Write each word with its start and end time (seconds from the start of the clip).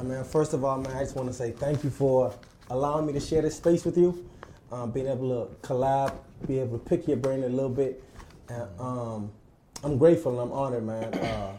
Uh, 0.00 0.02
man, 0.02 0.24
first 0.24 0.54
of 0.54 0.64
all, 0.64 0.78
man, 0.78 0.96
I 0.96 1.00
just 1.00 1.14
want 1.14 1.28
to 1.28 1.34
say 1.34 1.50
thank 1.50 1.84
you 1.84 1.90
for 1.90 2.32
allowing 2.70 3.04
me 3.04 3.12
to 3.12 3.20
share 3.20 3.42
this 3.42 3.56
space 3.56 3.84
with 3.84 3.98
you. 3.98 4.26
Um, 4.72 4.92
being 4.92 5.06
able 5.06 5.46
to 5.46 5.54
collab, 5.66 6.14
be 6.46 6.58
able 6.58 6.78
to 6.78 6.84
pick 6.84 7.06
your 7.06 7.18
brain 7.18 7.44
a 7.44 7.48
little 7.48 7.68
bit. 7.68 8.02
And, 8.48 8.66
um, 8.78 9.30
I'm 9.84 9.98
grateful 9.98 10.32
and 10.32 10.40
I'm 10.40 10.52
honored, 10.56 10.86
man. 10.86 11.12
Uh, 11.12 11.52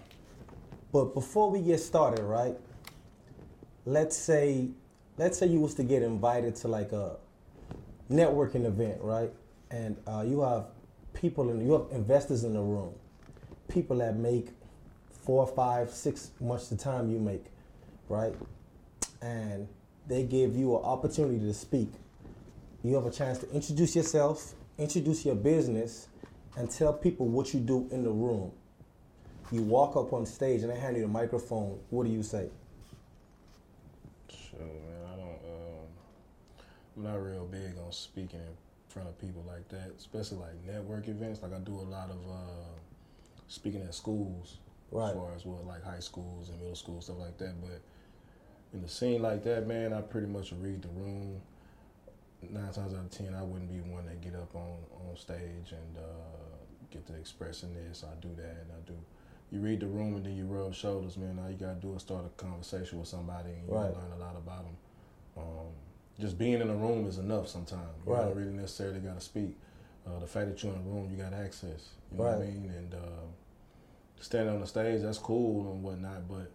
but 0.92 1.14
before 1.14 1.52
we 1.52 1.62
get 1.62 1.80
started, 1.82 2.24
right? 2.24 2.56
Let's 3.86 4.18
say, 4.18 4.70
let's 5.18 5.38
say 5.38 5.46
you 5.46 5.60
was 5.60 5.76
to 5.76 5.84
get 5.84 6.02
invited 6.02 6.56
to 6.58 6.68
like 6.68 6.94
a 6.94 7.18
networking 8.10 8.66
event, 8.66 9.02
right? 9.02 9.32
And 9.70 9.98
uh, 10.08 10.24
you 10.26 10.42
have 10.42 10.66
people 11.14 11.52
and 11.52 11.62
you 11.64 11.74
have 11.74 11.86
investors 11.92 12.44
in 12.44 12.54
the 12.54 12.62
room, 12.62 12.96
people 13.68 13.98
that 13.98 14.16
make 14.16 14.50
four, 15.12 15.46
five, 15.46 15.92
six 15.92 16.32
much 16.40 16.70
the 16.70 16.76
time 16.76 17.08
you 17.12 17.20
make, 17.20 17.51
right? 18.12 18.36
And 19.22 19.68
they 20.08 20.24
give 20.24 20.56
you 20.56 20.76
an 20.78 20.84
opportunity 20.84 21.40
to 21.40 21.54
speak. 21.54 21.90
You 22.84 22.96
have 22.96 23.06
a 23.06 23.12
chance 23.12 23.40
to 23.40 23.50
introduce 23.52 23.96
yourself, 23.96 24.54
introduce 24.78 25.26
your 25.26 25.36
business, 25.36 26.08
and 26.58 26.70
tell 26.70 26.94
people 26.94 27.28
what 27.28 27.54
you 27.54 27.60
do 27.60 27.88
in 27.92 28.04
the 28.04 28.10
room. 28.10 28.52
You 29.52 29.62
walk 29.64 29.96
up 29.96 30.14
on 30.14 30.26
stage 30.26 30.62
and 30.62 30.70
they 30.72 30.80
hand 30.80 30.96
you 30.96 31.02
the 31.04 31.08
microphone. 31.08 31.80
What 31.90 32.06
do 32.06 32.12
you 32.12 32.24
say? 32.24 32.50
Sure, 34.30 34.60
man. 34.60 35.06
I 35.14 35.16
don't. 35.16 35.30
Um, 35.30 35.88
I'm 36.98 37.04
not 37.04 37.16
real 37.24 37.46
big 37.46 37.78
on 37.86 37.92
speaking 37.92 38.40
in 38.40 38.56
front 38.90 39.10
of 39.10 39.20
people 39.20 39.44
like 39.48 39.68
that, 39.70 39.92
especially 39.98 40.38
like 40.40 40.66
network 40.66 41.08
events. 41.08 41.42
Like 41.42 41.54
I 41.54 41.60
do 41.60 41.74
a 41.76 41.88
lot 41.88 42.10
of 42.10 42.18
uh, 42.30 42.72
speaking 43.48 43.82
at 43.82 43.94
schools, 43.94 44.58
Right. 44.92 45.10
as 45.10 45.16
far 45.16 45.34
as 45.36 45.46
what 45.46 45.66
like 45.66 45.84
high 45.84 46.00
schools 46.00 46.50
and 46.50 46.60
middle 46.60 46.76
schools 46.76 47.06
stuff 47.06 47.18
like 47.20 47.38
that. 47.38 47.54
But 47.62 47.82
in 48.74 48.84
a 48.84 48.88
scene 48.88 49.22
like 49.22 49.44
that, 49.44 49.68
man, 49.68 49.94
I 49.94 50.02
pretty 50.02 50.28
much 50.28 50.54
read 50.54 50.82
the 50.82 50.88
room. 50.90 51.42
Nine 52.50 52.72
times 52.74 52.94
out 52.94 53.02
of 53.02 53.12
ten, 53.12 53.36
I 53.36 53.44
wouldn't 53.44 53.70
be 53.72 53.82
one 53.82 54.06
that 54.06 54.22
get 54.22 54.34
up 54.36 54.56
on 54.56 54.78
on 55.10 55.16
stage 55.18 55.72
and 55.72 55.98
uh, 55.98 56.56
get 56.90 57.06
to 57.08 57.14
expressing 57.16 57.74
this. 57.74 58.04
I 58.04 58.20
do 58.22 58.30
that, 58.36 58.44
and 58.64 58.72
I 58.72 58.88
do. 58.88 58.94
You 59.52 59.60
read 59.60 59.82
the 59.82 59.88
room 59.88 60.16
and 60.16 60.26
then 60.26 60.36
you 60.36 60.46
rub 60.46 60.74
shoulders, 60.74 61.18
man. 61.18 61.38
All 61.44 61.50
you 61.52 61.58
gotta 61.58 61.76
do 61.76 61.94
is 61.96 62.02
start 62.02 62.26
a 62.26 62.30
conversation 62.42 62.98
with 63.00 63.08
somebody, 63.08 63.50
and 63.52 63.68
you 63.68 63.74
Right. 63.76 63.94
learn 63.94 64.12
a 64.16 64.20
lot 64.20 64.36
about 64.38 64.64
them. 64.64 64.78
Um, 65.38 65.68
just 66.20 66.38
being 66.38 66.62
in 66.62 66.70
a 66.70 66.76
room 66.76 67.06
is 67.08 67.18
enough 67.18 67.48
sometimes. 67.48 68.06
You 68.06 68.14
Right. 68.14 68.26
don't 68.26 68.36
really 68.36 68.54
necessarily 68.54 69.00
got 69.02 69.16
to 69.16 69.22
speak. 69.22 69.58
Uh, 70.08 70.20
the 70.20 70.26
fact 70.28 70.48
that 70.48 70.64
you're 70.64 70.74
in 70.74 70.80
a 70.80 70.84
room, 70.84 71.10
you 71.12 71.18
got 71.18 71.34
access. 71.34 71.90
You 72.12 72.18
know 72.18 72.24
what 72.24 72.34
I 72.34 72.46
mean? 72.46 72.70
And 72.70 72.94
uh, 72.96 72.98
standing 74.20 74.54
on 74.56 74.62
the 74.62 74.68
stage, 74.68 75.02
that's 75.02 75.18
cool 75.20 75.72
and 75.72 75.84
whatnot. 75.84 76.28
But 76.28 76.50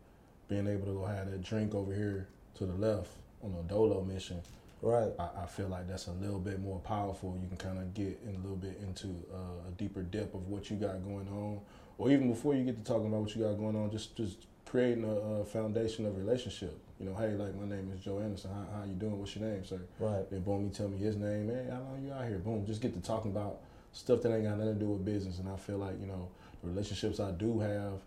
being 0.48 0.66
able 0.66 0.86
to 0.86 0.92
go 0.92 1.04
have 1.04 1.30
that 1.30 1.42
drink 1.42 1.74
over 1.74 1.94
here 1.94 2.28
to 2.56 2.66
the 2.66 2.74
left 2.74 3.10
on 3.42 3.54
a 3.58 3.68
dolo 3.68 4.02
mission, 4.02 4.42
Right. 4.82 5.10
I, 5.18 5.42
I 5.42 5.46
feel 5.46 5.68
like 5.68 5.88
that's 5.88 6.06
a 6.06 6.12
little 6.12 6.38
bit 6.38 6.60
more 6.60 6.78
powerful. 6.80 7.36
You 7.40 7.48
can 7.48 7.56
kind 7.56 7.78
of 7.78 7.94
get 7.94 8.20
in 8.24 8.34
a 8.34 8.38
little 8.38 8.56
bit 8.56 8.78
into 8.80 9.08
uh, 9.32 9.68
a 9.68 9.70
deeper 9.76 10.02
depth 10.02 10.34
of 10.34 10.46
what 10.48 10.70
you 10.70 10.76
got 10.76 11.02
going 11.02 11.28
on, 11.28 11.60
or 11.98 12.10
even 12.10 12.28
before 12.30 12.54
you 12.54 12.64
get 12.64 12.76
to 12.76 12.84
talking 12.84 13.06
about 13.06 13.22
what 13.22 13.34
you 13.34 13.42
got 13.42 13.54
going 13.54 13.74
on, 13.74 13.90
just 13.90 14.16
just 14.16 14.46
creating 14.66 15.04
a, 15.04 15.40
a 15.40 15.44
foundation 15.44 16.06
of 16.06 16.16
relationship. 16.16 16.78
You 17.00 17.06
know, 17.06 17.14
hey, 17.14 17.30
like 17.32 17.54
my 17.54 17.66
name 17.66 17.90
is 17.94 18.04
Joe 18.04 18.20
Anderson. 18.20 18.50
How, 18.52 18.78
how 18.78 18.84
you 18.84 18.94
doing? 18.94 19.18
What's 19.18 19.34
your 19.34 19.48
name, 19.48 19.64
sir? 19.64 19.80
Right. 19.98 20.28
Then 20.30 20.40
boom, 20.40 20.64
he 20.64 20.70
tell 20.70 20.88
me 20.88 20.98
his 20.98 21.16
name. 21.16 21.48
Hey, 21.48 21.66
how 21.70 21.80
long 21.80 22.02
you 22.04 22.12
out 22.12 22.26
here? 22.26 22.38
Boom, 22.38 22.66
just 22.66 22.82
get 22.82 22.94
to 22.94 23.00
talking 23.00 23.30
about 23.30 23.60
stuff 23.92 24.20
that 24.22 24.34
ain't 24.34 24.44
got 24.44 24.58
nothing 24.58 24.74
to 24.74 24.80
do 24.80 24.90
with 24.90 25.04
business. 25.04 25.38
And 25.38 25.48
I 25.48 25.56
feel 25.56 25.78
like 25.78 25.98
you 26.00 26.06
know 26.06 26.28
the 26.62 26.68
relationships 26.68 27.18
I 27.18 27.30
do 27.30 27.60
have, 27.60 28.00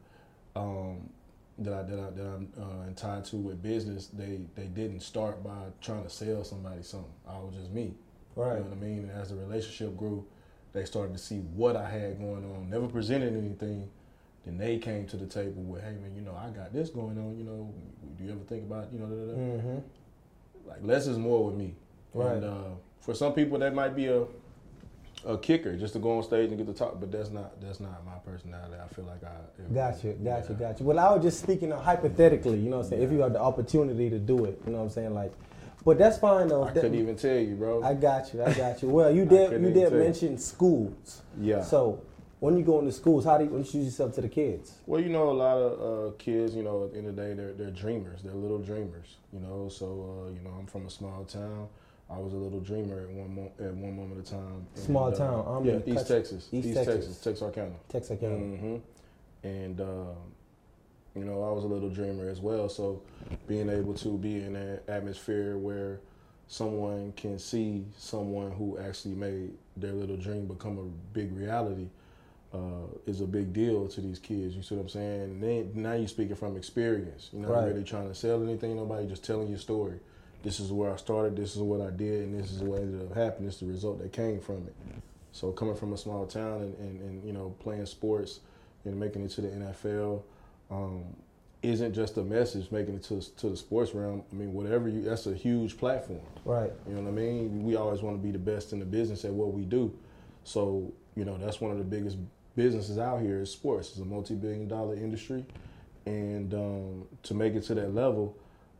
um, 0.55 1.09
that 1.59 1.73
I 1.73 1.83
that 1.83 1.99
I 1.99 2.09
that 2.11 2.25
I'm 2.25 2.47
uh, 2.57 2.93
tied 2.95 3.25
to 3.25 3.37
with 3.37 3.61
business, 3.61 4.07
they 4.07 4.41
they 4.55 4.65
didn't 4.65 5.01
start 5.01 5.43
by 5.43 5.65
trying 5.81 6.03
to 6.03 6.09
sell 6.09 6.43
somebody 6.43 6.83
something. 6.83 7.11
I 7.27 7.37
was 7.39 7.55
just 7.55 7.71
me. 7.71 7.95
Right. 8.35 8.53
You 8.53 8.59
know 8.59 8.69
what 8.69 8.77
I 8.77 8.81
mean? 8.81 8.99
And 8.99 9.11
as 9.11 9.29
the 9.29 9.35
relationship 9.35 9.97
grew, 9.97 10.25
they 10.71 10.85
started 10.85 11.13
to 11.13 11.19
see 11.19 11.39
what 11.39 11.75
I 11.75 11.89
had 11.89 12.19
going 12.19 12.45
on. 12.45 12.69
Never 12.69 12.87
presented 12.87 13.35
anything. 13.35 13.89
Then 14.45 14.57
they 14.57 14.77
came 14.77 15.05
to 15.07 15.17
the 15.17 15.25
table 15.25 15.63
with, 15.63 15.83
hey 15.83 15.95
man, 16.01 16.15
you 16.15 16.21
know, 16.21 16.35
I 16.35 16.49
got 16.49 16.71
this 16.71 16.89
going 16.89 17.17
on. 17.17 17.37
You 17.37 17.43
know, 17.43 17.73
do 18.17 18.23
you 18.23 18.31
ever 18.31 18.43
think 18.47 18.63
about, 18.63 18.91
you 18.93 18.99
know, 18.99 19.07
da, 19.07 19.15
da, 19.15 19.31
da? 19.31 19.37
Mm-hmm. 19.37 20.69
like 20.69 20.79
less 20.81 21.07
is 21.07 21.17
more 21.17 21.45
with 21.45 21.55
me. 21.55 21.75
Right. 22.13 22.35
And 22.35 22.45
uh, 22.45 22.69
for 23.01 23.13
some 23.13 23.33
people, 23.33 23.59
that 23.59 23.73
might 23.73 23.95
be 23.95 24.07
a 24.07 24.25
a 25.25 25.37
kicker 25.37 25.75
just 25.75 25.93
to 25.93 25.99
go 25.99 26.17
on 26.17 26.23
stage 26.23 26.49
and 26.49 26.57
get 26.57 26.67
to 26.67 26.73
talk, 26.73 26.99
but 26.99 27.11
that's 27.11 27.29
not 27.29 27.59
that's 27.61 27.79
not 27.79 28.05
my 28.05 28.17
personality. 28.25 28.75
I 28.83 28.87
feel 28.93 29.05
like 29.05 29.23
I 29.23 29.73
Gotcha, 29.73 30.13
gotcha, 30.13 30.53
yeah. 30.53 30.57
gotcha. 30.59 30.83
Well, 30.83 30.97
I 30.99 31.11
was 31.13 31.23
just 31.23 31.41
speaking 31.41 31.71
of 31.71 31.83
hypothetically, 31.83 32.57
you 32.59 32.69
know 32.69 32.77
what 32.77 32.83
I'm 32.85 32.89
saying? 32.91 33.03
If 33.03 33.11
you 33.11 33.19
have 33.19 33.33
the 33.33 33.41
opportunity 33.41 34.09
to 34.09 34.17
do 34.19 34.45
it, 34.45 34.61
you 34.65 34.71
know 34.71 34.77
what 34.79 34.83
I'm 34.85 34.89
saying? 34.89 35.13
Like, 35.13 35.33
but 35.85 35.97
that's 35.97 36.17
fine 36.17 36.47
though. 36.47 36.63
I 36.63 36.71
That- 36.71 36.81
couldn't 36.81 36.99
even 36.99 37.15
tell 37.15 37.37
you, 37.37 37.55
bro. 37.55 37.83
I 37.83 37.93
got 37.93 38.33
you, 38.33 38.43
I 38.43 38.53
got 38.53 38.81
you. 38.81 38.89
Well, 38.89 39.13
you 39.13 39.25
did, 39.35 39.51
you 39.51 39.71
did 39.71 39.89
tell 39.89 39.97
you. 39.99 40.03
mention 40.05 40.37
schools. 40.37 41.21
yeah. 41.39 41.63
So 41.63 42.01
when 42.39 42.55
you 42.57 42.63
go 42.63 42.79
into 42.79 42.91
schools, 42.93 43.25
how 43.25 43.37
do 43.37 43.43
you 43.43 43.49
introduce 43.57 43.83
yourself 43.85 44.13
to 44.15 44.21
the 44.21 44.29
kids? 44.29 44.75
Well, 44.85 45.01
you 45.01 45.09
know, 45.09 45.29
a 45.29 45.31
lot 45.31 45.57
of 45.57 45.71
uh, 46.13 46.15
kids, 46.17 46.55
you 46.55 46.63
know, 46.63 46.85
at 46.85 46.93
the 46.93 46.97
end 46.99 47.07
of 47.07 47.15
the 47.17 47.21
day, 47.21 47.33
they're, 47.33 47.51
they're 47.51 47.71
dreamers. 47.71 48.21
They're 48.23 48.33
little 48.33 48.59
dreamers, 48.59 49.17
you 49.33 49.41
know. 49.41 49.67
So, 49.67 49.85
uh, 50.27 50.31
you 50.33 50.39
know, 50.41 50.51
I'm 50.57 50.65
from 50.65 50.85
a 50.85 50.89
small 50.89 51.25
town. 51.25 51.67
I 52.11 52.17
was 52.17 52.33
a 52.33 52.37
little 52.37 52.59
dreamer 52.59 53.01
at 53.01 53.09
one 53.09 53.35
mo- 53.35 53.51
at 53.59 53.73
one 53.73 53.95
moment 53.95 54.19
of 54.19 54.25
time. 54.25 54.65
And, 54.75 54.83
Small 54.83 55.13
uh, 55.13 55.15
town, 55.15 55.45
I'm 55.47 55.65
yeah, 55.65 55.73
in 55.73 55.79
East 55.89 56.07
Tex- 56.07 56.07
Texas, 56.07 56.49
East 56.51 56.67
East, 56.67 56.75
Texas. 56.77 56.95
Texas, 57.05 57.21
Texarkana. 57.21 57.75
Texarkana. 57.87 58.35
hmm 58.35 58.75
And 59.43 59.79
um, 59.81 60.15
you 61.15 61.23
know, 61.23 61.43
I 61.43 61.51
was 61.51 61.63
a 61.63 61.67
little 61.67 61.89
dreamer 61.89 62.27
as 62.29 62.39
well. 62.39 62.67
So, 62.69 63.01
being 63.47 63.69
able 63.69 63.93
to 63.95 64.17
be 64.17 64.37
in 64.43 64.55
an 64.55 64.79
atmosphere 64.87 65.57
where 65.57 65.99
someone 66.47 67.13
can 67.15 67.37
see 67.37 67.85
someone 67.97 68.51
who 68.51 68.77
actually 68.79 69.13
made 69.15 69.51
their 69.77 69.91
little 69.93 70.17
dream 70.17 70.47
become 70.47 70.79
a 70.79 71.13
big 71.13 71.35
reality 71.37 71.87
uh, 72.53 72.87
is 73.05 73.21
a 73.21 73.25
big 73.27 73.53
deal 73.53 73.87
to 73.87 74.01
these 74.01 74.17
kids. 74.17 74.55
You 74.55 74.63
see 74.63 74.73
what 74.75 74.81
I'm 74.81 74.89
saying? 74.89 75.21
And 75.21 75.43
then, 75.43 75.71
now 75.75 75.93
you're 75.93 76.07
speaking 76.07 76.35
from 76.35 76.57
experience. 76.57 77.29
You're 77.31 77.43
not 77.43 77.51
Right. 77.51 77.67
really 77.67 77.83
trying 77.83 78.07
to 78.09 78.15
sell 78.15 78.41
anything. 78.41 78.75
Nobody 78.77 79.07
just 79.07 79.23
telling 79.23 79.47
your 79.49 79.59
story. 79.59 79.99
This 80.43 80.59
is 80.59 80.71
where 80.71 80.91
I 80.91 80.95
started. 80.95 81.35
This 81.35 81.55
is 81.55 81.61
what 81.61 81.81
I 81.81 81.89
did, 81.89 82.23
and 82.23 82.39
this 82.39 82.51
is 82.51 82.61
what 82.61 82.81
ended 82.81 83.09
up 83.09 83.15
happening. 83.15 83.47
This 83.47 83.55
is 83.55 83.61
the 83.61 83.67
result 83.67 84.01
that 84.01 84.13
came 84.13 84.39
from 84.39 84.67
it. 84.67 84.75
So 85.31 85.51
coming 85.51 85.75
from 85.75 85.93
a 85.93 85.97
small 85.97 86.25
town 86.25 86.61
and, 86.61 86.77
and, 86.79 87.01
and 87.01 87.23
you 87.23 87.33
know 87.33 87.55
playing 87.59 87.85
sports 87.85 88.39
and 88.85 88.99
making 88.99 89.23
it 89.23 89.31
to 89.31 89.41
the 89.41 89.47
NFL 89.49 90.23
um, 90.71 91.03
isn't 91.61 91.93
just 91.93 92.17
a 92.17 92.23
message. 92.23 92.71
Making 92.71 92.95
it 92.95 93.03
to 93.03 93.21
to 93.37 93.49
the 93.49 93.57
sports 93.57 93.93
realm. 93.93 94.23
I 94.31 94.35
mean, 94.35 94.53
whatever 94.53 94.87
you. 94.87 95.03
That's 95.03 95.27
a 95.27 95.35
huge 95.35 95.77
platform. 95.77 96.21
Right. 96.45 96.71
You 96.87 96.95
know 96.95 97.01
what 97.01 97.09
I 97.09 97.11
mean? 97.11 97.63
We 97.63 97.75
always 97.75 98.01
want 98.01 98.15
to 98.17 98.23
be 98.23 98.31
the 98.31 98.39
best 98.39 98.71
in 98.73 98.79
the 98.79 98.85
business 98.85 99.25
at 99.25 99.31
what 99.31 99.53
we 99.53 99.63
do. 99.63 99.93
So, 100.45 100.91
you 101.15 101.25
know, 101.25 101.37
that's 101.37 101.59
one 101.59 101.71
of 101.71 101.77
the 101.77 101.83
biggest 101.83 102.17
businesses 102.55 102.97
out 102.97 103.21
here 103.21 103.41
is 103.41 103.51
sports. 103.51 103.89
It's 103.89 103.99
a 103.99 104.05
multi-billion 104.05 104.67
dollar 104.67 104.95
industry. 104.95 105.45
And 106.05 106.53
um, 106.53 107.07
to 107.23 107.33
make 107.33 107.53
it 107.55 107.61
to 107.63 107.75
that 107.75 107.93
level 107.93 108.35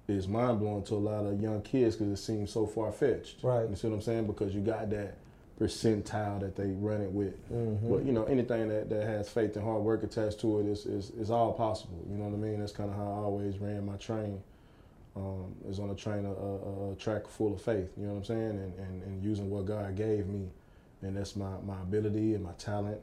is 0.10 0.28
mind-blowing 0.28 0.84
to 0.84 0.96
a 0.96 0.96
lot 0.96 1.26
of 1.26 1.42
young 1.42 1.62
kids 1.62 1.96
because 1.96 2.12
it 2.12 2.22
seems 2.22 2.52
so 2.52 2.66
far-fetched. 2.66 3.44
Right. 3.44 3.70
You 3.70 3.76
see 3.76 3.88
what 3.88 3.96
I'm 3.96 4.02
saying? 4.02 4.28
Because 4.28 4.54
you 4.56 4.62
got 4.62 4.90
that 4.90 5.18
percentile 5.60 6.40
that 6.40 6.56
they 6.56 6.68
run 6.72 7.02
it 7.02 7.12
with. 7.12 7.36
Mm-hmm. 7.52 7.90
But, 7.92 8.06
you 8.06 8.14
know, 8.14 8.24
anything 8.24 8.70
that, 8.70 8.90
that 8.90 9.06
has 9.06 9.30
faith 9.30 9.56
and 9.56 9.66
hard 9.66 9.84
work 9.84 10.04
attached 10.04 10.40
to 10.42 10.60
it 10.60 10.68
is, 10.68 10.86
is, 10.86 11.10
is 11.12 11.30
all 11.30 11.54
possible. 11.54 12.04
You 12.10 12.18
know 12.18 12.26
what 12.26 12.34
I 12.34 12.38
mean? 12.38 12.60
That's 12.60 12.72
kind 12.72 12.90
of 12.90 12.96
how 12.96 13.04
I 13.04 13.24
always 13.24 13.58
ran 13.58 13.86
my 13.86 13.98
train 13.98 14.42
um, 15.16 15.54
is 15.68 15.80
on 15.80 15.90
a 15.90 15.96
train, 15.96 16.26
a, 16.26 16.32
a, 16.32 16.92
a 16.92 16.96
track 16.96 17.28
full 17.28 17.54
of 17.54 17.62
faith. 17.62 17.92
You 17.98 18.06
know 18.06 18.14
what 18.14 18.20
I'm 18.20 18.26
saying? 18.26 18.50
And, 18.50 18.74
and, 18.80 19.04
and 19.04 19.24
using 19.24 19.50
what 19.50 19.66
God 19.66 19.96
gave 19.96 20.28
me, 20.28 20.48
and 21.02 21.16
that's 21.16 21.36
my, 21.36 21.52
my 21.66 21.82
ability 21.82 22.36
and 22.36 22.44
my 22.44 22.54
talent, 22.54 23.00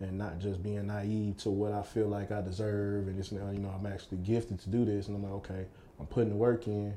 and 0.00 0.16
not 0.16 0.38
just 0.38 0.62
being 0.62 0.86
naive 0.86 1.36
to 1.38 1.50
what 1.50 1.72
I 1.72 1.82
feel 1.82 2.06
like 2.06 2.30
I 2.30 2.40
deserve. 2.40 3.08
And 3.08 3.18
it's 3.18 3.32
you 3.32 3.38
know 3.38 3.74
I'm 3.76 3.86
actually 3.86 4.18
gifted 4.18 4.60
to 4.60 4.70
do 4.70 4.84
this, 4.84 5.08
and 5.08 5.16
I'm 5.16 5.22
like, 5.22 5.32
okay, 5.32 5.66
I'm 6.00 6.06
putting 6.06 6.30
the 6.30 6.36
work 6.36 6.66
in. 6.66 6.94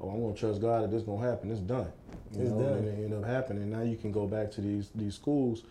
Oh, 0.00 0.10
I'm 0.10 0.22
gonna 0.22 0.34
trust 0.34 0.60
God 0.60 0.82
that 0.84 0.90
this 0.90 1.02
gonna 1.02 1.26
happen. 1.28 1.50
It's 1.50 1.60
done. 1.60 1.90
You 2.32 2.42
It's 2.42 2.50
know, 2.50 2.60
done. 2.62 2.72
and 2.78 2.88
it 2.88 2.94
ended 3.04 3.12
up 3.14 3.24
happening. 3.24 3.70
Now 3.70 3.82
you 3.82 3.96
can 3.96 4.12
go 4.12 4.26
back 4.26 4.50
to 4.52 4.60
these 4.60 4.90
these 4.94 5.14
schools 5.14 5.62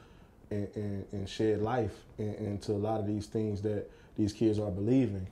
and, 0.51 0.67
and, 0.75 1.05
and 1.11 1.29
shed 1.29 1.61
life 1.61 1.93
into 2.17 2.71
a 2.71 2.73
lot 2.73 2.99
of 2.99 3.07
these 3.07 3.25
things 3.27 3.61
that 3.63 3.89
these 4.17 4.33
kids 4.33 4.59
are 4.59 4.71
believing 4.71 5.27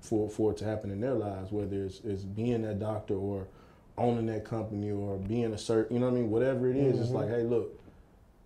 for 0.00 0.28
for 0.28 0.52
it 0.52 0.58
to 0.58 0.64
happen 0.64 0.90
in 0.90 1.00
their 1.00 1.14
lives, 1.14 1.50
whether 1.50 1.84
it's, 1.84 2.00
it's 2.04 2.22
being 2.22 2.62
that 2.62 2.78
doctor 2.78 3.14
or 3.14 3.46
owning 3.96 4.26
that 4.26 4.44
company 4.44 4.92
or 4.92 5.16
being 5.16 5.52
a 5.52 5.58
certain, 5.58 5.94
you 5.96 6.00
know 6.00 6.06
what 6.08 6.16
I 6.16 6.20
mean? 6.20 6.30
Whatever 6.30 6.70
it 6.70 6.76
is, 6.76 7.00
it's 7.00 7.10
Mhm. 7.10 7.14
like, 7.14 7.28
hey, 7.30 7.42
look, 7.42 7.76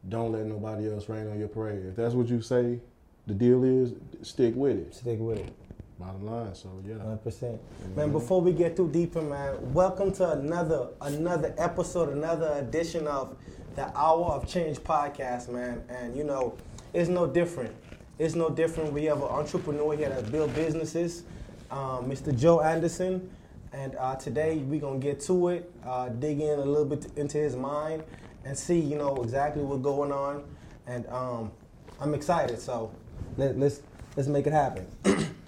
don't 0.09 0.33
let 0.33 0.47
nobody 0.47 0.91
else 0.91 1.11
rain 1.11 1.27
on 1.29 1.39
your 1.39 1.49
parade. 1.49 1.85
If 1.85 1.97
that's 1.97 2.15
what 2.15 2.29
you 2.29 2.41
say, 2.41 2.81
the 3.27 3.35
deal 3.35 3.63
is, 3.63 3.93
stick 4.23 4.55
with 4.57 4.79
it. 4.79 4.95
Stick 4.95 5.19
with 5.21 5.39
it. 5.41 5.53
Bottom 6.03 6.27
line. 6.27 6.53
So 6.53 6.69
yeah. 6.85 6.95
100%. 6.95 7.59
Man, 7.95 8.11
before 8.11 8.41
we 8.41 8.53
get 8.53 8.75
too 8.75 8.89
deeper, 8.89 9.23
man, 9.23 9.73
welcome 9.73 10.11
to 10.15 10.33
another 10.33 10.89
another 11.01 11.55
episode, 11.59 12.09
another 12.09 12.55
edition 12.55 13.07
of 13.07 13.37
the 13.77 13.87
Hour 13.97 14.33
of 14.33 14.49
Change 14.49 14.79
podcast, 14.79 15.49
man. 15.49 15.85
And 15.89 16.17
you 16.17 16.25
know, 16.25 16.57
it's 16.93 17.09
no 17.09 17.29
different. 17.29 17.73
It's 18.19 18.35
no 18.35 18.51
different. 18.51 18.93
We 18.93 19.05
have 19.05 19.19
an 19.19 19.29
entrepreneur 19.29 19.97
here 19.97 20.09
that 20.09 20.33
build 20.33 20.53
businesses, 20.57 21.23
um, 21.71 22.11
Mr. 22.11 22.37
Joe 22.37 22.61
Anderson. 22.61 23.31
And 23.73 23.95
uh, 23.95 24.17
today 24.17 24.57
we're 24.57 24.81
gonna 24.81 24.99
get 24.99 25.21
to 25.21 25.51
it, 25.51 25.73
uh, 25.87 26.09
dig 26.09 26.41
in 26.41 26.59
a 26.59 26.65
little 26.65 26.85
bit 26.85 27.07
into 27.15 27.39
his 27.39 27.55
mind, 27.55 28.03
and 28.45 28.59
see 28.59 28.81
you 28.81 28.97
know 28.97 29.23
exactly 29.23 29.63
what's 29.63 29.83
going 29.83 30.11
on. 30.11 30.43
And 30.89 31.07
um, 31.07 31.53
I'm 32.01 32.13
excited, 32.13 32.61
so 32.61 32.91
let, 33.37 33.57
let's 33.57 33.83
let's 34.17 34.29
make 34.29 34.49
it 34.49 34.53
happen. 34.53 34.89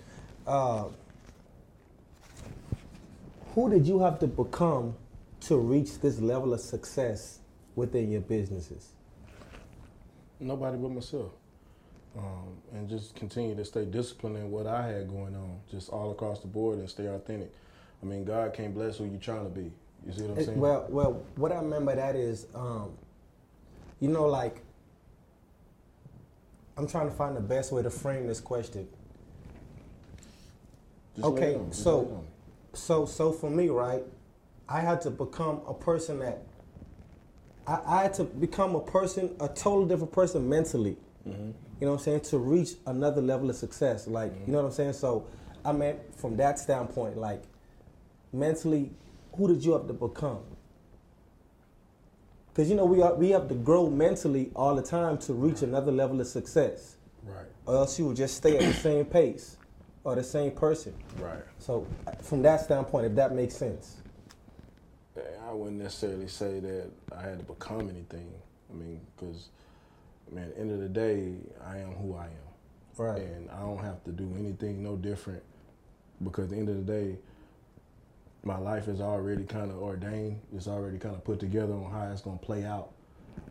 uh, 0.46 0.84
who 3.54 3.70
did 3.70 3.86
you 3.86 4.00
have 4.00 4.18
to 4.20 4.26
become 4.26 4.94
to 5.40 5.56
reach 5.56 6.00
this 6.00 6.20
level 6.20 6.52
of 6.52 6.60
success 6.60 7.38
within 7.76 8.10
your 8.10 8.20
businesses? 8.20 8.88
Nobody 10.40 10.76
but 10.76 10.90
myself. 10.90 11.32
Um, 12.16 12.56
and 12.72 12.88
just 12.88 13.16
continue 13.16 13.56
to 13.56 13.64
stay 13.64 13.84
disciplined 13.84 14.36
in 14.36 14.50
what 14.50 14.66
I 14.66 14.86
had 14.86 15.08
going 15.08 15.34
on, 15.34 15.58
just 15.70 15.90
all 15.90 16.12
across 16.12 16.40
the 16.40 16.46
board, 16.46 16.78
and 16.78 16.88
stay 16.88 17.06
authentic. 17.06 17.52
I 18.02 18.06
mean, 18.06 18.24
God 18.24 18.54
can't 18.54 18.74
bless 18.74 18.98
who 18.98 19.06
you're 19.06 19.18
trying 19.18 19.44
to 19.44 19.50
be. 19.50 19.72
You 20.06 20.12
see 20.12 20.22
what 20.22 20.38
I'm 20.38 20.44
saying? 20.44 20.60
well, 20.60 20.86
well, 20.88 21.22
what 21.36 21.50
I 21.50 21.56
remember 21.56 21.96
that 21.96 22.14
is, 22.14 22.46
um, 22.54 22.92
you 24.00 24.08
know, 24.08 24.26
like 24.26 24.60
I'm 26.76 26.86
trying 26.86 27.08
to 27.08 27.14
find 27.14 27.36
the 27.36 27.40
best 27.40 27.72
way 27.72 27.82
to 27.82 27.90
frame 27.90 28.26
this 28.26 28.40
question. 28.40 28.88
Just 31.16 31.26
okay, 31.26 31.52
it 31.52 31.56
on 31.56 31.62
me. 31.62 31.68
Just 31.70 31.82
so- 31.82 31.98
lay 31.98 32.04
it 32.04 32.10
on 32.10 32.22
me. 32.22 32.28
So, 32.74 33.06
so 33.06 33.32
for 33.32 33.50
me, 33.50 33.68
right, 33.68 34.04
I 34.68 34.80
had 34.80 35.00
to 35.02 35.10
become 35.10 35.60
a 35.68 35.74
person 35.74 36.18
that 36.20 36.42
I, 37.66 37.80
I 37.86 38.02
had 38.02 38.14
to 38.14 38.24
become 38.24 38.74
a 38.74 38.80
person, 38.80 39.34
a 39.40 39.48
totally 39.48 39.88
different 39.88 40.12
person 40.12 40.48
mentally. 40.48 40.96
Mm-hmm. 41.28 41.50
You 41.80 41.86
know 41.86 41.92
what 41.92 41.98
I'm 41.98 42.04
saying? 42.04 42.20
To 42.22 42.38
reach 42.38 42.70
another 42.86 43.22
level 43.22 43.48
of 43.50 43.56
success, 43.56 44.06
like 44.06 44.32
you 44.46 44.52
know 44.52 44.58
what 44.58 44.66
I'm 44.66 44.72
saying. 44.72 44.92
So, 44.94 45.26
I 45.64 45.72
meant 45.72 45.98
from 46.16 46.36
that 46.36 46.58
standpoint, 46.58 47.16
like 47.16 47.42
mentally, 48.32 48.90
who 49.34 49.48
did 49.48 49.64
you 49.64 49.72
have 49.72 49.86
to 49.86 49.92
become? 49.92 50.40
Because 52.52 52.70
you 52.70 52.76
know 52.76 52.84
we 52.84 53.02
are, 53.02 53.14
we 53.14 53.30
have 53.30 53.48
to 53.48 53.54
grow 53.54 53.90
mentally 53.90 54.50
all 54.54 54.74
the 54.74 54.82
time 54.82 55.18
to 55.18 55.32
reach 55.32 55.62
another 55.62 55.90
level 55.90 56.20
of 56.20 56.26
success, 56.26 56.96
Right, 57.24 57.46
or 57.66 57.76
else 57.76 57.98
you 57.98 58.06
will 58.06 58.14
just 58.14 58.36
stay 58.36 58.56
at 58.56 58.62
the 58.62 58.72
same 58.74 59.04
pace 59.04 59.56
or 60.04 60.14
the 60.14 60.22
same 60.22 60.52
person. 60.52 60.94
right. 61.18 61.42
So, 61.58 61.86
from 62.22 62.42
that 62.42 62.60
standpoint, 62.60 63.06
if 63.06 63.14
that 63.16 63.34
makes 63.34 63.56
sense. 63.56 63.96
I 65.48 65.52
wouldn't 65.52 65.80
necessarily 65.80 66.28
say 66.28 66.60
that 66.60 66.90
I 67.16 67.22
had 67.22 67.38
to 67.38 67.44
become 67.44 67.88
anything. 67.88 68.32
I 68.70 68.74
mean, 68.74 69.00
because, 69.16 69.48
man, 70.30 70.44
at 70.44 70.54
the 70.54 70.60
end 70.60 70.72
of 70.72 70.80
the 70.80 70.88
day, 70.88 71.34
I 71.64 71.78
am 71.78 71.92
who 71.92 72.16
I 72.16 72.24
am. 72.24 72.30
Right. 72.96 73.22
And 73.22 73.50
I 73.50 73.60
don't 73.60 73.78
have 73.78 74.02
to 74.04 74.10
do 74.10 74.32
anything 74.38 74.82
no 74.82 74.96
different 74.96 75.42
because 76.22 76.44
at 76.44 76.50
the 76.50 76.56
end 76.56 76.68
of 76.68 76.76
the 76.86 76.92
day, 76.92 77.18
my 78.42 78.58
life 78.58 78.88
is 78.88 79.00
already 79.00 79.44
kind 79.44 79.70
of 79.70 79.78
ordained. 79.78 80.40
It's 80.54 80.68
already 80.68 80.98
kind 80.98 81.14
of 81.14 81.24
put 81.24 81.40
together 81.40 81.72
on 81.72 81.90
how 81.90 82.10
it's 82.12 82.20
going 82.20 82.38
to 82.38 82.44
play 82.44 82.64
out. 82.64 82.90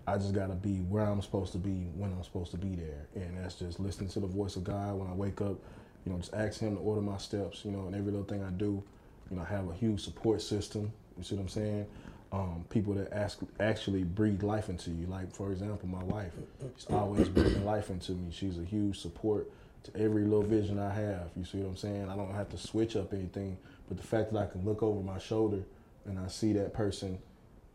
I 0.08 0.18
just 0.18 0.34
got 0.34 0.48
to 0.48 0.56
be 0.56 0.78
where 0.82 1.06
I'm 1.06 1.22
supposed 1.22 1.52
to 1.54 1.58
be 1.58 1.88
when 1.96 2.12
I'm 2.12 2.24
supposed 2.24 2.52
to 2.52 2.58
be 2.58 2.76
there. 2.76 3.08
And 3.16 3.38
that's 3.38 3.56
just 3.56 3.80
listening 3.80 4.10
to 4.12 4.20
the 4.20 4.28
voice 4.28 4.56
of 4.56 4.64
God 4.64 4.96
when 4.96 5.10
I 5.10 5.14
wake 5.14 5.42
up, 5.42 5.56
you 6.06 6.12
know, 6.12 6.18
just 6.18 6.34
ask 6.34 6.60
Him 6.60 6.76
to 6.76 6.82
order 6.82 7.02
my 7.02 7.18
steps, 7.18 7.64
you 7.64 7.72
know, 7.72 7.86
and 7.88 7.96
every 7.96 8.12
little 8.12 8.26
thing 8.26 8.44
I 8.44 8.50
do. 8.52 8.84
You 9.30 9.38
know, 9.38 9.44
I 9.44 9.54
have 9.54 9.70
a 9.70 9.74
huge 9.74 10.04
support 10.04 10.42
system. 10.42 10.92
You 11.18 11.24
see 11.24 11.36
what 11.36 11.44
I'm 11.44 11.50
saying? 11.50 11.86
Um, 12.32 12.66
people 12.70 12.94
that 12.96 13.14
ask, 13.14 13.40
actually 13.60 14.04
breathe 14.04 14.44
life 14.44 14.70
into 14.70 14.90
you. 14.90 15.06
Like, 15.06 15.34
for 15.34 15.52
example, 15.52 15.88
my 15.88 16.04
wife. 16.04 16.34
She's 16.78 16.88
always 16.90 17.30
breathing 17.30 17.64
life 17.64 17.90
into 17.90 18.14
me. 18.14 18.32
She's 18.32 18.58
a 18.58 18.64
huge 18.64 19.00
support 19.00 19.50
to 19.84 19.98
every 19.98 20.24
little 20.24 20.44
vision 20.44 20.80
I 20.80 20.94
have. 20.94 21.30
You 21.36 21.46
see 21.46 21.60
what 21.60 21.70
I'm 21.70 21.78
saying? 21.78 22.10
I 22.10 22.16
don't 22.16 22.34
have 22.34 22.50
to 22.50 22.58
switch 22.58 22.96
up 22.96 23.14
anything. 23.14 23.58
But 23.88 23.98
the 23.98 24.04
fact 24.04 24.34
that 24.34 24.40
I 24.40 24.46
can 24.48 24.66
look 24.66 24.82
over 24.82 25.02
my 25.02 25.20
shoulder 25.20 25.64
and 26.06 26.20
I 26.20 26.28
see 26.28 26.54
that 26.54 26.74
person 26.74 27.20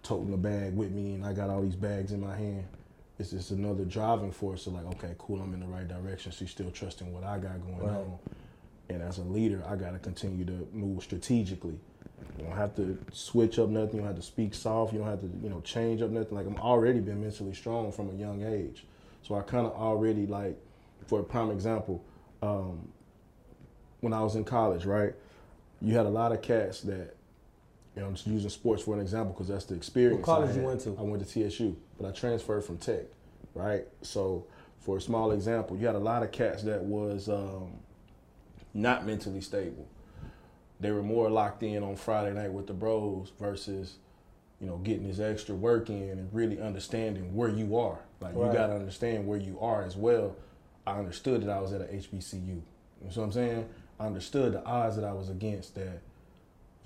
toting 0.02 0.32
a 0.32 0.38
bag 0.38 0.74
with 0.74 0.90
me 0.90 1.14
and 1.14 1.24
I 1.24 1.32
got 1.32 1.50
all 1.50 1.62
these 1.62 1.76
bags 1.76 2.12
in 2.12 2.20
my 2.20 2.36
hand, 2.36 2.64
it's 3.18 3.30
just 3.30 3.50
another 3.50 3.84
driving 3.84 4.30
force 4.30 4.66
of 4.66 4.74
like, 4.74 4.86
okay, 4.86 5.14
cool, 5.18 5.40
I'm 5.40 5.52
in 5.54 5.60
the 5.60 5.66
right 5.66 5.86
direction. 5.86 6.30
She's 6.32 6.50
still 6.50 6.70
trusting 6.70 7.12
what 7.12 7.24
I 7.24 7.38
got 7.38 7.60
going 7.62 7.78
Right. 7.78 7.96
on. 7.96 8.18
And 8.90 9.02
as 9.02 9.18
a 9.18 9.22
leader, 9.22 9.62
I 9.68 9.76
got 9.76 9.92
to 9.92 9.98
continue 9.98 10.44
to 10.46 10.66
move 10.72 11.02
strategically. 11.02 11.78
You 12.38 12.44
don't 12.44 12.56
have 12.56 12.74
to 12.76 12.96
switch 13.12 13.58
up 13.58 13.68
nothing. 13.68 13.96
You 13.96 13.98
don't 14.00 14.06
have 14.08 14.16
to 14.16 14.22
speak 14.22 14.54
soft. 14.54 14.92
You 14.92 15.00
don't 15.00 15.08
have 15.08 15.20
to, 15.20 15.30
you 15.42 15.48
know, 15.50 15.60
change 15.60 16.00
up 16.00 16.10
nothing. 16.10 16.34
Like 16.36 16.46
I'm 16.46 16.56
already 16.56 17.00
been 17.00 17.20
mentally 17.20 17.54
strong 17.54 17.92
from 17.92 18.08
a 18.10 18.14
young 18.14 18.42
age. 18.44 18.86
So 19.22 19.34
I 19.34 19.42
kind 19.42 19.66
of 19.66 19.72
already 19.72 20.26
like, 20.26 20.56
for 21.06 21.20
a 21.20 21.24
prime 21.24 21.50
example, 21.50 22.02
um, 22.40 22.88
when 24.00 24.12
I 24.12 24.22
was 24.22 24.36
in 24.36 24.44
college, 24.44 24.84
right? 24.84 25.14
You 25.82 25.94
had 25.96 26.06
a 26.06 26.10
lot 26.10 26.32
of 26.32 26.40
cats 26.40 26.80
that, 26.82 27.14
you 27.98 28.04
know, 28.04 28.10
I'm 28.10 28.14
just 28.14 28.28
using 28.28 28.48
sports 28.48 28.84
for 28.84 28.94
an 28.94 29.00
example 29.00 29.32
because 29.32 29.48
that's 29.48 29.64
the 29.64 29.74
experience. 29.74 30.24
What 30.24 30.36
college 30.36 30.54
you 30.54 30.62
went 30.62 30.80
to? 30.82 30.96
I 30.96 31.02
went 31.02 31.26
to 31.26 31.50
TSU, 31.50 31.76
but 32.00 32.06
I 32.06 32.12
transferred 32.12 32.64
from 32.64 32.78
Tech, 32.78 33.06
right? 33.54 33.88
So 34.02 34.46
for 34.78 34.98
a 34.98 35.00
small 35.00 35.32
example, 35.32 35.76
you 35.76 35.84
had 35.84 35.96
a 35.96 35.98
lot 35.98 36.22
of 36.22 36.30
cats 36.30 36.62
that 36.62 36.80
was 36.80 37.28
um, 37.28 37.72
not 38.72 39.04
mentally 39.04 39.40
stable. 39.40 39.88
They 40.78 40.92
were 40.92 41.02
more 41.02 41.28
locked 41.28 41.64
in 41.64 41.82
on 41.82 41.96
Friday 41.96 42.32
night 42.32 42.52
with 42.52 42.68
the 42.68 42.72
bros 42.72 43.32
versus, 43.40 43.96
you 44.60 44.68
know, 44.68 44.76
getting 44.76 45.08
this 45.08 45.18
extra 45.18 45.56
work 45.56 45.90
in 45.90 46.10
and 46.10 46.32
really 46.32 46.60
understanding 46.60 47.34
where 47.34 47.48
you 47.48 47.76
are. 47.76 47.98
Like 48.20 48.36
Right. 48.36 48.46
you 48.46 48.52
got 48.52 48.68
to 48.68 48.74
understand 48.74 49.26
where 49.26 49.40
you 49.40 49.58
are 49.60 49.82
as 49.82 49.96
well. 49.96 50.36
I 50.86 51.00
understood 51.00 51.42
that 51.42 51.50
I 51.50 51.60
was 51.60 51.72
at 51.72 51.80
a 51.80 51.86
HBCU. 51.86 52.46
You 52.46 52.54
know 53.02 53.10
what 53.12 53.16
I'm 53.18 53.32
saying? 53.32 53.68
I 53.98 54.06
understood 54.06 54.52
the 54.52 54.64
odds 54.64 54.94
that 54.94 55.04
I 55.04 55.12
was 55.12 55.30
against. 55.30 55.74
That 55.74 56.00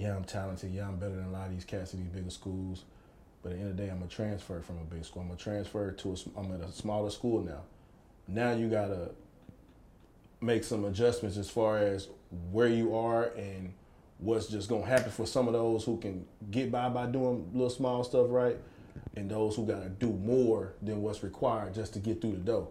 yeah, 0.02 0.16
I'm 0.16 0.24
talented. 0.24 0.72
Yeah, 0.72 0.88
I'm 0.88 0.96
better 0.96 1.14
than 1.14 1.26
a 1.26 1.30
lot 1.30 1.46
of 1.46 1.52
these 1.52 1.64
cats 1.64 1.94
in 1.94 2.00
these 2.00 2.08
bigger 2.08 2.30
schools. 2.30 2.84
But 3.42 3.52
at 3.52 3.58
the 3.58 3.60
end 3.60 3.70
of 3.70 3.76
the 3.76 3.82
day, 3.84 3.88
I'm 3.88 3.98
gonna 3.98 4.10
transfer 4.10 4.60
from 4.60 4.78
a 4.78 4.84
big 4.84 5.04
school. 5.04 5.22
I'm 5.22 5.28
gonna 5.28 5.38
transfer 5.38 5.92
to 5.92 6.12
a. 6.12 6.38
I'm 6.38 6.52
at 6.52 6.60
a 6.60 6.72
smaller 6.72 7.10
school 7.10 7.40
now. 7.40 7.60
Now 8.26 8.52
you 8.52 8.68
gotta 8.68 9.12
make 10.40 10.64
some 10.64 10.84
adjustments 10.84 11.36
as 11.36 11.48
far 11.48 11.78
as 11.78 12.08
where 12.50 12.66
you 12.66 12.96
are 12.96 13.26
and 13.36 13.74
what's 14.18 14.48
just 14.48 14.68
gonna 14.68 14.84
happen 14.84 15.12
for 15.12 15.24
some 15.24 15.46
of 15.46 15.52
those 15.52 15.84
who 15.84 15.98
can 15.98 16.26
get 16.50 16.72
by 16.72 16.88
by 16.88 17.06
doing 17.06 17.48
little 17.52 17.70
small 17.70 18.02
stuff 18.02 18.26
right, 18.28 18.56
and 19.14 19.30
those 19.30 19.54
who 19.54 19.64
gotta 19.64 19.88
do 19.88 20.10
more 20.12 20.72
than 20.82 21.00
what's 21.00 21.22
required 21.22 21.74
just 21.74 21.92
to 21.92 22.00
get 22.00 22.20
through 22.20 22.32
the 22.32 22.38
door. 22.38 22.68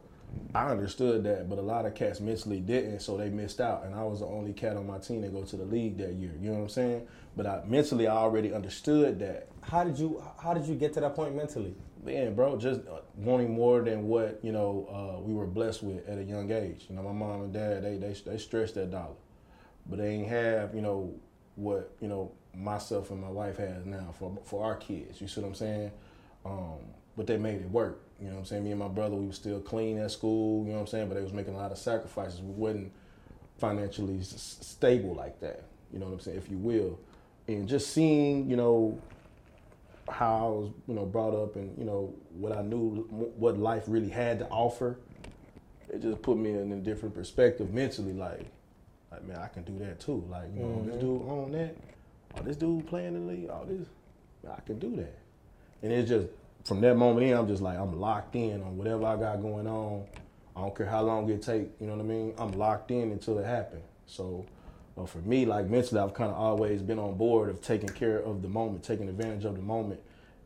I 0.53 0.69
understood 0.69 1.23
that, 1.23 1.49
but 1.49 1.59
a 1.59 1.61
lot 1.61 1.85
of 1.85 1.95
cats 1.95 2.19
mentally 2.19 2.59
didn't, 2.59 2.99
so 3.01 3.17
they 3.17 3.29
missed 3.29 3.61
out. 3.61 3.83
And 3.85 3.95
I 3.95 4.03
was 4.03 4.19
the 4.19 4.25
only 4.25 4.53
cat 4.53 4.75
on 4.75 4.87
my 4.87 4.97
team 4.97 5.21
that 5.21 5.33
go 5.33 5.43
to 5.43 5.55
the 5.55 5.65
league 5.65 5.97
that 5.97 6.13
year. 6.13 6.33
You 6.41 6.49
know 6.49 6.57
what 6.57 6.63
I'm 6.63 6.69
saying? 6.69 7.07
But 7.35 7.45
I 7.47 7.63
mentally, 7.65 8.07
I 8.07 8.15
already 8.15 8.53
understood 8.53 9.19
that. 9.19 9.47
How 9.61 9.83
did 9.83 9.97
you 9.97 10.23
How 10.41 10.53
did 10.53 10.65
you 10.65 10.75
get 10.75 10.93
to 10.93 11.01
that 11.01 11.15
point 11.15 11.35
mentally? 11.35 11.75
Man, 12.03 12.33
bro, 12.35 12.57
just 12.57 12.81
uh, 12.87 13.01
wanting 13.15 13.53
more 13.53 13.81
than 13.81 14.07
what 14.07 14.39
you 14.43 14.51
know 14.51 14.87
uh, 14.89 15.21
we 15.21 15.33
were 15.33 15.45
blessed 15.45 15.83
with 15.83 16.07
at 16.07 16.17
a 16.17 16.23
young 16.23 16.51
age. 16.51 16.85
You 16.89 16.95
know, 16.95 17.03
my 17.03 17.11
mom 17.11 17.43
and 17.43 17.53
dad 17.53 17.83
they 17.83 17.97
they 17.97 18.13
they 18.13 18.37
stretched 18.37 18.75
that 18.75 18.91
dollar, 18.91 19.15
but 19.87 19.99
they 19.99 20.09
ain't 20.09 20.27
have 20.29 20.75
you 20.75 20.81
know 20.81 21.13
what 21.55 21.93
you 22.01 22.07
know 22.07 22.31
myself 22.55 23.11
and 23.11 23.21
my 23.21 23.29
wife 23.29 23.57
has 23.57 23.85
now 23.85 24.13
for 24.17 24.37
for 24.43 24.63
our 24.65 24.75
kids. 24.75 25.21
You 25.21 25.27
see 25.27 25.41
what 25.41 25.47
I'm 25.47 25.55
saying? 25.55 25.91
Um, 26.45 26.79
but 27.15 27.27
they 27.27 27.37
made 27.37 27.61
it 27.61 27.69
work. 27.69 28.01
You 28.19 28.27
know 28.27 28.33
what 28.33 28.39
I'm 28.39 28.45
saying? 28.45 28.63
Me 28.63 28.71
and 28.71 28.79
my 28.79 28.87
brother, 28.87 29.15
we 29.15 29.27
were 29.27 29.33
still 29.33 29.59
clean 29.59 29.97
at 29.97 30.11
school. 30.11 30.63
You 30.65 30.71
know 30.71 30.75
what 30.75 30.81
I'm 30.81 30.87
saying? 30.87 31.07
But 31.07 31.15
they 31.15 31.23
was 31.23 31.33
making 31.33 31.53
a 31.53 31.57
lot 31.57 31.71
of 31.71 31.77
sacrifices. 31.77 32.41
We 32.41 32.53
wasn't 32.53 32.91
financially 33.57 34.19
s- 34.19 34.57
stable 34.61 35.13
like 35.15 35.39
that. 35.41 35.63
You 35.93 35.99
know 35.99 36.05
what 36.05 36.13
I'm 36.13 36.19
saying? 36.19 36.37
If 36.37 36.49
you 36.49 36.57
will, 36.57 36.99
and 37.55 37.67
just 37.67 37.91
seeing 37.93 38.49
you 38.49 38.55
know 38.55 38.99
how 40.11 40.35
I 40.35 40.49
was, 40.49 40.71
you 40.87 40.93
know, 40.93 41.05
brought 41.05 41.33
up 41.33 41.55
and, 41.55 41.75
you 41.77 41.85
know, 41.85 42.13
what 42.31 42.51
I 42.51 42.61
knew, 42.61 43.07
what 43.37 43.57
life 43.57 43.83
really 43.87 44.09
had 44.09 44.39
to 44.39 44.47
offer, 44.49 44.97
it 45.89 46.01
just 46.01 46.21
put 46.21 46.37
me 46.37 46.51
in 46.51 46.71
a 46.71 46.77
different 46.77 47.15
perspective 47.15 47.73
mentally. 47.73 48.13
Like, 48.13 48.45
like 49.11 49.23
man, 49.23 49.37
I 49.37 49.47
can 49.47 49.63
do 49.63 49.77
that 49.79 49.99
too. 49.99 50.23
Like, 50.29 50.53
you 50.53 50.63
know, 50.63 50.83
this 50.83 50.95
mm-hmm. 50.95 50.99
dude 50.99 51.21
on 51.29 51.51
that, 51.53 51.75
oh, 52.37 52.43
this 52.43 52.57
dude 52.57 52.87
playing 52.87 53.15
in 53.15 53.27
the 53.27 53.33
league, 53.33 53.49
oh, 53.49 53.65
this, 53.67 53.87
I 54.49 54.59
can 54.61 54.79
do 54.79 54.95
that. 54.97 55.17
And 55.81 55.91
it's 55.91 56.09
just, 56.09 56.27
from 56.65 56.81
that 56.81 56.95
moment 56.95 57.25
in, 57.25 57.35
I'm 57.35 57.47
just 57.47 57.61
like, 57.61 57.77
I'm 57.77 57.99
locked 57.99 58.35
in 58.35 58.61
on 58.61 58.77
whatever 58.77 59.05
I 59.05 59.15
got 59.15 59.41
going 59.41 59.67
on. 59.67 60.05
I 60.55 60.61
don't 60.61 60.75
care 60.75 60.85
how 60.85 61.01
long 61.01 61.29
it 61.29 61.41
take, 61.41 61.69
you 61.79 61.87
know 61.87 61.95
what 61.95 62.03
I 62.03 62.07
mean? 62.07 62.33
I'm 62.37 62.51
locked 62.51 62.91
in 62.91 63.11
until 63.11 63.39
it 63.39 63.45
happens. 63.45 63.83
So, 64.05 64.45
but 64.95 65.07
for 65.09 65.19
me, 65.19 65.45
like 65.45 65.69
mentally, 65.69 65.99
I've 66.01 66.13
kind 66.13 66.31
of 66.31 66.37
always 66.37 66.81
been 66.81 66.99
on 66.99 67.15
board 67.15 67.49
of 67.49 67.61
taking 67.61 67.89
care 67.89 68.19
of 68.19 68.41
the 68.41 68.47
moment, 68.49 68.83
taking 68.83 69.07
advantage 69.09 69.45
of 69.45 69.55
the 69.55 69.61
moment, 69.61 69.99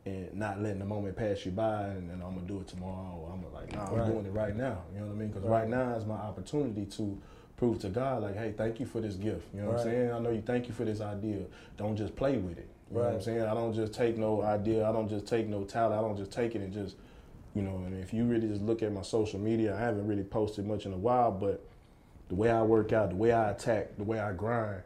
and 0.05 0.33
not 0.33 0.61
letting 0.61 0.79
the 0.79 0.85
moment 0.85 1.15
pass 1.15 1.45
you 1.45 1.51
by. 1.51 1.83
And, 1.87 2.11
and 2.11 2.21
I'm 2.23 2.35
gonna 2.35 2.47
do 2.47 2.59
it 2.59 2.67
tomorrow. 2.67 3.29
I'm 3.33 3.41
gonna 3.41 3.53
like, 3.53 3.73
nah, 3.73 3.87
I'm 3.89 3.95
Right. 3.97 4.05
doing 4.05 4.25
it 4.25 4.31
right 4.33 4.55
now. 4.55 4.83
You 4.93 4.99
know 5.01 5.07
what 5.07 5.13
I 5.13 5.15
mean? 5.17 5.27
Because 5.29 5.43
Right. 5.43 5.61
right. 5.61 5.69
now 5.69 5.95
is 5.95 6.05
my 6.05 6.15
opportunity 6.15 6.85
to 6.85 7.17
prove 7.57 7.79
to 7.79 7.89
God, 7.89 8.21
like, 8.21 8.35
hey, 8.35 8.53
thank 8.55 8.79
you 8.79 8.85
for 8.85 8.99
this 9.01 9.15
gift. 9.15 9.47
You 9.53 9.61
know 9.61 9.69
what 9.69 9.77
I'm 9.79 9.83
saying? 9.83 10.11
I 10.11 10.19
know 10.19 10.29
you. 10.29 10.41
Thank 10.41 10.67
you 10.67 10.73
for 10.73 10.85
this 10.85 11.01
idea. 11.01 11.45
Don't 11.77 11.95
just 11.95 12.15
play 12.15 12.37
with 12.37 12.57
it. 12.57 12.67
You 12.91 12.97
know 12.97 13.03
what 13.05 13.13
I'm 13.15 13.21
saying? 13.21 13.41
I 13.41 13.53
don't 13.55 13.73
just 13.73 13.93
take 13.93 14.17
no 14.17 14.41
idea. 14.43 14.87
I 14.87 14.91
don't 14.91 15.09
just 15.09 15.25
take 15.25 15.47
no 15.47 15.63
talent. 15.63 15.97
I 15.97 16.01
don't 16.01 16.17
just 16.17 16.31
take 16.31 16.53
it 16.53 16.61
and 16.61 16.71
just, 16.71 16.97
you 17.55 17.61
know. 17.63 17.77
And 17.77 17.97
if 18.03 18.13
you 18.13 18.25
really 18.25 18.47
just 18.47 18.61
look 18.61 18.83
at 18.83 18.91
my 18.93 19.01
social 19.01 19.39
media, 19.39 19.75
I 19.75 19.79
haven't 19.79 20.05
really 20.05 20.23
posted 20.23 20.67
much 20.67 20.85
in 20.85 20.93
a 20.93 20.97
while, 20.97 21.31
but 21.31 21.65
the 22.29 22.35
way 22.35 22.49
I 22.49 22.61
work 22.61 22.93
out, 22.93 23.09
the 23.09 23.15
way 23.15 23.31
I 23.31 23.51
attack, 23.51 23.97
the 23.97 24.03
way 24.03 24.19
I 24.19 24.33
grind, 24.33 24.81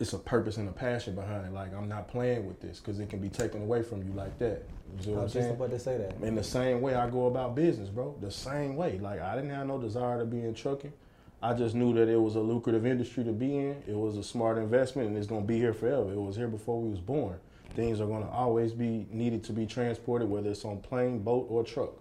it's 0.00 0.12
a 0.12 0.18
purpose 0.18 0.56
and 0.56 0.68
a 0.68 0.72
passion 0.72 1.14
behind 1.14 1.46
it. 1.46 1.52
Like 1.52 1.74
I'm 1.74 1.88
not 1.88 2.08
playing 2.08 2.46
with 2.46 2.60
this 2.60 2.80
because 2.80 3.00
it 3.00 3.08
can 3.08 3.20
be 3.20 3.28
taken 3.28 3.62
away 3.62 3.82
from 3.82 4.02
you 4.02 4.12
like 4.12 4.38
that. 4.38 4.64
You 5.02 5.12
I 5.12 5.14
what 5.14 5.20
I'm 5.20 5.24
just 5.26 5.34
saying? 5.34 5.50
about 5.50 5.70
to 5.70 5.78
say 5.78 5.98
that. 5.98 6.26
In 6.26 6.34
the 6.34 6.44
same 6.44 6.80
way 6.80 6.94
I 6.94 7.08
go 7.08 7.26
about 7.26 7.54
business, 7.54 7.88
bro. 7.88 8.14
The 8.20 8.30
same 8.30 8.76
way. 8.76 8.98
Like 8.98 9.20
I 9.20 9.34
didn't 9.34 9.50
have 9.50 9.66
no 9.66 9.78
desire 9.78 10.18
to 10.18 10.24
be 10.24 10.40
in 10.40 10.54
trucking. 10.54 10.92
I 11.42 11.52
just 11.52 11.74
knew 11.74 11.92
that 11.94 12.08
it 12.08 12.16
was 12.16 12.36
a 12.36 12.40
lucrative 12.40 12.86
industry 12.86 13.22
to 13.24 13.32
be 13.32 13.56
in. 13.56 13.82
It 13.86 13.96
was 13.96 14.16
a 14.16 14.22
smart 14.22 14.56
investment 14.58 15.08
and 15.08 15.16
it's 15.16 15.26
gonna 15.26 15.44
be 15.44 15.58
here 15.58 15.74
forever. 15.74 16.12
It 16.12 16.20
was 16.20 16.36
here 16.36 16.48
before 16.48 16.80
we 16.80 16.90
was 16.90 17.00
born. 17.00 17.38
Things 17.74 18.00
are 18.00 18.06
gonna 18.06 18.30
always 18.30 18.72
be 18.72 19.06
needed 19.10 19.44
to 19.44 19.52
be 19.52 19.66
transported, 19.66 20.28
whether 20.28 20.50
it's 20.50 20.64
on 20.64 20.78
plane, 20.78 21.18
boat, 21.20 21.46
or 21.50 21.64
truck. 21.64 21.92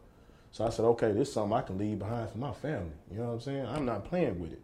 So 0.53 0.67
I 0.67 0.69
said, 0.69 0.85
okay, 0.85 1.11
this 1.11 1.29
is 1.29 1.33
something 1.33 1.57
I 1.57 1.63
can 1.63 1.79
leave 1.79 1.97
behind 1.97 2.29
for 2.29 2.37
my 2.37 2.51
family. 2.53 2.91
You 3.11 3.17
know 3.17 3.25
what 3.25 3.33
I'm 3.33 3.39
saying? 3.41 3.65
I'm 3.65 3.85
not 3.85 4.05
playing 4.05 4.39
with 4.39 4.53
it. 4.53 4.61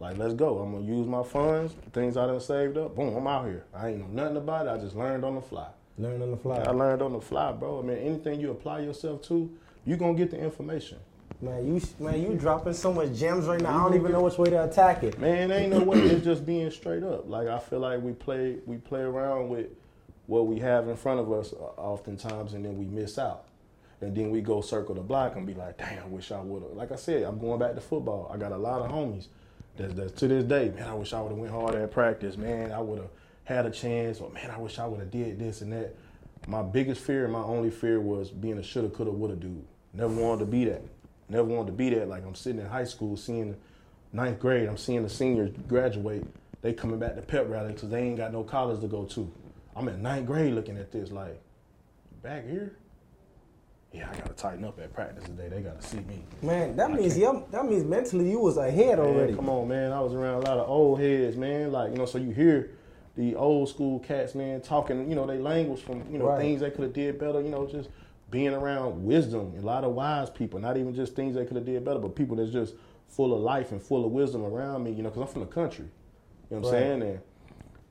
Like, 0.00 0.18
let's 0.18 0.34
go. 0.34 0.58
I'm 0.58 0.72
gonna 0.72 0.84
use 0.84 1.06
my 1.06 1.22
funds, 1.22 1.74
things 1.92 2.16
I 2.16 2.26
done 2.26 2.40
saved 2.40 2.76
up. 2.76 2.96
Boom, 2.96 3.14
I'm 3.16 3.26
out 3.28 3.46
here. 3.46 3.64
I 3.72 3.90
ain't 3.90 4.00
know 4.00 4.22
nothing 4.24 4.36
about 4.38 4.66
it. 4.66 4.70
I 4.70 4.78
just 4.78 4.96
learned 4.96 5.24
on 5.24 5.36
the 5.36 5.40
fly. 5.40 5.68
Learned 5.96 6.24
on 6.24 6.32
the 6.32 6.36
fly. 6.36 6.58
I 6.58 6.70
learned 6.70 7.02
on 7.02 7.12
the 7.12 7.20
fly, 7.20 7.52
bro. 7.52 7.78
I 7.78 7.82
mean, 7.82 7.98
anything 7.98 8.40
you 8.40 8.50
apply 8.50 8.80
yourself 8.80 9.22
to, 9.28 9.48
you 9.84 9.96
gonna 9.96 10.14
get 10.14 10.32
the 10.32 10.38
information. 10.38 10.98
Man, 11.40 11.72
you 11.72 11.80
man, 12.00 12.20
you 12.20 12.34
dropping 12.36 12.72
so 12.72 12.92
much 12.92 13.14
gems 13.14 13.46
right 13.46 13.60
now. 13.60 13.78
I 13.78 13.82
don't 13.84 13.94
even 13.94 14.10
know 14.10 14.22
which 14.22 14.38
way 14.38 14.50
to 14.50 14.64
attack 14.64 15.04
it. 15.04 15.20
Man, 15.20 15.52
ain't 15.52 15.70
no 15.70 15.84
way. 15.84 15.98
It's 16.00 16.24
just 16.24 16.44
being 16.44 16.70
straight 16.72 17.04
up. 17.04 17.28
Like 17.28 17.46
I 17.46 17.60
feel 17.60 17.78
like 17.78 18.02
we 18.02 18.12
play 18.12 18.56
we 18.66 18.78
play 18.78 19.02
around 19.02 19.50
with 19.50 19.68
what 20.26 20.48
we 20.48 20.58
have 20.58 20.88
in 20.88 20.96
front 20.96 21.20
of 21.20 21.30
us 21.32 21.52
uh, 21.52 21.80
oftentimes, 21.80 22.54
and 22.54 22.64
then 22.64 22.76
we 22.76 22.86
miss 22.86 23.18
out. 23.18 23.44
And 24.00 24.16
then 24.16 24.30
we 24.30 24.40
go 24.40 24.60
circle 24.60 24.94
the 24.94 25.00
block 25.00 25.34
and 25.36 25.46
be 25.46 25.54
like, 25.54 25.78
damn, 25.78 26.04
I 26.04 26.06
wish 26.06 26.30
I 26.30 26.40
would 26.40 26.62
have. 26.62 26.72
Like 26.72 26.92
I 26.92 26.96
said, 26.96 27.24
I'm 27.24 27.38
going 27.38 27.58
back 27.58 27.74
to 27.74 27.80
football. 27.80 28.30
I 28.32 28.36
got 28.36 28.52
a 28.52 28.56
lot 28.56 28.82
of 28.82 28.90
homies 28.90 29.26
that's, 29.76 29.94
that's 29.94 30.12
to 30.12 30.28
this 30.28 30.44
day, 30.44 30.70
man, 30.70 30.88
I 30.88 30.94
wish 30.94 31.12
I 31.12 31.20
would 31.20 31.30
have 31.30 31.38
went 31.38 31.52
harder 31.52 31.82
at 31.82 31.90
practice. 31.90 32.36
Man, 32.36 32.72
I 32.72 32.80
would 32.80 32.98
have 32.98 33.10
had 33.44 33.66
a 33.66 33.70
chance. 33.70 34.20
Or 34.20 34.30
man, 34.30 34.50
I 34.50 34.58
wish 34.58 34.78
I 34.78 34.86
would 34.86 35.00
have 35.00 35.10
did 35.10 35.38
this 35.38 35.62
and 35.62 35.72
that. 35.72 35.96
My 36.46 36.62
biggest 36.62 37.00
fear 37.00 37.24
and 37.24 37.32
my 37.32 37.42
only 37.42 37.70
fear 37.70 38.00
was 38.00 38.30
being 38.30 38.58
a 38.58 38.62
shoulda, 38.62 38.88
coulda, 38.88 39.10
woulda 39.10 39.36
dude. 39.36 39.64
Never 39.92 40.14
wanted 40.14 40.40
to 40.40 40.46
be 40.46 40.64
that. 40.66 40.82
Never 41.28 41.44
wanted 41.44 41.66
to 41.66 41.72
be 41.72 41.90
that. 41.90 42.08
Like 42.08 42.24
I'm 42.24 42.34
sitting 42.34 42.60
in 42.60 42.66
high 42.66 42.84
school 42.84 43.16
seeing 43.16 43.56
ninth 44.12 44.38
grade, 44.38 44.68
I'm 44.68 44.76
seeing 44.76 45.02
the 45.02 45.10
seniors 45.10 45.50
graduate. 45.66 46.24
They 46.62 46.72
coming 46.72 46.98
back 46.98 47.14
to 47.16 47.22
pep 47.22 47.48
rally 47.48 47.72
because 47.72 47.90
they 47.90 48.02
ain't 48.02 48.16
got 48.16 48.32
no 48.32 48.42
college 48.42 48.80
to 48.80 48.88
go 48.88 49.04
to. 49.04 49.30
I'm 49.76 49.88
in 49.88 50.02
ninth 50.02 50.26
grade 50.26 50.54
looking 50.54 50.76
at 50.76 50.90
this 50.90 51.12
like, 51.12 51.40
back 52.22 52.48
here? 52.48 52.77
Yeah, 53.92 54.08
I 54.12 54.16
gotta 54.18 54.34
tighten 54.34 54.64
up 54.64 54.78
at 54.80 54.92
practice 54.92 55.24
today. 55.24 55.48
They 55.48 55.60
gotta 55.62 55.82
see 55.82 56.00
me. 56.00 56.22
Man, 56.42 56.76
that 56.76 56.90
I 56.90 56.94
means 56.94 57.16
that 57.16 57.64
means 57.66 57.84
mentally 57.84 58.30
you 58.30 58.38
was 58.38 58.56
ahead 58.58 58.98
Man, 58.98 59.06
already. 59.06 59.34
come 59.34 59.48
on, 59.48 59.66
man. 59.68 59.92
I 59.92 60.00
was 60.00 60.12
around 60.12 60.42
a 60.42 60.46
lot 60.46 60.58
of 60.58 60.68
old 60.68 61.00
heads, 61.00 61.36
man. 61.36 61.72
Like, 61.72 61.92
you 61.92 61.96
know, 61.96 62.04
so 62.06 62.18
you 62.18 62.30
hear 62.32 62.72
the 63.16 63.34
old 63.34 63.68
school 63.68 63.98
cats, 64.00 64.34
man, 64.34 64.60
talking, 64.60 65.08
you 65.08 65.16
know, 65.16 65.26
they 65.26 65.38
language 65.38 65.80
from, 65.82 66.04
you 66.12 66.18
know, 66.18 66.26
Right. 66.26 66.38
things 66.38 66.60
they 66.60 66.70
could 66.70 66.82
have 66.84 66.92
did 66.92 67.18
better, 67.18 67.40
you 67.40 67.48
know, 67.48 67.66
just 67.66 67.88
being 68.30 68.52
around 68.54 69.04
wisdom, 69.04 69.54
a 69.58 69.60
lot 69.62 69.82
of 69.84 69.92
wise 69.94 70.30
people, 70.30 70.60
not 70.60 70.76
even 70.76 70.94
just 70.94 71.16
things 71.16 71.34
they 71.34 71.44
could 71.44 71.56
have 71.56 71.64
did 71.64 71.82
better, 71.84 71.98
but 71.98 72.14
people 72.14 72.36
that's 72.36 72.52
just 72.52 72.74
full 73.08 73.34
of 73.34 73.40
life 73.40 73.72
and 73.72 73.82
full 73.82 74.04
of 74.04 74.12
wisdom 74.12 74.44
around 74.44 74.84
me, 74.84 74.92
you 74.92 75.02
know, 75.02 75.08
because 75.08 75.22
I'm 75.22 75.28
from 75.28 75.40
the 75.40 75.46
country. 75.46 75.86
You 76.50 76.56
know 76.56 76.60
what 76.60 76.74
I'm 76.74 77.00
saying? 77.00 77.02
And 77.02 77.20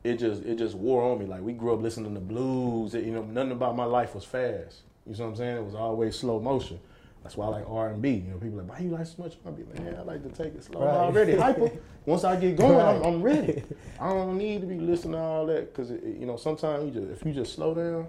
it 0.04 0.18
just 0.18 0.44
it 0.44 0.56
just 0.58 0.75
wore 0.75 1.04
on 1.04 1.20
me. 1.20 1.25
Like 1.25 1.42
we 1.42 1.54
grew 1.54 1.74
up 1.74 1.82
listening 1.82 2.13
to 2.13 2.20
blues. 2.22 2.94
It, 2.94 3.04
you 3.04 3.12
know, 3.12 3.24
nothing 3.24 3.51
about 3.51 3.75
my 3.75 3.84
life 3.84 4.13
was 4.16 4.24
fast. 4.24 4.84
You 5.08 5.16
know 5.16 5.26
what 5.26 5.30
I'm 5.32 5.36
saying? 5.38 5.58
It 5.58 5.64
was 5.64 5.76
always 5.76 6.16
slow 6.16 6.40
motion. 6.40 6.80
That's 7.24 7.36
why 7.36 7.48
I 7.48 7.50
like 7.50 7.70
R 7.70 7.90
and 7.90 8.02
B. 8.02 8.12
You 8.12 8.32
know, 8.32 8.38
people 8.38 8.60
like, 8.60 8.70
why 8.70 8.80
you 8.80 8.90
like 8.90 9.06
so 9.06 9.24
much 9.24 9.34
R 9.46 9.52
and 9.52 9.58
B? 9.58 9.82
Man, 9.82 9.96
I 9.96 10.02
like 10.04 10.24
to 10.24 10.30
take 10.30 10.54
it 10.56 10.64
slow. 10.64 10.82
Right. 10.82 10.90
I'm 10.90 11.14
already 11.16 11.36
hyper. 11.36 11.72
Once 12.06 12.24
I 12.24 12.36
get 12.38 12.56
going, 12.56 12.80
I'm, 12.80 13.04
I'm 13.04 13.22
ready. 13.22 13.64
I 14.00 14.10
don't 14.10 14.38
need 14.38 14.62
to 14.62 14.68
be 14.68 14.80
listening 14.80 15.14
to 15.14 15.20
all 15.20 15.46
that 15.48 15.74
because 15.74 15.92
you 15.92 16.26
know 16.26 16.38
sometimes 16.38 16.86
you 16.86 17.02
just 17.02 17.12
if 17.12 17.26
you 17.28 17.34
just 17.34 17.54
slow 17.54 17.74
down, 17.74 18.08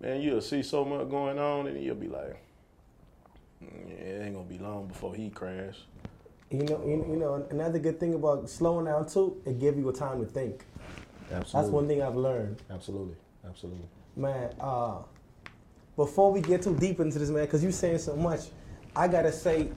man, 0.00 0.20
you'll 0.20 0.40
see 0.40 0.62
so 0.62 0.84
much 0.84 1.08
going 1.08 1.38
on 1.38 1.66
and 1.66 1.82
you'll 1.82 1.94
be 1.94 2.08
like, 2.08 2.36
"Mm, 3.64 3.88
yeah, 3.88 4.04
it 4.04 4.26
ain't 4.26 4.34
gonna 4.34 4.46
be 4.46 4.58
long 4.58 4.86
before 4.86 5.14
he 5.14 5.30
crash. 5.30 5.76
You 6.50 6.62
know, 6.64 6.82
you, 6.86 7.06
you 7.08 7.16
know, 7.16 7.46
another 7.50 7.78
good 7.78 7.98
thing 7.98 8.14
about 8.14 8.48
slowing 8.48 8.84
down 8.84 9.06
too, 9.08 9.40
it 9.46 9.58
give 9.58 9.76
you 9.76 9.88
a 9.88 9.92
time 9.92 10.20
to 10.20 10.26
think. 10.26 10.64
Absolutely. 11.32 11.60
That's 11.60 11.68
one 11.72 11.88
thing 11.88 12.02
I've 12.02 12.16
learned. 12.16 12.62
Absolutely. 12.70 13.16
Absolutely. 13.48 13.88
Man, 14.14 14.54
uh, 14.60 14.98
before 15.96 16.30
we 16.32 16.40
get 16.40 16.62
too 16.62 16.74
deep 16.76 17.00
into 17.00 17.18
this, 17.18 17.30
man, 17.30 17.44
because 17.44 17.62
you're 17.62 17.72
saying 17.72 17.98
so 17.98 18.14
much, 18.16 18.40
I 18.94 19.08
gotta 19.08 19.32
say, 19.32 19.70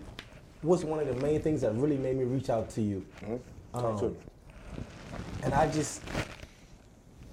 what's 0.62 0.84
one 0.84 1.00
of 1.00 1.08
the 1.08 1.16
main 1.26 1.42
things 1.42 1.62
that 1.62 1.74
really 1.76 1.98
made 1.98 2.18
me 2.18 2.26
reach 2.26 2.50
out 2.50 2.70
to 2.72 2.82
you, 2.82 3.06
Mhm. 3.22 3.40
Talk 3.74 3.84
Um, 3.86 3.98
to 4.00 4.16
and 5.44 5.54
I 5.54 5.70
just, 5.72 6.02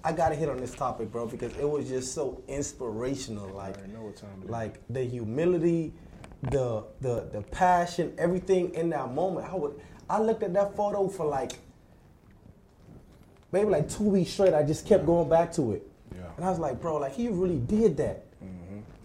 I 0.04 0.12
gotta 0.12 0.34
hit 0.36 0.48
on 0.48 0.58
this 0.58 0.72
topic, 0.74 1.10
bro, 1.10 1.26
because 1.26 1.56
it 1.56 1.68
was 1.68 1.88
just 1.88 2.14
so 2.14 2.40
inspirational. 2.46 3.48
Like, 3.48 3.76
already 3.78 3.92
know 3.92 4.02
what 4.04 4.16
time 4.16 4.30
it 4.42 4.44
is. 4.44 4.50
like 4.50 4.80
the 4.88 5.02
humility, 5.02 5.92
the 6.42 6.84
the 7.00 7.28
the 7.32 7.42
passion, 7.50 8.14
everything 8.18 8.72
in 8.74 8.90
that 8.90 9.12
moment. 9.12 9.50
I 9.50 9.56
would, 9.56 9.80
I 10.08 10.20
looked 10.20 10.44
at 10.44 10.52
that 10.54 10.76
photo 10.76 11.08
for 11.08 11.26
like, 11.26 11.52
maybe 13.50 13.68
like 13.70 13.88
two 13.88 14.04
weeks 14.04 14.30
straight. 14.30 14.54
I 14.54 14.62
just 14.62 14.86
kept 14.86 15.04
going 15.06 15.28
back 15.28 15.50
to 15.54 15.72
it. 15.72 15.88
Yeah. 16.14 16.20
And 16.36 16.44
I 16.44 16.50
was 16.50 16.58
like, 16.60 16.80
bro, 16.80 16.98
like 16.98 17.14
he 17.14 17.28
really 17.28 17.58
did 17.58 17.96
that. 17.96 18.25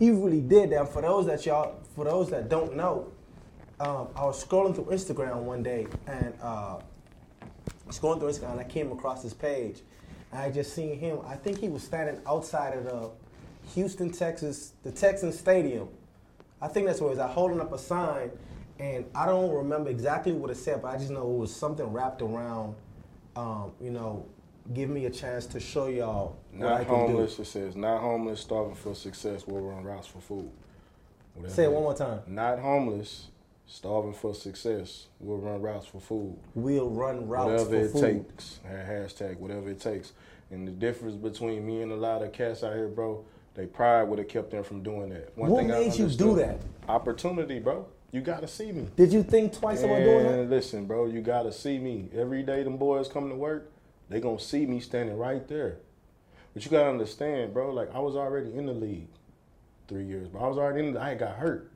He 0.01 0.10
really 0.10 0.41
did 0.41 0.72
that. 0.72 0.91
For 0.91 1.03
those 1.03 1.27
that 1.27 1.46
y'all, 1.46 1.75
for 1.96 2.05
those 2.05 2.31
that 2.31 2.50
don't 2.50 2.75
know, 2.75 3.12
um, 3.79 4.08
I 4.15 4.25
was 4.25 4.43
scrolling 4.43 4.74
through 4.74 4.86
Instagram 4.86 5.36
one 5.43 5.62
day 5.62 5.86
and 6.08 6.34
uh, 6.41 6.79
scrolling 7.89 8.20
through 8.20 8.29
Instagram, 8.29 8.53
and 8.53 8.60
I 8.62 8.63
came 8.63 8.91
across 8.91 9.22
this 9.22 9.36
page, 9.36 9.81
I 10.34 10.50
just 10.50 10.74
seen 10.74 10.98
him. 10.98 11.20
I 11.27 11.36
think 11.36 11.60
he 11.60 11.70
was 11.70 11.84
standing 11.84 12.20
outside 12.25 12.75
of 12.75 12.86
the 12.86 13.12
Houston, 13.75 14.10
Texas, 14.12 14.74
the 14.81 14.91
Texan 14.91 15.31
Stadium. 15.31 15.88
I 16.60 16.67
think 16.67 16.88
that's 16.88 17.00
where 17.00 17.12
he 17.12 17.17
was. 17.17 17.24
at, 17.24 17.29
holding 17.29 17.62
up 17.62 17.72
a 17.72 17.77
sign, 17.77 18.31
and 18.79 19.05
I 19.13 19.27
don't 19.27 19.51
remember 19.51 19.91
exactly 19.91 20.31
what 20.31 20.50
it 20.50 20.58
said, 20.58 20.81
but 20.81 20.96
I 20.96 20.98
just 20.98 21.12
know 21.12 21.31
it 21.31 21.38
was 21.38 21.55
something 21.55 21.86
wrapped 21.86 22.24
around. 22.24 22.74
Um, 23.36 23.74
you 23.79 23.91
know, 23.91 24.25
give 24.74 24.89
me 24.89 25.05
a 25.05 25.12
chance 25.12 25.46
to 25.46 25.60
show 25.60 25.89
y'all 25.89 26.40
I 26.40 26.40
Not 26.53 26.86
homeless, 26.86 27.39
it 27.39 27.46
says, 27.46 27.75
not 27.75 28.01
homeless, 28.01 28.41
starving 28.41 28.75
for 28.75 28.93
success, 28.93 29.48
will 29.48 29.62
run 29.62 29.84
routes 29.84 30.08
for 30.08 30.20
food. 30.20 30.50
Whatever 31.34 31.53
Say 31.53 31.63
it 31.63 31.72
one 31.72 31.84
more 31.84 31.96
time. 31.96 32.20
Not 32.27 32.60
homeless, 32.60 33.27
starving 33.72 34.13
for 34.13 34.36
success, 34.36 35.08
We'll 35.20 35.38
run 35.38 35.62
routes 35.62 35.88
for 35.88 36.00
food. 36.00 36.38
We'll 36.55 36.89
run 36.89 37.27
routes 37.27 37.63
whatever 37.63 37.89
for 37.89 38.05
it 38.05 38.25
takes. 38.25 38.60
Hashtag 38.67 39.38
whatever 39.38 39.70
it 39.70 39.79
takes. 39.79 40.12
And 40.50 40.67
the 40.67 40.72
difference 40.72 41.15
between 41.15 41.65
me 41.65 41.81
and 41.81 41.91
a 41.91 41.96
lot 41.96 42.22
of 42.22 42.34
cats 42.34 42.63
out 42.63 42.75
here, 42.75 42.89
bro, 42.89 43.24
they 43.55 43.65
pride 43.65 44.03
would 44.03 44.20
have 44.20 44.27
kept 44.27 44.51
them 44.51 44.63
from 44.63 44.84
doing 44.84 45.10
that. 45.10 45.31
One 45.38 45.51
What 45.51 45.60
thing 45.60 45.72
I 45.72 45.79
made 45.79 45.96
you 45.96 46.10
do 46.10 46.36
that? 46.36 46.58
Opportunity, 46.89 47.60
bro. 47.60 47.86
You 48.12 48.20
gotta 48.20 48.48
see 48.48 48.74
me. 48.74 48.88
Did 48.98 49.13
you 49.13 49.24
think 49.24 49.53
twice 49.53 49.84
about 49.84 50.03
doing 50.03 50.25
that? 50.25 50.50
Listen, 50.50 50.86
bro, 50.86 51.05
you 51.05 51.22
gotta 51.22 51.53
see 51.53 51.79
me. 51.79 52.10
Every 52.13 52.43
day 52.43 52.63
them 52.63 52.75
boys 52.75 53.08
come 53.08 53.29
to 53.29 53.36
work, 53.36 53.72
they 54.10 54.20
gonna 54.20 54.39
see 54.39 54.65
me 54.65 54.81
standing 54.81 55.17
right 55.17 55.48
there. 55.48 55.77
But 56.53 56.65
you 56.65 56.72
gotta 56.72 56.89
understand, 56.89 57.53
bro, 57.53 57.74
like 57.74 57.93
I 57.93 58.00
was 58.00 58.15
already 58.15 58.53
in 58.53 58.65
the 58.65 58.74
league 58.74 59.08
three 59.88 60.05
years, 60.05 60.27
but 60.27 60.39
I 60.39 60.48
was 60.48 60.58
already 60.58 60.88
in 60.88 60.93
the, 60.93 61.01
I 61.01 61.15
got 61.15 61.36
hurt. 61.36 61.72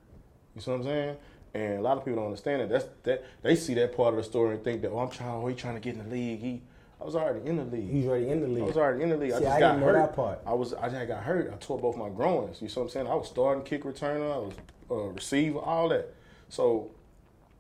You 0.56 0.62
see 0.62 0.72
what 0.72 0.78
I'm 0.78 0.84
saying? 0.84 1.18
And 1.54 1.80
a 1.80 1.82
lot 1.82 1.98
of 1.98 2.04
people 2.04 2.18
don't 2.18 2.26
understand 2.26 2.62
that. 2.62 2.70
That's 2.70 2.86
that 3.04 3.24
they 3.42 3.56
see 3.56 3.74
that 3.76 3.96
part 3.96 4.14
of 4.14 4.18
the 4.18 4.24
story 4.24 4.56
and 4.56 4.64
think 4.64 4.82
that, 4.82 4.92
oh, 4.92 5.00
I'm 5.00 5.10
trying, 5.10 5.30
oh, 5.30 5.48
he 5.48 5.56
trying 5.56 5.76
to 5.76 5.80
get 5.80 5.96
in 5.96 6.04
the 6.04 6.16
league. 6.16 6.40
He 6.40 6.62
I 7.00 7.04
was 7.04 7.16
already 7.16 7.46
in 7.48 7.58
the 7.58 7.66
league. 7.66 7.90
He's 7.90 8.06
already 8.06 8.30
in 8.30 8.42
the 8.42 8.48
league. 8.48 8.64
I 8.64 8.68
was 8.68 8.78
already 8.78 9.04
in 9.04 9.10
the 9.10 9.18
league. 9.18 9.34
I 9.34 9.40
just 9.40 9.52
I 9.52 9.60
got 9.60 9.80
hurt. 9.80 9.94
that 9.94 10.16
part. 10.16 10.40
I 10.46 10.54
was 10.54 10.74
I 10.74 10.90
just 10.90 11.08
got 11.08 11.24
hurt. 11.24 11.52
I 11.54 11.58
tore 11.58 11.78
both 11.78 11.98
my 11.98 12.10
groins. 12.10 12.62
You 12.62 12.70
see 12.70 12.80
what 12.80 12.84
I'm 12.84 12.90
saying? 12.90 13.08
I 13.08 13.16
was 13.16 13.28
starting 13.28 13.64
kick 13.64 13.84
returner. 13.84 14.34
I 14.34 14.38
was 14.38 14.54
uh, 14.90 14.96
receiver, 14.96 15.60
all 15.60 15.90
that. 15.90 16.14
So 16.50 16.92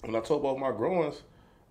when 0.01 0.15
I 0.15 0.21
tore 0.21 0.41
both 0.41 0.57
my 0.57 0.71
groins, 0.71 1.21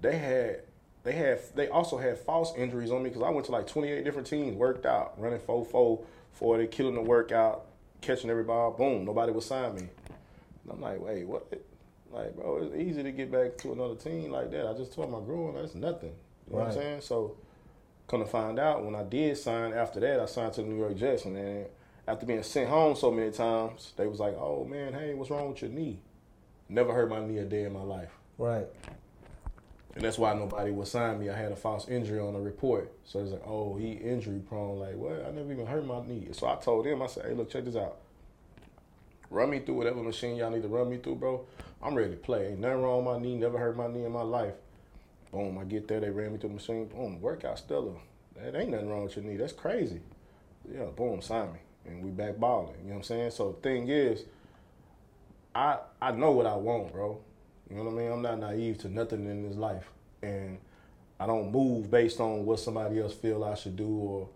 they 0.01 0.19
had 0.19 0.61
they 1.04 1.12
had 1.12 1.40
they 1.54 1.68
also 1.68 1.99
had 1.99 2.18
false 2.18 2.54
injuries 2.56 2.90
on 2.90 3.02
me 3.02 3.11
because 3.11 3.23
I 3.23 3.30
went 3.30 3.46
to 3.46 3.52
like 3.52 3.66
28 3.66 4.04
different 4.04 4.26
teams, 4.26 4.56
worked 4.56 4.87
out, 4.87 5.14
running 5.18 5.38
4 5.38 5.64
4 5.64 6.04
40, 6.32 6.66
killing 6.66 6.94
the 6.94 7.02
workout, 7.02 7.66
catching 8.00 8.30
every 8.30 8.42
ball. 8.42 8.73
Boom, 8.73 9.04
nobody 9.04 9.30
would 9.30 9.44
sign 9.44 9.75
me. 9.76 9.82
And 9.82 10.73
I'm 10.73 10.80
like, 10.80 11.00
wait, 11.00 11.25
what? 11.26 11.46
Like, 12.11 12.34
bro, 12.34 12.62
it's 12.62 12.75
easy 12.76 13.02
to 13.02 13.12
get 13.12 13.30
back 13.30 13.56
to 13.58 13.73
another 13.73 13.96
team 13.96 14.30
like 14.30 14.50
that. 14.52 14.66
I 14.66 14.73
just 14.73 14.92
tore 14.92 15.06
my 15.06 15.20
groin. 15.20 15.54
That's 15.54 15.75
nothing. 15.75 16.14
You 16.46 16.52
know 16.52 16.58
what 16.61 16.68
I'm 16.68 16.75
saying? 16.75 17.00
So 17.02 17.37
come 18.06 18.20
to 18.20 18.26
find 18.26 18.58
out, 18.58 18.84
when 18.84 18.94
I 18.94 19.02
did 19.02 19.37
sign 19.37 19.73
after 19.73 20.00
that, 20.00 20.20
I 20.20 20.26
signed 20.26 20.52
to 20.54 20.62
the 20.62 20.68
New 20.68 20.76
York 20.76 20.96
Jets, 20.96 21.25
and 21.25 21.37
then 21.37 21.66
after 22.06 22.26
being 22.26 22.42
sent 22.42 22.68
home 22.68 22.96
so 22.96 23.11
many 23.11 23.30
times, 23.30 23.92
they 23.96 24.06
was 24.06 24.20
like, 24.20 24.37
"Oh 24.38 24.64
man, 24.64 24.92
hey, 24.92 25.14
what's 25.14 25.30
wrong 25.30 25.50
with 25.50 25.62
your 25.62 25.70
knee?" 25.70 26.00
Never 26.68 26.92
hurt 26.92 27.11
my 27.11 27.25
knee 27.25 27.38
a 27.38 27.44
day 27.44 27.64
in 27.64 27.73
my 27.73 27.82
life, 27.82 28.11
Right. 28.38 28.66
And 29.95 30.05
that's 30.05 30.19
why 30.19 30.35
nobody 30.35 30.71
would 30.71 30.89
sign 30.89 31.21
me. 31.21 31.31
I 31.31 31.37
had 31.37 31.53
a 31.53 31.57
false 31.57 31.89
injury 31.89 32.19
on 32.19 32.35
the 32.35 32.41
report, 32.41 32.93
so 33.05 33.21
it's 33.21 33.33
like, 33.33 33.47
"Oh, 33.47 33.77
he 33.77 33.93
injury 33.93 34.41
prone." 34.41 34.81
Like, 34.81 34.97
what? 34.97 35.25
I 35.25 35.31
never 35.31 35.53
even 35.53 35.67
hurt 35.67 35.87
my 35.87 36.05
knee. 36.05 36.29
So 36.33 36.49
I 36.49 36.57
told 36.57 36.87
him, 36.87 37.03
I 37.03 37.07
said, 37.07 37.27
"Hey, 37.27 37.35
look, 37.35 37.51
check 37.51 37.65
this 37.65 37.77
out. 37.77 37.99
Run 39.31 39.51
me 39.51 39.61
through 39.61 39.77
whatever 39.77 40.03
machine 40.03 40.37
y'all 40.37 40.51
need 40.51 40.63
to 40.63 40.69
run 40.69 40.91
me 40.91 40.99
through, 40.99 41.17
bro. 41.17 41.47
I'm 41.83 41.95
ready 41.95 42.11
to 42.11 42.17
play. 42.17 42.49
Ain't 42.49 42.61
nothing 42.61 42.83
wrong 42.83 43.05
with 43.05 43.15
my 43.15 43.21
knee. 43.21 43.37
Never 43.37 43.59
hurt 43.59 43.77
my 43.77 43.87
knee 43.87 44.05
in 44.05 44.13
my 44.13 44.23
life." 44.23 44.55
Boom, 45.33 45.59
I 45.59 45.65
get 45.65 45.89
there. 45.89 46.01
They 46.01 46.11
ran 46.11 46.33
me 46.33 46.39
through 46.39 46.51
the 46.51 46.55
machine. 46.55 46.87
Boom, 46.87 47.21
workout 47.21 47.59
stellar. 47.59 47.95
That 48.37 48.55
ain't 48.55 48.71
nothing 48.71 48.89
wrong 48.89 49.05
with 49.05 49.17
your 49.17 49.25
knee. 49.25 49.37
That's 49.37 49.53
crazy. 49.53 50.01
Yeah, 50.73 50.87
boom, 50.87 51.21
sign 51.21 51.53
me. 51.53 51.59
And 51.87 52.05
we 52.05 52.11
back 52.11 52.39
balling. 52.39 52.75
You 52.83 52.85
know 52.85 52.91
what 52.91 52.97
I'm 52.97 53.03
saying? 53.03 53.31
So 53.33 53.53
the 53.53 53.61
thing 53.61 53.89
is, 53.89 54.25
I 55.55 55.79
I 56.01 56.13
know 56.13 56.33
what 56.33 56.47
I 56.47 56.57
want, 56.57 56.93
bro. 56.93 57.21
You 57.75 57.81
know 57.83 57.90
what 57.90 57.95
I 57.95 58.02
mean? 58.04 58.12
I'm 58.12 58.23
not 58.23 58.38
naive 58.38 58.78
to 58.78 58.88
nothing 58.88 59.26
in 59.26 59.43
this 59.43 59.57
life. 59.57 59.90
And 60.23 60.59
I 61.19 61.26
don't 61.26 61.50
move 61.50 61.90
based 61.90 62.21
on 62.21 62.47
what 62.47 62.61
somebody 62.61 63.00
else 63.00 63.14
feel 63.14 63.43
I 63.43 63.57
should 63.57 63.75
do 63.75 63.88
or 63.88 64.28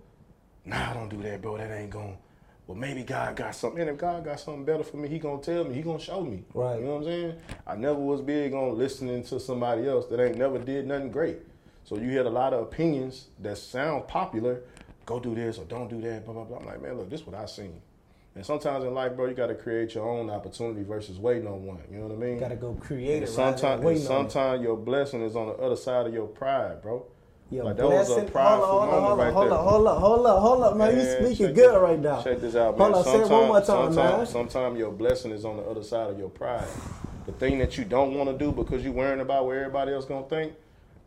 nah, 0.64 0.90
I 0.90 0.94
don't 0.94 1.08
do 1.08 1.22
that, 1.22 1.40
bro. 1.40 1.56
That 1.56 1.70
ain't 1.70 1.90
going 1.90 2.18
well, 2.66 2.76
maybe 2.76 3.04
God 3.04 3.36
got 3.36 3.54
something. 3.54 3.80
And 3.80 3.90
if 3.90 3.96
God 3.96 4.24
got 4.24 4.40
something 4.40 4.64
better 4.64 4.82
for 4.82 4.96
me, 4.96 5.08
He 5.08 5.20
gonna 5.20 5.40
tell 5.40 5.64
me. 5.64 5.74
He 5.74 5.82
gonna 5.82 6.00
show 6.00 6.20
me. 6.20 6.42
Right. 6.52 6.80
You 6.80 6.84
know 6.84 6.96
what 6.96 6.98
I'm 6.98 7.04
saying? 7.04 7.34
I 7.66 7.76
never 7.76 7.98
was 7.98 8.20
big 8.20 8.52
on 8.54 8.76
listening 8.76 9.22
to 9.24 9.38
somebody 9.38 9.88
else 9.88 10.06
that 10.06 10.20
ain't 10.20 10.36
never 10.36 10.58
did 10.58 10.86
nothing 10.86 11.12
great. 11.12 11.38
So 11.84 11.96
you 11.96 12.16
had 12.16 12.26
a 12.26 12.30
lot 12.30 12.52
of 12.52 12.60
opinions 12.60 13.28
that 13.38 13.56
sound 13.56 14.08
popular. 14.08 14.62
Go 15.06 15.20
do 15.20 15.34
this 15.34 15.58
or 15.58 15.64
don't 15.64 15.88
do 15.88 16.00
that. 16.02 16.24
Blah 16.24 16.34
blah 16.34 16.44
blah. 16.44 16.58
I'm 16.58 16.66
like, 16.66 16.82
man, 16.82 16.98
look, 16.98 17.08
this 17.08 17.20
is 17.20 17.26
what 17.26 17.36
I 17.36 17.46
seen. 17.46 17.80
And 18.38 18.46
sometimes 18.46 18.84
in 18.84 18.94
life, 18.94 19.16
bro, 19.16 19.26
you 19.26 19.34
got 19.34 19.48
to 19.48 19.56
create 19.56 19.96
your 19.96 20.08
own 20.08 20.30
opportunity 20.30 20.84
versus 20.84 21.18
waiting 21.18 21.48
on 21.48 21.66
one. 21.66 21.80
You 21.90 21.98
know 21.98 22.06
what 22.06 22.14
I 22.14 22.18
mean? 22.18 22.34
You 22.34 22.40
gotta 22.40 22.54
go 22.54 22.72
create 22.74 23.24
it. 23.24 23.28
Sometimes, 23.28 24.04
sometimes 24.04 24.62
your 24.62 24.76
blessing 24.76 25.22
is 25.22 25.34
on 25.34 25.48
the 25.48 25.54
other 25.54 25.74
side 25.74 26.06
of 26.06 26.14
your 26.14 26.28
pride, 26.28 26.80
bro. 26.80 27.04
Your 27.50 27.64
Like, 27.64 27.78
that 27.78 27.88
was 27.88 28.10
a 28.10 28.12
blessing. 28.12 28.30
prideful 28.30 28.66
hold 28.66 28.82
on, 28.82 28.88
hold 28.90 29.04
on, 29.04 29.18
right 29.18 29.32
hold 29.32 29.50
on, 29.52 29.64
hold 29.64 29.86
up, 29.88 29.98
hold 29.98 30.26
up, 30.26 30.38
hold 30.38 30.62
up, 30.62 30.76
man. 30.76 30.96
You 30.96 31.02
speaking 31.02 31.52
good 31.52 31.74
this- 31.74 31.80
right 31.80 31.98
now. 31.98 32.22
Check 32.22 32.40
this 32.40 32.54
out, 32.54 32.78
man. 32.78 32.92
Hold 32.92 32.94
on, 32.94 33.12
say 33.12 33.20
it 33.22 33.28
one 33.28 33.48
more 33.48 33.60
time, 33.60 33.84
man. 33.86 33.92
sometimes, 33.92 34.30
sometimes 34.30 34.78
your 34.78 34.92
blessing 34.92 35.32
is 35.32 35.44
on 35.44 35.56
the 35.56 35.64
other 35.64 35.82
side 35.82 36.08
of 36.10 36.16
your 36.16 36.28
pride. 36.28 36.68
The 37.26 37.32
thing 37.32 37.58
that 37.58 37.76
you 37.76 37.84
don't 37.86 38.14
want 38.14 38.30
to 38.30 38.38
do 38.38 38.52
because 38.52 38.84
you're 38.84 38.92
worrying 38.92 39.18
about 39.20 39.46
what 39.46 39.56
everybody 39.56 39.92
else 39.92 40.04
is 40.04 40.08
gonna 40.08 40.28
think, 40.28 40.52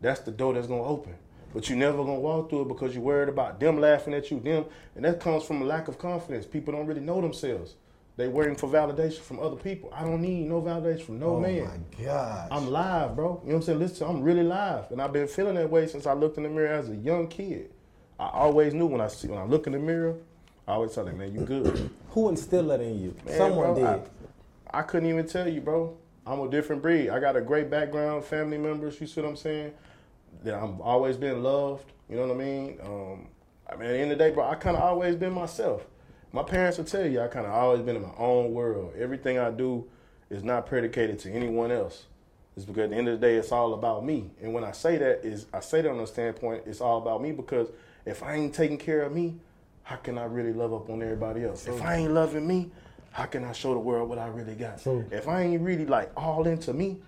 that's 0.02 0.20
the 0.20 0.32
door 0.32 0.52
that's 0.52 0.66
gonna 0.66 0.84
open. 0.84 1.14
But 1.52 1.68
you 1.68 1.76
never 1.76 1.98
gonna 1.98 2.14
walk 2.14 2.50
through 2.50 2.62
it 2.62 2.68
because 2.68 2.94
you're 2.94 3.02
worried 3.02 3.28
about 3.28 3.60
them 3.60 3.78
laughing 3.80 4.14
at 4.14 4.30
you, 4.30 4.40
them, 4.40 4.64
and 4.96 5.04
that 5.04 5.20
comes 5.20 5.44
from 5.44 5.60
a 5.62 5.64
lack 5.64 5.88
of 5.88 5.98
confidence. 5.98 6.46
People 6.46 6.72
don't 6.72 6.86
really 6.86 7.00
know 7.00 7.20
themselves. 7.20 7.74
They 8.16 8.28
waiting 8.28 8.56
for 8.56 8.68
validation 8.68 9.20
from 9.20 9.40
other 9.40 9.56
people. 9.56 9.90
I 9.94 10.02
don't 10.02 10.20
need 10.20 10.46
no 10.46 10.60
validation 10.60 11.02
from 11.02 11.18
no 11.18 11.36
oh 11.36 11.40
man. 11.40 11.66
Oh 11.66 11.98
my 11.98 12.04
gosh. 12.04 12.48
I'm 12.50 12.70
live, 12.70 13.16
bro. 13.16 13.40
You 13.42 13.48
know 13.50 13.54
what 13.54 13.54
I'm 13.54 13.62
saying? 13.62 13.78
Listen, 13.78 14.08
I'm 14.08 14.22
really 14.22 14.42
live, 14.42 14.90
and 14.90 15.00
I've 15.00 15.12
been 15.12 15.26
feeling 15.28 15.54
that 15.54 15.70
way 15.70 15.86
since 15.86 16.06
I 16.06 16.12
looked 16.12 16.36
in 16.36 16.42
the 16.42 16.50
mirror 16.50 16.74
as 16.74 16.90
a 16.90 16.96
young 16.96 17.28
kid. 17.28 17.70
I 18.20 18.28
always 18.28 18.74
knew 18.74 18.86
when 18.86 19.00
I 19.00 19.08
see 19.08 19.28
when 19.28 19.38
I 19.38 19.44
look 19.44 19.66
in 19.66 19.72
the 19.72 19.78
mirror, 19.78 20.16
I 20.68 20.72
always 20.72 20.94
tell 20.94 21.04
them, 21.04 21.18
"Man, 21.18 21.32
you 21.32 21.40
good." 21.40 21.90
Who 22.10 22.28
instilled 22.28 22.70
that 22.70 22.80
in 22.80 23.00
you? 23.00 23.14
Man, 23.26 23.36
Someone 23.36 23.74
bro, 23.74 23.96
did. 23.98 24.10
I, 24.72 24.78
I 24.78 24.82
couldn't 24.82 25.08
even 25.08 25.26
tell 25.26 25.48
you, 25.48 25.60
bro. 25.60 25.96
I'm 26.26 26.40
a 26.40 26.48
different 26.48 26.82
breed. 26.82 27.08
I 27.08 27.18
got 27.18 27.34
a 27.34 27.40
great 27.40 27.68
background, 27.68 28.24
family 28.24 28.58
members. 28.58 29.00
You 29.00 29.06
see 29.06 29.20
what 29.20 29.28
I'm 29.30 29.36
saying? 29.36 29.72
That 30.44 30.54
I'm 30.54 30.80
always 30.80 31.16
been 31.16 31.42
loved. 31.42 31.92
You 32.08 32.16
know 32.16 32.26
what 32.26 32.36
I 32.36 32.38
mean? 32.38 32.78
Um, 32.82 33.28
I 33.70 33.76
mean, 33.76 33.88
at 33.88 33.92
the 33.92 33.98
end 33.98 34.12
of 34.12 34.18
the 34.18 34.24
day, 34.24 34.30
bro, 34.30 34.48
I 34.48 34.54
kind 34.56 34.76
of 34.76 34.82
always 34.82 35.16
been 35.16 35.32
myself. 35.32 35.86
My 36.32 36.42
parents 36.42 36.78
will 36.78 36.84
tell 36.84 37.06
you 37.06 37.20
I 37.20 37.28
kind 37.28 37.46
of 37.46 37.52
always 37.52 37.82
been 37.82 37.96
in 37.96 38.02
my 38.02 38.14
own 38.18 38.52
world. 38.52 38.94
Everything 38.98 39.38
I 39.38 39.50
do 39.50 39.88
is 40.30 40.42
not 40.42 40.66
predicated 40.66 41.18
to 41.20 41.30
anyone 41.30 41.70
else. 41.70 42.06
It's 42.56 42.66
because 42.66 42.84
at 42.84 42.90
the 42.90 42.96
end 42.96 43.08
of 43.08 43.20
the 43.20 43.26
day, 43.26 43.36
it's 43.36 43.52
all 43.52 43.74
about 43.74 44.04
me. 44.04 44.30
And 44.42 44.52
when 44.52 44.64
I 44.64 44.72
say 44.72 44.98
that, 44.98 45.24
is 45.24 45.46
I 45.52 45.60
say 45.60 45.82
that 45.82 45.90
on 45.90 45.98
the 45.98 46.06
standpoint, 46.06 46.64
it's 46.66 46.80
all 46.80 46.98
about 46.98 47.22
me 47.22 47.32
because 47.32 47.68
if 48.04 48.22
I 48.22 48.34
ain't 48.34 48.54
taking 48.54 48.78
care 48.78 49.02
of 49.02 49.12
me, 49.12 49.36
how 49.84 49.96
can 49.96 50.18
I 50.18 50.24
really 50.24 50.52
love 50.52 50.72
up 50.72 50.90
on 50.90 51.02
everybody 51.02 51.44
else? 51.44 51.66
If 51.66 51.82
I 51.82 51.96
ain't 51.96 52.12
loving 52.12 52.46
me, 52.46 52.70
how 53.10 53.24
can 53.26 53.44
I 53.44 53.52
show 53.52 53.72
the 53.72 53.80
world 53.80 54.08
what 54.08 54.18
I 54.18 54.26
really 54.28 54.54
got? 54.54 54.80
If 55.10 55.28
I 55.28 55.42
ain't 55.42 55.62
really 55.62 55.86
like 55.86 56.10
all 56.16 56.46
into 56.46 56.72
me 56.72 56.98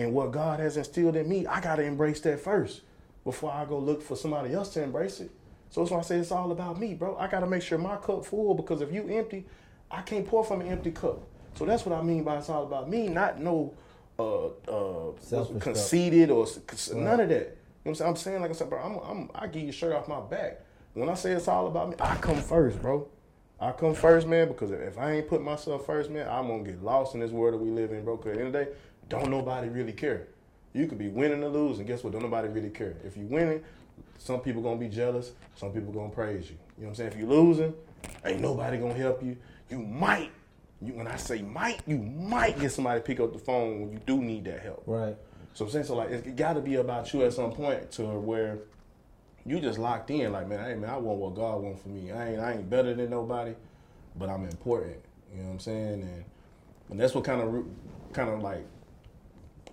and 0.00 0.12
what 0.14 0.32
God 0.32 0.60
has 0.60 0.76
instilled 0.76 1.16
in 1.16 1.28
me, 1.28 1.46
I 1.46 1.60
gotta 1.60 1.82
embrace 1.82 2.20
that 2.20 2.40
first 2.40 2.80
before 3.24 3.52
I 3.52 3.64
go 3.64 3.78
look 3.78 4.02
for 4.02 4.16
somebody 4.16 4.54
else 4.54 4.70
to 4.74 4.82
embrace 4.82 5.20
it. 5.20 5.30
So 5.70 5.80
that's 5.80 5.90
why 5.90 5.98
I 5.98 6.02
say 6.02 6.16
it's 6.16 6.32
all 6.32 6.50
about 6.52 6.78
me, 6.80 6.94
bro. 6.94 7.16
I 7.16 7.28
gotta 7.28 7.46
make 7.46 7.62
sure 7.62 7.78
my 7.78 7.96
cup 7.96 8.24
full 8.24 8.54
because 8.54 8.80
if 8.80 8.92
you 8.92 9.06
empty, 9.08 9.44
I 9.90 10.02
can't 10.02 10.26
pour 10.26 10.44
from 10.44 10.60
an 10.62 10.68
empty 10.68 10.90
cup. 10.90 11.20
So 11.54 11.64
that's 11.64 11.84
what 11.84 11.98
I 11.98 12.02
mean 12.02 12.24
by 12.24 12.38
it's 12.38 12.48
all 12.48 12.62
about 12.64 12.88
me, 12.88 13.08
not 13.08 13.40
no 13.40 13.74
uh 14.18 14.46
uh 14.46 14.50
what's 14.68 15.24
it, 15.24 15.28
Selfish 15.28 15.50
stuff. 15.62 15.62
conceited 15.64 16.30
or 16.30 16.44
s- 16.44 16.90
none 16.92 17.20
of 17.20 17.28
that. 17.28 17.56
You 17.84 17.92
know 17.92 17.92
what 17.92 17.92
I'm 17.92 17.94
saying? 17.94 18.10
I'm 18.10 18.16
saying 18.16 18.40
like 18.42 18.50
I 18.50 18.54
said, 18.54 18.70
bro, 18.70 18.78
I'm, 18.80 18.98
I'm 19.10 19.30
I 19.34 19.46
give 19.46 19.62
you 19.62 19.72
shirt 19.72 19.92
off 19.92 20.08
my 20.08 20.20
back. 20.20 20.60
When 20.94 21.08
I 21.08 21.14
say 21.14 21.32
it's 21.32 21.46
all 21.48 21.66
about 21.66 21.90
me, 21.90 21.96
I 22.00 22.16
come 22.16 22.36
first, 22.40 22.80
bro. 22.82 23.06
I 23.60 23.72
come 23.72 23.94
first, 23.94 24.26
man, 24.26 24.48
because 24.48 24.70
if 24.70 24.96
I 24.98 25.12
ain't 25.12 25.28
put 25.28 25.42
myself 25.42 25.84
first, 25.84 26.08
man, 26.10 26.26
I'm 26.28 26.48
gonna 26.48 26.64
get 26.64 26.82
lost 26.82 27.14
in 27.14 27.20
this 27.20 27.30
world 27.30 27.54
that 27.54 27.58
we 27.62 27.70
live 27.70 27.92
in, 27.92 28.04
bro. 28.04 28.16
Cause 28.16 28.28
at 28.28 28.34
the 28.34 28.40
end 28.44 28.46
of 28.48 28.52
the 28.54 28.64
day, 28.64 28.70
don't 29.10 29.28
nobody 29.28 29.68
really 29.68 29.92
care. 29.92 30.28
You 30.72 30.86
could 30.86 30.98
be 30.98 31.08
winning 31.08 31.42
or 31.42 31.48
losing. 31.48 31.84
Guess 31.84 32.04
what? 32.04 32.12
Don't 32.12 32.22
nobody 32.22 32.48
really 32.48 32.70
care. 32.70 32.96
If 33.04 33.16
you 33.16 33.26
winning, 33.26 33.62
some 34.16 34.40
people 34.40 34.62
gonna 34.62 34.80
be 34.80 34.88
jealous. 34.88 35.32
Some 35.56 35.72
people 35.72 35.92
gonna 35.92 36.10
praise 36.10 36.48
you. 36.48 36.56
You 36.78 36.84
know 36.84 36.84
what 36.84 36.88
I'm 36.88 36.94
saying? 36.94 37.12
If 37.12 37.18
you 37.18 37.26
losing, 37.26 37.74
ain't 38.24 38.40
nobody 38.40 38.78
gonna 38.78 38.94
help 38.94 39.22
you. 39.22 39.36
You 39.68 39.80
might. 39.80 40.30
You, 40.80 40.94
when 40.94 41.06
I 41.06 41.16
say 41.16 41.42
might, 41.42 41.82
you 41.86 41.98
might 41.98 42.58
get 42.58 42.72
somebody 42.72 43.00
to 43.00 43.04
pick 43.04 43.20
up 43.20 43.34
the 43.34 43.38
phone 43.38 43.82
when 43.82 43.92
you 43.92 43.98
do 44.06 44.22
need 44.22 44.44
that 44.46 44.60
help. 44.60 44.82
Right. 44.86 45.14
So 45.52 45.66
I'm 45.66 45.70
saying, 45.70 45.84
so 45.84 45.96
like, 45.96 46.10
it 46.10 46.36
got 46.36 46.54
to 46.54 46.60
be 46.62 46.76
about 46.76 47.12
you 47.12 47.22
at 47.24 47.34
some 47.34 47.52
point 47.52 47.90
to 47.92 48.04
where 48.04 48.60
you 49.44 49.60
just 49.60 49.78
locked 49.78 50.10
in. 50.10 50.32
Like, 50.32 50.48
man, 50.48 50.64
hey 50.64 50.74
man, 50.76 50.88
I 50.88 50.96
want 50.96 51.18
what 51.18 51.34
God 51.34 51.62
want 51.62 51.82
for 51.82 51.88
me. 51.88 52.12
I 52.12 52.30
ain't, 52.30 52.40
I 52.40 52.52
ain't 52.52 52.70
better 52.70 52.94
than 52.94 53.10
nobody, 53.10 53.54
but 54.16 54.30
I'm 54.30 54.44
important. 54.44 54.96
You 55.34 55.42
know 55.42 55.48
what 55.48 55.54
I'm 55.54 55.58
saying? 55.58 56.02
And 56.02 56.24
and 56.90 56.98
that's 56.98 57.14
what 57.14 57.24
kind 57.24 57.40
of, 57.40 57.64
kind 58.12 58.30
of 58.30 58.40
like 58.40 58.64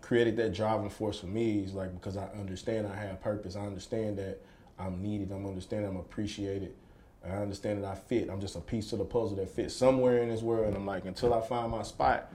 created 0.07 0.37
that 0.37 0.53
driving 0.53 0.89
force 0.89 1.19
for 1.19 1.25
me. 1.25 1.59
Is 1.59 1.73
like 1.73 1.93
because 1.93 2.15
I 2.15 2.27
understand 2.39 2.87
I 2.87 2.95
have 2.95 3.21
purpose. 3.21 3.57
I 3.57 3.65
understand 3.65 4.17
that 4.17 4.41
I'm 4.79 5.01
needed. 5.01 5.31
I'm 5.31 5.45
understanding 5.45 5.89
I'm 5.89 5.97
appreciated. 5.97 6.73
I 7.25 7.31
understand 7.31 7.83
that 7.83 7.87
I 7.91 7.95
fit. 7.95 8.29
I'm 8.29 8.39
just 8.39 8.55
a 8.55 8.61
piece 8.61 8.93
of 8.93 8.99
the 8.99 9.05
puzzle 9.05 9.35
that 9.37 9.49
fits 9.49 9.75
somewhere 9.75 10.19
in 10.23 10.29
this 10.29 10.41
world. 10.41 10.67
And 10.67 10.77
I'm 10.77 10.85
like, 10.85 11.03
until 11.05 11.33
I 11.33 11.41
find 11.41 11.69
my 11.71 11.83
spot, 11.83 12.31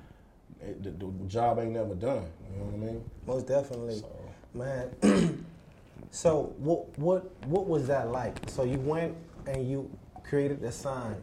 it, 0.60 0.82
the, 0.82 0.90
the 0.90 1.06
job 1.28 1.58
ain't 1.60 1.70
never 1.70 1.94
done. 1.94 2.26
You 2.52 2.58
know 2.58 2.64
what 2.64 2.74
I 2.74 2.92
mean? 2.92 3.10
Most 3.26 3.46
definitely. 3.48 3.98
So- 4.00 4.18
Man. 4.54 5.46
so 6.10 6.54
what 6.58 6.98
what 6.98 7.46
what 7.46 7.66
was 7.66 7.86
that 7.86 8.10
like? 8.10 8.36
So 8.48 8.64
you 8.64 8.78
went 8.78 9.16
and 9.46 9.66
you 9.66 9.90
created 10.28 10.60
the 10.60 10.70
sign, 10.70 11.16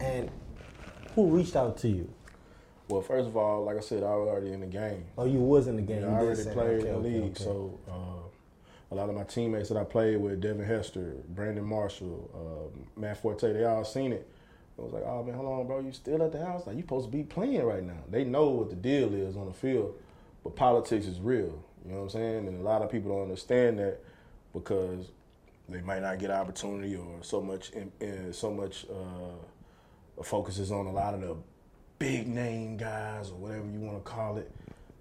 and 0.00 0.30
who 1.14 1.26
reached 1.26 1.56
out 1.56 1.76
to 1.78 1.88
you? 1.88 2.10
Well, 2.88 3.02
first 3.02 3.28
of 3.28 3.36
all, 3.36 3.64
like 3.64 3.76
I 3.76 3.80
said, 3.80 4.02
I 4.02 4.16
was 4.16 4.28
already 4.28 4.52
in 4.52 4.60
the 4.60 4.66
game. 4.66 5.04
Oh, 5.18 5.26
you 5.26 5.38
was 5.38 5.66
in 5.66 5.76
the 5.76 5.82
game. 5.82 6.02
Yeah, 6.02 6.08
I 6.08 6.20
already 6.20 6.44
played 6.44 6.80
Okay, 6.80 6.88
in 6.88 6.94
the 6.94 7.08
league, 7.08 7.32
okay. 7.32 7.44
so 7.44 7.78
uh, 7.88 8.28
a 8.90 8.94
lot 8.94 9.10
of 9.10 9.14
my 9.14 9.24
teammates 9.24 9.68
that 9.68 9.76
I 9.76 9.84
played 9.84 10.16
with, 10.16 10.40
Devin 10.40 10.64
Hester, 10.64 11.16
Brandon 11.28 11.64
Marshall, 11.64 12.30
uh, 12.34 13.00
Matt 13.00 13.20
Forte, 13.20 13.52
they 13.52 13.64
all 13.64 13.84
seen 13.84 14.12
it. 14.12 14.26
I 14.78 14.82
was 14.82 14.92
like, 14.92 15.02
oh 15.04 15.22
man, 15.24 15.34
hold 15.34 15.60
on, 15.60 15.66
bro, 15.66 15.80
you 15.80 15.92
still 15.92 16.22
at 16.22 16.32
the 16.32 16.44
house? 16.44 16.66
Like 16.66 16.76
you 16.76 16.82
supposed 16.82 17.06
to 17.06 17.12
be 17.12 17.24
playing 17.24 17.62
right 17.64 17.82
now. 17.82 17.98
They 18.08 18.24
know 18.24 18.48
what 18.48 18.70
the 18.70 18.76
deal 18.76 19.12
is 19.12 19.36
on 19.36 19.46
the 19.46 19.52
field, 19.52 19.94
but 20.44 20.54
politics 20.56 21.06
is 21.06 21.20
real. 21.20 21.62
You 21.84 21.92
know 21.92 21.96
what 21.96 22.02
I'm 22.04 22.10
saying? 22.10 22.48
And 22.48 22.60
a 22.60 22.62
lot 22.62 22.82
of 22.82 22.90
people 22.90 23.10
don't 23.10 23.22
understand 23.22 23.80
that 23.80 23.98
because 24.52 25.08
they 25.68 25.80
might 25.80 26.00
not 26.00 26.18
get 26.18 26.30
opportunity 26.30 26.94
or 26.96 27.22
so 27.22 27.40
much, 27.40 27.70
in, 27.70 27.92
in, 28.00 28.32
so 28.32 28.50
much 28.52 28.86
uh, 28.90 30.22
focus 30.22 30.58
is 30.58 30.70
on 30.72 30.86
a 30.86 30.92
lot 30.92 31.14
of 31.14 31.20
the 31.20 31.36
big 31.98 32.28
name 32.28 32.76
guys 32.76 33.30
or 33.30 33.34
whatever 33.34 33.66
you 33.66 33.80
want 33.80 33.96
to 33.96 34.10
call 34.10 34.36
it 34.36 34.50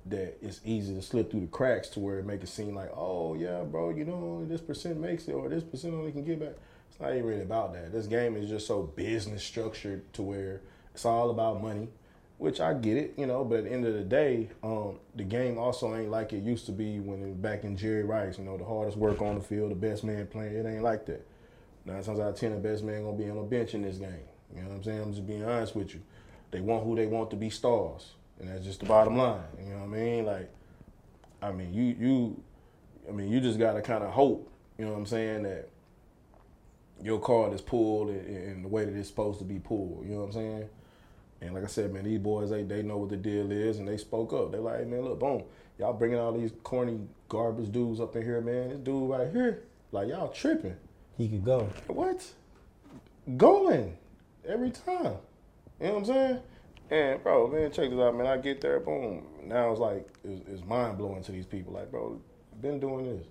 that 0.09 0.37
it's 0.41 0.61
easy 0.65 0.95
to 0.95 1.01
slip 1.01 1.29
through 1.29 1.41
the 1.41 1.47
cracks 1.47 1.89
to 1.89 1.99
where 1.99 2.19
it 2.19 2.25
make 2.25 2.41
it 2.41 2.47
seem 2.47 2.73
like, 2.73 2.89
oh 2.95 3.35
yeah, 3.35 3.63
bro, 3.63 3.89
you 3.89 4.05
know, 4.05 4.13
only 4.13 4.45
this 4.45 4.61
percent 4.61 4.99
makes 4.99 5.27
it 5.27 5.33
or 5.33 5.49
this 5.49 5.63
percent 5.63 5.93
only 5.93 6.11
can 6.11 6.23
get 6.23 6.39
back. 6.39 6.53
It's 6.89 6.99
not 6.99 7.11
even 7.11 7.25
really 7.25 7.41
about 7.41 7.73
that. 7.73 7.91
This 7.91 8.07
game 8.07 8.35
is 8.35 8.49
just 8.49 8.67
so 8.67 8.83
business 8.83 9.43
structured 9.43 10.11
to 10.13 10.21
where 10.21 10.61
it's 10.93 11.05
all 11.05 11.29
about 11.29 11.61
money, 11.61 11.89
which 12.37 12.59
I 12.59 12.73
get 12.73 12.97
it, 12.97 13.13
you 13.17 13.25
know. 13.25 13.43
But 13.43 13.59
at 13.59 13.63
the 13.65 13.71
end 13.71 13.85
of 13.85 13.93
the 13.93 14.03
day, 14.03 14.49
um, 14.63 14.99
the 15.15 15.23
game 15.23 15.57
also 15.57 15.95
ain't 15.95 16.09
like 16.09 16.33
it 16.33 16.43
used 16.43 16.65
to 16.67 16.71
be 16.71 16.99
when 16.99 17.21
it, 17.21 17.27
was 17.27 17.35
back 17.35 17.63
in 17.63 17.75
Jerry 17.75 18.03
Rice. 18.03 18.37
You 18.37 18.45
know, 18.45 18.57
the 18.57 18.65
hardest 18.65 18.97
work 18.97 19.21
on 19.21 19.35
the 19.35 19.43
field, 19.43 19.71
the 19.71 19.75
best 19.75 20.03
man 20.03 20.25
playing. 20.27 20.55
It 20.55 20.65
ain't 20.65 20.83
like 20.83 21.05
that. 21.07 21.25
Nine 21.85 22.03
times 22.03 22.19
out 22.19 22.29
of 22.29 22.35
ten, 22.35 22.51
the 22.51 22.57
best 22.57 22.83
man 22.83 23.03
gonna 23.03 23.17
be 23.17 23.29
on 23.29 23.37
the 23.37 23.43
bench 23.43 23.73
in 23.73 23.81
this 23.81 23.97
game. 23.97 24.09
You 24.55 24.61
know 24.61 24.69
what 24.69 24.75
I'm 24.77 24.83
saying? 24.83 25.01
I'm 25.01 25.11
just 25.11 25.27
being 25.27 25.43
honest 25.43 25.75
with 25.75 25.93
you. 25.93 26.01
They 26.51 26.61
want 26.61 26.85
who 26.85 26.95
they 26.95 27.07
want 27.07 27.29
to 27.31 27.35
be 27.35 27.49
stars, 27.49 28.13
and 28.39 28.49
that's 28.49 28.63
just 28.63 28.79
the 28.79 28.85
bottom 28.85 29.17
line. 29.17 29.41
You 29.59 29.73
know 29.73 29.79
what 29.79 29.85
I 29.85 29.99
mean? 29.99 30.25
Like, 30.25 30.49
I 31.41 31.51
mean, 31.51 31.73
you 31.73 31.83
you, 31.83 32.43
I 33.07 33.11
mean, 33.11 33.29
you 33.29 33.39
just 33.39 33.59
gotta 33.59 33.81
kind 33.81 34.03
of 34.03 34.11
hope. 34.11 34.49
You 34.77 34.85
know 34.85 34.91
what 34.91 34.99
I'm 34.99 35.05
saying 35.05 35.43
that 35.43 35.69
your 37.03 37.19
card 37.19 37.53
is 37.53 37.61
pulled 37.61 38.09
in, 38.09 38.25
in 38.25 38.61
the 38.63 38.67
way 38.67 38.85
that 38.85 38.95
it's 38.95 39.09
supposed 39.09 39.39
to 39.39 39.45
be 39.45 39.59
pulled. 39.59 40.05
You 40.05 40.13
know 40.13 40.19
what 40.21 40.27
I'm 40.27 40.33
saying? 40.33 40.69
And 41.41 41.53
like 41.53 41.63
I 41.63 41.67
said, 41.67 41.93
man, 41.93 42.05
these 42.05 42.19
boys 42.19 42.49
they 42.49 42.63
they 42.63 42.81
know 42.81 42.97
what 42.97 43.09
the 43.09 43.17
deal 43.17 43.51
is, 43.51 43.79
and 43.79 43.87
they 43.87 43.97
spoke 43.97 44.33
up. 44.33 44.51
They're 44.51 44.61
like, 44.61 44.79
hey, 44.79 44.85
man, 44.85 45.01
look, 45.01 45.19
boom, 45.19 45.43
y'all 45.77 45.93
bringing 45.93 46.17
all 46.17 46.31
these 46.31 46.51
corny 46.63 46.99
garbage 47.29 47.71
dudes 47.71 47.99
up 47.99 48.15
in 48.15 48.23
here, 48.23 48.41
man. 48.41 48.69
This 48.69 48.79
dude 48.79 49.09
right 49.09 49.31
here, 49.31 49.63
like 49.91 50.09
y'all 50.09 50.29
tripping. 50.29 50.77
He 51.17 51.27
could 51.27 51.43
go. 51.43 51.69
What? 51.87 52.25
Going 53.35 53.97
every 54.47 54.71
time. 54.71 55.17
You 55.79 55.87
know 55.87 55.93
what 55.93 55.99
I'm 55.99 56.05
saying? 56.05 56.39
And 56.89 57.23
bro, 57.23 57.47
man, 57.47 57.71
check 57.71 57.89
this 57.89 57.99
out, 57.99 58.15
man. 58.15 58.27
I 58.27 58.37
get 58.37 58.61
there, 58.61 58.79
boom. 58.79 59.25
Now 59.43 59.71
it's 59.71 59.79
like 59.79 60.07
it's, 60.23 60.41
it's 60.47 60.65
mind 60.65 60.97
blowing 60.97 61.23
to 61.23 61.31
these 61.31 61.45
people. 61.45 61.73
Like, 61.73 61.91
bro, 61.91 62.19
been 62.61 62.79
doing 62.79 63.05
this. 63.05 63.27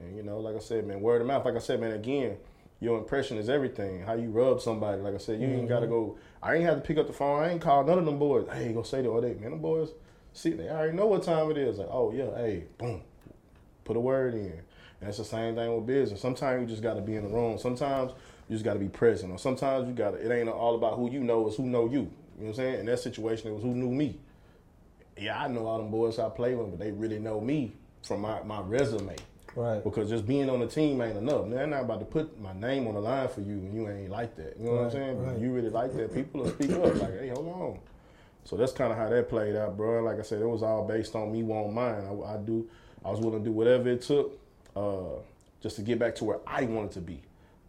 And 0.00 0.16
you 0.16 0.22
know, 0.22 0.38
like 0.38 0.56
I 0.56 0.58
said, 0.58 0.86
man, 0.86 1.00
word 1.00 1.20
of 1.20 1.26
mouth. 1.26 1.44
Like 1.44 1.56
I 1.56 1.60
said, 1.60 1.80
man, 1.80 1.92
again, 1.92 2.36
your 2.80 2.98
impression 2.98 3.38
is 3.38 3.48
everything. 3.48 4.02
How 4.02 4.14
you 4.14 4.30
rub 4.30 4.60
somebody. 4.60 5.00
Like 5.00 5.14
I 5.14 5.18
said, 5.18 5.40
you 5.40 5.46
ain't 5.46 5.68
gotta 5.68 5.86
go. 5.86 6.18
I 6.42 6.56
ain't 6.56 6.64
have 6.64 6.76
to 6.76 6.80
pick 6.80 6.98
up 6.98 7.06
the 7.06 7.12
phone. 7.12 7.42
I 7.42 7.50
ain't 7.50 7.62
call 7.62 7.84
none 7.84 7.98
of 7.98 8.04
them 8.04 8.18
boys. 8.18 8.46
Hey, 8.52 8.72
go 8.72 8.82
say 8.82 9.02
to 9.02 9.08
all 9.08 9.20
day, 9.20 9.34
man. 9.34 9.50
Them 9.52 9.60
boys, 9.60 9.90
see, 10.32 10.50
they 10.50 10.68
already 10.68 10.96
know 10.96 11.06
what 11.06 11.22
time 11.22 11.50
it 11.50 11.56
is. 11.56 11.78
Like, 11.78 11.88
oh 11.90 12.12
yeah, 12.12 12.36
hey, 12.36 12.64
boom, 12.78 13.02
put 13.84 13.96
a 13.96 14.00
word 14.00 14.34
in. 14.34 14.60
And 15.00 15.08
it's 15.08 15.18
the 15.18 15.24
same 15.24 15.56
thing 15.56 15.74
with 15.74 15.86
business. 15.86 16.20
Sometimes 16.20 16.60
you 16.60 16.66
just 16.68 16.82
got 16.82 16.94
to 16.94 17.00
be 17.00 17.16
in 17.16 17.24
the 17.24 17.28
room. 17.28 17.58
Sometimes 17.58 18.12
you 18.52 18.58
just 18.58 18.64
got 18.66 18.74
to 18.74 18.78
be 18.78 18.88
present. 18.88 19.32
Or 19.32 19.38
sometimes 19.38 19.88
you 19.88 19.94
got 19.94 20.10
to, 20.10 20.18
it 20.18 20.30
ain't 20.30 20.48
all 20.48 20.74
about 20.74 20.98
who 20.98 21.10
you 21.10 21.20
know, 21.20 21.48
it's 21.48 21.56
who 21.56 21.64
know 21.64 21.86
you. 21.86 21.90
You 21.90 21.96
know 21.96 22.10
what 22.36 22.48
I'm 22.48 22.54
saying? 22.54 22.80
In 22.80 22.86
that 22.86 23.00
situation, 23.00 23.50
it 23.50 23.54
was 23.54 23.62
who 23.62 23.74
knew 23.74 23.90
me. 23.90 24.18
Yeah, 25.16 25.42
I 25.42 25.48
know 25.48 25.66
all 25.66 25.78
them 25.78 25.90
boys 25.90 26.18
I 26.18 26.28
play 26.28 26.54
with, 26.54 26.70
but 26.70 26.78
they 26.78 26.92
really 26.92 27.18
know 27.18 27.40
me 27.40 27.72
from 28.02 28.20
my, 28.20 28.42
my 28.42 28.60
resume. 28.60 29.16
Right. 29.56 29.82
Because 29.82 30.10
just 30.10 30.26
being 30.26 30.50
on 30.50 30.60
the 30.60 30.66
team 30.66 31.00
ain't 31.00 31.16
enough. 31.16 31.48
They're 31.48 31.66
not 31.66 31.82
about 31.84 32.00
to 32.00 32.04
put 32.04 32.38
my 32.40 32.52
name 32.52 32.86
on 32.86 32.94
the 32.94 33.00
line 33.00 33.28
for 33.28 33.40
you 33.40 33.54
and 33.54 33.72
you 33.72 33.88
ain't 33.88 34.10
like 34.10 34.36
that. 34.36 34.56
You 34.58 34.66
know 34.66 34.72
what 34.72 34.84
I'm 34.84 34.90
saying? 34.90 35.22
Right. 35.22 35.38
you 35.38 35.50
really 35.50 35.70
like 35.70 35.94
that, 35.96 36.14
people 36.14 36.42
will 36.42 36.50
speak 36.50 36.72
up 36.72 36.94
like, 36.96 37.20
hey, 37.20 37.28
hold 37.28 37.48
on. 37.48 37.78
So 38.44 38.56
that's 38.56 38.72
kind 38.72 38.92
of 38.92 38.98
how 38.98 39.08
that 39.08 39.28
played 39.28 39.56
out, 39.56 39.76
bro. 39.76 40.02
Like 40.02 40.18
I 40.18 40.22
said, 40.22 40.42
it 40.42 40.46
was 40.46 40.62
all 40.62 40.86
based 40.86 41.14
on 41.14 41.32
me 41.32 41.42
wanting 41.42 41.74
mine. 41.74 42.04
I, 42.04 42.34
I 42.34 42.36
do, 42.36 42.68
I 43.04 43.10
was 43.10 43.20
willing 43.20 43.38
to 43.38 43.44
do 43.44 43.52
whatever 43.52 43.88
it 43.88 44.02
took, 44.02 44.38
uh, 44.74 45.20
just 45.62 45.76
to 45.76 45.82
get 45.82 45.98
back 45.98 46.14
to 46.16 46.24
where 46.24 46.40
I 46.46 46.64
wanted 46.64 46.92
to 46.92 47.00
be, 47.00 47.22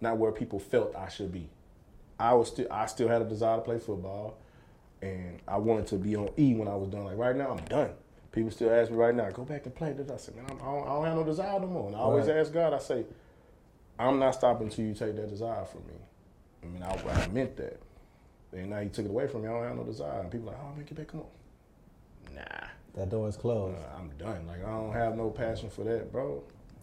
not 0.04 0.18
where 0.18 0.32
people 0.32 0.60
felt 0.60 0.96
I 0.96 1.10
should 1.10 1.32
be. 1.32 1.50
I 2.20 2.34
was 2.36 2.50
still, 2.50 2.68
I 2.72 2.86
still 2.86 3.08
had 3.08 3.22
a 3.22 3.26
desire 3.26 3.58
to 3.58 3.62
play 3.63 3.80
football, 3.80 4.38
and 5.02 5.39
I 5.48 5.58
wanted 5.58 5.88
to 5.88 5.96
be 5.96 6.16
on 6.16 6.30
E 6.38 6.54
when 6.54 6.68
I 6.68 6.76
was 6.76 6.89
done. 6.89 7.06
Like 7.06 7.18
right 7.18 7.36
now, 7.36 7.50
I'm 7.58 7.66
done. 7.66 7.89
People 8.32 8.52
still 8.52 8.72
ask 8.72 8.89
me 8.92 8.98
right 8.98 9.13
now, 9.16 9.30
go 9.32 9.44
back 9.44 9.66
and 9.66 9.74
play. 9.76 9.89
I 9.92 10.18
said, 10.18 10.36
man, 10.36 10.46
I'm, 10.50 10.58
I, 10.62 10.66
don't, 10.66 10.84
I 10.84 10.94
don't 10.94 11.06
have 11.06 11.16
no 11.18 11.24
desire 11.24 11.60
no 11.60 11.68
more. 11.68 11.88
And 11.88 11.96
I 11.96 12.00
always 12.00 12.28
Right. 12.28 12.38
ask 12.38 12.52
God, 12.54 12.74
I 12.74 12.80
say, 12.80 13.06
I'm 14.00 14.18
not 14.20 14.32
stopping 14.36 14.68
until 14.68 14.86
you 14.86 14.94
take 14.94 15.16
that 15.16 15.30
desire 15.30 15.66
from 15.66 15.82
me. 15.88 15.94
I 16.63 16.66
mean, 16.68 16.82
I, 16.84 17.24
I 17.24 17.28
meant 17.28 17.56
that. 17.58 17.80
And 18.54 18.70
now 18.72 18.80
you 18.80 18.89
took 18.89 19.06
it 19.06 19.10
away 19.10 19.28
from 19.28 19.42
me. 19.44 19.48
I 19.50 19.52
don't 19.52 19.63
have 19.63 19.76
no 19.78 19.84
desire. 19.84 20.22
And 20.22 20.32
people 20.32 20.48
like, 20.48 20.58
oh, 20.60 20.76
man, 20.76 20.86
get 20.86 20.96
back, 20.98 21.08
come 21.08 21.22
on. 21.22 22.36
Nah, 22.36 22.68
That 22.96 23.10
door 23.10 23.28
is 23.30 23.36
closed. 23.38 23.78
uh, 23.78 23.98
I'm 24.00 24.10
done. 24.18 24.48
Like 24.48 24.66
I 24.66 24.70
don't 24.70 24.94
have 24.94 25.16
no 25.16 25.30
passion 25.30 25.70
for 25.70 25.84
that, 25.84 26.12
bro. 26.12 26.42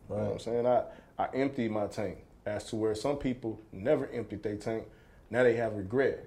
You 0.08 0.16
know 0.16 0.22
what 0.24 0.32
I'm 0.34 0.38
saying? 0.38 0.66
I 0.66 0.82
I 1.18 1.28
emptied 1.34 1.70
my 1.72 1.86
tank. 1.86 2.18
As 2.46 2.64
to 2.70 2.76
where 2.76 2.94
some 2.94 3.16
people 3.16 3.60
never 3.72 4.08
emptied 4.08 4.42
their 4.42 4.56
tank. 4.56 4.84
Now 5.30 5.42
they 5.42 5.54
have 5.54 5.74
regret. 5.74 6.24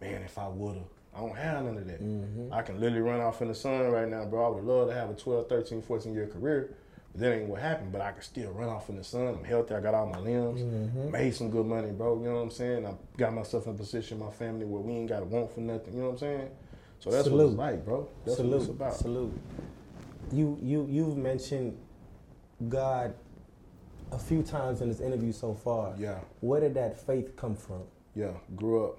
Man, 0.00 0.22
if 0.22 0.36
I 0.38 0.48
would've. 0.48 0.82
I 1.14 1.20
don't 1.20 1.36
have 1.36 1.64
none 1.64 1.76
of 1.78 1.86
that. 1.86 2.02
Mm-hmm. 2.02 2.52
I 2.52 2.62
can 2.62 2.78
literally 2.80 3.00
run 3.02 3.20
off 3.20 3.40
in 3.42 3.48
the 3.48 3.54
sun 3.54 3.80
right 3.90 4.08
now, 4.08 4.24
bro. 4.26 4.46
I 4.46 4.48
would 4.54 4.64
love 4.64 4.88
to 4.88 4.94
have 4.94 5.10
a 5.10 5.14
12, 5.14 5.48
13, 5.48 5.82
14 5.82 6.14
year 6.14 6.26
career. 6.26 6.74
But 7.12 7.22
that 7.22 7.32
ain't 7.34 7.48
what 7.48 7.60
happened. 7.60 7.90
But 7.92 8.02
I 8.02 8.12
can 8.12 8.22
still 8.22 8.50
run 8.52 8.68
off 8.68 8.88
in 8.90 8.96
the 8.96 9.02
sun. 9.04 9.26
I'm 9.26 9.42
healthy. 9.44 9.74
I 9.74 9.80
got 9.80 9.94
all 9.94 10.06
my 10.06 10.18
limbs. 10.18 10.60
Mhm. 10.60 11.10
Made 11.10 11.34
some 11.34 11.50
good 11.50 11.66
money, 11.66 11.90
bro. 11.90 12.18
You 12.18 12.26
know 12.28 12.34
what 12.36 12.40
I'm 12.42 12.50
saying? 12.50 12.86
I 12.86 12.92
got 13.16 13.32
myself 13.34 13.66
in 13.66 13.72
a 13.74 13.76
position, 13.76 14.18
my 14.20 14.30
family, 14.30 14.66
where 14.66 14.80
we 14.82 14.92
ain't 14.92 15.08
got 15.08 15.20
to 15.20 15.24
want 15.24 15.50
for 15.50 15.60
nothing. 15.60 15.94
You 15.94 16.00
know 16.00 16.06
what 16.06 16.12
I'm 16.12 16.18
saying? 16.18 16.48
So 17.00 17.10
that's 17.10 17.24
what 17.28 17.30
Salute. 17.38 17.48
it's 17.50 17.58
like, 17.58 17.84
bro. 17.84 18.08
That's 18.24 18.36
salute, 18.36 18.52
what 18.52 18.60
it's 18.60 18.70
about. 18.70 18.94
salute. 18.94 19.38
You 20.30 20.58
you 20.62 20.86
you've 20.90 21.16
mentioned 21.16 21.76
God 22.68 23.14
a 24.12 24.18
few 24.18 24.42
times 24.42 24.80
in 24.80 24.88
this 24.88 25.00
interview 25.00 25.32
so 25.32 25.54
far. 25.54 25.94
Yeah. 25.98 26.18
Where 26.40 26.60
did 26.60 26.74
that 26.74 27.04
faith 27.06 27.36
come 27.36 27.54
from? 27.54 27.82
yeah, 28.18 28.32
grew 28.56 28.84
up. 28.84 28.98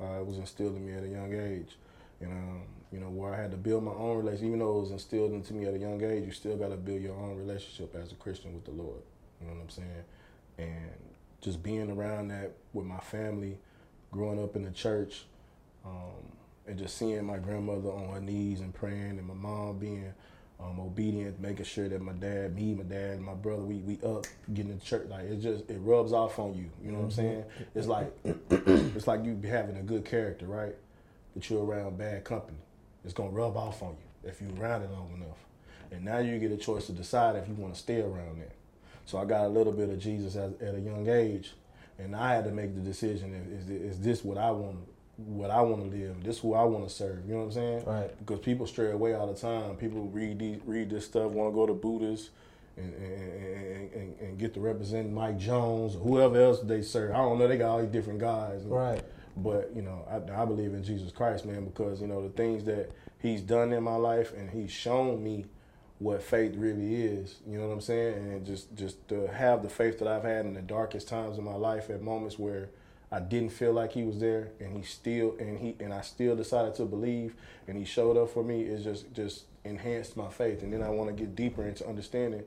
Uh, 0.00 0.20
it 0.20 0.26
was 0.26 0.38
instilled 0.38 0.76
in 0.76 0.86
me 0.86 0.92
at 0.92 1.02
a 1.02 1.08
young 1.08 1.34
age, 1.34 1.76
and 2.20 2.30
um, 2.30 2.62
you 2.92 3.00
know 3.00 3.08
where 3.08 3.34
I 3.34 3.40
had 3.40 3.50
to 3.50 3.56
build 3.56 3.82
my 3.82 3.92
own 3.92 4.18
relationship. 4.18 4.46
Even 4.46 4.60
though 4.60 4.78
it 4.78 4.80
was 4.82 4.90
instilled 4.92 5.32
into 5.32 5.52
me 5.52 5.66
at 5.66 5.74
a 5.74 5.78
young 5.78 6.02
age, 6.02 6.24
you 6.24 6.32
still 6.32 6.56
got 6.56 6.68
to 6.68 6.76
build 6.76 7.02
your 7.02 7.16
own 7.16 7.36
relationship 7.36 7.94
as 7.96 8.12
a 8.12 8.14
Christian 8.14 8.54
with 8.54 8.64
the 8.64 8.70
Lord. 8.70 9.02
You 9.40 9.48
know 9.48 9.54
what 9.54 9.62
I'm 9.62 9.68
saying? 9.68 10.04
And 10.58 10.92
just 11.40 11.62
being 11.62 11.90
around 11.90 12.28
that 12.28 12.52
with 12.72 12.86
my 12.86 13.00
family, 13.00 13.58
growing 14.12 14.42
up 14.42 14.54
in 14.54 14.62
the 14.62 14.70
church, 14.70 15.24
um, 15.84 16.22
and 16.68 16.78
just 16.78 16.96
seeing 16.96 17.24
my 17.24 17.38
grandmother 17.38 17.90
on 17.90 18.14
her 18.14 18.20
knees 18.20 18.60
and 18.60 18.72
praying, 18.72 19.18
and 19.18 19.26
my 19.26 19.34
mom 19.34 19.78
being 19.78 20.14
um, 20.62 20.80
obedient, 20.80 21.40
making 21.40 21.64
sure 21.64 21.88
that 21.88 22.00
my 22.00 22.12
dad, 22.12 22.54
me, 22.54 22.74
my 22.74 22.84
dad, 22.84 23.20
my 23.20 23.34
brother, 23.34 23.62
we 23.62 23.76
we 23.76 23.98
up 24.06 24.26
getting 24.52 24.78
to 24.78 24.84
church. 24.84 25.08
Like 25.08 25.24
it 25.24 25.40
just 25.40 25.68
it 25.68 25.78
rubs 25.80 26.12
off 26.12 26.38
on 26.38 26.54
you. 26.54 26.70
You 26.84 26.92
know 26.92 26.98
what 26.98 27.04
I'm 27.04 27.10
saying? 27.10 27.44
It's 27.74 27.86
like 27.86 28.12
it's 28.50 29.06
like 29.06 29.24
you 29.24 29.34
be 29.34 29.48
having 29.48 29.76
a 29.76 29.82
good 29.82 30.04
character, 30.04 30.46
right? 30.46 30.74
But 31.34 31.48
you're 31.48 31.64
around 31.64 31.98
bad 31.98 32.24
company. 32.24 32.58
It's 33.04 33.14
gonna 33.14 33.30
rub 33.30 33.56
off 33.56 33.82
on 33.82 33.90
you 33.90 34.30
if 34.30 34.40
you're 34.40 34.54
around 34.62 34.82
it 34.82 34.90
long 34.90 35.12
enough. 35.16 35.38
And 35.90 36.04
now 36.04 36.18
you 36.18 36.38
get 36.38 36.52
a 36.52 36.56
choice 36.56 36.86
to 36.86 36.92
decide 36.92 37.36
if 37.36 37.48
you 37.48 37.54
want 37.54 37.74
to 37.74 37.80
stay 37.80 38.00
around 38.00 38.38
there. 38.40 38.52
So 39.04 39.18
I 39.18 39.24
got 39.24 39.44
a 39.44 39.48
little 39.48 39.72
bit 39.72 39.90
of 39.90 39.98
Jesus 39.98 40.36
at, 40.36 40.60
at 40.62 40.74
a 40.74 40.80
young 40.80 41.08
age, 41.08 41.52
and 41.98 42.14
I 42.14 42.34
had 42.34 42.44
to 42.44 42.50
make 42.50 42.74
the 42.74 42.80
decision: 42.80 43.34
is, 43.52 43.68
is 43.68 44.00
this 44.00 44.24
what 44.24 44.38
I 44.38 44.50
want? 44.52 44.78
What 45.16 45.50
I 45.50 45.60
want 45.60 45.90
to 45.90 45.96
live? 45.96 46.24
This 46.24 46.38
who 46.38 46.54
I 46.54 46.64
want 46.64 46.88
to 46.88 46.94
serve? 46.94 47.26
You 47.26 47.34
know 47.34 47.40
what 47.40 47.46
I'm 47.46 47.52
saying? 47.52 47.84
Right. 47.84 48.18
Because 48.18 48.40
people 48.40 48.66
stray 48.66 48.90
away 48.90 49.14
all 49.14 49.26
the 49.26 49.38
time. 49.38 49.76
People 49.76 50.04
read 50.06 50.38
these, 50.38 50.58
read 50.64 50.90
this 50.90 51.04
stuff, 51.04 51.30
want 51.32 51.52
to 51.52 51.54
go 51.54 51.66
to 51.66 51.74
Buddhists. 51.74 52.30
And, 52.74 52.94
and, 52.94 53.92
and, 53.92 54.18
and 54.18 54.38
get 54.38 54.54
to 54.54 54.60
represent 54.60 55.12
Mike 55.12 55.38
Jones 55.38 55.94
or 55.94 55.98
whoever 55.98 56.40
else 56.40 56.60
they 56.60 56.80
serve. 56.80 57.10
I 57.10 57.18
don't 57.18 57.38
know. 57.38 57.46
They 57.46 57.58
got 57.58 57.68
all 57.68 57.80
these 57.80 57.90
different 57.90 58.18
guys. 58.18 58.62
Right. 58.62 59.04
But 59.36 59.72
you 59.74 59.82
know, 59.82 60.06
I, 60.10 60.42
I 60.42 60.44
believe 60.44 60.74
in 60.74 60.82
Jesus 60.82 61.12
Christ, 61.12 61.44
man, 61.44 61.64
because 61.64 62.00
you 62.00 62.06
know 62.06 62.22
the 62.22 62.30
things 62.30 62.64
that 62.64 62.90
He's 63.20 63.40
done 63.40 63.72
in 63.72 63.82
my 63.82 63.96
life, 63.96 64.32
and 64.32 64.50
He's 64.50 64.70
shown 64.70 65.22
me 65.22 65.46
what 65.98 66.22
faith 66.22 66.54
really 66.56 66.96
is. 66.96 67.36
You 67.46 67.58
know 67.58 67.68
what 67.68 67.74
I'm 67.74 67.80
saying? 67.80 68.14
And 68.14 68.46
just 68.46 68.74
just 68.74 69.08
to 69.08 69.26
have 69.28 69.62
the 69.62 69.68
faith 69.68 69.98
that 70.00 70.08
I've 70.08 70.24
had 70.24 70.44
in 70.44 70.54
the 70.54 70.62
darkest 70.62 71.08
times 71.08 71.38
of 71.38 71.44
my 71.44 71.54
life, 71.54 71.88
at 71.90 72.02
moments 72.02 72.38
where 72.38 72.70
I 73.12 73.20
didn't 73.20 73.50
feel 73.50 73.72
like 73.72 73.92
He 73.92 74.02
was 74.04 74.18
there, 74.18 74.48
and 74.58 74.76
He 74.76 74.82
still 74.82 75.36
and 75.38 75.58
He 75.58 75.76
and 75.78 75.92
I 75.92 76.00
still 76.00 76.34
decided 76.34 76.74
to 76.76 76.86
believe, 76.86 77.34
and 77.68 77.76
He 77.76 77.84
showed 77.84 78.16
up 78.16 78.30
for 78.30 78.42
me. 78.42 78.62
Is 78.62 78.84
just 78.84 79.12
just 79.12 79.44
enhanced 79.64 80.16
my 80.16 80.30
faith, 80.30 80.62
and 80.62 80.72
then 80.72 80.82
I 80.82 80.88
want 80.88 81.10
to 81.10 81.14
get 81.14 81.36
deeper 81.36 81.66
into 81.66 81.86
understanding. 81.86 82.42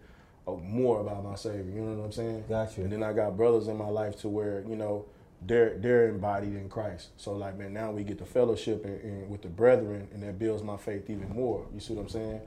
Of 0.47 0.62
more 0.62 1.01
about 1.01 1.23
my 1.23 1.34
Savior, 1.34 1.63
you 1.73 1.82
know 1.82 1.95
what 1.95 2.06
I'm 2.06 2.12
saying? 2.12 2.43
Got 2.47 2.78
you. 2.78 2.84
And 2.84 2.93
then 2.93 3.01
I 3.01 3.13
got 3.13 3.36
brothers 3.36 3.67
in 3.67 3.78
my 3.78 3.88
life 3.88 4.15
to 4.21 4.30
where 4.30 4.63
you 4.67 4.75
know 4.75 5.06
they're 5.41 5.78
they're 5.78 6.10
embodied 6.10 6.54
in 6.54 6.69
Christ. 6.69 7.10
So 7.17 7.34
like 7.34 7.58
man, 7.58 7.73
now 7.73 7.91
we 7.91 8.04
get 8.04 8.19
the 8.19 8.25
fellowship 8.25 8.86
and, 8.86 9.01
and 9.01 9.30
with 9.30 9.41
the 9.41 9.47
brethren, 9.47 10.08
and 10.13 10.21
that 10.23 10.39
builds 10.39 10.63
my 10.63 10.78
faith 10.78 11.10
even 11.10 11.30
more. 11.30 11.65
You 11.73 11.80
see 11.80 11.93
what 11.93 12.04
I'm 12.04 12.10
saying? 12.10 12.41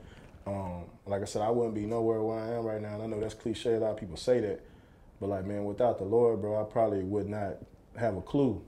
Um, 0.46 0.84
like 1.06 1.22
I 1.22 1.24
said, 1.24 1.42
I 1.42 1.50
wouldn't 1.50 1.74
be 1.74 1.86
nowhere 1.86 2.22
where 2.22 2.38
I 2.38 2.52
am 2.52 2.64
right 2.64 2.80
now. 2.80 2.94
And 2.94 3.02
I 3.02 3.06
know 3.06 3.20
that's 3.20 3.34
cliche. 3.34 3.74
A 3.74 3.80
lot 3.80 3.90
of 3.90 3.96
people 3.98 4.16
say 4.16 4.40
that, 4.40 4.60
but 5.20 5.28
like 5.28 5.44
man, 5.44 5.64
without 5.64 5.98
the 5.98 6.04
Lord, 6.04 6.40
bro, 6.40 6.60
I 6.60 6.64
probably 6.64 7.02
would 7.02 7.28
not 7.28 7.56
have 7.98 8.16
a 8.16 8.22
clue 8.22 8.62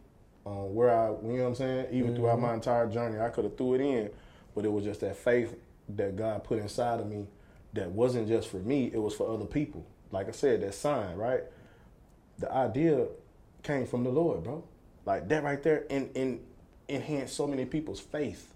on 0.44 0.74
where 0.74 0.90
I. 0.90 1.08
You 1.08 1.16
know 1.22 1.42
what 1.42 1.48
I'm 1.48 1.54
saying? 1.54 1.86
Even 1.92 2.14
throughout 2.14 2.34
mm-hmm. 2.34 2.46
my 2.46 2.54
entire 2.54 2.88
journey, 2.88 3.20
I 3.20 3.28
could 3.28 3.44
have 3.44 3.56
threw 3.56 3.74
it 3.74 3.80
in, 3.80 4.10
but 4.54 4.64
it 4.64 4.72
was 4.72 4.84
just 4.84 5.00
that 5.00 5.16
faith 5.16 5.56
that 5.90 6.16
God 6.16 6.44
put 6.44 6.58
inside 6.58 7.00
of 7.00 7.06
me 7.06 7.26
that 7.72 7.90
wasn't 7.90 8.28
just 8.28 8.48
for 8.48 8.58
me. 8.58 8.90
It 8.92 8.98
was 8.98 9.14
for 9.14 9.32
other 9.32 9.44
people. 9.44 9.86
Like 10.12 10.28
I 10.28 10.32
said, 10.32 10.60
that 10.62 10.74
sign, 10.74 11.16
right? 11.16 11.44
the 12.40 12.52
idea 12.52 13.06
came 13.62 13.86
from 13.86 14.02
the 14.02 14.10
Lord, 14.10 14.42
bro. 14.42 14.64
Like 15.04 15.28
that 15.28 15.44
right 15.44 15.62
there 15.62 15.84
in 15.90 16.10
in 16.14 16.40
enhanced 16.88 17.36
so 17.36 17.46
many 17.46 17.64
people's 17.64 18.00
faith 18.00 18.54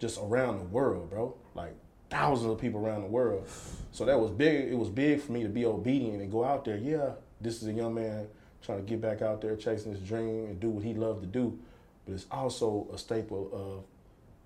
just 0.00 0.18
around 0.20 0.58
the 0.58 0.64
world, 0.64 1.10
bro. 1.10 1.34
Like 1.54 1.74
thousands 2.10 2.50
of 2.50 2.60
people 2.60 2.84
around 2.84 3.02
the 3.02 3.08
world. 3.08 3.46
So 3.92 4.04
that 4.06 4.18
was 4.18 4.30
big. 4.30 4.72
It 4.72 4.76
was 4.76 4.88
big 4.88 5.20
for 5.20 5.32
me 5.32 5.42
to 5.42 5.48
be 5.48 5.64
obedient 5.64 6.22
and 6.22 6.32
go 6.32 6.44
out 6.44 6.64
there. 6.64 6.78
Yeah, 6.78 7.10
this 7.40 7.62
is 7.62 7.68
a 7.68 7.72
young 7.72 7.94
man 7.94 8.26
trying 8.68 8.84
to 8.84 8.90
get 8.90 9.00
back 9.00 9.22
out 9.22 9.40
there 9.40 9.56
chasing 9.56 9.92
his 9.92 10.00
dream 10.02 10.44
and 10.44 10.60
do 10.60 10.68
what 10.68 10.84
he 10.84 10.92
loved 10.92 11.22
to 11.22 11.26
do. 11.26 11.58
But 12.04 12.12
it's 12.12 12.26
also 12.30 12.86
a 12.92 12.98
staple 12.98 13.48
of 13.50 13.84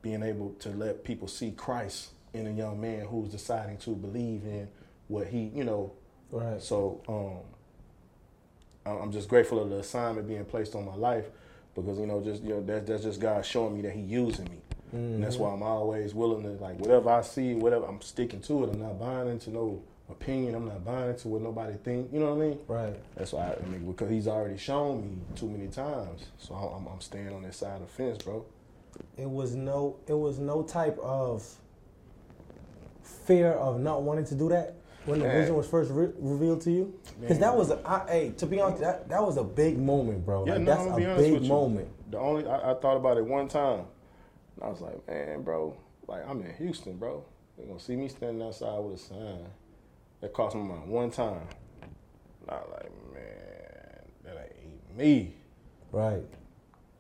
being 0.01 0.23
able 0.23 0.51
to 0.61 0.69
let 0.69 1.03
people 1.03 1.27
see 1.27 1.51
Christ 1.51 2.11
in 2.33 2.47
a 2.47 2.51
young 2.53 2.81
man 2.81 3.01
who's 3.07 3.31
deciding 3.31 3.79
to 3.79 3.91
believe 3.91 4.45
in 4.45 4.69
what 5.09 5.27
he, 5.27 5.51
you 5.53 5.65
know, 5.65 5.93
Right. 6.31 6.63
so 6.63 7.01
um, 8.87 8.93
I'm 9.01 9.11
just 9.11 9.29
grateful 9.29 9.61
of 9.61 9.71
the 9.71 9.79
assignment 9.81 10.29
being 10.29 10.45
placed 10.45 10.77
on 10.77 10.87
my 10.87 10.95
life 10.95 11.27
because 11.75 11.99
you 11.99 12.07
know 12.07 12.21
just 12.23 12.43
you 12.45 12.51
know 12.51 12.63
that's 12.63 12.87
that's 12.89 13.03
just 13.03 13.21
God 13.21 13.45
showing 13.45 13.75
me 13.75 13.83
that 13.83 13.93
He 13.93 14.01
using 14.01 14.45
me, 14.47 14.59
and 14.93 15.23
that's 15.23 15.37
why 15.37 15.51
I'm 15.53 15.63
always 15.63 16.15
willing 16.15 16.43
to 16.45 16.51
like 16.63 16.79
whatever 16.79 17.11
I 17.11 17.21
see, 17.23 17.55
whatever 17.55 17.85
I'm 17.87 18.01
sticking 18.01 18.41
to 18.43 18.65
it. 18.65 18.71
I'm 18.71 18.81
not 18.81 18.99
buying 18.99 19.29
into 19.29 19.51
no 19.51 19.83
opinion. 20.13 20.55
I'm 20.55 20.67
not 20.67 20.85
buying 20.85 21.11
into 21.11 21.29
what 21.29 21.43
nobody 21.43 21.77
think. 21.83 22.13
You 22.13 22.21
know 22.21 22.35
what 22.35 22.45
I 22.45 22.49
mean? 22.49 22.59
Right. 22.69 23.15
That's 23.17 23.33
why 23.33 23.49
I, 23.49 23.57
I 23.63 23.69
mean 23.69 23.91
because 23.91 24.11
He's 24.11 24.29
already 24.29 24.59
shown 24.59 25.03
me 25.03 25.17
too 25.35 25.49
many 25.49 25.69
times, 25.69 26.27
so 26.39 26.55
I'm, 26.55 26.87
I'm 26.87 27.01
staying 27.01 27.33
on 27.33 27.43
that 27.43 27.55
side 27.55 27.81
of 27.81 27.87
the 27.89 27.93
fence, 27.93 28.23
bro. 28.23 28.45
It 29.17 29.29
was 29.29 29.55
no. 29.55 29.97
It 30.07 30.15
was 30.15 30.39
no 30.39 30.63
type 30.63 30.99
of 30.99 31.45
fear 33.03 33.53
of 33.53 33.81
not 33.81 34.03
wanting 34.03 34.25
to 34.27 34.35
do 34.35 34.49
that 34.51 34.75
when 35.05 35.19
the 35.19 35.27
Man. 35.27 35.41
vision 35.41 35.57
was 35.57 35.67
first 35.67 35.91
re- 35.91 36.13
revealed 36.19 36.61
to 36.63 36.71
you. 36.71 36.95
Because 37.21 37.39
that 37.39 37.57
was 37.57 37.71
a. 37.71 37.81
I, 37.85 38.07
hey, 38.09 38.33
to 38.39 38.47
be 38.47 38.61
honest, 38.61 38.83
that 38.83 39.09
that 39.09 39.23
was 39.23 39.37
a 39.37 39.45
big 39.45 39.79
moment, 39.79 40.25
bro. 40.25 40.47
Yeah, 40.47 40.55
like, 40.55 40.63
no, 40.63 40.97
that's 40.97 40.97
a 40.99 41.31
big 41.31 41.43
moment. 41.43 41.89
The 42.11 42.19
only 42.19 42.47
I, 42.47 42.73
I 42.73 42.75
thought 42.75 42.97
about 42.97 43.17
it 43.17 43.25
one 43.25 43.49
time, 43.49 43.87
and 44.57 44.65
I 44.65 44.69
was 44.69 44.81
like, 44.81 45.07
man, 45.09 45.43
bro, 45.43 45.77
like 46.07 46.29
I'm 46.29 46.43
in 46.43 46.55
Houston, 46.55 46.97
bro. 46.97 47.25
They 47.59 47.65
gonna 47.65 47.81
see 47.81 47.97
me 47.97 48.09
standing 48.09 48.43
outside 48.47 48.79
with 48.79 48.95
a 48.95 48.99
sign. 48.99 49.47
That 50.23 50.33
cost 50.33 50.55
my 50.55 50.63
mind 50.63 50.89
one 50.89 51.11
time. 51.11 51.43
Was 52.49 52.69
like, 52.71 52.93
man, 53.13 54.03
that 54.25 54.57
ain't 54.57 54.97
me. 54.97 55.35
Right. 55.91 56.23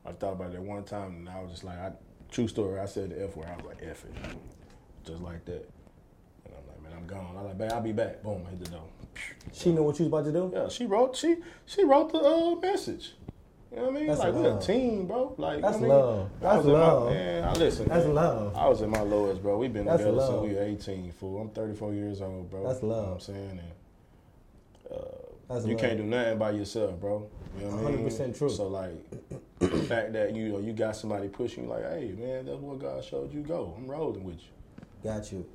I 0.04 0.12
thought 0.12 0.32
about 0.32 0.52
that 0.52 0.60
one 0.60 0.82
time, 0.82 1.16
and 1.16 1.28
I 1.28 1.40
was 1.40 1.52
just 1.52 1.64
like, 1.64 1.78
I, 1.78 1.92
true 2.30 2.48
story. 2.48 2.80
I 2.80 2.86
said 2.86 3.10
the 3.10 3.24
F 3.24 3.36
word. 3.36 3.46
I 3.48 3.56
was 3.56 3.64
like, 3.64 3.78
F 3.80 4.04
it, 4.04 4.36
just 5.04 5.22
like 5.22 5.44
that. 5.44 5.70
And 6.44 6.54
I'm 6.54 6.66
like, 6.66 6.82
man, 6.82 6.92
I'm 6.96 7.06
gone. 7.06 7.36
I 7.36 7.42
was 7.42 7.48
like, 7.50 7.58
babe, 7.58 7.72
I'll 7.72 7.80
be 7.80 7.92
back. 7.92 8.24
Boom, 8.24 8.44
hit 8.46 8.64
the 8.64 8.70
door. 8.70 8.88
She 9.52 9.70
knew 9.70 9.84
what 9.84 9.98
you 10.00 10.06
was 10.06 10.12
about 10.12 10.24
to 10.24 10.32
do. 10.32 10.50
Yeah, 10.52 10.68
she 10.68 10.86
wrote. 10.86 11.16
She 11.16 11.36
she 11.64 11.84
wrote 11.84 12.12
the 12.12 12.18
uh, 12.18 12.56
message. 12.56 13.14
You 13.72 13.78
know 13.78 13.84
what 13.84 13.90
I 13.90 13.98
mean? 13.98 14.06
That's 14.06 14.20
like 14.20 14.34
we're 14.34 14.58
a 14.58 14.60
team, 14.60 15.06
bro. 15.06 15.34
Like 15.38 15.62
That's 15.62 15.80
you 15.80 15.86
know 15.86 15.98
what 15.98 16.04
I 16.04 16.10
mean? 16.10 16.18
love. 16.18 16.30
I 16.42 16.54
That's 16.54 16.66
my- 16.66 16.72
love. 16.72 17.10
man, 17.10 17.44
I 17.44 17.52
listen. 17.54 17.88
That's 17.88 18.04
man. 18.04 18.14
love. 18.14 18.54
I 18.56 18.68
was 18.68 18.82
in 18.82 18.90
my 18.90 19.00
lowest, 19.00 19.42
bro. 19.42 19.56
We've 19.56 19.72
been 19.72 19.86
That's 19.86 19.98
together 20.02 20.16
love. 20.18 20.28
since 20.28 20.42
we 20.50 20.54
were 20.54 20.62
18, 20.62 21.12
fool. 21.12 21.40
I'm 21.40 21.48
34 21.50 21.94
years 21.94 22.20
old, 22.20 22.50
bro. 22.50 22.66
That's 22.68 22.82
You 22.82 22.88
know 22.88 22.94
love. 22.94 23.06
what 23.06 23.14
I'm 23.14 23.20
saying? 23.20 23.50
And, 23.50 23.60
uh, 24.90 25.04
That's 25.48 25.64
you 25.66 25.72
love. 25.72 25.80
can't 25.80 25.96
do 25.96 26.02
nothing 26.04 26.38
by 26.38 26.50
yourself, 26.50 27.00
bro. 27.00 27.26
You 27.58 27.64
know 27.64 27.76
what 27.76 27.92
I 27.92 27.96
mean? 27.96 28.06
100% 28.08 28.36
true. 28.38 28.50
So 28.50 28.68
like 28.68 28.92
the 29.58 29.68
fact 29.88 30.12
that 30.12 30.34
you 30.36 30.50
know 30.50 30.58
you 30.58 30.72
got 30.74 30.94
somebody 30.96 31.28
pushing 31.28 31.64
you, 31.64 31.70
like, 31.70 31.84
hey 31.84 32.14
man, 32.18 32.44
that's 32.46 32.58
what 32.58 32.78
God 32.78 33.02
showed 33.04 33.32
you. 33.32 33.40
Go, 33.40 33.74
I'm 33.78 33.86
rolling 33.90 34.22
with 34.24 34.36
you. 34.36 34.50
Got 35.02 35.32
you. 35.32 35.46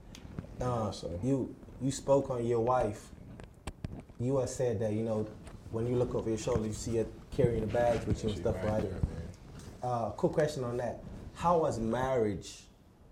Uh, 0.60 0.90
So- 0.92 1.20
you 1.24 1.54
you 1.82 1.92
spoke 1.92 2.32
on 2.32 2.44
your 2.46 2.62
wife. 2.62 3.10
You 4.20 4.38
had 4.38 4.50
said 4.50 4.80
that 4.80 4.94
you 4.94 5.04
know 5.04 5.28
when 5.72 5.86
you 5.86 5.96
look 5.96 6.16
over 6.16 6.30
your 6.30 6.40
shoulder, 6.40 6.66
you 6.66 6.74
see 6.74 6.98
her 6.98 7.06
carrying 7.38 7.62
the 7.62 7.68
bags 7.68 8.06
with 8.08 8.24
you 8.24 8.30
and 8.30 8.40
stuff, 8.40 8.56
right? 8.64 8.82
there, 8.82 8.92
man. 8.92 9.02
Uh, 9.84 10.10
quick 10.10 10.34
question 10.34 10.64
on 10.64 10.76
that: 10.78 11.04
How 11.36 11.66
has 11.66 11.80
marriage 11.80 12.64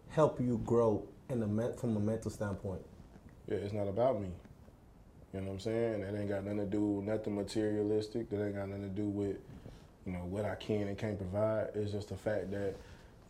helped 0.10 0.42
you 0.42 0.60
grow 0.66 1.08
in 1.30 1.40
the 1.40 1.74
from 1.80 1.96
a 1.96 2.00
mental 2.00 2.32
standpoint? 2.32 2.82
Yeah, 3.48 3.58
it's 3.58 3.74
not 3.74 3.88
about 3.88 4.20
me. 4.20 4.30
You 5.32 5.42
know 5.42 5.48
what 5.48 5.54
I'm 5.54 5.60
saying? 5.60 6.02
It 6.02 6.16
ain't 6.18 6.30
got 6.30 6.44
nothing 6.44 6.60
to 6.60 6.66
do 6.66 6.82
with 6.82 7.06
nothing 7.06 7.36
materialistic. 7.36 8.30
That 8.30 8.44
ain't 8.44 8.56
got 8.56 8.70
nothing 8.70 8.84
to 8.84 8.90
do 8.90 9.08
with, 9.08 9.38
you 10.06 10.14
know, 10.14 10.20
what 10.20 10.46
I 10.46 10.56
can 10.56 10.88
and 10.88 10.98
can't 10.98 11.18
provide. 11.18 11.70
It's 11.76 11.92
just 11.92 12.10
the 12.10 12.16
fact 12.16 12.52
that 12.52 12.76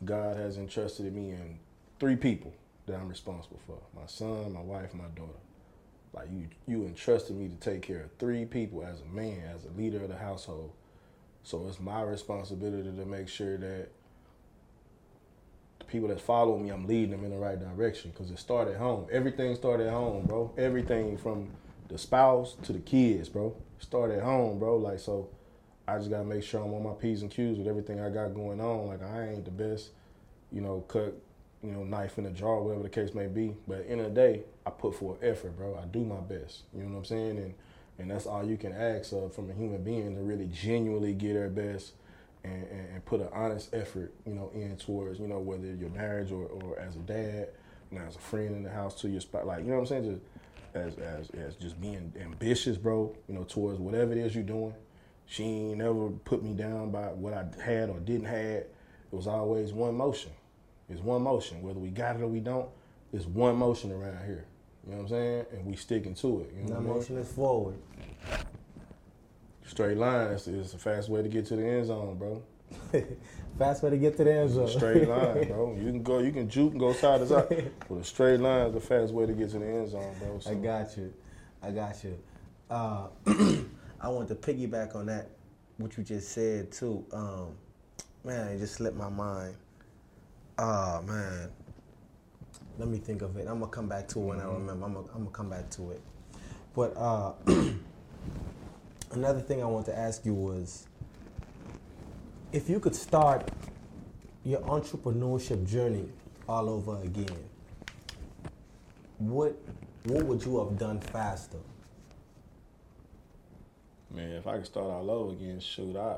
God 0.06 0.38
has 0.38 0.58
entrusted 0.58 1.14
me 1.14 1.32
in 1.32 1.58
three 2.00 2.16
people 2.16 2.54
that 2.86 2.96
I'm 2.96 3.10
responsible 3.10 3.60
for. 3.66 3.78
My 3.96 4.06
son, 4.06 4.54
my 4.54 4.62
wife, 4.62 4.94
my 4.94 5.08
daughter. 5.16 5.40
Like 6.14 6.30
you 6.32 6.48
you 6.68 6.86
entrusted 6.86 7.36
me 7.36 7.50
to 7.50 7.56
take 7.56 7.82
care 7.82 8.04
of 8.04 8.12
three 8.20 8.46
people 8.46 8.86
as 8.86 9.02
a 9.02 9.06
man, 9.06 9.42
as 9.54 9.66
a 9.66 9.78
leader 9.78 10.02
of 10.02 10.10
the 10.10 10.18
household. 10.18 10.72
So 11.46 11.68
it's 11.68 11.80
my 11.80 12.02
responsibility 12.02 12.90
to 12.90 13.06
make 13.06 13.30
sure 13.30 13.56
that 13.58 13.90
the 15.78 15.86
people 15.86 16.10
that 16.10 16.20
follow 16.20 16.58
me, 16.58 16.72
I'm 16.72 16.88
leading 16.88 17.12
them 17.12 17.24
in 17.24 17.30
the 17.30 17.38
right 17.38 17.60
direction 17.60 18.10
because 18.10 18.32
it 18.32 18.40
started 18.40 18.74
at 18.74 18.80
home. 18.80 19.06
Everything 19.12 19.56
started 19.56 19.86
at 19.86 19.94
home, 19.94 20.26
bro. 20.26 20.52
Everything 20.58 21.18
from 21.18 21.52
the 21.88 22.00
spouse 22.00 22.56
to 22.64 22.74
the 22.74 22.80
kids, 22.80 23.30
bro. 23.30 23.56
Started 23.78 24.18
at 24.18 24.24
home, 24.24 24.58
bro. 24.58 24.78
Like 24.78 25.00
so, 25.00 25.30
I 25.88 26.00
just 26.00 26.10
gotta 26.10 26.24
make 26.24 26.42
sure 26.42 26.64
I'm 26.64 26.74
on 26.74 26.82
my 26.82 26.94
p's 26.94 27.22
and 27.22 27.30
q's 27.30 27.60
with 27.60 27.68
everything 27.68 28.00
I 28.00 28.10
got 28.10 28.34
going 28.34 28.60
on. 28.60 28.88
Like 28.88 29.04
I 29.04 29.28
ain't 29.28 29.46
the 29.46 29.52
best, 29.52 29.92
you 30.52 30.62
know, 30.62 30.84
cut, 30.88 31.14
you 31.62 31.72
know, 31.74 31.84
knife 31.84 32.18
in 32.18 32.26
a 32.26 32.32
jar, 32.32 32.60
whatever 32.60 32.82
the 32.82 32.90
case 32.90 33.14
may 33.14 33.28
be. 33.28 33.56
But 33.68 33.82
at 33.82 33.86
the 33.86 33.92
end 33.92 34.02
of 34.02 34.16
the 34.16 34.20
day, 34.20 34.42
I 34.66 34.72
put 34.72 34.96
forth 34.96 35.20
effort, 35.22 35.56
bro. 35.56 35.80
I 35.80 35.86
do 35.86 36.00
my 36.00 36.22
best. 36.22 36.64
You 36.74 36.82
know 36.82 36.94
what 36.94 36.98
I'm 36.98 37.06
saying? 37.06 37.38
And 37.38 37.54
and 37.98 38.12
that's 38.12 38.26
all 38.26 38.46
you 38.46 38.58
can 38.58 38.74
ask 38.74 39.12
of 39.14 39.34
from 39.34 39.50
a 39.50 39.54
human 39.54 39.84
being 39.84 40.16
to 40.16 40.22
really 40.22 40.48
genuinely 40.48 41.14
get 41.14 41.34
their 41.34 41.50
best 41.50 41.94
and, 42.44 42.64
and, 42.68 42.90
and 42.94 43.06
put 43.06 43.22
an 43.22 43.30
honest 43.34 43.74
effort, 43.74 44.14
you 44.26 44.34
know, 44.34 44.52
in 44.54 44.76
towards, 44.78 45.20
you 45.20 45.28
know, 45.28 45.40
whether 45.40 45.74
your 45.74 45.90
marriage 45.90 46.32
or, 46.32 46.46
or 46.46 46.78
as 46.80 46.96
a 46.96 47.00
dad, 47.00 47.50
you 47.92 48.00
know, 48.00 48.06
as 48.06 48.16
a 48.16 48.20
friend 48.20 48.56
in 48.56 48.64
the 48.64 48.70
house 48.70 49.00
to 49.02 49.10
your 49.10 49.22
spot, 49.22 49.48
like, 49.48 49.60
you 49.60 49.70
know 49.70 49.76
what 49.76 49.82
I'm 49.82 50.04
saying? 50.04 50.04
Just 50.04 50.22
as, 50.76 50.98
as, 50.98 51.30
as 51.32 51.56
just 51.56 51.80
being 51.80 52.12
ambitious, 52.20 52.78
bro, 52.78 53.16
you 53.28 53.36
know, 53.36 53.44
towards 53.44 53.80
whatever 53.80 54.12
it 54.12 54.18
is 54.18 54.36
you're 54.36 54.44
doing. 54.44 54.74
She 55.28 55.44
ain't 55.44 55.78
never 55.78 56.10
put 56.10 56.44
me 56.44 56.54
down 56.54 56.92
by 56.92 57.08
what 57.08 57.34
I 57.34 57.46
had 57.64 57.90
or 57.90 58.00
didn't 58.00 58.26
have. 58.26 58.38
It 58.38 58.74
was 59.12 59.26
always 59.26 59.74
one 59.74 59.96
motion. 59.96 60.32
It's 60.90 61.02
one 61.02 61.24
motion. 61.24 61.62
Whether 61.64 61.80
we 61.80 61.90
got 61.90 62.18
it 62.18 62.22
or 62.22 62.28
we 62.28 62.42
don't, 62.42 62.70
it's 63.12 63.26
one 63.26 63.56
motion 63.56 63.92
around 63.92 64.24
here. 64.26 64.46
You 64.86 64.92
know 64.92 64.98
what 64.98 65.04
I'm 65.04 65.10
saying? 65.10 65.46
And 65.52 65.66
we 65.66 65.76
sticking 65.76 66.14
to 66.16 66.42
it. 66.42 66.54
You 66.56 66.64
know 66.64 66.76
what 66.76 66.78
I 66.78 66.80
mean? 66.82 66.94
motion 66.94 67.18
is 67.18 67.32
forward. 67.32 67.78
Straight 69.66 69.98
line 69.98 70.28
is, 70.28 70.48
is 70.48 70.72
the 70.74 70.78
fast 70.78 71.10
way 71.10 71.24
to 71.24 71.30
get 71.30 71.48
to 71.48 71.56
the 71.56 71.66
end 71.66 71.88
zone, 71.88 72.18
bro. 72.18 72.44
Fast 73.58 73.84
way 73.84 73.90
to 73.90 73.98
get 73.98 74.18
to 74.18 74.24
the 74.24 74.34
end 74.34 74.52
zone. 74.52 74.68
Straight 74.68 75.08
line, 75.08 75.48
bro. 75.48 75.76
You 75.76 75.86
can 75.86 76.04
go, 76.04 76.20
you 76.20 76.32
can 76.32 76.50
juke 76.50 76.72
and 76.72 76.80
go 76.80 76.94
side 76.94 77.22
to 77.22 77.28
side. 77.28 77.72
But 77.88 77.96
a 77.96 78.04
straight 78.04 78.40
line 78.40 78.68
is 78.68 78.74
the 78.74 78.82
fast 78.82 79.14
way 79.14 79.26
to 79.26 79.34
get 79.34 79.50
to 79.52 79.60
the 79.60 79.66
end 79.66 79.90
zone, 79.90 80.14
bro. 80.20 80.40
So, 80.40 80.52
I 80.52 80.56
got 80.56 80.98
you. 80.98 81.14
I 81.64 81.72
got 81.72 82.04
you. 82.04 82.18
Uh, 82.70 83.08
I 84.02 84.10
want 84.10 84.28
to 84.28 84.36
piggyback 84.36 84.96
on 84.96 85.06
that, 85.08 85.30
what 85.78 85.98
you 85.98 86.04
just 86.04 86.32
said 86.32 86.72
too. 86.72 87.06
Um, 87.14 87.56
man, 88.24 88.50
it 88.50 88.60
just 88.60 88.76
slipped 88.76 88.98
my 88.98 89.10
mind. 89.10 89.56
Oh 90.58 91.02
man, 91.04 91.50
let 92.78 92.88
me 92.88 92.98
think 92.98 93.22
of 93.22 93.38
it. 93.38 93.48
I'm 93.48 93.60
gonna 93.60 93.72
come 93.72 93.88
back 93.88 94.08
to 94.10 94.20
it 94.20 94.24
when 94.24 94.40
I 94.40 94.46
remember. 94.46 94.86
I'm 94.86 94.94
gonna, 94.94 95.08
I'm 95.14 95.24
gonna 95.24 95.30
come 95.32 95.50
back 95.50 95.70
to 95.72 95.92
it. 95.92 96.02
But 96.76 96.96
uh, 96.98 97.34
another 99.12 99.42
thing 99.42 99.62
I 99.64 99.66
want 99.66 99.86
to 99.88 99.98
ask 99.98 100.26
you 100.26 100.34
was, 100.34 100.88
if 102.52 102.70
you 102.70 102.80
could 102.80 102.96
start 102.96 103.50
your 104.44 104.62
entrepreneurship 104.62 105.66
journey 105.68 106.10
all 106.48 106.70
over 106.70 107.00
again, 107.02 107.38
what 109.18 109.58
what 110.04 110.26
would 110.26 110.44
you 110.46 110.60
have 110.60 110.78
done 110.78 111.00
faster? 111.00 111.58
man, 114.16 114.32
if 114.32 114.48
I 114.48 114.58
could 114.58 114.66
start 114.66 114.86
all 114.86 115.12
over 115.12 115.34
again, 115.34 115.60
shoot, 115.60 115.96
I 115.96 116.18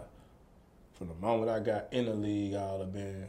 from 0.94 1.10
the 1.10 1.16
moment 1.16 1.50
I 1.50 1.60
got 1.60 1.88
in 1.92 2.06
the 2.06 2.14
league, 2.14 2.56
I 2.56 2.72
would 2.72 2.82
have 2.82 2.94
been 2.94 3.28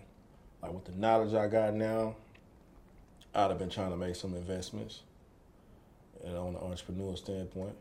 like 0.63 0.73
with 0.73 0.85
the 0.85 0.93
knowledge 0.93 1.35
I 1.35 1.49
got 1.49 1.75
now, 1.75 2.17
I'd 3.35 3.51
have 3.51 3.59
been 3.59 3.71
trying 3.71 3.91
to 3.91 3.97
make 3.97 4.17
some 4.17 4.35
investments. 4.35 5.03
And 6.25 6.37
on 6.37 6.55
the 6.55 6.61
entrepreneur 6.61 7.17
standpoint, 7.17 7.77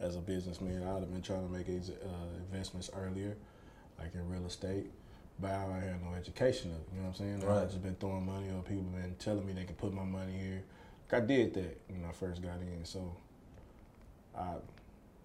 as 0.00 0.16
a 0.16 0.20
businessman, 0.20 0.82
I'd 0.82 1.00
have 1.00 1.12
been 1.12 1.22
trying 1.22 1.46
to 1.46 1.52
make 1.52 1.68
ex- 1.68 1.90
uh, 1.90 2.38
investments 2.50 2.90
earlier, 2.96 3.36
like 3.98 4.14
in 4.14 4.28
real 4.28 4.46
estate. 4.46 4.90
But 5.38 5.50
I 5.50 5.80
had 5.80 6.02
no 6.02 6.14
education 6.16 6.70
of 6.70 6.76
it, 6.78 6.88
you 6.94 7.00
know 7.00 7.08
what 7.08 7.20
I'm 7.20 7.40
saying? 7.40 7.40
Right. 7.40 7.62
I've 7.62 7.68
just 7.68 7.82
been 7.82 7.94
throwing 7.96 8.24
money 8.24 8.48
or 8.48 8.62
people 8.62 8.84
been 8.84 9.14
telling 9.18 9.46
me 9.46 9.52
they 9.52 9.64
can 9.64 9.74
put 9.74 9.92
my 9.92 10.02
money 10.02 10.32
here. 10.32 10.62
Like 11.12 11.22
I 11.22 11.26
did 11.26 11.54
that 11.54 11.78
when 11.88 12.04
I 12.08 12.12
first 12.12 12.42
got 12.42 12.58
in, 12.60 12.84
so 12.84 13.14
I 14.36 14.54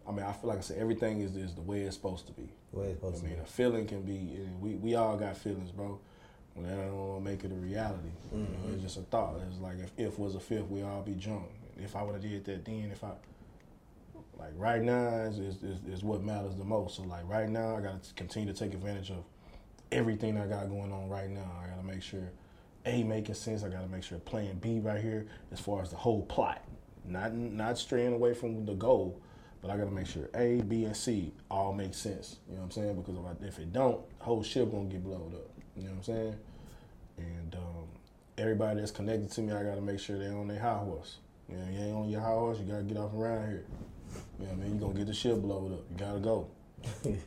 I 0.07 0.11
mean, 0.11 0.25
I 0.25 0.33
feel 0.33 0.49
like 0.49 0.57
I 0.57 0.61
said 0.61 0.79
everything 0.79 1.21
is, 1.21 1.35
is 1.35 1.53
the 1.55 1.61
way 1.61 1.81
it's 1.81 1.95
supposed 1.95 2.27
to 2.27 2.33
be. 2.33 2.49
The 2.73 2.79
way 2.79 2.85
it's 2.87 2.95
supposed 2.95 3.15
I 3.15 3.17
supposed 3.19 3.23
mean, 3.23 3.35
to 3.37 3.41
a 3.43 3.45
feeling 3.45 3.87
can 3.87 4.01
be. 4.01 4.39
We 4.59 4.75
we 4.75 4.95
all 4.95 5.15
got 5.15 5.37
feelings, 5.37 5.71
bro. 5.71 5.99
When 6.53 6.67
they 6.67 6.75
don't 6.75 6.95
want 6.95 7.23
to 7.23 7.31
make 7.31 7.43
it 7.43 7.51
a 7.51 7.55
reality, 7.55 8.09
you 8.33 8.39
know, 8.39 8.73
it's 8.73 8.83
just 8.83 8.97
a 8.97 9.01
thought. 9.01 9.39
It's 9.49 9.59
like 9.59 9.79
if 9.79 9.91
if 9.97 10.19
was 10.19 10.35
a 10.35 10.39
fifth, 10.39 10.69
we 10.69 10.81
all 10.83 11.01
be 11.01 11.13
drunk. 11.13 11.45
If 11.77 11.95
I 11.95 12.03
would 12.03 12.13
have 12.13 12.21
did 12.21 12.43
that 12.45 12.65
then, 12.65 12.89
if 12.91 13.03
I 13.03 13.11
like 14.37 14.51
right 14.57 14.81
now 14.81 15.07
is, 15.21 15.39
is 15.39 15.63
is 15.63 15.79
is 15.87 16.03
what 16.03 16.23
matters 16.23 16.55
the 16.55 16.65
most. 16.65 16.97
So 16.97 17.03
like 17.03 17.27
right 17.27 17.49
now, 17.49 17.77
I 17.77 17.81
got 17.81 18.03
to 18.03 18.13
continue 18.15 18.51
to 18.51 18.57
take 18.57 18.73
advantage 18.73 19.11
of 19.11 19.23
everything 19.91 20.37
I 20.37 20.47
got 20.47 20.69
going 20.69 20.91
on 20.91 21.09
right 21.09 21.29
now. 21.29 21.51
I 21.63 21.67
got 21.69 21.77
to 21.79 21.85
make 21.85 22.01
sure 22.03 22.31
A 22.85 23.03
making 23.03 23.35
sense. 23.35 23.63
I 23.63 23.69
got 23.69 23.81
to 23.81 23.87
make 23.87 24.03
sure 24.03 24.19
Plan 24.19 24.57
B 24.59 24.79
right 24.79 25.01
here 25.01 25.27
as 25.51 25.59
far 25.59 25.81
as 25.81 25.89
the 25.89 25.97
whole 25.97 26.23
plot, 26.23 26.63
not 27.05 27.33
not 27.33 27.77
straying 27.77 28.13
away 28.13 28.33
from 28.33 28.65
the 28.65 28.73
goal, 28.73 29.21
but 29.61 29.71
I 29.71 29.77
got 29.77 29.85
to 29.85 29.91
make 29.91 30.07
sure 30.07 30.29
A, 30.35 30.61
B, 30.61 30.85
and 30.85 30.97
C 30.97 31.33
all 31.49 31.73
make 31.73 31.93
sense. 31.93 32.37
You 32.49 32.55
know 32.55 32.61
what 32.61 32.65
I'm 32.65 32.71
saying? 32.71 32.95
Because 32.95 33.15
if, 33.15 33.25
I, 33.25 33.47
if 33.47 33.59
it 33.59 33.71
don't, 33.71 34.01
the 34.19 34.25
whole 34.25 34.43
ship 34.43 34.71
gonna 34.71 34.85
get 34.85 35.03
blown 35.03 35.33
up. 35.35 35.50
You 35.81 35.87
know 35.87 35.93
what 35.93 35.97
I'm 35.97 36.03
saying? 36.03 36.35
And 37.17 37.55
um, 37.55 37.87
everybody 38.37 38.79
that's 38.79 38.91
connected 38.91 39.31
to 39.31 39.41
me, 39.41 39.51
I 39.51 39.63
got 39.63 39.75
to 39.75 39.81
make 39.81 39.99
sure 39.99 40.17
they're 40.19 40.37
on 40.37 40.47
their 40.47 40.59
high 40.59 40.77
horse. 40.77 41.17
You 41.49 41.57
know, 41.57 41.65
you 41.71 41.79
ain't 41.79 41.95
on 41.95 42.09
your 42.09 42.21
high 42.21 42.27
horse, 42.27 42.59
you 42.59 42.65
gotta 42.65 42.83
get 42.83 42.97
off 42.97 43.13
around 43.13 43.47
here. 43.49 43.65
You 44.39 44.45
know 44.45 44.51
what 44.53 44.59
I 44.61 44.63
mean? 44.63 44.73
You 44.75 44.79
gonna 44.79 44.93
get 44.93 45.07
the 45.07 45.13
ship 45.13 45.37
blowed 45.41 45.73
up. 45.73 45.83
You 45.91 45.97
gotta 45.97 46.19
go. 46.19 46.47
man, 47.05 47.19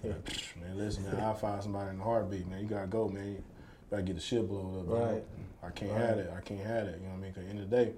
listen, 0.77 1.05
man, 1.05 1.21
I'll 1.21 1.35
find 1.35 1.63
somebody 1.63 1.91
in 1.91 1.99
the 1.99 2.05
heartbeat, 2.05 2.49
man. 2.49 2.61
You 2.61 2.67
gotta 2.67 2.87
go, 2.87 3.09
man. 3.09 3.33
You 3.33 3.43
gotta 3.91 4.03
get 4.03 4.15
the 4.15 4.23
shit 4.23 4.49
blowed 4.49 4.81
up. 4.81 4.87
Right. 4.89 5.25
I 5.63 5.71
can't 5.71 5.93
Right. 5.93 6.01
have 6.01 6.19
it. 6.19 6.33
I 6.35 6.41
can't 6.41 6.61
have 6.61 6.87
it. 6.87 7.01
You 7.01 7.07
know 7.07 7.13
what 7.13 7.19
I 7.19 7.23
mean? 7.23 7.33
Cause 7.35 7.43
at 7.43 7.45
the 7.45 7.51
end 7.51 7.59
of 7.61 7.71
the 7.71 7.77
day, 7.77 7.93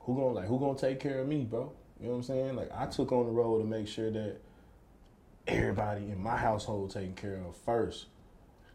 who 0.00 0.14
gonna 0.16 0.26
like 0.32 0.46
who 0.46 0.58
gonna 0.58 0.76
take 0.78 0.98
care 0.98 1.20
of 1.20 1.28
me, 1.28 1.44
bro? 1.44 1.70
You 2.00 2.06
know 2.06 2.12
what 2.12 2.16
I'm 2.18 2.22
saying? 2.24 2.56
Like 2.56 2.70
I 2.76 2.86
took 2.86 3.12
on 3.12 3.26
the 3.26 3.32
road 3.32 3.60
to 3.60 3.64
make 3.64 3.86
sure 3.86 4.10
that 4.10 4.38
everybody 5.46 6.10
in 6.10 6.20
my 6.20 6.36
household 6.36 6.90
taken 6.90 7.14
care 7.14 7.36
of 7.36 7.56
first. 7.64 8.06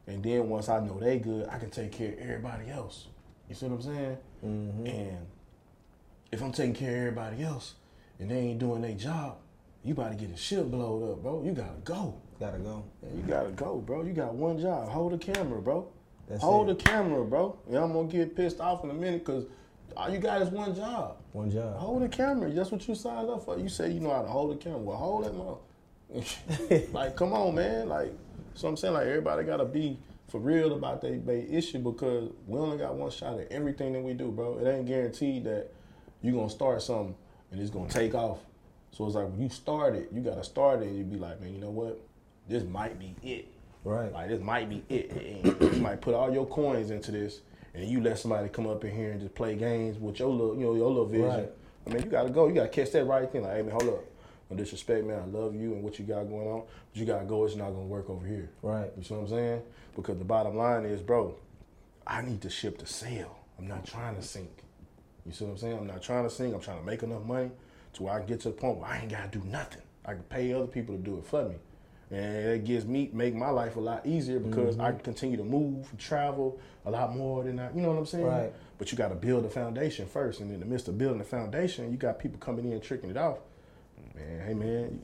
And 0.08 0.22
then 0.24 0.50
once 0.50 0.70
I 0.70 0.80
know 0.80 1.00
they 1.00 1.20
good, 1.20 1.48
I 1.50 1.58
can 1.58 1.70
take 1.70 1.92
care 1.92 2.12
of 2.14 2.20
everybody 2.20 2.70
else. 2.70 3.08
You 3.50 3.56
see 3.56 3.68
what 3.68 3.76
I'm 3.76 3.82
saying? 3.82 4.18
hmm 4.42 4.86
And 4.88 5.18
if 6.32 6.42
I'm 6.42 6.52
taking 6.52 6.74
care 6.74 6.92
of 6.92 6.98
everybody 6.98 7.44
else 7.44 7.76
and 8.20 8.30
they 8.30 8.38
ain't 8.38 8.60
doing 8.60 8.82
their 8.82 8.94
job, 8.96 9.38
you 9.84 9.94
about 9.94 10.12
to 10.12 10.18
get 10.18 10.34
a 10.34 10.38
shit 10.38 10.70
blowed 10.70 11.12
up, 11.12 11.22
bro. 11.24 11.44
You 11.44 11.52
gotta 11.52 11.80
go. 11.84 12.16
Gotta 12.40 12.58
go. 12.60 12.84
Man, 13.02 13.18
you 13.18 13.24
gotta 13.24 13.52
go, 13.52 13.78
bro. 13.78 14.04
You 14.04 14.14
got 14.14 14.34
one 14.34 14.60
job. 14.60 14.90
Hold 14.90 15.14
the 15.14 15.18
camera, 15.18 15.62
bro. 15.62 15.88
That's 16.28 16.42
Hold 16.42 16.70
it. 16.70 16.78
the 16.80 16.84
camera, 16.84 17.24
bro. 17.26 17.58
Yeah, 17.70 17.84
I'm 17.84 17.94
gonna 17.94 18.08
get 18.08 18.36
pissed 18.36 18.60
off 18.62 18.84
in 18.84 18.90
a 18.90 18.94
minute 18.94 19.26
because 19.26 19.46
all 19.96 20.10
you 20.10 20.18
got 20.20 20.42
is 20.42 20.50
one 20.50 20.74
job. 20.74 21.18
One 21.34 21.52
job. 21.52 21.78
Hold 21.78 22.02
the 22.02 22.10
camera. 22.10 22.50
That's 22.50 22.72
what 22.72 22.88
you 22.88 22.96
signed 22.96 23.30
up 23.30 23.44
for. 23.46 23.58
You 23.60 23.70
say 23.70 23.92
you 23.92 24.00
know 24.00 24.10
how 24.12 24.22
to 24.22 24.28
hold 24.30 24.52
the 24.52 24.64
camera. 24.64 24.80
Well, 24.80 24.98
hold 24.98 25.26
that 25.26 25.36
mouth. 25.36 25.60
like, 26.94 27.16
come 27.16 27.34
on, 27.34 27.56
man. 27.56 27.90
Like, 27.90 28.14
so 28.56 28.68
I'm 28.68 28.78
saying, 28.78 28.94
like, 28.94 29.08
everybody 29.08 29.44
gotta 29.44 29.66
be 29.66 29.98
for 30.30 30.40
real 30.40 30.74
about 30.74 31.02
their 31.02 31.16
issue 31.28 31.80
because 31.80 32.32
we 32.48 32.60
only 32.60 32.78
got 32.78 32.96
one 32.96 33.12
shot 33.12 33.40
at 33.40 33.52
everything 33.52 33.94
that 33.94 34.02
we 34.02 34.14
do, 34.14 34.32
bro. 34.32 34.58
It 34.58 34.68
ain't 34.68 34.88
guaranteed 34.88 35.44
that 35.44 35.72
you 36.22 36.32
gonna 36.32 36.50
start 36.50 36.82
something 36.82 37.16
and 37.52 37.62
it's 37.62 37.70
gonna 37.70 37.90
take 37.90 38.16
off. 38.16 38.40
So 38.92 39.06
it's 39.06 39.16
like 39.16 39.30
when 39.30 39.42
you 39.42 39.50
start 39.50 39.96
it, 39.96 40.10
you 40.14 40.22
gotta 40.22 40.44
start 40.44 40.82
it 40.82 40.88
and 40.88 40.98
you 40.98 41.04
be 41.04 41.18
like, 41.18 41.42
man, 41.42 41.54
you 41.54 41.60
know 41.60 41.70
what? 41.70 42.00
This 42.48 42.64
might 42.64 43.00
be 43.00 43.16
it. 43.24 43.48
Right. 43.84 44.12
Like 44.12 44.30
this 44.30 44.42
might 44.42 44.70
be 44.70 44.84
it. 44.90 45.12
And 45.12 45.76
you 45.76 45.82
might 45.82 46.02
put 46.02 46.14
all 46.14 46.34
your 46.34 46.46
coins 46.46 46.90
into 46.92 47.12
this 47.12 47.42
and 47.74 47.88
you 47.88 48.02
let 48.02 48.20
somebody 48.20 48.50
come 48.50 48.68
up 48.68 48.84
in 48.86 48.96
here 48.96 49.12
and 49.12 49.20
just 49.20 49.36
play 49.36 49.56
games 49.56 49.98
with 49.98 50.20
your 50.20 50.30
little, 50.30 50.56
you 50.56 50.66
know, 50.66 50.76
your 50.76 50.90
little 50.90 51.06
vision. 51.06 51.28
Right. 51.28 51.52
I 51.86 51.90
mean, 51.90 52.04
you 52.04 52.10
gotta 52.10 52.30
go. 52.30 52.48
You 52.48 52.54
gotta 52.54 52.70
catch 52.70 52.92
that 52.92 53.06
right 53.06 53.30
thing. 53.30 53.44
Like, 53.44 53.56
hey 53.56 53.62
man, 53.62 53.72
hold 53.72 53.90
up. 53.90 54.06
Disrespect, 54.56 55.06
man. 55.06 55.20
I 55.20 55.26
love 55.26 55.56
you 55.56 55.74
and 55.74 55.84
what 55.84 56.00
you 56.00 56.06
got 56.06 56.24
going 56.30 56.48
on, 56.48 56.64
but 56.92 57.00
you 57.00 57.06
gotta 57.06 57.26
go. 57.26 57.46
It's 57.46 57.56
not 57.56 57.70
gonna 57.70 57.82
work 57.82 58.10
over 58.10 58.26
here. 58.26 58.50
Right. 58.62 58.92
You 58.98 59.04
see 59.04 59.14
what 59.14 59.22
I'm 59.22 59.28
saying? 59.30 59.62
Because 59.96 60.18
the 60.18 60.26
bottom 60.26 60.56
line 60.56 60.86
is, 60.86 61.02
bro, 61.02 61.36
I 62.06 62.22
need 62.22 62.42
to 62.42 62.50
ship 62.50 62.78
to 62.80 62.86
sail. 62.86 63.38
I'm 63.58 63.68
not 63.68 63.86
trying 63.86 64.16
to 64.16 64.22
sink. 64.22 64.64
You 65.26 65.32
see 65.32 65.46
what 65.46 65.52
I'm 65.52 65.58
saying? 65.58 65.78
I'm 65.78 65.88
not 65.88 66.02
trying 66.02 66.24
to 66.24 66.30
sink. 66.30 66.54
I'm 66.54 66.62
trying 66.62 66.80
to 66.80 66.86
make 66.86 67.04
enough 67.04 67.24
money 67.24 67.52
to 67.94 68.04
where 68.04 68.14
I 68.14 68.18
can 68.20 68.28
get 68.28 68.42
to 68.42 68.50
the 68.50 68.56
point 68.56 68.80
where 68.80 68.90
I 68.90 69.00
ain't 69.00 69.12
gotta 69.12 69.30
do 69.30 69.44
nothing. 69.46 69.82
I 70.06 70.14
can 70.14 70.24
pay 70.24 70.54
other 70.54 70.68
people 70.68 70.96
to 70.96 71.02
do 71.02 71.18
it 71.18 71.26
for 71.26 71.48
me. 71.48 71.56
And 72.12 72.36
it 72.36 72.66
gives 72.66 72.86
me 72.86 73.10
make 73.14 73.34
my 73.34 73.50
life 73.50 73.76
a 73.76 73.80
lot 73.80 74.06
easier 74.06 74.40
because 74.40 74.78
I 74.78 74.90
mm-hmm. 74.90 74.98
can 74.98 75.04
continue 75.04 75.38
to 75.38 75.44
move, 75.44 75.88
travel 75.98 76.60
a 76.86 76.92
lot 76.92 77.16
more 77.16 77.44
than 77.44 77.60
I 77.60 77.74
you 77.74 77.82
know 77.82 77.90
what 77.90 77.98
I'm 77.98 78.06
saying? 78.06 78.26
Right. 78.26 78.54
But 78.78 78.92
you 78.92 78.98
gotta 78.98 79.16
build 79.16 79.46
a 79.46 79.50
foundation 79.50 80.08
first. 80.08 80.40
And 80.40 80.52
in 80.52 80.60
the 80.60 80.66
midst 80.66 80.88
of 80.88 80.98
building 80.98 81.20
the 81.20 81.24
foundation, 81.24 81.92
you 81.92 81.98
got 81.98 82.20
people 82.20 82.38
coming 82.40 82.72
in 82.72 82.82
tricking 82.82 83.10
it 83.10 83.18
off. 83.18 83.40
Man, 84.16 84.48
hey 84.48 84.54
man, 84.54 85.02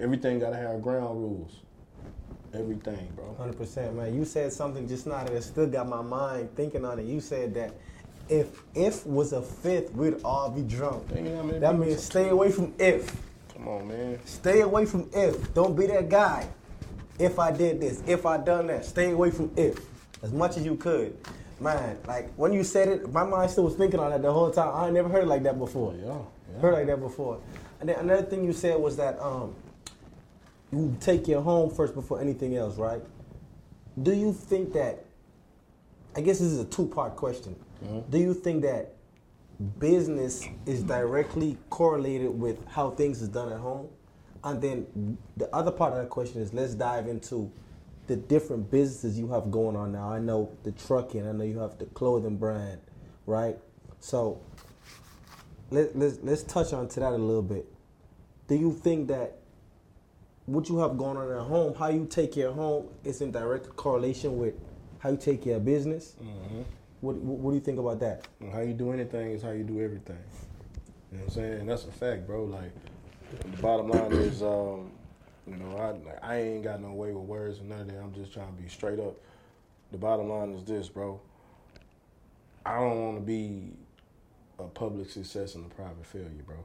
everything 0.00 0.38
gotta 0.38 0.56
have 0.56 0.82
ground 0.82 1.20
rules. 1.20 1.60
Everything, 2.54 3.10
bro. 3.16 3.34
Hundred 3.38 3.56
percent, 3.56 3.94
man. 3.96 4.14
You 4.14 4.24
said 4.24 4.52
something 4.52 4.86
just 4.86 5.06
now 5.06 5.24
that 5.24 5.42
still 5.42 5.66
got 5.66 5.88
my 5.88 6.02
mind 6.02 6.54
thinking 6.54 6.84
on 6.84 6.98
it. 6.98 7.06
You 7.06 7.20
said 7.20 7.54
that 7.54 7.74
if 8.28 8.62
if 8.74 9.06
was 9.06 9.32
a 9.32 9.42
fifth, 9.42 9.94
we'd 9.94 10.22
all 10.24 10.50
be 10.50 10.62
drunk. 10.62 11.08
Think 11.08 11.26
you 11.26 11.32
know 11.32 11.38
how 11.38 11.42
many 11.44 11.58
That 11.58 11.78
means 11.78 12.02
stay 12.02 12.28
away 12.28 12.50
from 12.50 12.74
if. 12.78 13.16
Come 13.54 13.68
on, 13.68 13.88
man. 13.88 14.18
Stay 14.24 14.60
away 14.60 14.86
from 14.86 15.08
if. 15.12 15.54
Don't 15.54 15.76
be 15.76 15.86
that 15.86 16.08
guy. 16.08 16.46
If 17.18 17.38
I 17.38 17.52
did 17.52 17.80
this, 17.80 18.02
if 18.06 18.26
I 18.26 18.38
done 18.38 18.66
that, 18.68 18.84
stay 18.84 19.10
away 19.12 19.30
from 19.30 19.50
if 19.56 19.78
as 20.22 20.32
much 20.32 20.56
as 20.56 20.64
you 20.64 20.76
could. 20.76 21.16
Man, 21.60 21.96
like 22.06 22.32
when 22.34 22.52
you 22.52 22.64
said 22.64 22.88
it, 22.88 23.12
my 23.12 23.24
mind 23.24 23.50
still 23.50 23.64
was 23.64 23.76
thinking 23.76 24.00
on 24.00 24.10
that 24.10 24.22
the 24.22 24.32
whole 24.32 24.50
time. 24.50 24.74
I 24.74 24.86
ain't 24.86 24.94
never 24.94 25.08
heard 25.08 25.22
it 25.22 25.28
like 25.28 25.42
that 25.44 25.58
before. 25.58 25.94
Yeah, 25.94 26.18
yeah. 26.52 26.60
Heard 26.60 26.74
like 26.74 26.86
that 26.86 27.00
before. 27.00 27.40
And 27.82 27.88
then 27.88 27.98
another 27.98 28.22
thing 28.22 28.44
you 28.44 28.52
said 28.52 28.78
was 28.78 28.96
that 28.98 29.20
um, 29.20 29.56
you 30.70 30.96
take 31.00 31.26
your 31.26 31.42
home 31.42 31.68
first 31.68 31.96
before 31.96 32.20
anything 32.20 32.56
else, 32.56 32.76
right? 32.78 33.02
Do 34.00 34.12
you 34.12 34.32
think 34.32 34.72
that? 34.74 35.04
I 36.14 36.20
guess 36.20 36.38
this 36.38 36.46
is 36.46 36.60
a 36.60 36.64
two-part 36.64 37.16
question. 37.16 37.56
Do 38.08 38.18
you 38.18 38.34
think 38.34 38.62
that 38.62 38.94
business 39.80 40.46
is 40.64 40.84
directly 40.84 41.58
correlated 41.70 42.38
with 42.38 42.64
how 42.68 42.90
things 42.90 43.20
is 43.20 43.26
done 43.26 43.50
at 43.52 43.58
home? 43.58 43.88
And 44.44 44.62
then 44.62 45.18
the 45.36 45.52
other 45.52 45.72
part 45.72 45.92
of 45.92 45.98
that 45.98 46.08
question 46.08 46.40
is 46.40 46.54
let's 46.54 46.74
dive 46.74 47.08
into 47.08 47.50
the 48.06 48.14
different 48.14 48.70
businesses 48.70 49.18
you 49.18 49.26
have 49.32 49.50
going 49.50 49.74
on 49.74 49.90
now. 49.90 50.08
I 50.08 50.20
know 50.20 50.52
the 50.62 50.70
trucking, 50.70 51.26
I 51.26 51.32
know 51.32 51.42
you 51.42 51.58
have 51.58 51.78
the 51.78 51.86
clothing 51.86 52.36
brand, 52.36 52.80
right? 53.26 53.56
So 53.98 54.40
let, 55.72 55.96
let's 55.98 56.18
let's 56.22 56.44
touch 56.44 56.72
on 56.72 56.86
to 56.86 57.00
that 57.00 57.12
a 57.12 57.16
little 57.16 57.42
bit. 57.42 57.71
Do 58.52 58.58
you 58.58 58.74
think 58.74 59.08
that 59.08 59.38
what 60.44 60.68
you 60.68 60.76
have 60.76 60.98
going 60.98 61.16
on 61.16 61.32
at 61.32 61.40
home, 61.46 61.74
how 61.74 61.88
you 61.88 62.04
take 62.04 62.32
care 62.32 62.48
of 62.48 62.56
home, 62.56 62.86
is 63.02 63.22
in 63.22 63.32
direct 63.32 63.74
correlation 63.76 64.36
with 64.36 64.52
how 64.98 65.08
you 65.08 65.16
take 65.16 65.42
care 65.42 65.56
of 65.56 65.64
business? 65.64 66.16
Mm-hmm. 66.22 66.60
What, 67.00 67.16
what 67.16 67.38
what 67.38 67.50
do 67.52 67.54
you 67.54 67.62
think 67.62 67.78
about 67.78 67.98
that? 68.00 68.28
How 68.52 68.60
you 68.60 68.74
do 68.74 68.92
anything 68.92 69.30
is 69.30 69.40
how 69.40 69.52
you 69.52 69.64
do 69.64 69.80
everything. 69.80 70.18
You 71.10 71.16
know 71.16 71.24
what 71.24 71.28
I'm 71.28 71.30
saying? 71.30 71.66
That's 71.66 71.84
a 71.86 71.92
fact, 71.92 72.26
bro. 72.26 72.44
Like 72.44 72.72
the 73.40 73.62
bottom 73.62 73.88
line 73.88 74.12
is, 74.12 74.42
um, 74.42 74.90
you 75.46 75.56
know, 75.56 75.74
I 75.78 75.92
like, 76.06 76.22
I 76.22 76.36
ain't 76.36 76.62
got 76.62 76.82
no 76.82 76.92
way 76.92 77.10
with 77.12 77.24
words 77.24 77.58
none 77.62 77.80
of 77.80 77.86
that. 77.88 78.02
I'm 78.02 78.12
just 78.12 78.34
trying 78.34 78.54
to 78.54 78.62
be 78.62 78.68
straight 78.68 79.00
up. 79.00 79.16
The 79.92 79.96
bottom 79.96 80.28
line 80.28 80.52
is 80.52 80.62
this, 80.64 80.90
bro. 80.90 81.18
I 82.66 82.80
don't 82.80 83.02
want 83.02 83.16
to 83.16 83.22
be 83.22 83.70
a 84.58 84.64
public 84.64 85.08
success 85.08 85.54
and 85.54 85.64
a 85.64 85.74
private 85.74 86.04
failure, 86.04 86.44
bro. 86.46 86.56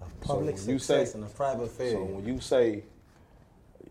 A 0.00 0.04
So 0.26 0.34
public 0.34 0.54
you 0.56 0.78
success 0.78 1.12
say- 1.12 1.18
and 1.18 1.24
a 1.26 1.30
private 1.30 1.70
failure. 1.70 1.96
So 1.96 2.04
when 2.04 2.26
you 2.26 2.40
say, 2.40 2.84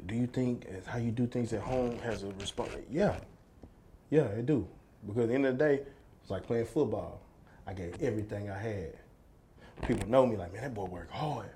do 0.06 0.16
you 0.16 0.28
think 0.28 0.86
how 0.86 0.98
you 1.00 1.12
do 1.12 1.28
things 1.28 1.52
at 1.54 1.62
home 1.62 1.98
has 2.00 2.24
a 2.24 2.28
response? 2.40 2.72
Yeah, 2.90 3.18
yeah, 4.10 4.24
it 4.26 4.46
do. 4.46 4.68
Because 5.06 5.24
at 5.24 5.30
the 5.30 5.36
end 5.36 5.46
of 5.46 5.58
the 5.58 5.64
day, 5.64 5.84
it's 6.22 6.32
like 6.32 6.44
playing 6.46 6.66
football. 6.66 7.20
I 7.66 7.74
gave 7.74 8.02
everything 8.02 8.50
I 8.50 8.58
had. 8.58 8.94
People 9.88 10.10
know 10.10 10.26
me 10.26 10.38
like, 10.38 10.54
man, 10.54 10.64
that 10.64 10.74
boy 10.74 10.86
work 10.86 11.12
hard. 11.12 11.50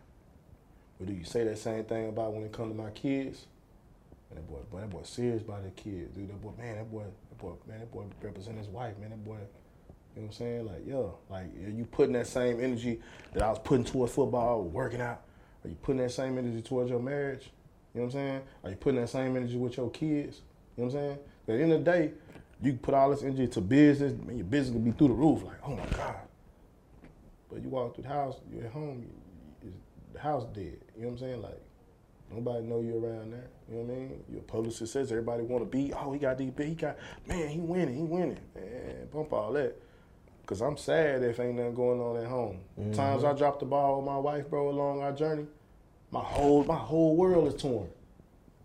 But 1.00 1.08
do 1.08 1.14
you 1.14 1.24
say 1.24 1.44
that 1.46 1.58
same 1.58 1.86
thing 1.86 2.10
about 2.10 2.34
when 2.34 2.44
it 2.44 2.52
comes 2.52 2.72
to 2.76 2.78
my 2.82 2.92
kids? 2.92 3.46
And 4.30 4.38
that 4.38 4.48
boy, 4.48 4.60
boy, 4.70 4.82
that 4.82 4.90
boy 4.90 5.02
serious 5.04 5.42
about 5.42 5.64
the 5.64 5.72
kids, 5.72 6.16
dude. 6.16 6.30
That 6.30 6.42
boy, 6.42 6.52
man, 6.58 6.76
that 6.78 6.92
boy, 6.92 7.04
that 7.30 7.38
boy, 7.38 7.54
man, 7.68 7.80
that 7.80 7.92
boy 7.92 8.04
represent 8.22 8.58
his 8.58 8.68
wife, 8.68 8.98
man. 9.00 9.10
That 9.10 9.24
boy, 9.26 9.38
you 10.16 10.22
know 10.22 10.28
what 10.28 10.34
I'm 10.34 10.38
saying? 10.38 10.66
Like, 10.66 10.88
yo, 10.88 11.18
like 11.30 11.46
you 11.56 11.86
putting 11.86 12.14
that 12.14 12.28
same 12.28 12.60
energy 12.60 13.00
that 13.34 13.44
I 13.44 13.50
was 13.50 13.60
putting 13.60 13.86
towards 13.86 14.14
football, 14.14 14.64
working 14.64 15.02
out? 15.02 15.22
Are 15.64 15.70
you 15.70 15.76
putting 15.76 16.02
that 16.02 16.12
same 16.12 16.38
energy 16.38 16.62
towards 16.62 16.90
your 16.90 17.00
marriage? 17.00 17.52
You 17.94 18.02
know 18.02 18.08
what 18.08 18.16
I'm 18.16 18.20
saying? 18.20 18.42
Are 18.64 18.70
you 18.72 18.76
putting 18.76 19.00
that 19.00 19.08
same 19.08 19.38
energy 19.38 19.58
with 19.58 19.78
your 19.78 19.90
kids? 19.90 20.42
You 20.76 20.84
know 20.84 20.90
what 20.90 21.00
I'm 21.00 21.00
saying? 21.00 21.20
At 21.48 21.58
the 21.58 21.64
end 21.64 21.72
of 21.74 21.86
the 21.86 21.92
day, 21.92 22.12
you 22.62 22.74
put 22.74 22.94
all 22.94 23.10
this 23.10 23.24
energy 23.24 23.48
to 23.48 23.62
business, 23.62 24.14
and 24.14 24.38
your 24.38 24.46
business 24.46 24.76
can 24.76 24.84
be 24.84 24.92
through 24.92 25.10
the 25.10 25.14
roof, 25.14 25.44
like, 25.44 25.58
oh 25.66 25.76
my 25.76 25.86
God. 25.98 26.16
But 27.50 27.62
you 27.62 27.70
walk 27.70 27.96
through 27.96 28.04
the 28.04 28.10
house, 28.10 28.38
you're 28.54 28.66
at 28.66 28.72
home, 28.72 29.04
you, 29.64 29.70
you, 29.70 29.74
the 30.14 30.20
house 30.20 30.46
dead. 30.54 30.78
You 30.96 31.04
know 31.04 31.08
what 31.08 31.14
I'm 31.14 31.18
saying? 31.18 31.42
Like, 31.42 31.62
nobody 32.32 32.66
know 32.66 32.82
you 32.82 33.04
around 33.04 33.34
there. 33.34 33.48
You 33.70 33.78
know 33.78 33.84
what 33.84 33.94
I 33.94 33.98
mean? 33.98 34.24
You're 34.30 34.40
a 34.40 34.44
public 34.44 34.74
success. 34.74 35.12
Everybody 35.12 35.44
want 35.44 35.64
to 35.64 35.70
be, 35.70 35.94
oh, 35.94 36.14
he 36.14 36.20
got 36.20 36.38
big, 36.38 36.54
he 36.58 36.76
got, 36.76 36.98
man, 37.28 37.50
he 37.50 37.60
winning, 37.60 37.96
he 37.96 38.04
winning. 38.04 38.40
Man, 38.56 39.08
bump 39.12 39.34
all 39.34 39.52
that. 39.54 39.76
Cause 40.52 40.60
I'm 40.60 40.76
sad 40.76 41.24
if 41.24 41.40
ain't 41.40 41.56
nothing 41.56 41.76
going 41.76 42.02
on 42.02 42.18
at 42.18 42.28
home. 42.28 42.60
Mm-hmm. 42.78 42.92
Times 42.92 43.24
I 43.24 43.32
dropped 43.32 43.62
the 43.62 43.66
ball 43.66 43.96
with 43.96 44.06
my 44.06 44.18
wife, 44.18 44.50
bro, 44.50 44.68
along 44.68 45.02
our 45.02 45.14
journey, 45.14 45.46
my 46.12 46.20
whole 46.20 46.66
my 46.66 46.76
whole 46.76 47.16
world 47.16 47.48
is 47.48 47.62
torn. 47.62 47.88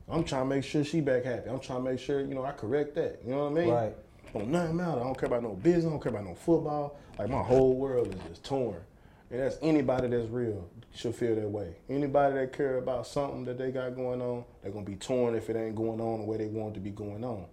I'm 0.08 0.24
trying 0.24 0.48
to 0.48 0.48
make 0.48 0.64
sure 0.64 0.82
she 0.82 1.00
back 1.00 1.22
happy. 1.22 1.48
I'm 1.48 1.60
trying 1.60 1.84
to 1.84 1.90
make 1.92 2.00
sure, 2.00 2.22
you 2.22 2.34
know, 2.34 2.44
I 2.44 2.50
correct 2.50 2.96
that. 2.96 3.20
You 3.24 3.30
know 3.30 3.48
what 3.48 3.52
I 3.52 3.64
mean? 3.64 3.68
Right. 3.72 3.96
On 4.34 4.50
nothing 4.50 4.78
matter. 4.78 5.00
I 5.00 5.04
don't 5.04 5.16
care 5.16 5.28
about 5.28 5.44
no 5.44 5.50
business. 5.50 5.86
I 5.86 5.90
don't 5.90 6.02
care 6.02 6.10
about 6.10 6.24
no 6.24 6.34
football. 6.34 6.98
Like 7.20 7.30
my 7.30 7.42
whole 7.42 7.76
world 7.76 8.08
is 8.08 8.20
just 8.30 8.44
torn. 8.44 8.80
And 9.30 9.38
that's 9.38 9.56
anybody 9.62 10.08
that's 10.08 10.28
real 10.28 10.68
should 10.92 11.14
feel 11.14 11.36
that 11.36 11.48
way. 11.48 11.76
Anybody 11.88 12.34
that 12.34 12.52
care 12.52 12.78
about 12.78 13.06
something 13.06 13.44
that 13.44 13.58
they 13.58 13.70
got 13.70 13.94
going 13.94 14.20
on, 14.20 14.44
they're 14.60 14.72
gonna 14.72 14.84
be 14.84 14.96
torn 14.96 15.36
if 15.36 15.48
it 15.50 15.54
ain't 15.54 15.76
going 15.76 16.00
on 16.00 16.18
the 16.18 16.26
way 16.26 16.36
they 16.36 16.48
want 16.48 16.72
it 16.72 16.74
to 16.74 16.80
be 16.80 16.90
going 16.90 17.22
on. 17.22 17.46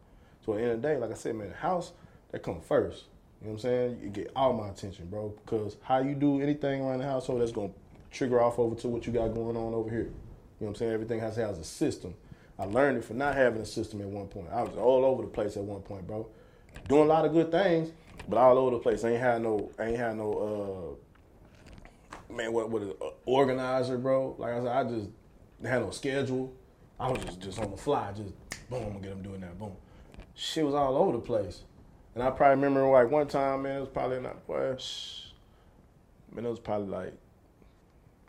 So 0.44 0.54
at 0.54 0.56
the 0.56 0.64
end 0.64 0.72
of 0.72 0.82
the 0.82 0.88
day, 0.88 0.98
like 0.98 1.12
I 1.12 1.14
said, 1.14 1.36
man, 1.36 1.50
the 1.50 1.56
house 1.56 1.92
that 2.32 2.42
come 2.42 2.60
first. 2.60 3.04
You 3.44 3.50
know 3.50 3.56
what 3.56 3.66
I'm 3.66 3.70
saying? 3.72 4.00
You 4.02 4.10
get 4.10 4.32
all 4.38 4.54
my 4.54 4.70
attention, 4.70 5.08
bro, 5.08 5.36
because 5.44 5.76
how 5.84 6.00
you 6.00 6.16
do 6.16 6.42
anything 6.42 6.82
around 6.82 7.00
the 7.00 7.06
household, 7.06 7.42
that's 7.42 7.52
gonna 7.52 7.74
trigger 8.10 8.42
off 8.42 8.58
over 8.58 8.74
to 8.76 8.88
what 8.88 9.06
you 9.06 9.12
got 9.12 9.34
going 9.34 9.58
on 9.58 9.74
over 9.74 9.90
here. 9.90 10.00
You 10.00 10.06
know 10.06 10.14
what 10.60 10.70
I'm 10.70 10.76
saying? 10.76 10.94
Everything 10.94 11.20
has 11.20 11.36
to 11.36 11.42
have 11.42 11.58
a 11.58 11.64
system. 11.64 12.14
I 12.58 12.64
learned 12.64 13.00
it 13.00 13.04
from 13.04 13.18
not 13.18 13.36
having 13.36 13.62
a 13.62 13.66
system 13.66 14.00
at 14.00 14.08
one 14.08 14.28
point. 14.28 14.48
I 14.50 14.62
was 14.62 14.78
all 14.78 15.04
over 15.04 15.24
the 15.24 15.28
place 15.28 15.58
at 15.58 15.64
one 15.64 15.82
point, 15.82 16.08
bro. 16.08 16.26
Doing 16.88 17.02
a 17.02 17.06
lot 17.06 17.26
of 17.26 17.34
good 17.34 17.52
things, 17.52 17.92
but 18.30 18.38
all 18.38 18.58
over 18.58 18.72
the 18.72 18.80
place. 18.80 19.04
Ain't 19.04 19.20
had 19.20 19.42
no, 19.42 19.70
ain't 19.78 19.98
had 19.98 20.16
no, 20.16 20.98
uh, 22.32 22.34
man, 22.34 22.54
what, 22.54 22.70
what, 22.70 22.84
is 22.84 22.92
uh, 23.02 23.10
organizer, 23.26 23.98
bro. 23.98 24.36
Like 24.38 24.54
I 24.54 24.60
said, 24.60 24.68
I 24.68 24.84
just 24.86 25.10
had 25.66 25.82
no 25.82 25.90
schedule. 25.90 26.54
I 26.98 27.12
was 27.12 27.22
just, 27.26 27.42
just 27.42 27.60
on 27.60 27.72
the 27.72 27.78
fly, 27.78 28.14
just 28.16 28.32
boom, 28.70 28.84
I'm 28.84 28.88
gonna 28.94 29.00
get 29.00 29.10
them 29.10 29.22
doing 29.22 29.42
that, 29.42 29.60
boom. 29.60 29.76
Shit 30.34 30.66
was 30.66 30.76
all 30.76 30.96
over 30.96 31.12
the 31.12 31.20
place. 31.20 31.64
And 32.16 32.24
I 32.24 32.30
probably 32.30 32.64
remember 32.64 32.88
like 32.88 33.10
one 33.10 33.28
time, 33.28 33.64
man, 33.64 33.78
it 33.78 33.80
was 33.82 33.90
probably 33.90 34.20
not, 34.20 34.46
boy, 34.46 34.76
shh. 34.78 35.22
Man, 36.32 36.46
it 36.46 36.50
was 36.50 36.60
probably 36.60 36.90
like 36.90 37.14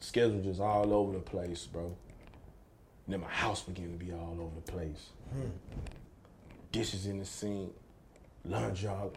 Schedule 0.00 0.42
just 0.42 0.60
all 0.60 0.92
over 0.92 1.12
the 1.12 1.20
place, 1.20 1.66
bro. 1.66 1.94
then 3.06 3.20
my 3.20 3.28
house 3.28 3.62
began 3.62 3.96
to 3.96 4.04
be 4.04 4.12
all 4.12 4.36
over 4.40 4.50
the 4.64 4.72
place. 4.72 5.10
Hmm. 5.32 5.50
Dishes 6.72 7.06
in 7.06 7.18
the 7.18 7.24
sink, 7.24 7.72
lunch 8.44 8.84
out, 8.84 9.14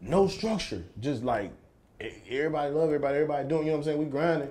no 0.00 0.26
structure. 0.26 0.82
Just 1.00 1.22
like 1.22 1.52
everybody 2.00 2.72
love 2.72 2.84
everybody, 2.84 3.16
everybody 3.16 3.48
doing, 3.48 3.66
you 3.66 3.68
know 3.72 3.72
what 3.72 3.78
I'm 3.78 3.84
saying? 3.84 3.98
We 3.98 4.06
grinding. 4.06 4.50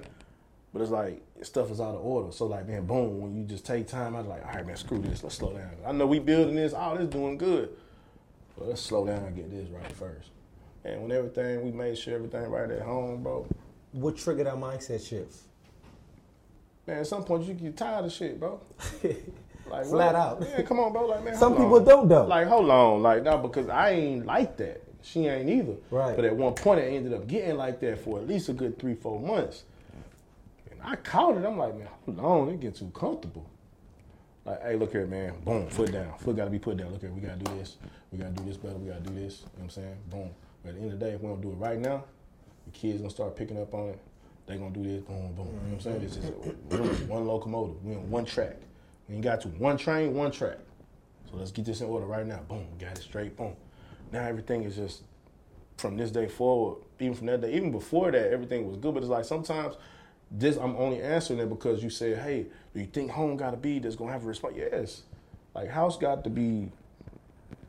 But 0.71 0.81
it's 0.81 0.91
like 0.91 1.21
stuff 1.45 1.71
is 1.71 1.79
out 1.79 1.95
of 1.95 2.05
order. 2.05 2.31
So 2.31 2.45
like, 2.45 2.67
man, 2.67 2.85
boom, 2.85 3.21
when 3.21 3.35
you 3.35 3.45
just 3.45 3.65
take 3.65 3.87
time, 3.87 4.15
I 4.15 4.19
was 4.19 4.27
like, 4.27 4.45
all 4.45 4.53
right, 4.53 4.65
man, 4.65 4.75
screw 4.75 4.99
this. 4.99 5.23
Let's 5.23 5.35
slow 5.35 5.53
down. 5.53 5.71
I 5.85 5.91
know 5.91 6.05
we 6.05 6.19
building 6.19 6.55
this. 6.55 6.73
Oh, 6.75 6.97
this 6.97 7.09
doing 7.09 7.37
good. 7.37 7.69
But 8.57 8.69
let's 8.69 8.81
slow 8.81 9.05
down 9.05 9.23
and 9.23 9.35
get 9.35 9.49
this 9.49 9.67
right 9.69 9.91
first. 9.91 10.29
And 10.85 11.01
when 11.01 11.11
everything, 11.11 11.63
we 11.63 11.71
made 11.71 11.97
sure 11.97 12.15
everything 12.15 12.43
right 12.49 12.69
at 12.69 12.81
home, 12.81 13.23
bro. 13.23 13.47
What 13.93 14.17
triggered 14.17 14.47
that 14.47 14.55
mindset 14.55 15.07
shift? 15.07 15.37
Man, 16.85 16.99
at 16.99 17.07
some 17.07 17.23
point 17.23 17.47
you 17.47 17.53
get 17.53 17.77
tired 17.77 18.05
of 18.05 18.11
shit, 18.11 18.39
bro. 18.39 18.59
Like 19.69 19.85
Flat 19.85 20.13
what? 20.13 20.15
out. 20.15 20.47
Yeah, 20.49 20.61
come 20.63 20.79
on, 20.79 20.91
bro. 20.91 21.07
Like 21.07 21.23
man, 21.23 21.35
Some 21.37 21.53
people 21.53 21.75
on. 21.75 21.85
don't 21.85 22.07
though. 22.09 22.25
Like, 22.25 22.47
hold 22.47 22.69
on, 22.69 23.01
like 23.01 23.23
no, 23.23 23.37
because 23.37 23.69
I 23.69 23.91
ain't 23.91 24.25
like 24.25 24.57
that. 24.57 24.83
She 25.01 25.25
ain't 25.25 25.49
either. 25.49 25.75
Right. 25.89 26.15
But 26.15 26.25
at 26.25 26.35
one 26.35 26.53
point, 26.53 26.79
I 26.79 26.83
ended 26.83 27.13
up 27.13 27.27
getting 27.27 27.55
like 27.57 27.79
that 27.81 27.99
for 27.99 28.19
at 28.19 28.27
least 28.27 28.49
a 28.49 28.53
good 28.53 28.79
three, 28.79 28.95
four 28.95 29.19
months. 29.19 29.63
I 30.83 30.95
caught 30.97 31.37
it. 31.37 31.45
I'm 31.45 31.57
like, 31.57 31.77
man, 31.77 31.87
hold 32.05 32.19
on, 32.19 32.49
it 32.49 32.59
get 32.59 32.75
too 32.75 32.91
comfortable. 32.93 33.49
Like, 34.45 34.61
hey, 34.61 34.75
look 34.75 34.91
here, 34.91 35.07
man. 35.07 35.33
Boom, 35.45 35.69
foot 35.69 35.91
down. 35.91 36.17
Foot 36.17 36.35
got 36.35 36.45
to 36.45 36.49
be 36.49 36.59
put 36.59 36.77
down. 36.77 36.91
Look 36.91 37.01
here, 37.01 37.11
we 37.11 37.21
got 37.21 37.39
to 37.39 37.45
do 37.45 37.57
this. 37.57 37.77
We 38.11 38.17
got 38.17 38.35
to 38.35 38.43
do 38.43 38.47
this 38.47 38.57
better. 38.57 38.75
We 38.75 38.89
got 38.89 39.03
to 39.03 39.09
do 39.09 39.15
this. 39.15 39.39
You 39.39 39.45
know 39.45 39.51
what 39.53 39.63
I'm 39.63 39.69
saying? 39.69 39.97
Boom. 40.09 40.29
But 40.63 40.69
at 40.69 40.75
the 40.75 40.81
end 40.81 40.93
of 40.93 40.99
the 40.99 41.05
day, 41.05 41.11
if 41.13 41.21
we 41.21 41.27
don't 41.27 41.41
do 41.41 41.51
it 41.51 41.55
right 41.55 41.79
now, 41.79 42.03
the 42.65 42.71
kids 42.71 42.99
gonna 42.99 43.09
start 43.09 43.35
picking 43.35 43.59
up 43.59 43.73
on 43.73 43.89
it. 43.89 43.99
They 44.45 44.57
gonna 44.57 44.71
do 44.71 44.83
this. 44.83 45.01
Boom, 45.03 45.33
boom. 45.33 45.47
You 45.47 45.53
know 45.53 45.59
what 45.59 45.73
I'm 45.73 45.79
saying? 45.79 46.01
It's 46.01 46.15
just 46.15 46.33
we're 46.69 47.07
one 47.07 47.25
locomotive. 47.25 47.83
We 47.83 47.95
on 47.95 48.09
one 48.09 48.25
track. 48.25 48.57
We 49.07 49.15
ain't 49.15 49.23
got 49.23 49.41
to 49.41 49.47
one 49.49 49.77
train, 49.77 50.13
one 50.13 50.31
track. 50.31 50.57
So 51.29 51.37
let's 51.37 51.51
get 51.51 51.65
this 51.65 51.81
in 51.81 51.87
order 51.87 52.05
right 52.05 52.25
now. 52.25 52.39
Boom, 52.47 52.65
got 52.79 52.97
it 52.97 53.01
straight. 53.01 53.35
Boom. 53.35 53.55
Now 54.11 54.25
everything 54.25 54.63
is 54.63 54.75
just 54.75 55.03
from 55.77 55.97
this 55.97 56.11
day 56.11 56.27
forward. 56.27 56.83
Even 56.99 57.15
from 57.15 57.27
that 57.27 57.41
day, 57.41 57.53
even 57.53 57.71
before 57.71 58.11
that, 58.11 58.31
everything 58.31 58.67
was 58.67 58.77
good. 58.77 58.93
But 58.93 59.03
it's 59.03 59.09
like 59.09 59.25
sometimes 59.25 59.75
this 60.33 60.57
I'm 60.57 60.75
only 60.75 61.01
answering 61.01 61.39
it 61.39 61.49
because 61.49 61.83
you 61.83 61.89
said, 61.89 62.17
"Hey, 62.17 62.47
do 62.73 62.79
you 62.79 62.87
think 62.87 63.11
home 63.11 63.37
got 63.37 63.51
to 63.51 63.57
be 63.57 63.79
that's 63.79 63.95
gonna 63.95 64.11
have 64.11 64.23
a 64.23 64.27
response?" 64.27 64.55
Yes. 64.57 65.03
Like 65.53 65.69
house 65.69 65.97
got 65.97 66.23
to 66.23 66.29
be 66.29 66.71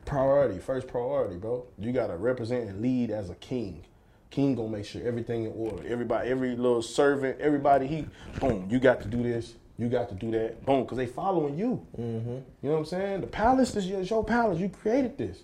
priority, 0.05 0.59
first 0.59 0.87
priority, 0.87 1.37
bro. 1.37 1.65
You 1.77 1.91
gotta 1.91 2.17
represent 2.17 2.67
and 2.67 2.81
lead 2.81 3.11
as 3.11 3.29
a 3.29 3.35
king. 3.35 3.83
King 4.31 4.55
gonna 4.55 4.69
make 4.69 4.85
sure 4.85 5.05
everything 5.05 5.45
in 5.45 5.53
order. 5.53 5.87
Everybody, 5.87 6.29
every 6.29 6.55
little 6.55 6.81
servant, 6.81 7.39
everybody, 7.39 7.87
he, 7.87 8.07
boom, 8.39 8.67
you 8.69 8.79
got 8.79 9.01
to 9.01 9.07
do 9.07 9.21
this, 9.21 9.53
you 9.77 9.87
got 9.87 10.09
to 10.09 10.15
do 10.15 10.31
that, 10.31 10.65
boom, 10.65 10.83
because 10.83 10.97
they 10.97 11.05
following 11.05 11.57
you. 11.57 11.85
Mm-hmm. 11.97 12.29
You 12.29 12.43
know 12.63 12.71
what 12.71 12.77
I'm 12.79 12.85
saying? 12.85 13.21
The 13.21 13.27
palace 13.27 13.75
is 13.75 13.87
your, 13.87 14.01
your 14.01 14.23
palace. 14.23 14.59
You 14.59 14.69
created 14.69 15.17
this, 15.17 15.43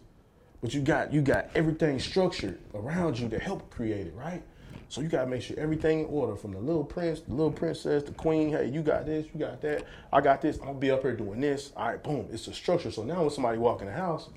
but 0.62 0.74
you 0.74 0.82
got 0.82 1.14
you 1.14 1.22
got 1.22 1.50
everything 1.54 2.00
structured 2.00 2.60
around 2.74 3.20
you 3.20 3.30
to 3.30 3.40
help 3.40 3.70
create 3.70 4.08
it, 4.08 4.16
right? 4.16 4.42
So 4.92 5.00
you 5.00 5.08
gotta 5.08 5.30
make 5.30 5.42
sure 5.42 5.58
everything 5.58 6.02
in 6.02 6.06
order 6.08 6.36
from 6.36 6.52
the 6.52 6.60
little 6.60 6.84
prince, 6.84 7.22
the 7.22 7.34
little 7.34 7.54
princess, 7.54 8.04
the 8.04 8.12
queen. 8.12 8.50
Hey, 8.50 8.68
you 8.68 8.82
got 8.82 9.06
this, 9.06 9.26
you 9.34 9.40
got 9.40 9.62
that. 9.62 9.86
I 10.12 10.20
got 10.20 10.42
this. 10.42 10.58
I'm 10.58 10.66
gonna 10.66 10.80
be 10.80 10.92
up 10.92 11.04
here 11.04 11.16
doing 11.16 11.40
this. 11.40 11.72
All 11.78 11.88
right, 11.88 12.04
boom. 12.04 12.28
It's 12.30 12.46
a 12.50 12.54
structure. 12.54 12.92
So 12.92 13.04
now 13.04 13.22
when 13.22 13.30
somebody 13.30 13.58
walk 13.58 13.80
in 13.80 13.88
the 13.88 13.94
house, 13.94 14.28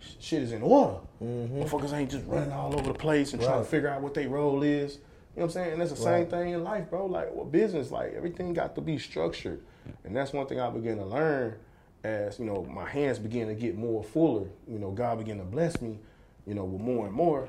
sh- 0.00 0.14
shit 0.18 0.42
is 0.42 0.50
in 0.50 0.60
order. 0.62 0.98
Mm-hmm. 1.22 1.62
Motherfuckers 1.62 1.92
ain't 1.92 2.10
just 2.10 2.26
running 2.26 2.50
all 2.50 2.74
over 2.74 2.92
the 2.92 2.98
place 2.98 3.32
and 3.32 3.40
trying 3.40 3.62
to 3.62 3.70
figure 3.70 3.88
out 3.90 4.02
what 4.02 4.12
their 4.14 4.28
role 4.28 4.64
is. 4.64 4.94
You 4.94 4.98
know 4.98 5.02
what 5.34 5.44
I'm 5.44 5.50
saying? 5.50 5.72
And 5.74 5.80
that's 5.80 5.92
the 5.92 5.96
same 5.96 6.26
thing 6.26 6.48
in 6.48 6.64
life, 6.64 6.90
bro. 6.90 7.06
Like 7.06 7.28
well, 7.32 7.44
business, 7.44 7.92
like 7.92 8.12
everything 8.12 8.54
got 8.54 8.74
to 8.74 8.80
be 8.80 8.98
structured. 8.98 9.62
And 10.02 10.16
that's 10.16 10.32
one 10.32 10.48
thing 10.48 10.58
I 10.58 10.68
began 10.70 10.96
to 10.96 11.04
learn 11.04 11.54
as, 12.02 12.40
you 12.40 12.44
know, 12.44 12.64
my 12.64 12.88
hands 12.88 13.20
began 13.20 13.46
to 13.46 13.54
get 13.54 13.76
more 13.76 14.02
fuller. 14.02 14.48
You 14.66 14.80
know, 14.80 14.90
God 14.90 15.18
began 15.18 15.38
to 15.38 15.44
bless 15.44 15.80
me, 15.80 16.00
you 16.44 16.54
know, 16.54 16.64
with 16.64 16.80
more 16.80 17.06
and 17.06 17.14
more. 17.14 17.48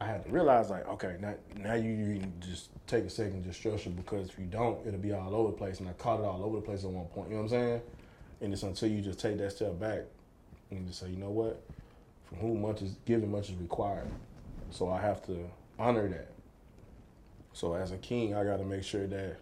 I 0.00 0.06
had 0.06 0.24
to 0.24 0.30
realize 0.30 0.68
like, 0.68 0.86
okay, 0.88 1.16
now 1.20 1.34
now 1.56 1.74
you, 1.74 1.90
you 1.90 2.32
just 2.40 2.68
take 2.86 3.04
a 3.04 3.10
second 3.10 3.44
to 3.44 3.52
structure 3.52 3.90
because 3.90 4.28
if 4.28 4.38
you 4.38 4.44
don't, 4.46 4.86
it'll 4.86 5.00
be 5.00 5.12
all 5.12 5.34
over 5.34 5.50
the 5.50 5.56
place. 5.56 5.80
And 5.80 5.88
I 5.88 5.92
caught 5.94 6.20
it 6.20 6.26
all 6.26 6.44
over 6.44 6.56
the 6.56 6.62
place 6.62 6.84
at 6.84 6.90
one 6.90 7.06
point. 7.06 7.30
You 7.30 7.36
know 7.36 7.42
what 7.42 7.52
I'm 7.52 7.60
saying? 7.60 7.80
And 8.42 8.52
it's 8.52 8.62
until 8.62 8.90
you 8.90 9.00
just 9.00 9.18
take 9.18 9.38
that 9.38 9.52
step 9.52 9.78
back 9.80 10.00
and 10.70 10.86
just 10.86 11.00
say, 11.00 11.08
you 11.08 11.16
know 11.16 11.30
what? 11.30 11.62
From 12.24 12.38
whom 12.38 12.62
much 12.62 12.82
is 12.82 12.96
given, 13.06 13.30
much 13.30 13.48
is 13.48 13.54
required. 13.56 14.08
So 14.70 14.90
I 14.90 15.00
have 15.00 15.24
to 15.26 15.48
honor 15.78 16.08
that. 16.08 16.30
So 17.52 17.74
as 17.74 17.92
a 17.92 17.96
king, 17.96 18.34
I 18.34 18.44
got 18.44 18.58
to 18.58 18.64
make 18.64 18.82
sure 18.84 19.06
that 19.06 19.38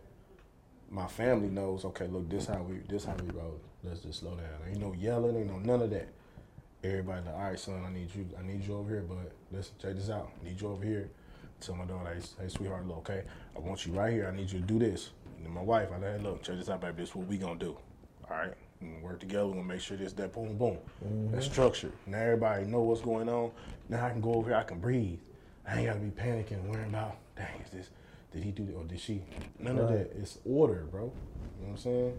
my 0.88 1.08
family 1.08 1.48
knows. 1.48 1.84
Okay, 1.84 2.06
look, 2.06 2.28
this 2.30 2.46
how 2.46 2.62
we 2.62 2.76
this 2.88 3.04
how 3.04 3.14
we 3.14 3.30
roll. 3.36 3.58
Let's 3.82 4.00
just 4.00 4.20
slow 4.20 4.36
down. 4.36 4.46
Ain't 4.68 4.80
no 4.80 4.92
yelling. 4.92 5.36
Ain't 5.36 5.48
no 5.48 5.58
none 5.58 5.82
of 5.82 5.90
that. 5.90 6.08
Everybody, 6.84 7.24
like, 7.24 7.34
all 7.34 7.40
right, 7.44 7.58
son, 7.58 7.82
I 7.86 7.90
need 7.90 8.14
you. 8.14 8.28
I 8.38 8.42
need 8.46 8.62
you 8.66 8.76
over 8.76 8.90
here. 8.90 9.04
But 9.08 9.32
listen, 9.50 9.74
check 9.80 9.94
this 9.94 10.10
out. 10.10 10.30
I 10.40 10.48
need 10.48 10.60
you 10.60 10.68
over 10.68 10.84
here. 10.84 11.08
Tell 11.60 11.74
my 11.76 11.86
daughter, 11.86 12.12
hey, 12.14 12.20
hey, 12.42 12.48
sweetheart, 12.48 12.86
look, 12.86 12.98
okay, 12.98 13.22
I 13.56 13.60
want 13.60 13.86
you 13.86 13.94
right 13.94 14.12
here. 14.12 14.28
I 14.30 14.36
need 14.36 14.52
you 14.52 14.60
to 14.60 14.66
do 14.66 14.78
this. 14.78 15.10
And 15.38 15.46
then 15.46 15.54
my 15.54 15.62
wife, 15.62 15.88
I 15.92 15.98
let 15.98 16.12
her 16.12 16.18
look, 16.18 16.42
check 16.42 16.56
this 16.56 16.68
out, 16.68 16.82
baby. 16.82 16.96
This 16.98 17.08
is 17.10 17.14
what 17.14 17.26
we 17.26 17.38
gonna 17.38 17.58
do. 17.58 17.74
All 18.30 18.36
right, 18.36 18.52
gonna 18.82 18.98
work 19.00 19.20
together. 19.20 19.46
We 19.46 19.52
gonna 19.54 19.64
make 19.64 19.80
sure 19.80 19.96
this, 19.96 20.12
that, 20.14 20.34
boom, 20.34 20.58
boom. 20.58 20.76
Mm-hmm. 21.02 21.32
That's 21.32 21.46
structured. 21.46 21.92
Now 22.06 22.18
everybody 22.18 22.66
know 22.66 22.82
what's 22.82 23.00
going 23.00 23.30
on. 23.30 23.50
Now 23.88 24.04
I 24.04 24.10
can 24.10 24.20
go 24.20 24.34
over 24.34 24.50
here. 24.50 24.58
I 24.58 24.64
can 24.64 24.78
breathe. 24.78 25.20
I 25.66 25.78
ain't 25.78 25.86
gotta 25.86 26.00
be 26.00 26.10
panicking 26.10 26.52
and 26.60 26.68
worrying 26.68 26.90
about, 26.90 27.16
dang, 27.34 27.60
is 27.64 27.70
this? 27.70 27.88
Did 28.30 28.44
he 28.44 28.50
do 28.50 28.66
that 28.66 28.74
or 28.74 28.84
did 28.84 29.00
she? 29.00 29.22
None 29.58 29.78
of 29.78 29.88
Right. 29.88 30.10
that. 30.12 30.20
It's 30.20 30.38
order, 30.44 30.84
bro. 30.90 31.04
You 31.04 31.08
know 31.08 31.12
what 31.60 31.70
I'm 31.70 31.76
saying? 31.78 32.18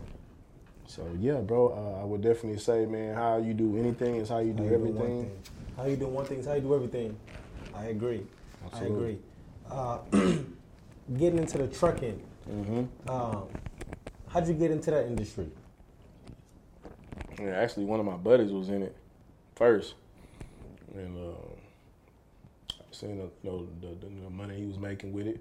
So 0.87 1.03
yeah, 1.19 1.41
bro. 1.41 1.69
Uh, 1.69 2.01
I 2.01 2.05
would 2.05 2.21
definitely 2.21 2.59
say, 2.59 2.85
man, 2.85 3.15
how 3.15 3.37
you 3.37 3.53
do 3.53 3.77
anything 3.77 4.15
is 4.15 4.29
how 4.29 4.39
you 4.39 4.53
do 4.53 4.63
How 4.63 4.69
you 4.69 4.75
everything. 4.75 5.21
thing. 5.23 5.37
How 5.77 5.85
you 5.85 5.95
do 5.97 6.07
one 6.07 6.25
thing 6.25 6.39
is 6.39 6.45
how 6.45 6.53
you 6.53 6.61
do 6.61 6.75
everything. 6.75 7.17
I 7.73 7.85
agree. 7.85 8.23
Absolutely. 8.65 8.95
I 8.95 8.99
agree. 8.99 9.19
Uh, 9.69 9.97
getting 11.17 11.39
into 11.39 11.57
the 11.57 11.67
trucking, 11.67 12.21
Mm-hmm. 12.49 13.09
um, 13.09 13.47
how'd 14.29 14.47
you 14.47 14.53
get 14.53 14.69
into 14.71 14.91
that 14.91 15.07
industry? 15.07 15.49
Yeah, 17.39 17.47
actually, 17.59 17.85
one 17.85 17.99
of 17.99 18.05
my 18.05 18.15
buddies 18.15 18.51
was 18.51 18.69
in 18.69 18.83
it 18.83 18.95
first, 19.55 19.95
and 20.93 21.17
uh, 21.17 21.31
I 22.79 22.83
seen 22.91 23.17
the, 23.17 23.23
you 23.43 23.49
know, 23.49 23.67
the, 23.81 23.87
the, 23.87 24.05
the 24.23 24.29
money 24.29 24.57
he 24.59 24.65
was 24.65 24.77
making 24.77 25.11
with 25.11 25.27
it. 25.27 25.39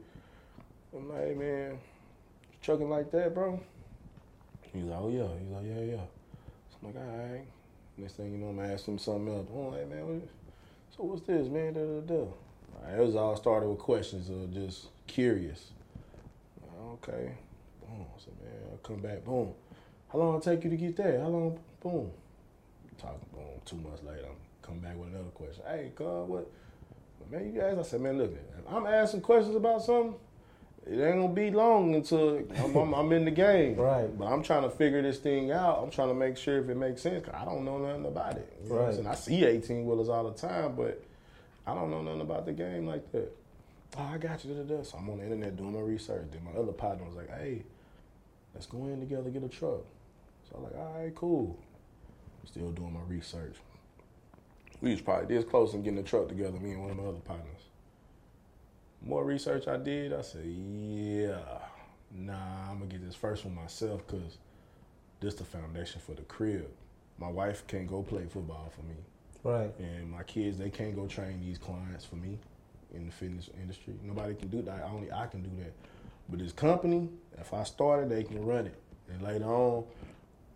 I'm 0.97 1.09
like, 1.09 1.21
hey, 1.21 1.35
man, 1.35 1.79
trucking 2.63 2.89
like 2.89 3.11
that, 3.13 3.35
bro? 3.35 3.61
He's 4.75 4.85
like, 4.85 5.01
oh 5.01 5.09
yeah. 5.09 5.29
He's 5.39 5.51
like, 5.51 5.65
yeah, 5.65 5.93
yeah. 5.95 6.05
So 6.71 6.77
I'm 6.83 6.95
like, 6.95 6.97
all 6.97 7.17
right. 7.17 7.45
Next 7.97 8.15
thing 8.15 8.33
you 8.33 8.39
know, 8.39 8.49
I'm 8.49 8.61
asking 8.61 8.95
him 8.95 8.99
something 8.99 9.35
else. 9.35 9.49
I'm 9.49 9.71
like, 9.71 9.89
man, 9.89 10.07
what, 10.07 10.29
so 10.97 11.05
what's 11.05 11.23
this, 11.23 11.49
man? 11.49 11.75
Da, 11.75 11.81
da, 11.81 12.01
da. 12.01 12.27
Right, 12.83 12.99
it 12.99 13.07
was 13.07 13.15
all 13.15 13.37
started 13.37 13.69
with 13.69 13.79
questions 13.79 14.29
of 14.29 14.53
just 14.53 14.89
curious. 15.07 15.71
Okay. 16.95 17.33
Boom. 17.81 18.07
So 18.19 18.33
man, 18.43 18.53
I'll 18.71 18.79
come 18.79 19.01
back. 19.01 19.25
Boom. 19.25 19.53
How 20.13 20.19
long 20.19 20.37
it 20.37 20.43
take 20.43 20.65
you 20.65 20.71
to 20.71 20.77
get 20.77 20.97
there? 20.97 21.21
How 21.21 21.29
long? 21.29 21.59
Boom. 21.81 22.11
Talking. 22.99 23.27
Boom. 23.33 23.61
Two 23.65 23.77
months 23.77 24.03
later, 24.03 24.27
I'm 24.29 24.37
come 24.63 24.79
back 24.79 24.97
with 24.97 25.09
another 25.09 25.31
question. 25.31 25.63
Hey, 25.69 25.93
God, 25.95 26.29
what? 26.29 26.51
Man, 27.31 27.53
you 27.53 27.61
guys. 27.61 27.79
I 27.79 27.83
said, 27.83 28.01
man, 28.01 28.19
look, 28.19 28.33
I'm 28.69 28.87
asking 28.87 29.23
questions 29.23 29.57
about 29.57 29.83
something. 29.83 30.15
It 30.87 31.01
ain't 31.01 31.17
gonna 31.17 31.29
be 31.33 31.51
long 31.51 31.95
until 31.95 32.37
I'm, 32.59 32.77
I'm, 32.77 32.93
I'm 32.95 33.13
in 33.13 33.25
the 33.25 33.31
game. 33.31 33.77
Right. 33.79 34.17
But 34.19 34.27
I'm 34.27 34.43
trying 34.43 34.65
to 34.65 34.71
figure 34.71 35.01
this 35.01 35.19
thing 35.19 35.51
out. 35.51 35.81
I'm 35.83 35.91
trying 35.91 36.09
to 36.09 36.15
make 36.15 36.37
sure 36.37 36.59
if 36.63 36.69
it 36.69 36.77
makes 36.77 37.01
sense. 37.03 37.25
Cause 37.25 37.35
I 37.35 37.45
don't 37.47 37.65
know 37.65 37.79
nothing 37.79 38.05
about 38.07 38.37
it. 38.37 38.53
You 38.63 38.69
know 38.69 38.75
what 38.75 38.81
I'm 38.83 38.87
Right. 38.89 38.95
saying? 38.97 39.07
I 39.07 39.15
see 39.15 39.45
18 39.45 39.87
wheelers 39.87 40.09
all 40.11 40.25
the 40.31 40.37
time, 40.37 40.75
but 40.77 41.03
I 41.67 41.75
don't 41.75 41.91
know 41.91 42.03
nothing 42.03 42.21
about 42.21 42.45
the 42.45 42.53
game 42.53 42.87
like 42.87 43.11
that. 43.13 43.35
Oh, 43.97 44.11
I 44.13 44.19
got 44.19 44.45
you. 44.45 44.53
Da, 44.55 44.63
da, 44.63 44.77
da. 44.77 44.83
So 44.83 44.99
I'm 44.99 45.09
on 45.09 45.19
the 45.19 45.25
internet 45.25 45.57
doing 45.57 45.73
my 45.73 45.81
research. 45.81 46.27
Then 46.31 46.45
my 46.45 46.61
other 46.61 46.73
partner 46.73 47.05
was 47.07 47.15
like, 47.15 47.31
hey, 47.31 47.63
let's 48.55 48.67
go 48.67 48.79
in 48.85 49.01
together 49.01 49.31
get 49.31 49.43
a 49.43 49.49
truck. 49.49 49.81
So 50.51 50.57
I'm 50.59 50.65
like, 50.65 50.77
all 50.77 50.95
right, 50.99 51.15
cool. 51.15 51.57
Still 52.45 52.73
doing 52.73 52.93
my 52.93 53.01
research. 53.09 53.55
We 54.83 54.91
was 54.91 55.01
probably 55.01 55.35
this 55.35 55.47
close 55.47 55.73
in 55.73 55.83
getting 55.83 55.99
a 55.99 56.03
truck 56.03 56.29
together, 56.29 56.59
me 56.61 56.73
and 56.73 56.83
one 56.83 56.91
of 56.91 56.97
my 56.99 57.05
other 57.05 57.19
partners. 57.21 57.54
More 59.05 59.25
research 59.25 59.69
I 59.69 59.77
did, 59.77 60.13
I 60.15 60.23
said, 60.23 60.47
yeah, 60.47 61.39
nah, 62.11 62.71
I'm 62.71 62.79
gonna 62.79 62.87
get 62.87 63.05
this 63.05 63.15
first 63.15 63.45
one 63.45 63.55
myself 63.55 64.01
because 64.07 64.39
this 65.21 65.35
the 65.35 65.45
foundation 65.45 66.01
for 66.01 66.15
the 66.15 66.23
crib. 66.23 66.69
My 67.19 67.29
wife 67.29 67.67
can't 67.67 67.87
go 67.87 68.03
play 68.03 68.25
football 68.27 68.73
for 68.75 68.83
me. 68.83 68.97
Right. 69.43 69.73
And 69.79 70.11
my 70.11 70.23
kids, 70.23 70.57
they 70.57 70.71
can't 70.71 70.97
go 70.97 71.07
train 71.07 71.41
these 71.41 71.59
clients 71.59 72.05
for 72.05 72.17
me 72.17 72.39
in 72.95 73.07
the 73.07 73.13
fitness 73.13 73.51
industry. 73.61 73.95
Nobody 74.03 74.35
can 74.35 74.49
do 74.49 74.63
that. 74.63 74.85
Only 74.85 75.13
I 75.13 75.27
can 75.27 75.43
do 75.43 75.51
that. 75.63 75.73
But 76.29 76.39
this 76.39 76.53
company, 76.53 77.11
if 77.39 77.53
I 77.53 77.65
started, 77.65 78.09
they 78.09 78.25
can 78.25 78.45
run 78.45 78.67
it. 78.67 78.81
And 79.11 79.21
later 79.23 79.45
on, 79.45 79.85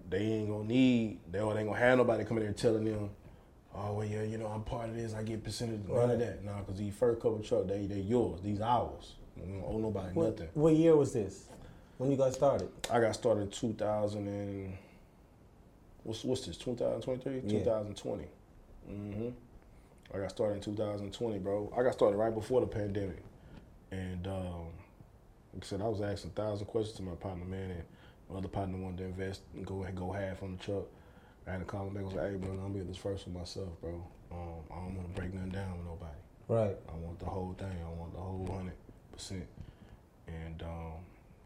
they 0.09 0.21
ain't 0.21 0.49
gonna 0.49 0.65
need, 0.65 1.19
they 1.31 1.39
ain't 1.41 1.55
gonna 1.55 1.77
have 1.77 1.99
nobody 1.99 2.25
coming 2.25 2.45
there 2.45 2.53
telling 2.55 2.85
them, 2.85 3.11
oh, 3.79 3.95
well, 3.95 4.07
yeah, 4.07 4.23
you 4.23 4.39
know, 4.39 4.47
I'm 4.47 4.63
part 4.63 4.89
of 4.89 4.95
this, 4.97 5.15
I 5.15 5.23
get 5.23 5.43
percentage, 5.45 5.81
none 5.89 6.11
of 6.11 6.19
that. 6.19 6.45
Nah, 6.45 6.61
because 6.61 6.79
these 6.79 6.95
first 6.95 7.21
couple 7.21 7.39
truck, 7.41 7.67
they, 7.67 7.87
they 7.87 8.01
yours, 8.01 8.41
these 8.43 8.61
ours. 8.61 9.15
We 9.37 9.43
don't 9.53 9.65
owe 9.67 9.79
nobody 9.79 10.13
What, 10.15 10.31
nothing. 10.31 10.49
what 10.55 10.75
year 10.75 10.97
was 10.97 11.13
this? 11.13 11.45
When 11.99 12.11
you 12.11 12.17
got 12.17 12.33
started? 12.35 12.69
I 12.91 13.01
got 13.01 13.15
started 13.15 13.43
in 13.43 13.51
2000 13.51 14.27
and, 14.27 14.77
what's, 16.05 16.25
what's 16.25 16.47
this, 16.47 16.57
2023? 16.57 17.43
Yeah. 17.45 17.59
2020. 17.61 18.25
hmm 18.87 19.29
I 20.15 20.19
got 20.19 20.31
started 20.31 20.55
in 20.57 20.61
2020, 20.63 21.39
bro. 21.39 21.73
I 21.77 21.83
got 21.83 21.93
started 21.93 22.17
right 22.17 22.35
before 22.35 22.61
the 22.63 22.67
pandemic. 22.67 23.23
And 23.91 24.27
um, 24.27 24.69
like 25.53 25.63
I 25.63 25.67
said, 25.67 25.83
I 25.83 25.89
was 25.89 26.01
asking 26.01 26.31
a 26.37 26.41
thousand 26.41 26.67
questions 26.67 26.97
to 26.97 27.03
my 27.03 27.15
partner, 27.15 27.45
man, 27.45 27.71
and 27.71 27.83
my 28.31 28.39
other 28.39 28.49
partner 28.49 28.79
wanted 28.79 28.99
to 28.99 29.05
invest 29.05 29.43
and 29.55 29.67
go 29.67 29.87
go 29.95 30.13
half 30.13 30.43
on 30.43 30.57
the 30.57 30.65
truck. 30.65 30.85
I 31.49 31.53
had 31.53 31.61
to 31.61 31.65
call 31.65 31.87
him 31.87 31.95
back 31.95 32.03
and 32.03 32.13
say, 32.13 32.31
hey, 32.31 32.37
bro, 32.37 32.51
I'm 32.51 32.61
gonna 32.61 32.75
be 32.75 32.81
at 32.81 32.89
this 32.89 32.99
first 32.99 33.25
for 33.25 33.31
myself, 33.31 33.69
bro. 33.81 34.05
Um, 34.31 34.61
I 34.71 34.75
don't 34.75 34.97
want 34.97 35.15
to 35.15 35.21
break 35.21 35.33
nothing 35.33 35.51
down 35.51 35.79
with 35.79 35.87
nobody. 35.87 36.19
Right. 36.47 36.77
I 36.89 36.97
want 36.97 37.19
the 37.19 37.25
whole 37.27 37.55
thing. 37.59 37.73
I 37.73 37.99
want 37.99 38.13
the 38.13 38.21
whole 38.21 38.47
hundred 38.53 38.75
percent. 39.13 39.47
And 40.27 40.63
um, 40.63 40.93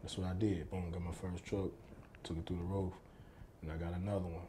that's 0.01 0.17
what 0.17 0.27
I 0.27 0.33
did. 0.33 0.69
Boom, 0.69 0.91
got 0.91 1.01
my 1.01 1.11
first 1.11 1.45
truck, 1.45 1.69
took 2.23 2.37
it 2.37 2.45
through 2.45 2.57
the 2.57 2.63
roof, 2.63 2.91
and 3.61 3.71
I 3.71 3.77
got 3.77 3.93
another 3.93 4.25
one. 4.25 4.47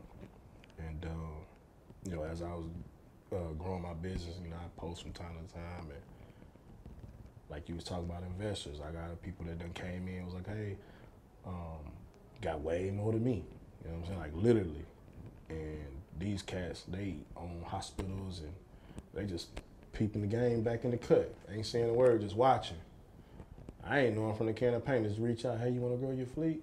And 0.78 1.04
uh, 1.04 2.08
you 2.08 2.16
know, 2.16 2.24
as 2.24 2.42
I 2.42 2.50
was 2.50 2.66
uh, 3.32 3.52
growing 3.56 3.82
my 3.82 3.94
business, 3.94 4.34
you 4.42 4.50
know, 4.50 4.56
I 4.56 4.80
post 4.80 5.02
from 5.02 5.12
time 5.12 5.36
to 5.46 5.54
time, 5.54 5.82
and 5.82 6.02
like 7.48 7.68
you 7.68 7.76
was 7.76 7.84
talking 7.84 8.06
about 8.06 8.24
investors, 8.24 8.78
I 8.80 8.90
got 8.90 9.22
people 9.22 9.44
that 9.46 9.60
done 9.60 9.72
came 9.72 10.08
in, 10.08 10.24
was 10.24 10.34
like, 10.34 10.48
hey, 10.48 10.76
um, 11.46 11.92
got 12.40 12.60
way 12.60 12.90
more 12.90 13.12
than 13.12 13.22
me. 13.22 13.44
You 13.84 13.90
know 13.90 13.98
what 13.98 14.00
I'm 14.00 14.06
saying? 14.06 14.18
Like 14.18 14.32
literally. 14.34 14.84
And 15.48 16.00
these 16.18 16.42
cats, 16.42 16.84
they 16.88 17.16
own 17.36 17.62
hospitals 17.66 18.40
and 18.40 18.52
they 19.12 19.24
just 19.24 19.48
peeping 19.92 20.22
the 20.22 20.26
game 20.26 20.62
back 20.62 20.84
in 20.84 20.90
the 20.90 20.96
cut. 20.96 21.34
Ain't 21.50 21.66
saying 21.66 21.90
a 21.90 21.92
word, 21.92 22.20
just 22.20 22.36
watching. 22.36 22.78
I 23.86 24.00
ain't 24.00 24.16
knowing 24.16 24.34
from 24.34 24.46
the 24.46 24.52
can 24.52 24.74
of 24.74 24.84
paint. 24.84 25.06
Just 25.06 25.20
reach 25.20 25.44
out, 25.44 25.58
hey, 25.58 25.70
you 25.70 25.80
want 25.80 25.94
to 25.94 26.04
grow 26.04 26.14
your 26.14 26.26
fleet? 26.26 26.62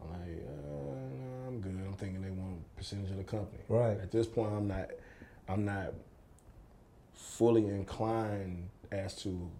I'm 0.00 0.10
like, 0.12 0.44
uh, 0.46 0.68
no, 0.68 1.48
I'm 1.48 1.60
good. 1.60 1.72
I'm 1.72 1.94
thinking 1.94 2.22
they 2.22 2.30
want 2.30 2.58
a 2.60 2.78
percentage 2.78 3.10
of 3.10 3.16
the 3.16 3.24
company. 3.24 3.62
Right. 3.68 3.98
At 4.00 4.12
this 4.12 4.26
point, 4.26 4.52
I'm 4.52 4.68
not, 4.68 4.90
I'm 5.48 5.64
not 5.64 5.94
fully 7.14 7.66
inclined 7.66 8.68
as 8.92 9.16
to 9.22 9.50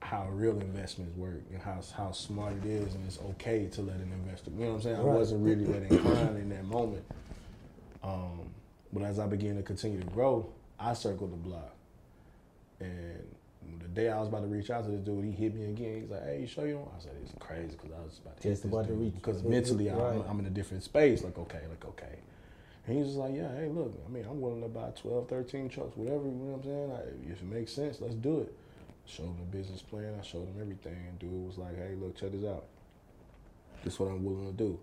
how 0.00 0.28
real 0.30 0.58
investments 0.60 1.16
work 1.16 1.42
and 1.52 1.60
how 1.60 1.80
how 1.96 2.10
smart 2.12 2.54
it 2.56 2.66
is, 2.66 2.94
and 2.94 3.04
it's 3.06 3.18
okay 3.30 3.66
to 3.72 3.82
let 3.82 3.96
an 3.96 4.12
investor. 4.12 4.50
You 4.50 4.64
know 4.64 4.66
what 4.70 4.74
I'm 4.76 4.82
saying? 4.82 4.96
I 4.96 5.02
wasn't 5.02 5.44
really 5.44 5.64
that 5.66 5.82
inclined 5.90 6.38
in 6.38 6.48
that 6.50 6.64
moment. 6.64 7.04
Um, 8.02 8.48
but 8.92 9.02
as 9.02 9.18
I 9.18 9.26
began 9.26 9.56
to 9.56 9.62
continue 9.62 10.00
to 10.00 10.06
grow, 10.06 10.50
I 10.78 10.94
circled 10.94 11.32
the 11.32 11.36
block, 11.36 11.74
and 12.80 13.22
the 13.80 13.88
day 13.88 14.08
I 14.08 14.18
was 14.18 14.28
about 14.28 14.40
to 14.40 14.46
reach 14.46 14.70
out 14.70 14.84
to 14.84 14.90
this 14.90 15.00
dude, 15.00 15.24
he 15.24 15.32
hit 15.32 15.54
me 15.54 15.64
again. 15.66 16.00
He's 16.00 16.10
like, 16.10 16.24
"Hey, 16.24 16.40
you 16.40 16.46
sure 16.46 16.66
you 16.66 16.74
don't?" 16.74 16.90
I 16.96 17.00
said, 17.00 17.12
"It's 17.22 17.32
crazy 17.38 17.76
because 17.76 17.92
I 17.92 18.02
was 18.02 18.18
about 18.24 18.36
to 18.38 18.42
Just 18.42 18.64
about 18.64 18.86
to 18.88 18.94
reach- 18.94 19.14
because 19.14 19.42
mentally 19.42 19.90
I'm, 19.90 19.98
right. 19.98 20.24
I'm 20.28 20.40
in 20.40 20.46
a 20.46 20.50
different 20.50 20.82
space. 20.82 21.22
Like, 21.22 21.38
okay, 21.38 21.60
like 21.68 21.84
okay." 21.84 22.16
And 22.86 22.96
he 22.96 23.02
was 23.02 23.10
just 23.10 23.18
like, 23.18 23.34
yeah, 23.34 23.54
hey, 23.54 23.68
look, 23.68 23.92
I 24.06 24.10
mean, 24.10 24.24
I'm 24.28 24.40
willing 24.40 24.62
to 24.62 24.68
buy 24.68 24.90
12, 24.96 25.28
13 25.28 25.68
trucks, 25.68 25.94
whatever, 25.96 26.24
you 26.24 26.30
know 26.30 26.56
what 26.56 26.64
I'm 26.64 26.64
saying? 26.64 26.92
I, 26.92 27.30
if 27.32 27.42
it 27.42 27.44
makes 27.44 27.72
sense, 27.72 28.00
let's 28.00 28.14
do 28.14 28.40
it. 28.40 28.54
Showed 29.10 29.24
him 29.24 29.36
the 29.50 29.56
business 29.56 29.82
plan, 29.82 30.14
I 30.18 30.22
showed 30.22 30.46
him 30.46 30.54
everything, 30.60 30.96
dude 31.18 31.46
was 31.46 31.58
like, 31.58 31.76
hey, 31.76 31.94
look, 32.00 32.16
check 32.16 32.30
this 32.32 32.44
out. 32.44 32.64
This 33.82 33.94
is 33.94 34.00
what 34.00 34.06
I'm 34.10 34.24
willing 34.24 34.46
to 34.46 34.52
do. 34.52 34.78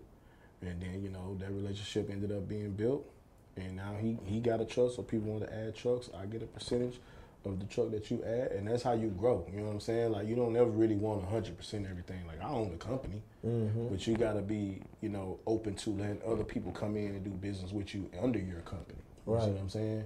And 0.60 0.80
then, 0.82 1.02
you 1.02 1.08
know, 1.08 1.36
that 1.40 1.50
relationship 1.50 2.10
ended 2.10 2.32
up 2.32 2.46
being 2.48 2.72
built, 2.72 3.08
and 3.56 3.76
now 3.76 3.94
he, 3.98 4.18
he 4.24 4.40
got 4.40 4.60
a 4.60 4.64
truck, 4.64 4.92
so 4.94 5.02
people 5.02 5.30
want 5.32 5.44
to 5.48 5.54
add 5.56 5.74
trucks. 5.76 6.10
I 6.20 6.26
get 6.26 6.42
a 6.42 6.46
percentage 6.46 7.00
of 7.46 7.58
the 7.60 7.66
truck 7.66 7.90
that 7.92 8.10
you 8.10 8.22
add, 8.24 8.52
and 8.52 8.68
that's 8.68 8.82
how 8.82 8.92
you 8.92 9.08
grow, 9.08 9.46
you 9.50 9.60
know 9.60 9.66
what 9.68 9.72
I'm 9.74 9.80
saying? 9.80 10.12
Like, 10.12 10.26
you 10.26 10.34
don't 10.34 10.54
ever 10.56 10.68
really 10.70 10.96
want 10.96 11.26
100% 11.30 11.90
everything. 11.90 12.26
Like, 12.26 12.42
I 12.42 12.48
own 12.50 12.70
the 12.70 12.76
company. 12.76 13.22
Mm-hmm. 13.46 13.88
But 13.88 14.06
you 14.06 14.16
got 14.16 14.34
to 14.34 14.42
be, 14.42 14.82
you 15.00 15.08
know, 15.08 15.38
open 15.46 15.74
to 15.76 15.90
letting 15.90 16.20
other 16.26 16.44
people 16.44 16.72
come 16.72 16.96
in 16.96 17.06
and 17.14 17.24
do 17.24 17.30
business 17.30 17.72
with 17.72 17.94
you 17.94 18.10
under 18.20 18.38
your 18.40 18.60
company. 18.60 18.98
You 19.26 19.34
Right. 19.34 19.44
see 19.44 19.50
what 19.52 19.60
I'm 19.60 19.70
saying? 19.70 20.04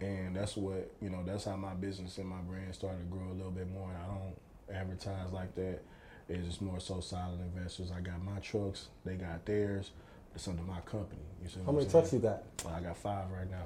And 0.00 0.36
that's 0.36 0.56
what, 0.56 0.90
you 1.02 1.10
know, 1.10 1.22
that's 1.26 1.44
how 1.44 1.56
my 1.56 1.74
business 1.74 2.18
and 2.18 2.28
my 2.28 2.40
brand 2.48 2.72
started 2.74 2.98
to 2.98 3.04
grow 3.04 3.26
a 3.32 3.34
little 3.34 3.50
bit 3.50 3.68
more. 3.68 3.90
And 3.90 3.98
I 3.98 4.06
don't 4.06 4.76
advertise 4.76 5.32
like 5.32 5.54
that. 5.56 5.80
It's 6.28 6.46
just 6.46 6.62
more 6.62 6.78
so 6.78 7.00
solid 7.00 7.40
investors. 7.40 7.90
I 7.90 8.00
got 8.00 8.22
my 8.22 8.38
trucks, 8.40 8.88
they 9.04 9.14
got 9.14 9.44
theirs. 9.46 9.90
It's 10.34 10.46
under 10.46 10.62
my 10.62 10.80
company. 10.82 11.22
You 11.42 11.48
see 11.48 11.58
what 11.60 11.64
How 11.64 11.70
I'm 11.70 11.76
many 11.78 11.90
trucks 11.90 12.12
you 12.12 12.18
got? 12.20 12.42
I 12.68 12.80
got 12.80 12.96
five 12.96 13.24
right 13.30 13.50
now. 13.50 13.64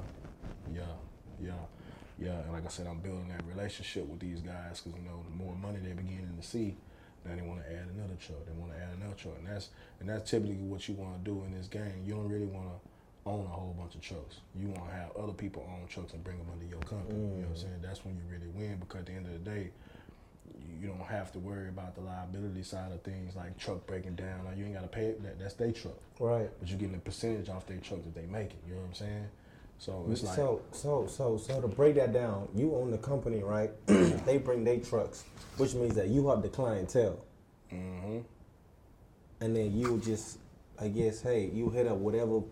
Yeah, 0.73 0.83
yeah, 1.43 1.53
yeah. 2.19 2.41
And 2.43 2.53
like 2.53 2.65
I 2.65 2.69
said, 2.69 2.87
I'm 2.87 3.01
building 3.01 3.29
that 3.29 3.45
relationship 3.47 4.07
with 4.07 4.21
these 4.21 4.41
guys 4.41 4.81
because 4.81 4.99
you 4.99 5.05
know 5.05 5.23
the 5.29 5.45
more 5.45 5.55
money 5.57 5.79
they're 5.83 5.95
beginning 5.95 6.35
to 6.41 6.47
see, 6.47 6.77
now 7.27 7.35
they 7.35 7.43
want 7.43 7.61
to 7.65 7.67
add 7.71 7.89
another 7.95 8.15
truck. 8.25 8.47
They 8.47 8.53
want 8.53 8.73
to 8.73 8.79
add 8.79 8.91
another 8.97 9.15
truck, 9.17 9.35
and 9.39 9.49
that's 9.49 9.69
and 10.01 10.09
that's 10.09 10.31
typically 10.31 10.55
what 10.63 10.89
you 10.89 10.95
want 10.95 11.23
to 11.23 11.31
do 11.31 11.43
in 11.45 11.53
this 11.53 11.67
game. 11.67 12.05
You 12.07 12.15
don't 12.15 12.29
really 12.29 12.47
want 12.47 12.69
to 12.69 12.89
own 13.27 13.45
a 13.47 13.49
whole 13.49 13.75
bunch 13.79 13.95
of 13.95 14.01
trucks. 14.01 14.41
You 14.59 14.69
want 14.69 14.89
to 14.89 14.95
have 14.95 15.17
other 15.17 15.33
people 15.33 15.67
own 15.71 15.87
trucks 15.89 16.13
and 16.13 16.23
bring 16.25 16.39
them 16.39 16.47
under 16.53 16.65
your 16.67 16.81
company. 16.81 17.15
You 17.21 17.43
know 17.43 17.49
what 17.49 17.51
I'm 17.51 17.57
saying? 17.57 17.81
That's 17.83 18.05
when 18.05 18.17
you 18.17 18.23
really 18.31 18.49
win 18.49 18.79
because 18.81 19.01
at 19.01 19.07
the 19.07 19.13
end 19.13 19.27
of 19.27 19.33
the 19.33 19.51
day. 19.51 19.71
You 20.81 20.89
don't 20.89 21.01
have 21.07 21.31
to 21.33 21.39
worry 21.39 21.69
about 21.69 21.95
the 21.95 22.01
liability 22.03 22.63
side 22.65 22.91
of 22.93 23.01
things 23.03 23.37
like 23.37 23.57
truck 23.57 23.87
breaking 23.87 24.17
down. 24.17 24.47
Or 24.47 24.55
you 24.55 24.65
ain't 24.65 24.75
got 24.75 24.83
to 24.83 24.89
pay 24.89 25.07
it. 25.07 25.23
That, 25.23 25.39
that's 25.39 25.55
their 25.55 25.71
truck 25.73 25.95
Right. 26.19 26.51
but 26.59 26.69
you're 26.69 26.79
getting 26.79 26.97
a 26.97 26.99
percentage 26.99 27.49
off 27.49 27.67
their 27.67 27.79
truck 27.79 28.03
that 28.03 28.15
they 28.15 28.27
make 28.27 28.51
it. 28.51 28.57
You 28.67 28.75
know 28.75 28.81
what 28.81 28.89
I'm 28.89 28.95
saying? 28.95 29.29
So 29.79 30.05
it's 30.11 30.23
like 30.23 30.37
so 30.37 30.61
so 30.73 31.07
so 31.09 31.37
so 31.39 31.61
to 31.61 31.69
break 31.69 31.95
that 31.97 32.13
down, 32.13 32.49
you 32.55 32.75
own 32.75 32.91
the 32.91 32.99
company, 32.99 33.43
right? 33.43 33.71
they 33.87 34.39
bring 34.39 34.65
their 34.65 34.79
trucks, 34.79 35.25
which 35.57 35.75
means 35.75 35.95
that 35.95 36.09
you 36.09 36.29
have 36.29 36.43
the 36.43 36.49
clientele, 36.49 37.19
hmm 37.71 38.19
and 39.41 39.57
then 39.57 39.77
you 39.77 40.01
just, 40.05 40.39
I 40.81 40.87
guess, 40.87 41.21
hey, 41.21 41.51
you 41.53 41.69
hit 41.71 41.89
up 41.89 41.97
whatever. 41.97 42.43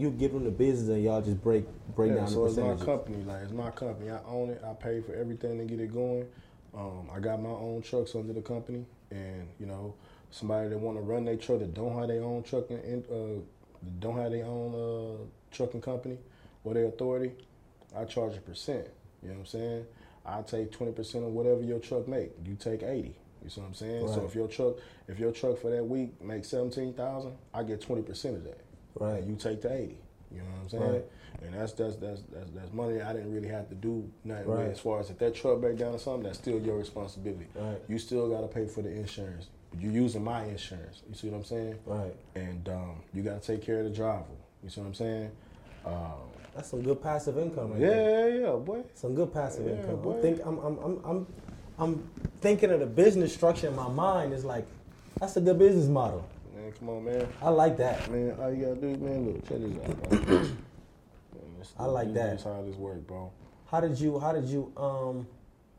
You 0.00 0.10
give 0.10 0.32
them 0.32 0.44
the 0.44 0.50
business, 0.50 0.88
and 0.88 1.04
y'all 1.04 1.20
just 1.20 1.42
break 1.42 1.66
break 1.94 2.12
yeah, 2.12 2.18
down 2.18 2.28
so 2.28 2.48
the 2.48 2.48
it's 2.48 2.80
my 2.80 2.86
company. 2.86 3.22
Like 3.24 3.42
it's 3.42 3.52
my 3.52 3.70
company. 3.70 4.10
I 4.10 4.18
own 4.26 4.48
it. 4.48 4.62
I 4.64 4.72
pay 4.72 5.02
for 5.02 5.14
everything 5.14 5.58
to 5.58 5.64
get 5.64 5.78
it 5.78 5.92
going. 5.92 6.26
Um, 6.74 7.10
I 7.14 7.20
got 7.20 7.42
my 7.42 7.50
own 7.50 7.82
trucks 7.82 8.14
under 8.14 8.32
the 8.32 8.40
company, 8.40 8.86
and 9.10 9.46
you 9.58 9.66
know, 9.66 9.94
somebody 10.30 10.70
that 10.70 10.78
want 10.78 10.96
to 10.96 11.02
run 11.02 11.26
their 11.26 11.36
truck 11.36 11.58
that 11.58 11.74
don't 11.74 11.98
have 11.98 12.08
their 12.08 12.22
own 12.22 12.42
trucking, 12.42 12.78
in- 12.78 13.04
uh, 13.10 13.42
don't 13.98 14.16
have 14.16 14.32
their 14.32 14.46
own 14.46 14.74
uh, 14.74 15.54
trucking 15.54 15.82
company 15.82 16.16
or 16.64 16.74
their 16.74 16.86
authority, 16.86 17.32
I 17.94 18.04
charge 18.04 18.36
a 18.36 18.40
percent. 18.40 18.86
You 19.22 19.28
know 19.28 19.34
what 19.34 19.40
I'm 19.40 19.46
saying? 19.46 19.86
I 20.24 20.42
take 20.42 20.72
twenty 20.72 20.92
percent 20.92 21.24
of 21.24 21.32
whatever 21.32 21.62
your 21.62 21.78
truck 21.78 22.08
make. 22.08 22.30
You 22.44 22.54
take 22.54 22.82
eighty. 22.82 23.16
You 23.42 23.50
see 23.50 23.60
what 23.60 23.68
I'm 23.68 23.74
saying? 23.74 24.08
So 24.08 24.24
if 24.24 24.34
your 24.34 24.48
truck, 24.48 24.76
if 25.08 25.18
your 25.18 25.32
truck 25.32 25.58
for 25.58 25.70
that 25.70 25.84
week 25.84 26.22
makes 26.22 26.48
seventeen 26.48 26.94
thousand, 26.94 27.36
I 27.52 27.62
get 27.64 27.80
twenty 27.80 28.02
percent 28.02 28.36
of 28.36 28.44
that. 28.44 28.60
Right. 28.98 29.22
You 29.24 29.36
take 29.36 29.62
the 29.62 29.72
eighty. 29.72 29.96
You 30.32 30.38
know 30.38 30.44
what 30.44 30.62
I'm 30.62 30.68
saying? 30.68 30.92
Right. 30.92 31.04
And 31.42 31.54
that's 31.54 31.72
that's 31.72 31.96
that's 31.96 32.22
that's 32.32 32.50
that's 32.50 32.72
money 32.72 33.00
I 33.00 33.12
didn't 33.12 33.32
really 33.34 33.48
have 33.48 33.68
to 33.70 33.74
do 33.74 34.08
nothing 34.24 34.46
Right. 34.48 34.58
with. 34.66 34.72
As 34.72 34.80
far 34.80 35.00
as 35.00 35.10
if 35.10 35.18
that 35.18 35.34
truck 35.34 35.60
break 35.60 35.78
down 35.78 35.94
or 35.94 35.98
something, 35.98 36.24
that's 36.24 36.38
still 36.38 36.60
your 36.60 36.76
responsibility. 36.78 37.46
Right. 37.54 37.80
You 37.88 37.98
still 37.98 38.28
got 38.28 38.42
to 38.42 38.48
pay 38.48 38.66
for 38.66 38.82
the 38.82 38.90
insurance. 38.90 39.48
You're 39.78 39.92
using 39.92 40.22
my 40.24 40.44
insurance. 40.44 41.02
You 41.08 41.14
see 41.14 41.28
what 41.28 41.38
I'm 41.38 41.44
saying? 41.44 41.78
Right. 41.86 42.14
And 42.34 42.68
um, 42.68 42.96
you 43.14 43.22
got 43.22 43.40
to 43.42 43.46
take 43.46 43.64
care 43.64 43.78
of 43.78 43.84
the 43.84 43.90
driver. 43.90 44.24
You 44.62 44.70
see 44.70 44.80
what 44.80 44.88
I'm 44.88 44.94
saying? 44.94 45.30
Um, 45.86 45.94
That's 46.54 46.68
some 46.70 46.82
good 46.82 47.00
passive 47.02 47.38
income, 47.38 47.72
right 47.72 47.80
yeah, 47.80 47.88
there. 47.88 48.28
yeah, 48.30 48.40
yeah, 48.50 48.52
boy. 48.56 48.82
Some 48.94 49.14
good 49.14 49.32
passive 49.32 49.66
Yeah, 49.66 49.74
income. 49.76 50.02
boy. 50.02 50.16
I'm 50.16 50.22
think 50.22 50.40
I'm 50.44 50.58
I'm 50.58 50.78
I'm 50.78 51.00
I'm 51.04 51.26
I'm 51.78 52.10
thinking 52.40 52.70
of 52.70 52.80
the 52.80 52.86
business 52.86 53.32
structure 53.32 53.68
in 53.68 53.76
my 53.76 53.88
mind 53.88 54.34
is 54.34 54.44
like 54.44 54.66
that's 55.18 55.36
a 55.36 55.40
good 55.40 55.58
business 55.58 55.86
model. 55.86 56.28
Man, 56.70 56.78
come 56.78 56.88
on, 56.90 57.04
man. 57.04 57.28
I 57.42 57.48
like 57.50 57.76
that. 57.78 58.10
Man, 58.10 58.36
all 58.40 58.52
you 58.52 58.64
gotta 58.66 58.80
do, 58.80 58.96
man, 58.96 59.26
look, 59.26 59.48
check 59.48 59.58
this 59.60 59.76
out, 59.88 60.08
bro. 60.08 60.18
Man, 60.38 60.58
this- 61.58 61.74
I 61.78 61.84
like 61.86 62.08
this 62.08 62.16
that. 62.16 62.34
is 62.36 62.42
how 62.44 62.62
this 62.62 62.76
work, 62.76 63.06
bro. 63.06 63.30
How 63.70 63.80
did 63.80 63.98
you 63.98 64.18
how 64.18 64.32
did 64.32 64.44
you 64.46 64.72
um 64.76 65.26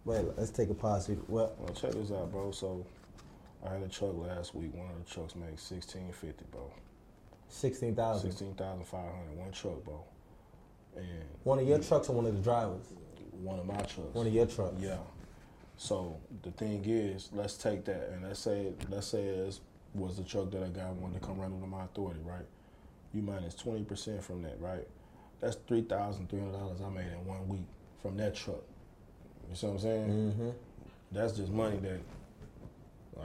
wait, 0.06 0.26
let's 0.38 0.50
take 0.50 0.70
a 0.70 0.74
pause. 0.74 1.08
here. 1.08 1.18
Well, 1.28 1.54
Well, 1.60 1.74
check 1.74 1.92
this 1.92 2.12
out, 2.12 2.32
bro. 2.32 2.52
So, 2.52 2.86
I 3.66 3.74
had 3.74 3.84
a 3.84 3.88
truck 3.88 4.16
last 4.18 4.56
week. 4.56 4.74
One 4.74 4.90
of 4.90 5.06
the 5.06 5.12
trucks 5.12 5.36
made 5.36 5.60
sixteen 5.60 6.12
fifty, 6.12 6.46
bro. 6.52 6.72
sixteen 7.50 7.96
thousand. 7.96 8.32
Sixteen 8.32 8.54
thousand 8.56 8.86
five 8.86 9.12
hundred. 9.12 9.38
One 9.38 9.52
truck, 9.52 9.84
bro. 9.84 10.04
And 10.98 11.06
One 11.44 11.60
of 11.60 11.68
your 11.68 11.80
trucks 11.80 12.10
or 12.10 12.14
one 12.16 12.26
of 12.26 12.36
the 12.36 12.42
drivers? 12.42 12.86
one 13.42 13.58
of 13.58 13.66
my 13.66 13.76
trucks. 13.78 14.14
One 14.14 14.28
of 14.28 14.34
your 14.34 14.46
trucks. 14.46 14.76
Yeah. 14.80 14.98
So 15.78 16.18
the 16.44 16.52
thing 16.52 16.84
is, 16.86 17.30
let's 17.34 17.56
take 17.56 17.86
that 17.86 18.10
and 18.14 18.24
let's 18.24 18.40
say 18.40 18.74
let's 18.90 19.08
say 19.08 19.24
it 19.24 19.38
was 19.94 20.18
the 20.18 20.24
truck 20.24 20.52
that 20.52 20.64
I 20.64 20.68
got 20.68 20.94
wanted 20.96 21.22
to 21.22 21.28
come 21.28 21.40
run 21.40 21.54
under 21.54 21.68
my 21.68 21.84
authority, 21.84 22.20
right? 22.26 22.46
You 23.14 23.22
minus 23.22 23.42
minus 23.42 23.56
twenty 23.56 23.84
percent 23.84 24.24
from 24.24 24.42
that, 24.44 24.60
right? 24.60 24.88
That's 25.42 25.58
three 25.68 25.82
thousand 25.82 26.30
three 26.30 26.40
hundred 26.40 26.54
dollars 26.54 26.80
I 26.82 26.90
made 26.90 27.08
in 27.12 27.26
one 27.26 27.48
week 27.48 27.66
from 28.02 28.16
that 28.18 28.36
truck. 28.36 28.64
You 29.50 29.56
see 29.56 29.68
what 29.68 29.74
I'm 29.74 29.80
saying? 29.80 30.08
Mm-hmm. 30.10 30.50
That's 31.12 31.34
just 31.34 31.52
money 31.52 31.78
that 31.80 32.00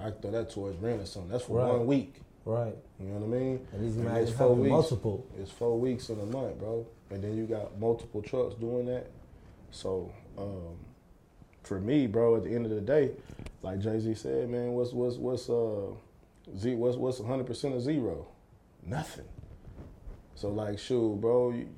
I 0.05 0.11
throw 0.11 0.31
that 0.33 0.51
towards 0.51 0.79
rent 0.79 1.01
or 1.03 1.07
something. 1.07 1.31
That's 1.31 1.45
for 1.45 1.59
Right. 1.59 1.69
one 1.73 1.87
week. 1.87 2.21
Right. 2.45 2.77
You 3.01 3.07
know 3.07 3.19
what 3.21 3.37
I 3.37 3.41
mean? 3.41 3.67
And 3.73 3.85
these 3.85 3.97
And 3.97 4.17
it's 4.17 4.33
four 4.33 4.55
weeks. 4.55 4.71
multiple. 4.71 5.27
It's 5.39 5.51
four 5.51 5.79
weeks 5.79 6.11
in 6.11 6.21
a 6.21 6.27
month, 6.27 6.59
bro. 6.59 6.87
And 7.11 7.23
then 7.23 7.37
you 7.37 7.45
got 7.47 7.79
multiple 7.79 8.23
trucks 8.23 8.55
doing 8.57 8.87
that. 8.87 9.09
So, 9.71 10.11
um, 10.39 10.77
for 11.63 11.81
me, 11.81 12.07
bro, 12.07 12.37
at 12.37 12.45
the 12.45 12.55
end 12.55 12.67
of 12.67 12.73
the 12.73 12.81
day, 12.81 13.13
like 13.63 13.81
Jay 13.81 13.99
Z 13.99 14.15
said, 14.15 14.49
man, 14.51 14.73
what's 14.73 14.93
what's 14.93 15.17
what's 15.17 15.49
uh 15.51 15.93
Z 16.57 16.75
what's 16.75 16.97
what's 16.97 17.21
hundred 17.21 17.47
percent 17.47 17.75
of 17.75 17.83
zero? 17.83 18.29
Nothing. 18.85 19.25
So 20.35 20.49
like 20.49 20.79
shoot, 20.79 21.21
bro, 21.21 21.51
you, 21.51 21.69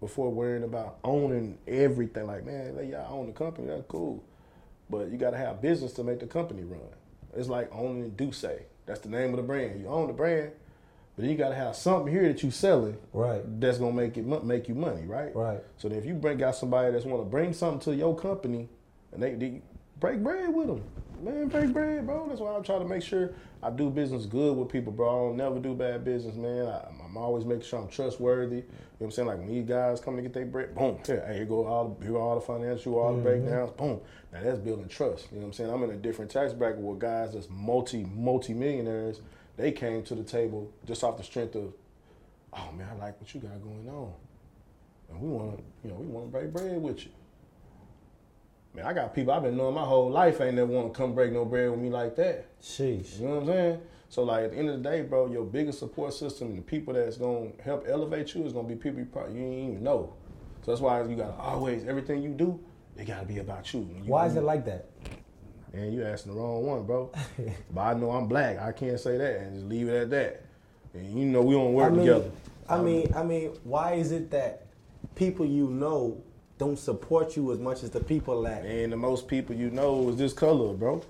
before 0.00 0.30
worrying 0.30 0.64
about 0.64 0.98
owning 1.04 1.58
everything, 1.68 2.26
like, 2.26 2.44
man, 2.44 2.76
like, 2.76 2.90
y'all 2.90 3.18
own 3.20 3.26
the 3.26 3.32
company, 3.32 3.68
that's 3.68 3.84
cool. 3.86 4.24
But 4.88 5.10
you 5.10 5.18
gotta 5.18 5.36
have 5.36 5.60
business 5.60 5.92
to 5.94 6.04
make 6.04 6.20
the 6.20 6.26
company 6.26 6.64
run. 6.64 6.80
It's 7.36 7.48
like 7.48 7.70
owning 7.74 8.10
Duce. 8.10 8.44
That's 8.86 9.00
the 9.00 9.08
name 9.08 9.30
of 9.30 9.36
the 9.36 9.42
brand. 9.42 9.80
You 9.80 9.88
own 9.88 10.08
the 10.08 10.12
brand, 10.12 10.52
but 11.14 11.22
then 11.22 11.30
you 11.30 11.36
gotta 11.36 11.54
have 11.54 11.76
something 11.76 12.12
here 12.12 12.26
that 12.26 12.42
you 12.42 12.50
selling 12.50 12.96
Right. 13.12 13.42
that's 13.60 13.78
gonna 13.78 13.92
make 13.92 14.16
it 14.16 14.24
make 14.44 14.68
you 14.68 14.74
money, 14.74 15.02
right? 15.06 15.34
Right. 15.36 15.60
So 15.76 15.88
then 15.88 15.98
if 15.98 16.06
you 16.06 16.14
bring 16.14 16.42
out 16.42 16.56
somebody 16.56 16.90
that's 16.90 17.04
want 17.04 17.22
to 17.22 17.28
bring 17.28 17.52
something 17.52 17.80
to 17.92 17.94
your 17.94 18.16
company, 18.16 18.68
and 19.12 19.22
they, 19.22 19.34
they 19.34 19.62
break 20.00 20.22
bread 20.22 20.52
with 20.52 20.68
them, 20.68 20.82
man, 21.22 21.48
break 21.48 21.72
bread, 21.72 22.06
bro. 22.06 22.26
That's 22.28 22.40
why 22.40 22.54
I'm 22.54 22.62
trying 22.62 22.80
to 22.80 22.88
make 22.88 23.02
sure 23.02 23.32
I 23.62 23.70
do 23.70 23.90
business 23.90 24.26
good 24.26 24.56
with 24.56 24.68
people, 24.68 24.92
bro. 24.92 25.08
I 25.08 25.28
don't 25.28 25.36
never 25.36 25.58
do 25.58 25.74
bad 25.74 26.04
business, 26.04 26.36
man. 26.36 26.66
I, 26.66 26.86
I'm 27.04 27.16
always 27.16 27.44
making 27.44 27.64
sure 27.64 27.80
I'm 27.80 27.88
trustworthy. 27.88 28.56
You 28.56 28.62
know 28.62 28.66
what 28.98 29.06
I'm 29.06 29.10
saying? 29.12 29.28
Like 29.28 29.38
when 29.38 29.48
these 29.48 29.64
guys 29.64 30.00
come 30.00 30.16
to 30.16 30.22
get 30.22 30.32
their 30.32 30.46
bread, 30.46 30.74
boom, 30.74 30.98
Yeah, 31.08 31.26
hey, 31.26 31.36
here 31.36 31.44
go 31.44 31.66
all 31.66 31.88
the, 31.88 32.04
here 32.04 32.12
go 32.12 32.20
all 32.20 32.34
the 32.34 32.40
financial, 32.40 32.98
all 32.98 33.12
the 33.12 33.22
mm-hmm. 33.22 33.46
breakdowns, 33.46 33.70
boom. 33.72 34.00
Now 34.32 34.42
that's 34.42 34.58
building 34.58 34.88
trust. 34.88 35.28
You 35.30 35.36
know 35.36 35.42
what 35.42 35.46
I'm 35.48 35.52
saying? 35.52 35.70
I'm 35.70 35.82
in 35.84 35.90
a 35.90 35.96
different 35.96 36.30
tax 36.30 36.52
bracket 36.52 36.80
with 36.80 36.98
guys 36.98 37.34
that's 37.34 37.48
multi 37.50 38.04
multi 38.04 38.54
millionaires. 38.54 39.20
They 39.56 39.72
came 39.72 40.02
to 40.04 40.14
the 40.14 40.22
table 40.22 40.72
just 40.86 41.04
off 41.04 41.16
the 41.16 41.22
strength 41.22 41.54
of, 41.54 41.72
oh 42.52 42.72
man, 42.72 42.88
I 42.92 42.94
like 43.04 43.20
what 43.20 43.34
you 43.34 43.40
got 43.40 43.62
going 43.62 43.88
on 43.88 44.12
and 45.10 45.20
we 45.20 45.28
want 45.28 45.56
to, 45.56 45.62
you 45.82 45.90
know, 45.90 46.00
we 46.00 46.06
want 46.06 46.26
to 46.26 46.30
break 46.30 46.52
bread 46.52 46.80
with 46.80 47.04
you. 47.04 47.10
Man, 48.74 48.86
I 48.86 48.92
got 48.92 49.14
people 49.14 49.32
I've 49.32 49.42
been 49.42 49.56
knowing 49.56 49.74
my 49.74 49.84
whole 49.84 50.10
life 50.10 50.40
ain't 50.40 50.54
never 50.54 50.70
want 50.70 50.92
to 50.92 50.96
come 50.96 51.14
break 51.14 51.32
no 51.32 51.44
bread 51.44 51.70
with 51.70 51.80
me 51.80 51.90
like 51.90 52.14
that. 52.16 52.60
Sheesh. 52.60 53.18
You 53.18 53.26
know 53.26 53.34
what 53.34 53.40
I'm 53.40 53.46
saying? 53.46 53.80
So 54.08 54.22
like 54.22 54.44
at 54.44 54.52
the 54.52 54.58
end 54.58 54.68
of 54.68 54.82
the 54.82 54.88
day, 54.88 55.02
bro, 55.02 55.30
your 55.30 55.44
biggest 55.44 55.80
support 55.80 56.14
system 56.14 56.48
and 56.48 56.58
the 56.58 56.62
people 56.62 56.94
that's 56.94 57.16
gonna 57.16 57.50
help 57.64 57.86
elevate 57.88 58.34
you 58.34 58.44
is 58.44 58.52
gonna 58.52 58.68
be 58.68 58.76
people 58.76 59.00
you 59.00 59.06
probably 59.06 59.38
you 59.38 59.46
ain't 59.46 59.70
even 59.70 59.82
know. 59.82 60.14
So 60.62 60.70
that's 60.70 60.80
why 60.80 61.02
you 61.02 61.16
gotta 61.16 61.34
always 61.34 61.84
everything 61.84 62.22
you 62.22 62.30
do, 62.30 62.60
it 62.96 63.06
gotta 63.06 63.26
be 63.26 63.38
about 63.38 63.72
you. 63.72 63.80
You 63.80 64.10
Why 64.10 64.26
is 64.26 64.36
it 64.36 64.42
like 64.42 64.64
that? 64.66 64.88
Man, 65.72 65.92
you 65.92 66.04
asking 66.04 66.34
the 66.34 66.40
wrong 66.40 66.66
one, 66.66 66.84
bro. 66.84 67.12
but 67.70 67.80
I 67.80 67.94
know 67.94 68.10
I'm 68.10 68.26
black. 68.26 68.58
I 68.58 68.72
can't 68.72 68.98
say 68.98 69.16
that 69.16 69.40
and 69.40 69.54
just 69.54 69.66
leave 69.66 69.88
it 69.88 70.02
at 70.02 70.10
that. 70.10 70.44
And 70.94 71.18
you 71.18 71.24
know 71.24 71.42
we 71.42 71.54
don't 71.54 71.74
work 71.74 71.92
I 71.92 71.94
mean, 71.94 72.06
together. 72.06 72.30
I 72.68 72.80
mean, 72.80 73.12
I 73.14 73.22
mean, 73.22 73.50
why 73.64 73.94
is 73.94 74.12
it 74.12 74.30
that 74.32 74.66
people 75.14 75.46
you 75.46 75.68
know 75.68 76.22
don't 76.60 76.78
support 76.78 77.36
you 77.36 77.50
as 77.52 77.58
much 77.58 77.82
as 77.82 77.90
the 77.90 78.00
people 78.00 78.42
that? 78.42 78.66
And 78.66 78.92
the 78.92 78.96
most 78.96 79.26
people 79.26 79.56
you 79.56 79.70
know 79.70 80.10
is 80.10 80.16
this 80.16 80.34
color, 80.34 80.74
bro. 80.74 81.02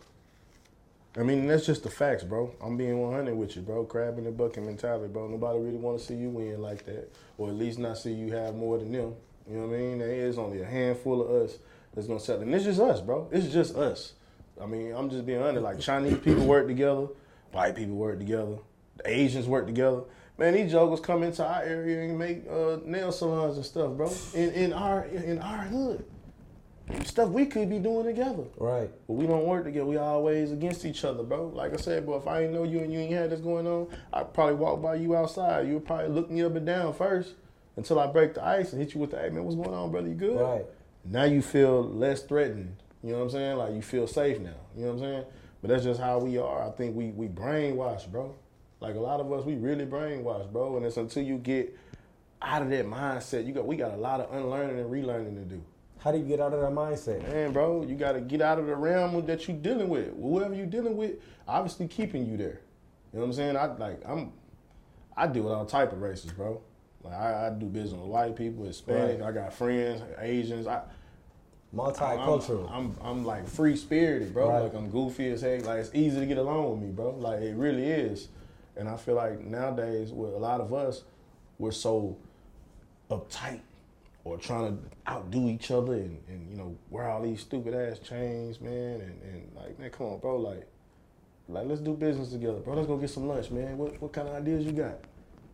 I 1.17 1.25
mean, 1.25 1.49
that's 1.49 1.67
just 1.67 1.83
the 1.83 1.91
facts, 1.91 2.23
bro. 2.23 2.55
I'm 2.63 2.77
being 2.77 3.01
100 3.01 3.35
with 3.35 3.57
you, 3.57 3.63
bro. 3.63 3.85
Crab 3.85 4.17
in 4.19 4.25
the 4.25 4.31
bucket 4.31 4.63
mentality, 4.63 5.13
bro. 5.13 5.27
Nobody 5.27 5.59
really 5.59 5.77
want 5.77 5.99
to 5.99 6.05
see 6.07 6.15
you 6.15 6.29
win 6.29 6.63
like 6.63 6.85
that, 6.85 7.11
or 7.37 7.49
at 7.49 7.57
least 7.57 7.81
not 7.81 7.99
see 7.99 8.13
you 8.13 8.33
have 8.33 8.55
more 8.55 8.79
than 8.79 8.93
them. 8.93 9.17
You 9.51 9.57
know 9.57 9.67
what 9.67 9.75
I 9.75 9.79
mean? 9.79 9.99
There 9.99 10.13
is 10.13 10.39
only 10.39 10.63
a 10.63 10.65
handful 10.65 11.21
of 11.21 11.31
us 11.43 11.59
that's 11.95 12.07
gonna 12.07 12.21
sell, 12.21 12.41
and 12.41 12.55
it's 12.55 12.65
just 12.65 12.79
us, 12.79 13.01
bro. 13.01 13.29
It's 13.33 13.53
just 13.53 13.75
us. 13.75 14.13
I 14.63 14.67
mean, 14.67 14.93
I'm 14.93 15.11
just 15.11 15.27
being 15.27 15.43
honest. 15.43 15.65
Like 15.65 15.81
Chinese 15.81 16.19
people 16.19 16.47
work 16.47 16.69
together, 16.69 17.09
white 17.51 17.75
people 17.75 17.97
work 17.97 18.21
together, 18.21 18.59
the 18.99 19.11
Asians 19.11 19.49
work 19.49 19.67
together. 19.67 20.03
Man, 20.41 20.55
these 20.55 20.73
jokers 20.73 21.01
come 21.01 21.23
into 21.23 21.47
our 21.47 21.63
area 21.63 22.01
and 22.01 22.19
make 22.19 22.49
uh, 22.51 22.79
nail 22.87 23.13
salons 23.13 23.57
and 23.57 23.67
stuff, 23.67 23.93
bro. 23.93 24.11
In 24.33 24.51
in 24.53 24.73
our 24.73 25.05
in 25.05 25.39
our 25.39 25.65
hood, 25.65 26.03
stuff 27.05 27.29
we 27.29 27.45
could 27.45 27.69
be 27.69 27.79
doing 27.79 28.07
together. 28.07 28.45
Right. 28.57 28.91
But 29.07 29.13
we 29.13 29.27
don't 29.27 29.45
work 29.45 29.65
together. 29.65 29.85
We 29.85 29.99
always 29.99 30.51
against 30.51 30.87
each 30.87 31.05
other, 31.05 31.23
bro. 31.25 31.49
Like 31.49 31.75
I 31.75 31.77
said, 31.77 32.07
bro, 32.07 32.17
if 32.17 32.27
I 32.27 32.45
ain't 32.45 32.55
know 32.55 32.65
you 32.65 32.79
and 32.79 32.91
you 32.91 33.01
ain't 33.01 33.13
had 33.13 33.29
this 33.29 33.41
going 33.41 33.67
on, 33.67 33.89
I'd 34.15 34.33
probably 34.33 34.55
walk 34.55 34.81
by 34.81 34.95
you 34.95 35.15
outside. 35.15 35.69
You 35.69 35.75
would 35.75 35.85
probably 35.85 36.09
look 36.09 36.31
me 36.31 36.43
up 36.43 36.55
and 36.55 36.65
down 36.65 36.95
first 36.95 37.35
until 37.77 38.01
I 38.01 38.07
break 38.07 38.33
the 38.33 38.43
ice 38.43 38.73
and 38.73 38.81
hit 38.81 38.95
you 38.95 39.01
with 39.01 39.11
the, 39.11 39.19
hey 39.19 39.29
man, 39.29 39.45
what's 39.45 39.57
going 39.57 39.75
on, 39.75 39.91
brother? 39.91 40.09
You 40.09 40.15
good? 40.15 40.41
Right. 40.41 40.65
Now 41.05 41.25
you 41.25 41.43
feel 41.43 41.83
less 41.83 42.23
threatened. 42.23 42.77
You 43.03 43.11
know 43.11 43.19
what 43.19 43.25
I'm 43.25 43.31
saying? 43.31 43.57
Like 43.59 43.75
you 43.75 43.83
feel 43.83 44.07
safe 44.07 44.39
now. 44.39 44.57
You 44.75 44.87
know 44.87 44.93
what 44.93 44.95
I'm 44.95 45.01
saying? 45.01 45.25
But 45.61 45.69
that's 45.69 45.85
just 45.85 46.01
how 46.01 46.19
we 46.19 46.39
are. 46.39 46.67
I 46.67 46.71
think 46.71 46.97
we 46.97 47.09
we 47.11 47.29
brainwashed, 47.29 48.11
bro. 48.11 48.35
Like 48.81 48.97
a 48.97 49.01
lot 49.01 49.21
of 49.21 49.31
us, 49.33 49.45
we 49.45 49.57
really 49.57 49.87
brainwashed, 49.87 50.53
bro. 50.53 50.77
And 50.77 50.87
it's 50.87 50.97
until 50.97 51.23
you 51.23 51.37
get 51.39 51.77
out 52.43 52.63
of 52.63 52.71
that 52.71 52.87
mindset, 52.87 53.47
you 53.47 53.53
got 53.53 53.67
we 53.67 53.77
got 53.77 53.93
a 53.93 53.97
lot 53.97 54.21
of 54.21 54.33
unlearning 54.35 54.79
and 54.79 54.91
relearning 54.91 55.35
to 55.35 55.45
do. 55.45 55.63
How 55.99 56.13
do 56.13 56.19
you 56.19 56.25
get 56.25 56.41
out 56.41 56.55
of 56.55 56.61
that 56.61 56.73
mindset? 56.73 57.29
Man, 57.29 57.53
bro, 57.53 57.85
you 57.85 57.95
got 57.95 58.13
to 58.13 58.23
get 58.23 58.41
out 58.41 58.59
of 58.59 58.67
the 58.67 58.75
realm 58.75 59.27
that 59.27 59.47
you're 59.47 59.57
dealing 59.59 59.91
with. 59.91 60.09
Whoever 60.19 60.55
you're 60.55 60.65
dealing 60.65 60.97
with, 60.97 61.17
obviously 61.47 61.89
keeping 61.89 62.27
you 62.27 62.39
there. 62.39 62.61
You 63.13 63.19
know 63.19 63.21
what 63.21 63.25
I'm 63.27 63.33
saying? 63.35 63.57
I 63.57 63.67
like 63.67 64.01
I'm, 64.07 64.33
I 65.17 65.27
deal 65.27 65.43
with 65.43 65.53
all 65.53 65.67
type 65.67 65.93
of 65.93 66.01
races, 66.01 66.33
bro. 66.33 66.63
Like 67.03 67.15
I, 67.15 67.49
I 67.49 67.51
do 67.51 67.67
business 67.67 68.01
with 68.01 68.09
white 68.09 68.35
people, 68.35 68.65
Hispanic. 68.65 69.21
Right. 69.21 69.29
I 69.29 69.33
got 69.33 69.53
friends, 69.53 70.03
Asians. 70.19 70.67
I 70.67 70.83
Multicultural. 71.75 72.69
I'm, 72.69 72.97
I'm, 73.01 73.07
I'm 73.07 73.25
like 73.25 73.47
free 73.47 73.77
spirited, 73.77 74.33
bro. 74.33 74.51
Right. 74.51 74.63
Like 74.65 74.75
I'm 74.75 74.91
goofy 74.91 75.31
as 75.31 75.43
heck. 75.43 75.65
Like 75.65 75.79
it's 75.79 75.95
easy 75.95 76.19
to 76.19 76.27
get 76.27 76.39
along 76.39 76.71
with 76.71 76.81
me, 76.81 76.91
bro. 76.91 77.11
Like 77.11 77.43
it 77.43 77.55
really 77.55 77.85
is. 77.85 78.29
And 78.81 78.89
I 78.89 78.97
feel 78.97 79.15
like 79.15 79.45
nowadays, 79.45 80.11
with 80.11 80.33
a 80.33 80.39
lot 80.39 80.63
of 80.63 80.73
us, 80.73 81.03
we're 81.59 81.71
so 81.71 82.17
uptight 83.11 83.61
or 84.25 84.39
trying 84.39 84.79
to 84.79 85.13
outdo 85.13 85.49
each 85.49 85.71
other 85.71 85.93
and, 85.93 86.19
and 86.29 86.51
you 86.51 86.57
know 86.57 86.75
wear 86.89 87.07
all 87.07 87.21
these 87.21 87.41
stupid 87.41 87.75
ass 87.75 87.99
chains, 87.99 88.59
man. 88.59 89.03
And, 89.03 89.23
and 89.23 89.53
like, 89.55 89.79
man, 89.79 89.91
come 89.91 90.07
on, 90.07 90.19
bro. 90.21 90.39
Like, 90.39 90.67
like 91.47 91.67
let's 91.67 91.83
do 91.83 91.93
business 91.93 92.31
together, 92.31 92.59
bro. 92.61 92.75
Let's 92.75 92.89
go 92.89 92.97
get 92.97 93.11
some 93.11 93.29
lunch, 93.29 93.51
man. 93.51 93.77
What 93.77 94.01
what 94.01 94.15
kind 94.15 94.29
of 94.29 94.35
ideas 94.35 94.65
you 94.65 94.73
got? 94.73 94.99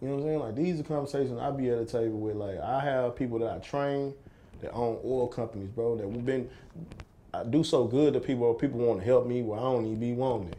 You 0.01 0.07
know 0.09 0.14
what 0.14 0.20
I'm 0.20 0.29
saying? 0.29 0.39
Like 0.39 0.55
these 0.55 0.79
are 0.79 0.85
conversations 0.85 1.41
I 1.41 1.51
be 1.51 1.68
at 1.70 1.79
a 1.79 1.85
table 1.85 2.20
with. 2.20 2.37
Like 2.37 2.61
I 2.61 2.79
have 2.79 3.16
people 3.16 3.41
that 3.41 3.53
I 3.53 3.59
train 3.59 4.14
that 4.61 4.70
own 4.70 5.01
oil 5.05 5.27
companies, 5.27 5.70
bro. 5.70 5.97
That 5.97 6.09
we've 6.09 6.24
been. 6.24 6.49
I 7.35 7.43
do 7.43 7.64
so 7.64 7.87
good 7.89 8.14
that 8.14 8.24
people 8.24 8.55
people 8.55 8.79
want 8.79 9.01
to 9.01 9.05
help 9.05 9.27
me 9.27 9.43
where 9.43 9.59
I 9.59 9.62
don't 9.62 9.85
even 9.85 9.99
be 9.99 10.12
wanting 10.12 10.55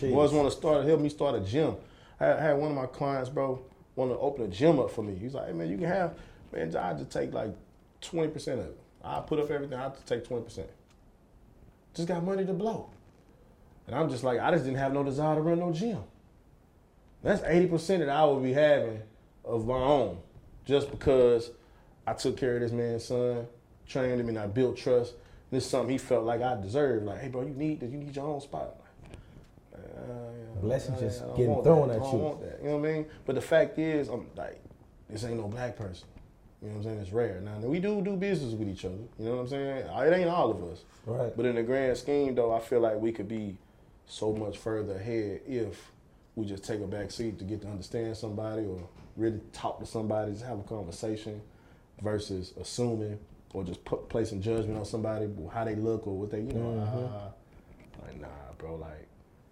Sheesh. 0.00 0.12
Boys 0.12 0.32
want 0.32 0.50
to 0.50 0.56
start 0.56 0.84
help 0.84 1.00
me 1.00 1.08
start 1.08 1.34
a 1.36 1.40
gym. 1.40 1.76
I 2.20 2.26
had, 2.26 2.56
one 2.58 2.70
of 2.70 2.76
my 2.76 2.86
clients, 2.86 3.28
bro, 3.28 3.62
want 3.94 4.10
to 4.10 4.18
open 4.18 4.44
a 4.44 4.48
gym 4.48 4.78
up 4.78 4.90
for 4.90 5.02
me. 5.02 5.14
He's 5.14 5.34
like, 5.34 5.48
hey 5.48 5.52
man, 5.52 5.70
you 5.70 5.76
can 5.76 5.86
have, 5.86 6.14
man, 6.52 6.74
I 6.76 6.94
just 6.94 7.10
take 7.10 7.32
like 7.32 7.54
twenty 8.00 8.28
percent 8.28 8.60
of 8.60 8.66
it. 8.66 8.80
I 9.04 9.20
put 9.20 9.38
up 9.38 9.50
everything. 9.50 9.78
I 9.78 9.88
to 9.88 10.04
take 10.04 10.26
twenty 10.26 10.44
percent. 10.44 10.68
Just 11.94 12.08
got 12.08 12.22
money 12.22 12.44
to 12.44 12.52
blow, 12.52 12.90
and 13.86 13.96
I'm 13.96 14.10
just 14.10 14.24
like, 14.24 14.38
I 14.40 14.50
just 14.50 14.64
didn't 14.64 14.78
have 14.78 14.92
no 14.92 15.02
desire 15.02 15.34
to 15.36 15.40
run 15.40 15.58
no 15.58 15.72
gym. 15.72 16.02
That's 17.22 17.42
eighty 17.44 17.66
percent 17.66 18.00
that 18.00 18.10
I 18.10 18.24
would 18.24 18.42
be 18.42 18.52
having 18.52 19.00
of 19.44 19.66
my 19.66 19.74
own, 19.74 20.18
just 20.64 20.90
because 20.90 21.50
I 22.06 22.12
took 22.12 22.36
care 22.36 22.56
of 22.56 22.60
this 22.60 22.72
man's 22.72 23.04
son, 23.04 23.46
trained 23.86 24.20
him, 24.20 24.28
and 24.28 24.38
I 24.38 24.46
built 24.46 24.76
trust. 24.76 25.14
This 25.50 25.64
is 25.64 25.70
something 25.70 25.90
he 25.90 25.98
felt 25.98 26.24
like 26.24 26.42
I 26.42 26.60
deserved. 26.60 27.06
Like, 27.06 27.20
hey, 27.20 27.28
bro, 27.28 27.42
you 27.42 27.54
need 27.54 27.80
this. 27.80 27.90
You 27.90 27.98
need 27.98 28.14
your 28.14 28.26
own 28.26 28.40
spot. 28.40 28.74
Uh, 29.96 30.60
Blessings 30.60 31.00
just 31.00 31.20
getting 31.36 31.62
thrown 31.62 31.88
that. 31.88 32.00
at 32.00 32.12
you. 32.12 32.38
that. 32.42 32.58
You 32.62 32.68
know 32.70 32.78
what 32.78 32.88
I 32.88 32.92
mean? 32.92 33.06
But 33.24 33.34
the 33.34 33.40
fact 33.40 33.78
is, 33.78 34.08
I'm 34.08 34.26
like, 34.36 34.60
this 35.08 35.24
ain't 35.24 35.38
no 35.38 35.48
black 35.48 35.76
person. 35.76 36.08
You 36.62 36.68
know 36.68 36.74
what 36.74 36.78
I'm 36.78 36.84
saying? 36.84 36.98
It's 37.00 37.12
rare. 37.12 37.40
Now, 37.40 37.58
we 37.58 37.78
do 37.78 38.00
do 38.00 38.16
business 38.16 38.54
with 38.54 38.68
each 38.68 38.84
other. 38.84 38.94
You 39.18 39.26
know 39.26 39.36
what 39.36 39.40
I'm 39.42 39.48
saying? 39.48 39.76
It 39.86 40.16
ain't 40.16 40.30
all 40.30 40.50
of 40.50 40.62
us. 40.64 40.84
Right. 41.04 41.36
But 41.36 41.46
in 41.46 41.56
the 41.56 41.62
grand 41.62 41.96
scheme, 41.98 42.34
though, 42.34 42.52
I 42.52 42.60
feel 42.60 42.80
like 42.80 42.96
we 42.98 43.12
could 43.12 43.28
be 43.28 43.56
so 44.06 44.32
much 44.32 44.56
further 44.58 44.96
ahead 44.96 45.40
if 45.46 45.92
we 46.34 46.46
just 46.46 46.64
take 46.64 46.80
a 46.80 46.86
back 46.86 47.10
seat 47.10 47.38
to 47.38 47.44
get 47.44 47.60
to 47.62 47.68
understand 47.68 48.16
somebody 48.16 48.64
or 48.64 48.88
really 49.16 49.40
talk 49.52 49.78
to 49.80 49.86
somebody, 49.86 50.32
just 50.32 50.44
have 50.44 50.58
a 50.58 50.62
conversation 50.62 51.40
versus 52.02 52.52
assuming 52.60 53.18
or 53.52 53.64
just 53.64 53.84
put, 53.84 54.08
placing 54.08 54.42
judgment 54.42 54.78
on 54.78 54.84
somebody, 54.84 55.28
how 55.52 55.64
they 55.64 55.74
look 55.74 56.06
or 56.06 56.16
what 56.18 56.30
they, 56.30 56.40
you 56.40 56.52
know, 56.52 56.78
uh, 56.80 58.04
like, 58.04 58.20
nah, 58.20 58.28
bro, 58.58 58.76
like, 58.76 59.06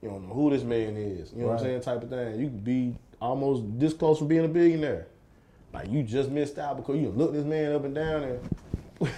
you 0.04 0.10
don't 0.10 0.28
know 0.28 0.34
who 0.34 0.50
this 0.50 0.62
man 0.62 0.98
is. 0.98 1.32
You 1.32 1.40
know 1.42 1.46
what 1.48 1.58
I'm 1.60 1.64
saying? 1.64 1.80
Type 1.80 2.02
of 2.02 2.10
thing. 2.10 2.38
You 2.38 2.48
could 2.48 2.62
be 2.62 2.94
almost 3.22 3.62
this 3.78 3.94
close 3.94 4.18
from 4.18 4.28
being 4.28 4.44
a 4.44 4.48
billionaire. 4.48 5.06
Like, 5.72 5.90
you 5.90 6.02
just 6.02 6.30
missed 6.30 6.58
out 6.58 6.76
because 6.76 7.00
you 7.00 7.08
look 7.08 7.32
this 7.32 7.44
man 7.46 7.72
up 7.72 7.84
and 7.84 7.94
down 7.94 8.22
and. 8.22 8.40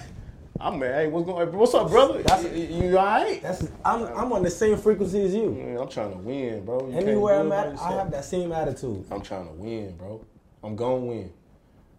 I'm 0.61 0.79
mad. 0.79 0.95
Hey, 0.95 1.07
what's 1.09 1.27
going? 1.27 1.53
What's 1.53 1.75
up, 1.75 1.91
brother? 1.91 2.23
That's- 2.23 2.45
you, 2.57 2.89
you 2.89 2.99
all 2.99 3.05
right? 3.05 3.43
That's 3.43 3.69
I'm 3.85 4.05
I'm 4.05 4.33
on 4.33 4.43
the 4.43 4.49
same 4.49 4.79
frequency 4.79 5.23
as 5.23 5.35
you. 5.35 5.51
Man, 5.51 5.77
I'm 5.77 5.89
trying 5.89 6.13
to 6.13 6.17
win, 6.17 6.65
bro. 6.65 6.89
You 6.89 6.97
Anywhere 6.97 7.41
I'm 7.41 7.53
at, 7.53 7.79
I 7.79 7.93
have 7.93 8.11
that 8.13 8.25
same 8.25 8.53
attitude. 8.53 9.05
I'm 9.11 9.21
trying 9.21 9.49
to 9.49 9.53
win, 9.53 9.95
bro. 9.97 10.25
I'm 10.65 10.75
gonna 10.75 10.97
win. 11.05 11.31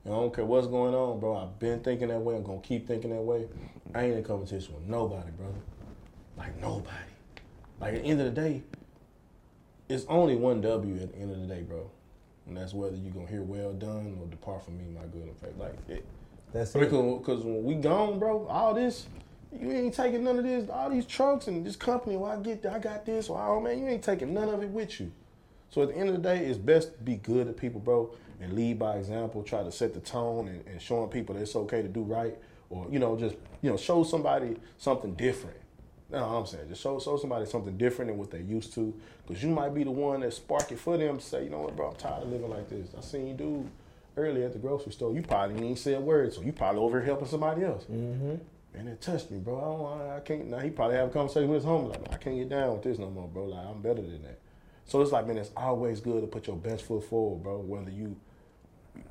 I 0.08 0.10
don't 0.10 0.34
care 0.34 0.44
what's 0.44 0.66
going 0.66 0.96
on, 0.96 1.20
bro. 1.20 1.38
I've 1.38 1.60
been 1.60 1.82
thinking 1.82 2.08
that 2.08 2.20
way. 2.20 2.36
I'm 2.36 2.42
gonna 2.44 2.60
keep 2.62 2.88
thinking 2.88 3.12
that 3.12 3.22
way. 3.22 3.46
I 3.94 4.06
ain't 4.06 4.16
in 4.18 4.24
competition 4.24 4.74
with 4.74 4.86
nobody, 4.88 5.30
brother. 5.38 5.54
Like 6.36 6.60
nobody. 6.60 7.12
Like 7.80 7.96
at 7.96 8.04
the 8.04 8.08
end 8.08 8.22
of 8.22 8.34
the 8.34 8.42
day, 8.42 8.64
it's 9.90 10.06
only 10.10 10.36
one 10.36 10.62
W 10.62 10.96
at 11.02 11.14
the 11.14 11.20
end 11.20 11.32
of 11.32 11.40
the 11.40 11.48
day, 11.48 11.62
bro. 11.62 11.90
And 12.48 12.56
that's 12.58 12.74
whether 12.74 12.96
you're 12.96 13.14
gonna 13.14 13.28
hear 13.28 13.44
well 13.44 13.74
done 13.74 14.18
or 14.20 14.28
depart 14.28 14.64
from 14.64 14.78
me, 14.78 14.86
my 14.94 15.06
good 15.08 15.24
and 15.28 15.38
faith. 15.38 15.58
Like 15.58 15.76
it, 15.88 16.06
That's 16.54 16.74
it. 16.76 16.80
because 16.80 17.44
when 17.44 17.64
we 17.64 17.76
gone, 17.76 18.20
bro, 18.20 18.48
all 18.48 18.74
this, 18.74 19.06
you 19.52 19.72
ain't 19.72 19.94
taking 19.94 20.24
none 20.24 20.38
of 20.38 20.46
this, 20.46 20.70
all 20.70 20.90
these 20.90 21.06
trucks 21.06 21.48
and 21.48 21.66
this 21.66 21.76
company. 21.76 22.16
Well, 22.16 22.32
I 22.32 22.38
get, 22.38 22.66
I 22.66 22.80
got 22.80 23.06
this. 23.06 23.30
Or 23.30 23.42
oh 23.42 23.60
man, 23.60 23.80
you 23.80 23.88
ain't 23.88 24.04
taking 24.04 24.34
none 24.34 24.50
of 24.50 24.64
it 24.64 24.70
with 24.70 25.00
you. 25.00 25.12
So 25.70 25.82
at 25.82 25.90
the 25.90 25.96
end 25.96 26.10
of 26.10 26.16
the 26.16 26.22
day, 26.22 26.46
it's 26.46 26.58
best 26.58 26.98
to 26.98 27.04
be 27.04 27.16
good 27.16 27.48
to 27.48 27.54
people, 27.54 27.82
bro, 27.82 28.14
and 28.40 28.54
lead 28.54 28.80
by 28.80 28.96
example. 28.96 29.44
Try 29.44 29.64
to 29.64 29.72
set 29.72 29.94
the 29.94 30.00
tone 30.00 30.48
and, 30.48 30.66
and 30.68 30.82
showing 30.82 31.10
people 31.10 31.36
that 31.36 31.42
it's 31.42 31.56
okay 31.56 31.82
to 31.82 31.90
do 31.90 32.02
right, 32.02 32.38
or 32.70 32.88
you 32.90 33.00
know, 33.00 33.18
just 33.18 33.36
you 33.62 33.70
know, 33.70 33.78
show 33.78 34.04
somebody 34.04 34.56
something 34.78 35.14
different. 35.16 35.58
No, 36.10 36.24
I'm 36.24 36.46
saying 36.46 36.70
just 36.70 36.82
show 36.82 37.00
show 37.00 37.18
somebody 37.18 37.46
something 37.46 37.78
different 37.78 38.10
than 38.10 38.18
what 38.18 38.32
they 38.32 38.42
used 38.42 38.74
to, 38.76 38.94
because 39.26 39.44
you 39.44 39.50
might 39.50 39.74
be 39.74 39.84
the 39.84 39.92
one 39.92 40.22
that 40.22 40.34
spark 40.34 40.72
it 40.72 40.80
for 40.80 40.98
them 40.98 41.18
to 41.18 41.24
say, 41.24 41.44
you 41.44 41.50
know 41.50 41.60
what, 41.60 41.76
bro, 41.76 41.90
I'm 41.90 41.96
tired 41.96 42.24
of 42.24 42.30
living 42.30 42.50
like 42.50 42.70
this. 42.70 42.88
I 42.98 43.02
seen 43.02 43.28
you 43.28 43.34
dude 43.34 43.70
earlier 44.16 44.46
at 44.46 44.54
the 44.54 44.60
grocery 44.60 44.94
store. 44.94 45.14
You 45.14 45.22
probably 45.22 45.56
didn't 45.56 45.66
even 45.66 45.78
say 45.78 45.94
a 45.94 46.00
word, 46.00 46.34
so 46.34 46.42
you 46.42 46.54
probably 46.54 46.82
over 46.82 47.00
here 47.00 47.08
helping 47.08 47.28
somebody 47.28 47.64
else. 47.64 47.84
Mm-hmm. 47.84 48.36
And 48.74 48.88
it 48.88 49.02
touched 49.02 49.32
me, 49.32 49.40
bro. 49.40 49.58
I 49.58 49.98
don't, 50.00 50.12
I 50.18 50.20
can't. 50.22 50.48
Now 50.48 50.60
he 50.60 50.70
probably 50.70 50.96
have 50.96 51.10
a 51.10 51.12
conversation 51.12 51.50
with 51.50 51.64
his 51.64 51.70
homie 51.70 51.90
like, 51.90 52.14
I 52.14 52.18
can't 52.18 52.38
get 52.38 52.50
down 52.50 52.74
with 52.74 52.84
this 52.84 53.00
no 53.00 53.10
more, 53.10 53.28
bro. 53.28 53.46
Like 53.46 53.66
I'm 53.66 53.82
better 53.82 54.02
than 54.02 54.22
that. 54.24 54.40
So 54.86 55.02
it's 55.02 55.12
like, 55.12 55.28
man, 55.28 55.38
it's 55.38 55.52
always 55.58 56.00
good 56.00 56.22
to 56.22 56.28
put 56.28 56.48
your 56.48 56.56
best 56.56 56.86
foot 56.86 57.04
forward, 57.04 57.44
bro. 57.44 57.58
Whether 57.58 57.92
you 57.92 58.16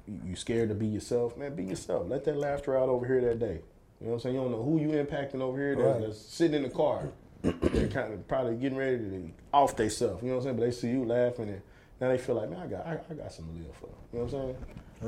you 0.06 0.20
you 0.24 0.36
scared 0.36 0.68
to 0.70 0.74
be 0.74 0.86
yourself, 0.86 1.36
man, 1.36 1.54
be 1.54 1.64
yourself. 1.64 2.08
Let 2.08 2.24
that 2.24 2.36
laughter 2.36 2.78
out 2.78 2.88
over 2.88 3.06
here 3.06 3.20
that 3.20 3.38
day. 3.38 3.60
You 4.00 4.06
know 4.06 4.12
what 4.12 4.14
I'm 4.16 4.20
saying? 4.20 4.34
You 4.34 4.40
don't 4.42 4.50
know 4.50 4.62
who 4.62 4.78
you 4.80 4.88
impacting 4.88 5.40
over 5.40 5.58
here 5.58 5.74
that's, 5.74 5.86
Right. 5.98 6.06
that's 6.06 6.18
sitting 6.20 6.56
in 6.56 6.62
the 6.64 6.70
car. 6.70 7.08
They're 7.42 7.88
kind 7.88 8.12
of 8.12 8.26
probably 8.28 8.56
getting 8.56 8.76
ready 8.78 8.98
to 8.98 9.30
off 9.52 9.76
they 9.76 9.88
self. 9.88 10.22
You 10.22 10.28
know 10.28 10.34
what 10.36 10.40
I'm 10.40 10.44
saying? 10.44 10.56
But 10.56 10.64
they 10.66 10.70
see 10.72 10.88
you 10.90 11.04
laughing 11.04 11.48
and 11.48 11.62
now 12.00 12.08
they 12.08 12.18
feel 12.18 12.34
like, 12.34 12.50
man, 12.50 12.60
I 12.60 12.66
got 12.66 12.86
I, 12.86 12.98
I 13.10 13.14
got 13.14 13.32
something 13.32 13.56
to 13.56 13.62
live 13.62 13.76
for. 13.76 13.88
You 14.12 14.18
know 14.18 14.24
what 14.24 14.34
I'm 14.34 14.40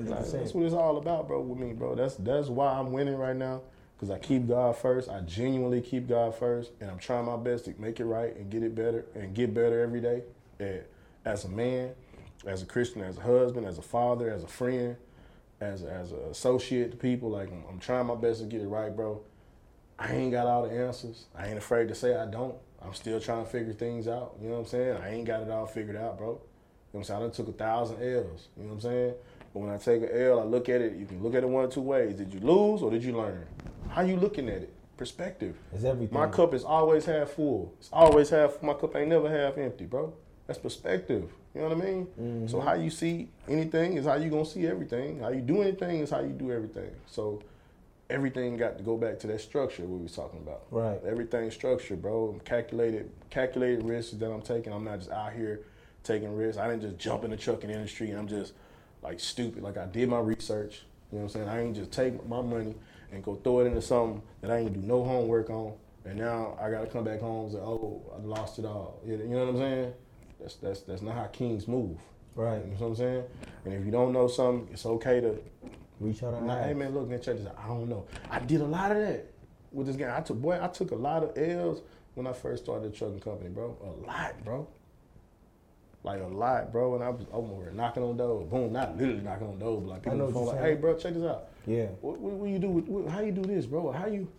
saying? 0.03 0.11
Like, 0.11 0.31
that's 0.31 0.55
what 0.55 0.65
it's 0.67 0.75
all 0.75 0.99
about, 0.99 1.29
bro, 1.29 1.41
with 1.41 1.59
me, 1.59 1.73
bro. 1.73 1.95
That's 1.95 2.17
that's 2.17 2.49
why 2.49 2.73
I'm 2.73 2.93
winning 2.93 3.17
right 3.17 3.37
now. 3.37 3.63
Cause 3.99 4.11
I 4.11 4.19
keep 4.19 4.47
God 4.47 4.77
first. 4.77 5.09
I 5.09 5.21
genuinely 5.23 5.81
keep 5.81 6.09
God 6.09 6.33
first, 6.35 6.71
and 6.81 6.89
I'm 6.89 6.99
trying 6.99 7.25
my 7.25 7.37
best 7.37 7.65
to 7.65 7.75
make 7.79 7.99
it 7.99 8.05
right 8.05 8.35
and 8.37 8.49
get 8.49 8.63
it 8.63 8.73
better 8.75 9.05
and 9.17 9.35
get 9.35 9.53
better 9.53 9.81
every 9.83 10.01
day. 10.01 10.23
And 10.61 10.83
as 11.25 11.45
a 11.45 11.49
man, 11.49 11.95
as 12.47 12.63
a 12.63 12.67
Christian, 12.67 13.03
as 13.03 13.17
a 13.19 13.23
husband, 13.23 13.67
as 13.67 13.77
a 13.77 13.83
father, 13.83 14.31
as 14.31 14.45
a 14.45 14.47
friend, 14.47 14.97
as 15.61 15.83
as 15.83 16.13
an 16.13 16.21
associate 16.31 16.93
to 16.93 16.97
people, 16.97 17.31
like 17.31 17.49
I'm, 17.51 17.65
I'm 17.69 17.79
trying 17.79 18.07
my 18.07 18.15
best 18.15 18.41
to 18.41 18.47
get 18.47 18.61
it 18.61 18.69
right, 18.69 18.95
bro. 18.95 19.21
I 19.99 20.13
ain't 20.13 20.33
got 20.33 20.47
all 20.47 20.63
the 20.63 20.71
answers. 20.71 21.27
I 21.37 21.49
ain't 21.49 21.59
afraid 21.59 21.89
to 21.89 21.95
say 21.95 22.15
I 22.15 22.27
don't. 22.27 22.55
I'm 22.81 22.95
still 22.95 23.21
trying 23.21 23.45
to 23.45 23.51
figure 23.51 23.73
things 23.73 24.07
out. 24.07 24.37
You 24.41 24.49
know 24.49 24.55
what 24.55 24.61
I'm 24.61 24.67
saying? 24.67 24.97
I 25.03 25.11
ain't 25.11 25.27
got 25.27 25.43
it 25.43 25.51
all 25.51 25.67
figured 25.67 25.97
out, 25.97 26.19
bro. 26.19 26.29
You 26.29 26.33
know 26.35 26.41
what 26.93 27.01
I'm 27.01 27.05
saying? 27.05 27.19
I 27.19 27.23
done 27.23 27.33
took 27.33 27.49
a 27.49 27.53
thousand 27.53 27.97
L's. 27.97 28.49
You 28.57 28.63
know 28.63 28.69
what 28.69 28.75
I'm 28.75 28.81
saying? 28.81 29.15
But 29.53 29.61
when 29.61 29.71
I 29.71 29.77
take 29.79 30.03
an 30.03 30.11
L, 30.13 30.41
I 30.41 30.45
look 30.45 30.69
at 30.69 30.81
it, 30.81 30.95
you 30.95 31.07
can 31.07 31.23
look 31.23 31.35
at 31.35 31.43
it 31.43 31.49
one 31.49 31.65
of 31.65 31.73
two 31.73 31.81
ways. 31.81 32.15
Did 32.15 32.33
you 32.33 32.41
lose 32.41 32.83
or 32.83 32.91
did 32.91 33.03
you 33.03 33.17
learn? 33.17 33.45
How 33.89 34.03
you 34.03 34.17
looking 34.17 34.49
at 34.49 34.63
it? 34.63 34.73
Perspective. 34.97 35.57
It's 35.73 35.85
everything. 35.85 36.17
My 36.17 36.29
cup 36.29 36.55
is 36.55 36.65
always 36.65 37.05
half 37.05 37.31
full. 37.31 37.75
It's 37.79 37.91
always 37.93 38.31
half 38.31 38.63
my 38.63 38.75
cup 38.75 38.95
ain't 38.97 39.09
never 39.09 39.29
half 39.29 39.59
empty, 39.59 39.87
bro. 39.87 40.13
That's 40.47 40.59
perspective. 40.59 41.31
You 41.55 41.63
know 41.63 41.69
what 41.69 41.79
I 41.79 41.81
mean? 41.81 42.49
So 42.49 42.59
mm-hmm. 42.59 42.67
how 42.67 42.75
you 42.75 42.91
see 42.91 43.29
anything 43.49 43.97
is 43.97 44.07
how 44.07 44.15
you 44.15 44.31
gonna 44.31 44.45
see 44.45 44.67
everything. 44.67 45.21
How 45.21 45.31
you 45.31 45.41
do 45.41 45.63
anything 45.63 46.01
is 46.01 46.11
how 46.11 46.21
you 46.21 46.29
do 46.29 46.53
everything. 46.53 46.91
So 47.07 47.43
everything 48.11 48.57
got 48.57 48.79
to 48.79 48.85
go 48.85 48.97
back 48.97 49.19
to 49.21 49.27
that 49.29 49.41
structure 49.41 49.85
we 49.85 50.03
was 50.03 50.15
talking 50.15 50.41
about. 50.41 50.63
Right. 50.71 51.01
Everything 51.07 51.51
structured, 51.51 52.03
bro. 52.03 52.41
Calculated 52.45 53.11
calculated 53.31 53.85
risks 53.85 54.13
that 54.13 54.31
I'm 54.31 54.43
taking. 54.43 54.73
I'm 54.73 54.85
not 54.85 54.99
just 54.99 55.11
out 55.11 55.33
here 55.33 55.61
taking 56.05 56.35
risks. 56.37 56.59
I 56.59 56.69
didn't 56.69 56.83
just 56.83 56.99
jump 56.99 57.25
in 57.25 57.31
the 57.31 57.37
trucking 57.37 57.71
industry 57.71 58.11
and 58.11 58.19
I'm 58.19 58.29
just 58.29 58.53
like 59.03 59.21
stupid. 59.21 59.63
Like 59.63 59.79
I 59.79 59.87
did 59.87 60.09
my 60.09 60.21
research. 60.21 60.83
You 61.11 61.19
know 61.19 61.25
what 61.25 61.35
I'm 61.37 61.47
saying? 61.47 61.49
I 61.49 61.63
ain't 61.63 61.77
just 61.77 61.93
take 61.93 62.27
my 62.29 62.43
money 62.43 62.75
and 63.13 63.25
go 63.25 63.37
throw 63.37 63.61
it 63.61 63.67
into 63.67 63.81
something 63.81 64.23
that 64.43 64.51
I 64.51 64.59
ain't 64.59 64.75
do 64.75 64.81
no 64.81 65.05
homework 65.05 65.51
on. 65.51 65.73
And 66.05 66.19
now 66.19 66.57
I 66.61 66.71
gotta 66.71 66.87
come 66.87 67.05
back 67.05 67.21
home 67.21 67.47
and 67.47 67.53
say, 67.53 67.59
oh, 67.59 68.03
I 68.15 68.25
lost 68.25 68.59
it 68.59 68.65
all. 68.65 69.01
You 69.07 69.17
know 69.17 69.47
what 69.47 69.49
I'm 69.49 69.57
saying? 69.59 69.93
That's 70.41 70.57
that's 70.57 70.81
that's 70.83 71.03
not 71.03 71.15
how 71.15 71.27
kings 71.27 71.67
move. 71.69 71.99
Right. 72.35 72.65
You 72.65 72.71
know 72.71 72.77
what 72.79 72.87
I'm 72.89 72.97
saying? 72.97 73.25
And 73.65 73.75
if 73.75 73.85
you 73.85 73.91
don't 73.91 74.13
know 74.13 74.29
something, 74.29 74.69
it's 74.73 74.87
okay 74.87 75.21
to 75.21 75.39
Reach 76.01 76.23
out 76.23 76.35
and 76.35 76.47
Nah, 76.47 76.63
hey 76.63 76.75
man, 76.75 76.95
look, 76.95 77.09
man, 77.09 77.21
check 77.21 77.37
this 77.39 77.47
out. 77.47 77.59
I 77.63 77.67
don't 77.67 77.89
know. 77.89 78.07
I 78.31 78.39
did 78.39 78.61
a 78.61 78.65
lot 78.65 78.93
of 78.93 78.99
that 78.99 79.33
with 79.73 79.89
this 79.89 79.97
guy. 79.97 80.17
I 80.17 80.21
took 80.21 80.37
boy, 80.37 80.59
I 80.63 80.69
took 80.69 80.93
a 80.93 80.97
lot 80.97 81.25
of 81.25 81.37
L's 81.37 81.81
when 82.15 82.27
I 82.27 82.33
first 82.33 82.65
started 82.65 82.93
the 82.93 82.97
trucking 82.97 83.21
company, 83.21 83.51
bro. 83.51 83.77
A 83.83 84.07
lot, 84.07 84.45
bro. 84.45 84.69
Like 86.05 86.21
a 86.21 86.27
lot, 86.27 86.71
bro. 86.71 86.95
And 86.95 87.03
I 87.03 87.09
was 87.09 87.27
over 87.33 87.71
knocking 87.73 88.05
on 88.05 88.17
doors. 88.17 88.49
Boom, 88.49 88.73
not 88.73 88.97
literally 88.97 89.23
knocking 89.23 89.49
on 89.49 89.59
doors, 89.59 89.83
but 89.83 89.91
like 89.91 90.03
people 90.05 90.21
on 90.21 90.27
the 90.29 90.33
phone, 90.33 90.47
like, 90.47 90.61
hey, 90.61 90.75
bro, 90.75 90.97
check 90.97 91.15
this 91.15 91.25
out. 91.25 91.49
Yeah. 91.67 91.87
What, 92.01 92.19
what, 92.19 92.35
what 92.35 92.49
you 92.49 92.61
do? 92.61 92.69
With, 92.69 92.87
what, 92.87 93.09
how 93.09 93.21
you 93.21 93.33
do 93.33 93.43
this, 93.43 93.67
bro? 93.67 93.91
How 93.91 94.07
you? 94.07 94.31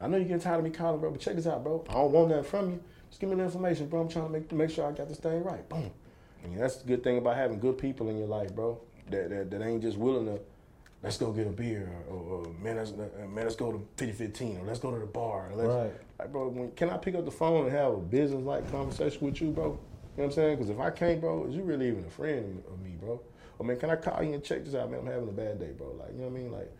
I 0.00 0.08
know 0.08 0.16
you 0.16 0.24
getting 0.24 0.40
tired 0.40 0.58
of 0.58 0.64
me 0.64 0.70
calling, 0.70 1.00
bro, 1.00 1.10
but 1.10 1.20
check 1.20 1.36
this 1.36 1.46
out, 1.46 1.62
bro. 1.62 1.84
I 1.90 1.94
don't 1.94 2.12
want 2.12 2.28
that 2.30 2.46
from 2.46 2.70
you. 2.70 2.82
Just 3.08 3.20
give 3.20 3.30
me 3.30 3.36
the 3.36 3.44
information, 3.44 3.88
bro. 3.88 4.00
I'm 4.00 4.08
trying 4.08 4.26
to 4.26 4.32
make 4.32 4.52
make 4.52 4.70
sure 4.70 4.86
I 4.86 4.92
got 4.92 5.08
this 5.08 5.18
thing 5.18 5.42
right. 5.42 5.68
Boom. 5.68 5.90
And 6.44 6.58
that's 6.60 6.76
the 6.76 6.86
good 6.86 7.02
thing 7.02 7.18
about 7.18 7.36
having 7.36 7.58
good 7.58 7.78
people 7.78 8.08
in 8.08 8.18
your 8.18 8.28
life, 8.28 8.54
bro. 8.54 8.80
That 9.10 9.30
that, 9.30 9.50
that 9.50 9.62
ain't 9.62 9.82
just 9.82 9.96
willing 9.96 10.26
to 10.26 10.40
let's 11.02 11.18
go 11.18 11.32
get 11.32 11.46
a 11.46 11.50
beer 11.50 11.90
or, 12.08 12.16
or, 12.16 12.46
or, 12.46 12.52
man, 12.60 12.76
let's, 12.76 12.90
uh, 12.90 13.26
man, 13.28 13.44
let's 13.44 13.54
go 13.54 13.70
to 13.70 13.78
5015 13.96 14.58
or 14.58 14.64
let's 14.66 14.80
go 14.80 14.90
to 14.90 14.98
the 14.98 15.06
bar. 15.06 15.50
Right. 15.54 15.92
Like, 16.18 16.32
bro, 16.32 16.48
when, 16.48 16.72
can 16.72 16.90
I 16.90 16.96
pick 16.96 17.14
up 17.14 17.24
the 17.24 17.30
phone 17.30 17.66
and 17.66 17.72
have 17.72 17.92
a 17.92 17.98
business 17.98 18.42
like 18.42 18.70
conversation 18.72 19.20
with 19.20 19.40
you, 19.40 19.50
bro? 19.50 19.64
You 19.64 19.70
know 19.70 19.78
what 20.14 20.24
I'm 20.24 20.32
saying? 20.32 20.56
Because 20.56 20.70
if 20.70 20.80
I 20.80 20.90
can't, 20.90 21.20
bro, 21.20 21.46
is 21.46 21.54
you 21.54 21.62
really 21.62 21.88
even 21.88 22.04
a 22.04 22.10
friend 22.10 22.62
of 22.72 22.80
me, 22.80 22.96
bro? 22.98 23.20
I 23.60 23.62
mean, 23.62 23.78
can 23.78 23.90
I 23.90 23.96
call 23.96 24.22
you 24.22 24.34
and 24.34 24.42
check 24.42 24.64
this 24.64 24.74
out, 24.74 24.90
man? 24.90 25.00
I'm 25.00 25.06
having 25.06 25.28
a 25.28 25.32
bad 25.32 25.60
day, 25.60 25.72
bro. 25.76 25.92
Like, 25.98 26.12
you 26.12 26.22
know 26.22 26.28
what 26.28 26.38
I 26.38 26.42
mean? 26.42 26.52
Like, 26.52 26.72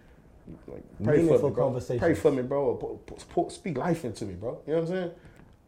like 0.67 1.05
pray 1.05 1.19
for 1.19 1.23
Meaningful 1.23 1.49
me, 1.51 1.55
bro. 1.55 1.99
Pray 1.99 2.15
for 2.15 2.33
me, 2.33 2.43
bro. 2.43 3.01
Or 3.37 3.51
speak 3.51 3.79
life 3.79 4.05
into 4.05 4.25
me, 4.25 4.35
bro. 4.35 4.61
You 4.67 4.75
know 4.75 4.81
what 4.81 4.91
I'm 4.91 4.95
saying? 4.95 5.11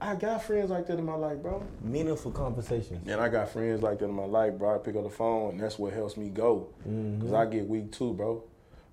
I 0.01 0.15
got 0.15 0.45
friends 0.45 0.71
like 0.71 0.87
that 0.87 0.99
in 0.99 1.05
my 1.05 1.15
life, 1.15 1.39
bro. 1.43 1.63
Meaningful 1.83 2.31
conversations. 2.31 3.07
And 3.09 3.21
I 3.21 3.29
got 3.29 3.51
friends 3.51 3.83
like 3.83 3.99
that 3.99 4.05
in 4.05 4.15
my 4.15 4.25
life, 4.25 4.55
bro. 4.55 4.77
I 4.77 4.79
pick 4.79 4.95
up 4.95 5.03
the 5.03 5.11
phone, 5.11 5.53
and 5.53 5.61
that's 5.61 5.79
what 5.79 5.93
helps 5.93 6.17
me 6.17 6.29
go. 6.29 6.69
Mm-hmm. 6.89 7.23
Cause 7.23 7.33
I 7.33 7.47
get 7.47 7.67
weak 7.67 7.91
too, 7.91 8.13
bro. 8.13 8.45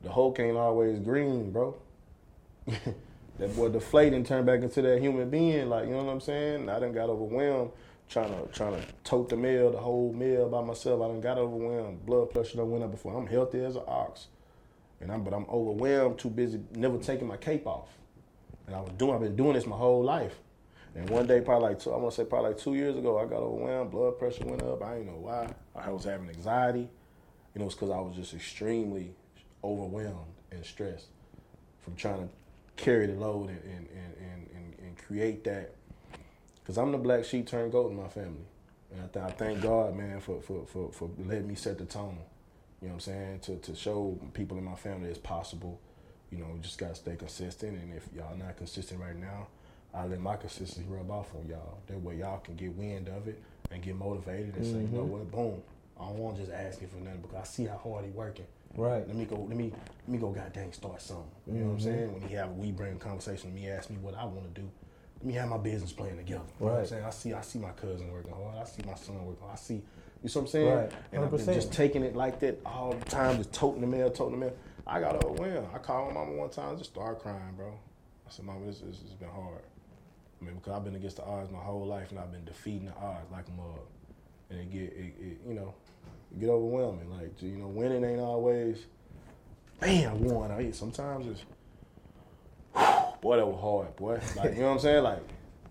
The 0.02 0.12
Hulk 0.12 0.40
ain't 0.40 0.58
always 0.58 1.00
green, 1.00 1.52
bro. 1.52 1.76
that 2.66 3.56
boy 3.56 3.70
deflate 3.70 4.14
and 4.14 4.26
turn 4.26 4.46
back 4.46 4.62
into 4.62 4.82
that 4.82 5.00
human 5.00 5.30
being, 5.30 5.70
like 5.70 5.86
you 5.86 5.92
know 5.92 6.04
what 6.04 6.12
I'm 6.12 6.22
saying. 6.22 6.70
I 6.70 6.80
done 6.80 6.94
got 6.94 7.10
overwhelmed 7.10 7.72
trying 8.10 8.30
to 8.30 8.52
trying 8.54 8.74
to 8.74 8.86
tote 9.04 9.30
the 9.30 9.38
mail, 9.38 9.72
the 9.72 9.78
whole 9.78 10.14
mail 10.14 10.50
by 10.50 10.62
myself. 10.62 11.02
I 11.02 11.08
done 11.08 11.22
got 11.22 11.38
overwhelmed. 11.38 12.06
Blood 12.06 12.32
pressure 12.32 12.58
done 12.58 12.72
went 12.72 12.84
up 12.84 12.92
before. 12.92 13.18
I'm 13.18 13.28
healthy 13.28 13.64
as 13.64 13.76
an 13.76 13.84
ox, 13.88 14.28
and 15.02 15.12
I'm 15.12 15.24
but 15.24 15.34
I'm 15.34 15.46
overwhelmed, 15.50 16.20
too 16.20 16.30
busy, 16.30 16.62
never 16.74 16.98
taking 16.98 17.28
my 17.28 17.38
cape 17.38 17.68
off. 17.68 17.90
And 18.68 18.76
I 18.76 18.82
was 18.82 18.92
doing, 18.98 19.14
I've 19.14 19.22
been 19.22 19.36
doing 19.36 19.54
this 19.54 19.66
my 19.66 19.76
whole 19.76 20.04
life. 20.04 20.40
And 20.96 21.10
one 21.10 21.28
day, 21.28 21.42
probably 21.42 21.70
like 21.70 21.80
two, 21.80 21.92
I 21.92 21.98
want 21.98 22.16
to 22.16 22.22
say 22.22 22.26
probably 22.26 22.52
like 22.52 22.58
two 22.58 22.74
years 22.74 22.96
ago, 22.96 23.20
I 23.20 23.26
got 23.26 23.42
overwhelmed. 23.42 23.92
Blood 23.92 24.18
pressure 24.18 24.46
went 24.46 24.64
up. 24.64 24.82
I 24.82 24.96
didn't 24.96 25.08
know 25.08 25.20
why. 25.20 25.54
I 25.76 25.90
was 25.92 26.06
having 26.06 26.30
anxiety. 26.30 26.88
You 27.54 27.60
know, 27.60 27.66
it's 27.66 27.76
because 27.76 27.90
I 27.90 28.00
was 28.00 28.16
just 28.16 28.34
extremely 28.34 29.14
overwhelmed 29.64 30.34
and 30.52 30.66
stressed 30.66 31.08
from 31.82 31.96
trying 31.96 32.20
to 32.20 32.30
carry 32.78 33.08
the 33.08 33.14
load 33.14 33.50
and 33.50 33.62
and 33.64 33.88
and 33.90 34.50
and, 34.56 34.76
and, 34.80 34.98
create 34.98 35.44
that. 35.44 35.76
Because 36.62 36.78
I'm 36.78 36.92
the 36.92 36.98
black 36.98 37.26
sheep 37.26 37.48
turned 37.48 37.72
goat 37.72 37.92
in 37.92 37.98
my 37.98 38.08
family, 38.08 38.46
and 38.92 39.02
I, 39.04 39.08
th- 39.08 39.26
I 39.26 39.30
thank 39.30 39.62
God, 39.62 39.96
man, 39.96 40.20
for, 40.20 40.42
for 40.42 40.66
for 40.66 40.92
for 40.92 41.10
letting 41.20 41.48
me 41.48 41.56
set 41.56 41.78
the 41.78 41.86
tone. 41.86 42.18
You 42.82 42.88
know 42.88 42.94
what 42.96 43.08
I'm 43.08 43.40
saying? 43.40 43.40
To 43.42 43.58
to 43.58 43.76
show 43.76 44.18
people 44.34 44.58
in 44.58 44.64
my 44.64 44.76
family 44.76 45.10
it's 45.10 45.20
possible. 45.20 45.80
You 46.32 46.40
know, 46.40 46.48
just 46.62 46.78
gotta 46.78 46.96
stay 46.96 47.16
consistent. 47.16 47.78
And 47.78 47.94
if 47.94 48.08
y'all 48.16 48.36
not 48.36 48.58
consistent 48.58 49.00
right 49.00 49.16
now, 49.16 49.48
I 49.96 50.06
let 50.06 50.20
my 50.20 50.36
consistency 50.36 50.86
rub 50.90 51.10
off 51.10 51.34
on 51.36 51.48
y'all. 51.48 51.78
That 51.88 52.02
way 52.02 52.18
y'all 52.18 52.40
can 52.40 52.56
get 52.56 52.76
wind 52.76 53.08
of 53.08 53.28
it 53.28 53.42
and 53.72 53.82
get 53.82 53.96
motivated 53.96 54.56
and 54.56 54.66
say, 54.66 54.82
you 54.82 54.88
know 54.90 55.04
what, 55.06 55.32
boom. 55.32 55.62
I 56.00 56.06
don't 56.08 56.18
want 56.18 56.36
to 56.36 56.42
just 56.44 56.54
asking 56.54 56.90
for 56.90 56.98
nothing 56.98 57.22
because 57.22 57.38
I 57.38 57.44
see 57.44 57.66
how 57.66 57.78
hard 57.78 58.04
he 58.04 58.12
working. 58.12 58.46
Right. 58.76 59.08
Let 59.08 59.16
me 59.16 59.24
go. 59.24 59.38
Let 59.38 59.56
me. 59.56 59.72
Let 59.72 60.10
me 60.10 60.18
go. 60.18 60.32
Goddamn, 60.32 60.74
start 60.74 61.02
something. 61.02 61.26
You 61.48 61.54
know 61.62 61.68
what 61.68 61.74
I'm 61.76 61.80
saying? 61.80 62.14
When 62.14 62.22
he 62.28 62.36
have 62.36 62.52
we 62.58 62.72
bring 62.72 62.94
a 62.94 62.98
conversation, 62.98 63.56
me 63.56 63.70
ask 63.70 63.90
me 63.90 63.96
what 64.02 64.16
I 64.16 64.26
want 64.26 64.54
to 64.54 64.62
do. 64.62 64.70
Let 65.20 65.26
me 65.26 65.34
have 65.36 65.48
my 65.48 65.58
business 65.58 65.94
plan 65.94 66.18
together. 66.18 66.26
You 66.32 66.36
know 66.36 66.44
what 66.58 66.72
I'm 66.72 66.78
Right. 66.80 66.88
saying? 66.88 67.06
I 67.06 67.10
see. 67.12 67.34
I 67.34 67.40
see 67.42 67.60
my 67.60 67.72
cousin 67.72 68.12
working 68.12 68.34
hard. 68.34 68.58
I 68.58 68.66
see 68.66 68.84
my 68.86 68.96
son 68.96 69.26
working. 69.26 69.42
hard. 69.44 69.54
I 69.54 69.56
see. 69.56 69.76
You 69.76 69.82
know 69.82 69.86
what 70.24 70.36
I'm 70.42 70.48
saying? 70.48 70.76
Right. 70.76 70.92
And 71.14 71.24
I've 71.24 71.32
been 71.32 71.46
just 71.46 71.72
taking 71.72 72.04
it 72.04 72.18
like 72.18 72.40
that 72.42 72.60
all 72.66 72.92
the 72.92 73.06
time, 73.06 73.38
just 73.38 73.54
toting 73.54 73.80
the 73.80 73.88
mail, 73.88 74.10
toting 74.12 74.38
the 74.38 74.46
mail. 74.48 74.56
I 74.86 75.00
got 75.00 75.24
overwhelmed. 75.24 75.70
I 75.74 75.78
called 75.78 76.10
my 76.14 76.20
mama 76.20 76.34
one 76.34 76.50
time, 76.50 76.78
just 76.78 76.90
started 76.92 77.22
crying, 77.22 77.54
bro. 77.56 77.70
I 78.28 78.32
said, 78.32 78.44
Mama, 78.46 78.66
this, 78.66 78.80
this 78.80 79.02
has 79.02 79.14
been 79.14 79.30
hard. 79.30 79.62
I 80.42 80.46
mean, 80.46 80.56
because 80.56 80.74
I've 80.74 80.84
been 80.84 80.96
against 80.96 81.18
the 81.18 81.24
odds 81.24 81.52
my 81.52 81.60
whole 81.60 81.86
life, 81.86 82.12
and 82.12 82.20
I've 82.20 82.32
been 82.32 82.46
defeating 82.46 82.86
the 82.86 82.94
odds 82.94 83.32
like 83.32 83.46
a 83.48 83.52
mug. 83.52 83.80
And 84.50 84.60
it 84.60 84.72
get, 84.72 84.82
it, 84.82 85.14
it, 85.20 85.38
you 85.48 85.54
know, 85.54 85.74
it 86.32 86.40
get 86.40 86.50
overwhelming. 86.50 87.10
Like, 87.10 87.42
you 87.42 87.58
know, 87.58 87.68
winning 87.68 88.04
ain't 88.04 88.20
always, 88.20 88.86
bam, 89.80 90.12
I 90.12 90.14
won. 90.14 90.52
I 90.52 90.72
sometimes 90.72 91.28
it's, 91.28 91.42
boy, 93.22 93.38
that 93.38 93.48
was 93.48 93.60
hard, 93.60 93.96
boy. 93.96 94.20
Like, 94.36 94.56
you 94.56 94.62
know 94.62 94.68
what 94.68 94.74
I'm 94.74 94.80
saying? 94.80 95.04
Like, 95.04 95.24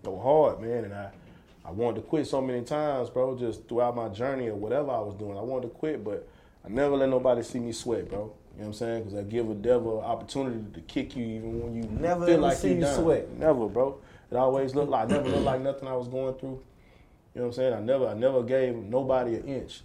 that 0.03 0.11
was 0.11 0.23
hard, 0.23 0.61
man. 0.61 0.85
And 0.85 0.93
I, 0.93 1.11
I 1.63 1.71
wanted 1.71 1.95
to 1.95 2.01
quit 2.01 2.27
so 2.27 2.41
many 2.41 2.63
times, 2.63 3.09
bro, 3.09 3.37
just 3.37 3.67
throughout 3.67 3.95
my 3.95 4.09
journey 4.09 4.47
or 4.47 4.55
whatever 4.55 4.91
I 4.91 4.99
was 4.99 5.15
doing. 5.15 5.37
I 5.37 5.41
wanted 5.41 5.67
to 5.67 5.73
quit, 5.73 6.03
but 6.03 6.27
I 6.65 6.69
never 6.69 6.95
let 6.95 7.09
nobody 7.09 7.43
see 7.43 7.59
me 7.59 7.71
sweat, 7.71 8.09
bro. 8.09 8.19
You 8.55 8.61
know 8.61 8.67
what 8.67 8.67
I'm 8.67 8.73
saying? 8.73 9.03
Because 9.03 9.19
I 9.19 9.23
give 9.23 9.49
a 9.49 9.53
devil 9.53 10.01
opportunity 10.01 10.63
to 10.73 10.81
kick 10.81 11.15
you 11.15 11.25
even 11.25 11.61
when 11.61 11.75
you 11.75 11.83
Never 11.89 12.25
feel 12.25 12.39
like 12.39 12.57
see 12.57 12.73
you 12.73 12.79
you 12.81 12.87
sweat. 12.87 13.29
Never, 13.37 13.67
bro. 13.67 13.99
It 14.31 14.35
always 14.37 14.75
looked 14.75 14.89
like, 14.89 15.09
never 15.09 15.29
looked 15.29 15.43
like 15.43 15.61
nothing 15.61 15.87
I 15.87 15.95
was 15.95 16.07
going 16.07 16.33
through. 16.35 16.61
You 17.33 17.41
know 17.41 17.47
what 17.47 17.47
I'm 17.47 17.53
saying? 17.53 17.73
I 17.73 17.79
never, 17.79 18.07
I 18.07 18.13
never 18.13 18.43
gave 18.43 18.75
nobody 18.75 19.35
an 19.35 19.45
inch 19.45 19.81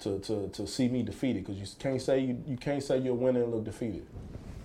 to 0.00 0.18
to, 0.20 0.48
to 0.48 0.66
see 0.66 0.88
me 0.88 1.02
defeated 1.02 1.44
because 1.44 1.60
you 1.60 1.66
can't 1.78 2.00
say 2.00 2.20
you, 2.20 2.42
you 2.46 2.56
can't 2.56 2.82
say 2.82 2.98
you're 2.98 3.14
winning 3.14 3.42
and 3.42 3.52
look 3.52 3.64
defeated. 3.64 4.06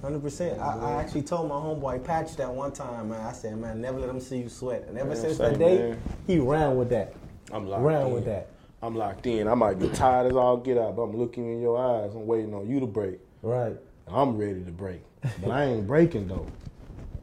Hundred 0.01 0.21
percent. 0.21 0.59
I, 0.59 0.77
I 0.77 0.91
actually 1.01 1.21
told 1.21 1.47
my 1.47 1.55
homeboy 1.55 2.03
Patch 2.03 2.35
that 2.35 2.53
one 2.53 2.71
time, 2.73 3.09
man. 3.09 3.21
I 3.21 3.31
said, 3.31 3.57
man, 3.57 3.79
never 3.79 3.99
let 3.99 4.09
him 4.09 4.19
see 4.19 4.39
you 4.39 4.49
sweat. 4.49 4.85
And 4.87 4.97
ever 4.97 5.09
Man, 5.09 5.17
since 5.17 5.37
that 5.37 5.57
day, 5.57 5.77
man. 5.77 6.01
he 6.27 6.39
ran 6.39 6.75
with 6.75 6.89
that. 6.89 7.13
I'm 7.51 7.67
locked 7.67 7.83
Ran 7.83 8.07
in. 8.07 8.13
with 8.13 8.25
that. 8.25 8.49
I'm 8.81 8.95
locked 8.95 9.25
in. 9.27 9.47
I 9.47 9.53
might 9.53 9.79
be 9.79 9.87
tired 9.89 10.27
as 10.27 10.33
all 10.35 10.57
get 10.57 10.77
out, 10.77 10.97
but 10.97 11.03
I'm 11.03 11.15
looking 11.15 11.53
in 11.53 11.61
your 11.61 11.77
eyes. 11.77 12.13
I'm 12.13 12.27
waiting 12.27 12.53
on 12.53 12.67
you 12.69 12.81
to 12.81 12.85
break. 12.85 13.19
Right. 13.41 13.77
I'm 14.07 14.35
ready 14.37 14.61
to 14.65 14.71
break, 14.71 15.01
but 15.41 15.51
I 15.51 15.63
ain't 15.63 15.87
breaking 15.87 16.27
though, 16.27 16.47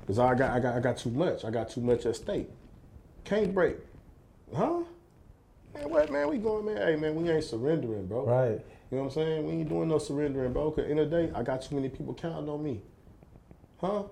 cause 0.07 0.19
I 0.19 0.35
got 0.35 0.51
I 0.51 0.61
got 0.61 0.77
I 0.77 0.81
got 0.81 0.97
too 0.97 1.11
much. 1.11 1.45
I 1.45 1.51
got 1.51 1.71
too 1.71 1.81
much 1.81 2.07
at 2.07 2.17
stake. 2.17 2.49
Can't 3.25 3.55
break, 3.55 3.77
huh? 4.55 4.81
Man, 5.75 5.91
what 5.91 6.11
man? 6.11 6.29
We 6.29 6.39
going, 6.39 6.67
man? 6.67 6.77
Hey, 6.77 6.97
man, 6.97 7.15
we 7.15 7.31
ain't 7.31 7.45
surrendering, 7.45 8.07
bro. 8.07 8.27
Right. 8.27 8.61
You 8.91 8.97
know 8.97 9.05
what 9.05 9.05
I'm 9.05 9.11
saying? 9.11 9.47
We 9.47 9.53
ain't 9.53 9.69
doing 9.69 9.89
no 9.89 9.99
surrendering, 9.99 10.53
bro. 10.53 10.71
Cause 10.73 10.87
in 10.87 10.97
the 10.97 11.07
day, 11.07 11.31
I 11.35 11.43
got 11.43 11.63
too 11.63 11.77
many 11.77 11.89
people 11.89 12.15
counting 12.15 12.49
on 12.49 12.63
me, 12.63 12.81
huh? 13.81 14.05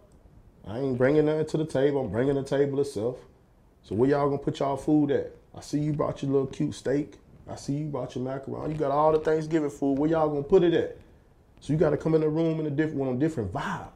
I 0.66 0.78
ain't 0.78 0.98
bringing 0.98 1.24
nothing 1.24 1.46
to 1.46 1.56
the 1.56 1.66
table. 1.66 2.02
I'm 2.02 2.10
bringing 2.10 2.34
the 2.34 2.44
table 2.44 2.80
itself. 2.80 3.16
So 3.82 3.94
where 3.94 4.10
y'all 4.10 4.28
gonna 4.28 4.38
put 4.38 4.58
y'all 4.58 4.76
food 4.76 5.10
at? 5.10 5.32
I 5.54 5.60
see 5.60 5.80
you 5.80 5.92
brought 5.92 6.22
your 6.22 6.30
little 6.30 6.46
cute 6.46 6.74
steak. 6.74 7.14
I 7.48 7.56
see 7.56 7.72
you 7.72 7.86
brought 7.86 8.14
your 8.14 8.24
macaroni. 8.24 8.74
You 8.74 8.78
got 8.78 8.90
all 8.90 9.12
the 9.12 9.18
Thanksgiving 9.18 9.70
food. 9.70 9.98
Where 9.98 10.10
y'all 10.10 10.28
gonna 10.28 10.42
put 10.42 10.62
it 10.62 10.74
at? 10.74 10.98
So 11.60 11.72
you 11.72 11.78
got 11.78 11.90
to 11.90 11.96
come 11.96 12.14
in 12.14 12.20
the 12.20 12.28
room 12.28 12.60
in 12.60 12.66
a 12.66 12.70
different, 12.70 13.00
on 13.00 13.16
a 13.16 13.18
different 13.18 13.52
vibe. 13.52 13.88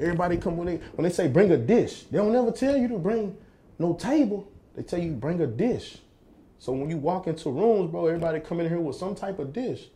Everybody 0.00 0.36
come 0.36 0.56
when 0.56 0.66
they 0.66 0.76
when 0.94 1.04
they 1.04 1.12
say 1.12 1.28
bring 1.28 1.50
a 1.50 1.56
dish, 1.56 2.04
they 2.04 2.18
don't 2.18 2.32
never 2.32 2.52
tell 2.52 2.76
you 2.76 2.88
to 2.88 2.98
bring 2.98 3.36
no 3.78 3.94
table. 3.94 4.50
They 4.74 4.82
tell 4.82 5.00
you 5.00 5.12
bring 5.12 5.40
a 5.40 5.46
dish. 5.46 5.98
So 6.58 6.72
when 6.72 6.90
you 6.90 6.96
walk 6.96 7.26
into 7.26 7.50
rooms, 7.50 7.90
bro, 7.90 8.06
everybody 8.06 8.40
come 8.40 8.60
in 8.60 8.68
here 8.68 8.80
with 8.80 8.96
some 8.96 9.14
type 9.14 9.38
of 9.38 9.52
dish, 9.52 9.88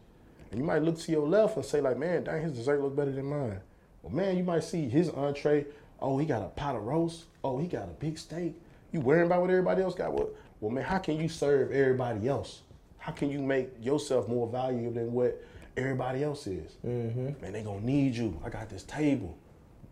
and 0.50 0.61
you 0.61 0.64
might 0.64 0.82
look 0.82 0.98
to 0.98 1.12
your 1.12 1.26
left 1.26 1.57
and 1.57 1.64
say 1.64 1.80
like, 1.80 1.98
man, 1.98 2.24
dang, 2.24 2.42
his 2.42 2.53
dessert 2.53 2.80
look 2.80 2.94
better 2.96 3.12
than 3.12 3.26
mine. 3.26 3.61
Well, 4.03 4.12
man, 4.12 4.36
you 4.36 4.44
might 4.44 4.64
see 4.64 4.88
his 4.88 5.09
entree. 5.11 5.66
Oh, 6.00 6.18
he 6.18 6.26
got 6.26 6.42
a 6.42 6.48
pot 6.48 6.76
of 6.76 6.82
roast. 6.82 7.24
Oh, 7.44 7.59
he 7.59 7.66
got 7.66 7.84
a 7.84 7.92
big 7.92 8.18
steak. 8.18 8.61
You 8.92 9.00
worrying 9.00 9.26
about 9.26 9.40
what 9.40 9.50
everybody 9.50 9.82
else 9.82 9.94
got? 9.94 10.12
Well, 10.12 10.30
well, 10.61 10.70
man, 10.70 10.84
how 10.84 10.98
can 10.98 11.18
you 11.20 11.28
serve 11.28 11.72
everybody 11.72 12.28
else? 12.28 12.62
How 12.98 13.12
can 13.12 13.30
you 13.30 13.40
make 13.40 13.70
yourself 13.80 14.28
more 14.28 14.46
valuable 14.46 14.92
than 14.92 15.12
what 15.12 15.42
everybody 15.76 16.22
else 16.22 16.46
is? 16.46 16.72
Mm-hmm. 16.86 17.40
Man, 17.40 17.53
they 17.53 17.62
gonna 17.62 17.80
need 17.80 18.14
you. 18.14 18.40
I 18.44 18.48
got 18.48 18.68
this 18.68 18.84
table. 18.84 19.36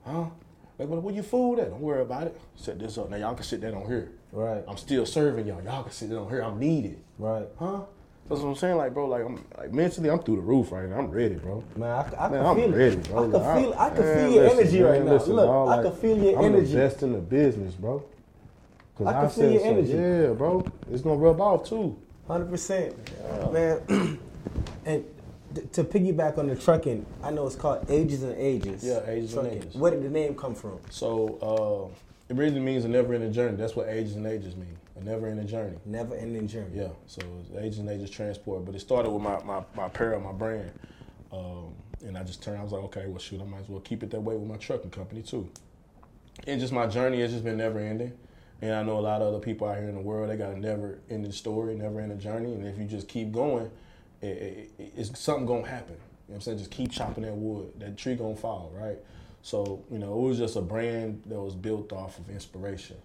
Huh? 0.05 0.25
Like, 0.79 0.89
where, 0.89 1.01
where 1.01 1.15
your 1.15 1.25
food 1.25 1.59
at? 1.59 1.71
Don't 1.71 1.81
worry 1.81 2.03
about 2.03 2.27
it. 2.27 2.41
Set 2.57 2.79
this 2.79 2.97
up. 2.99 3.11
Now 3.11 3.17
y'all 3.17 3.35
can 3.35 3.45
sit 3.45 3.61
that 3.63 3.75
on 3.75 3.87
here. 3.87 4.11
Right. 4.33 4.63
I'm 4.67 4.77
still 4.77 5.05
serving 5.05 5.47
y'all. 5.47 5.63
Y'all 5.63 5.83
can 5.83 5.93
sit 5.93 6.09
that 6.11 6.19
on 6.19 6.29
here. 6.31 6.43
I'm 6.43 6.59
needed. 6.59 6.99
Right. 7.19 7.47
Huh? 7.59 7.81
That's 8.29 8.43
what 8.43 8.49
I'm 8.51 8.55
saying. 8.57 8.77
Like, 8.77 8.95
bro, 8.95 9.07
like 9.09 9.25
I'm 9.25 9.45
like 9.59 9.73
mentally, 9.73 10.09
I'm 10.09 10.21
through 10.21 10.37
the 10.37 10.43
roof 10.43 10.71
right 10.71 10.89
now. 10.89 10.99
I'm 10.99 11.11
ready, 11.11 11.35
bro. 11.35 11.65
Man, 11.77 11.91
I, 11.91 12.27
I 12.27 12.29
Man, 12.29 12.39
can 12.41 12.47
I'm 12.47 12.57
feel 12.57 12.71
ready, 12.71 12.97
it. 12.97 13.09
bro. 13.09 13.19
I 13.19 13.25
can 13.25 13.33
Like, 13.33 13.61
feel. 13.61 13.75
I 13.75 13.89
can 13.91 13.99
man, 14.01 14.17
feel 14.19 14.33
your 14.33 14.43
listen, 14.45 14.59
energy 14.61 14.81
man, 14.81 14.89
right 14.93 15.05
now. 15.05 15.13
listen, 15.13 15.33
Look, 15.35 15.47
dog, 15.47 15.69
I 15.69 15.83
can 15.83 15.93
feel 15.97 16.19
your 16.19 16.39
I'm 16.39 16.45
energy. 16.45 16.71
invest 16.73 17.03
in 17.03 17.13
the 17.13 17.19
business, 17.19 17.75
bro. 17.75 18.05
'Cause 18.97 19.07
I 19.09 19.13
can 19.13 19.21
feel 19.23 19.31
said 19.31 19.53
your 19.53 19.63
energy. 19.65 19.93
Yeah, 19.93 20.33
bro. 20.35 20.65
It's 20.93 21.03
gonna 21.03 21.17
rub 21.17 21.41
off 21.41 21.65
too. 21.69 21.97
Hundred 22.29 22.51
percent, 22.51 22.95
man. 23.53 23.81
and 24.87 25.05
to 25.55 25.85
piggyback 25.85 26.39
on 26.39 26.47
the 26.47 26.57
trucking, 26.57 27.05
I 27.23 27.31
know 27.31 27.47
it's 27.47 27.57
called 27.57 27.91
Ages 27.91 28.23
and 28.23 28.37
Ages. 28.37 28.85
Yeah, 28.85 29.01
Ages 29.07 29.35
and 29.35 29.49
Ages. 29.49 29.75
Where 29.75 29.91
did 29.91 30.03
the 30.03 30.09
name 30.11 30.35
come 30.35 30.55
from? 30.55 30.79
So 30.91 31.91
uh, 31.91 32.03
it 32.29 32.37
really 32.37 32.61
means 32.61 32.85
a 32.85 32.89
never-ending 32.89 33.33
journey. 33.33 33.57
That's 33.57 33.75
what 33.75 33.89
ages 33.89 34.17
and 34.17 34.27
ages 34.27 34.57
mean. 34.57 34.77
A 34.97 35.05
never-ending 35.05 35.47
journey. 35.47 35.77
Never 35.85 36.15
ending 36.15 36.47
journey. 36.47 36.71
Yeah, 36.75 36.89
so 37.07 37.23
Ages 37.59 37.79
and 37.79 37.89
Ages 37.89 38.11
Transport. 38.11 38.65
But 38.65 38.75
it 38.75 38.81
started 38.81 39.11
with 39.11 39.23
my, 39.23 39.43
my, 39.43 39.63
my 39.75 39.87
apparel, 39.87 40.21
my 40.21 40.33
brand. 40.33 40.71
Um, 41.33 41.75
and 42.07 42.17
I 42.17 42.23
just 42.23 42.43
turned, 42.43 42.59
I 42.59 42.63
was 42.63 42.73
like, 42.73 42.85
okay, 42.85 43.07
well, 43.07 43.19
shoot, 43.19 43.41
I 43.41 43.45
might 43.45 43.61
as 43.61 43.69
well 43.69 43.81
keep 43.81 44.03
it 44.03 44.11
that 44.11 44.21
way 44.21 44.37
with 44.37 44.49
my 44.49 44.57
trucking 44.57 44.91
company 44.91 45.23
too. 45.23 45.49
And 46.47 46.61
just 46.61 46.73
my 46.73 46.87
journey 46.87 47.21
has 47.21 47.33
just 47.33 47.45
been 47.45 47.59
never 47.59 47.79
ending. 47.79 48.13
And 48.63 48.75
I 48.75 48.83
know 48.83 48.99
a 48.99 49.01
lot 49.01 49.23
of 49.23 49.29
other 49.29 49.39
people 49.39 49.69
out 49.69 49.79
here 49.79 49.89
in 49.89 49.95
the 49.95 50.01
world, 50.01 50.31
they 50.31 50.37
got 50.37 50.53
a 50.53 50.59
never 50.59 50.99
ending 51.09 51.33
story, 51.33 51.75
never 51.75 52.01
ending 52.01 52.19
journey. 52.19 52.53
And 52.53 52.67
if 52.67 52.79
you 52.79 52.85
just 52.85 53.09
keep 53.09 53.33
going, 53.33 53.71
it, 54.23 54.27
it, 54.27 54.71
it- 54.79 54.93
it's 54.97 55.19
something 55.21 55.47
gonna 55.47 55.67
happen. 55.67 55.95
You 55.95 56.35
know 56.35 56.35
what 56.35 56.35
I'm 56.37 56.41
saying? 56.43 56.59
Just 56.59 56.71
keep 56.71 56.93
chopping 56.93 57.25
that 57.25 57.35
wood. 57.35 57.73
That 57.79 57.97
tree 57.97 58.15
gonna 58.15 58.37
fall, 58.37 58.71
right? 58.75 58.99
So, 59.43 59.83
you 59.91 59.99
know, 59.99 60.13
it 60.19 60.29
was 60.29 60.39
just 60.39 60.57
a 60.57 60.61
brand 60.61 61.23
that 61.27 61.41
was 61.41 61.55
built 61.55 61.93
off 61.93 62.19
of 62.19 62.29
inspiration. 62.31 62.97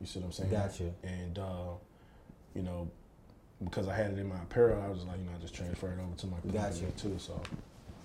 You 0.00 0.06
see 0.06 0.18
what 0.20 0.26
I'm 0.26 0.32
saying? 0.32 0.50
Gotcha. 0.50 0.90
And 1.02 1.38
uh, 1.38 1.72
you 2.54 2.62
know, 2.62 2.90
because 3.62 3.86
I 3.88 3.94
had 3.94 4.10
it 4.12 4.18
in 4.18 4.28
my 4.28 4.36
apparel, 4.36 4.82
I 4.82 4.88
was 4.88 5.04
like, 5.04 5.18
you 5.18 5.24
know, 5.24 5.32
I 5.36 5.40
just 5.40 5.54
transferred 5.54 5.98
it 5.98 6.02
over 6.02 6.16
to 6.16 6.26
my 6.26 6.36
Gotcha. 6.52 6.86
too. 6.96 7.14
So 7.18 7.40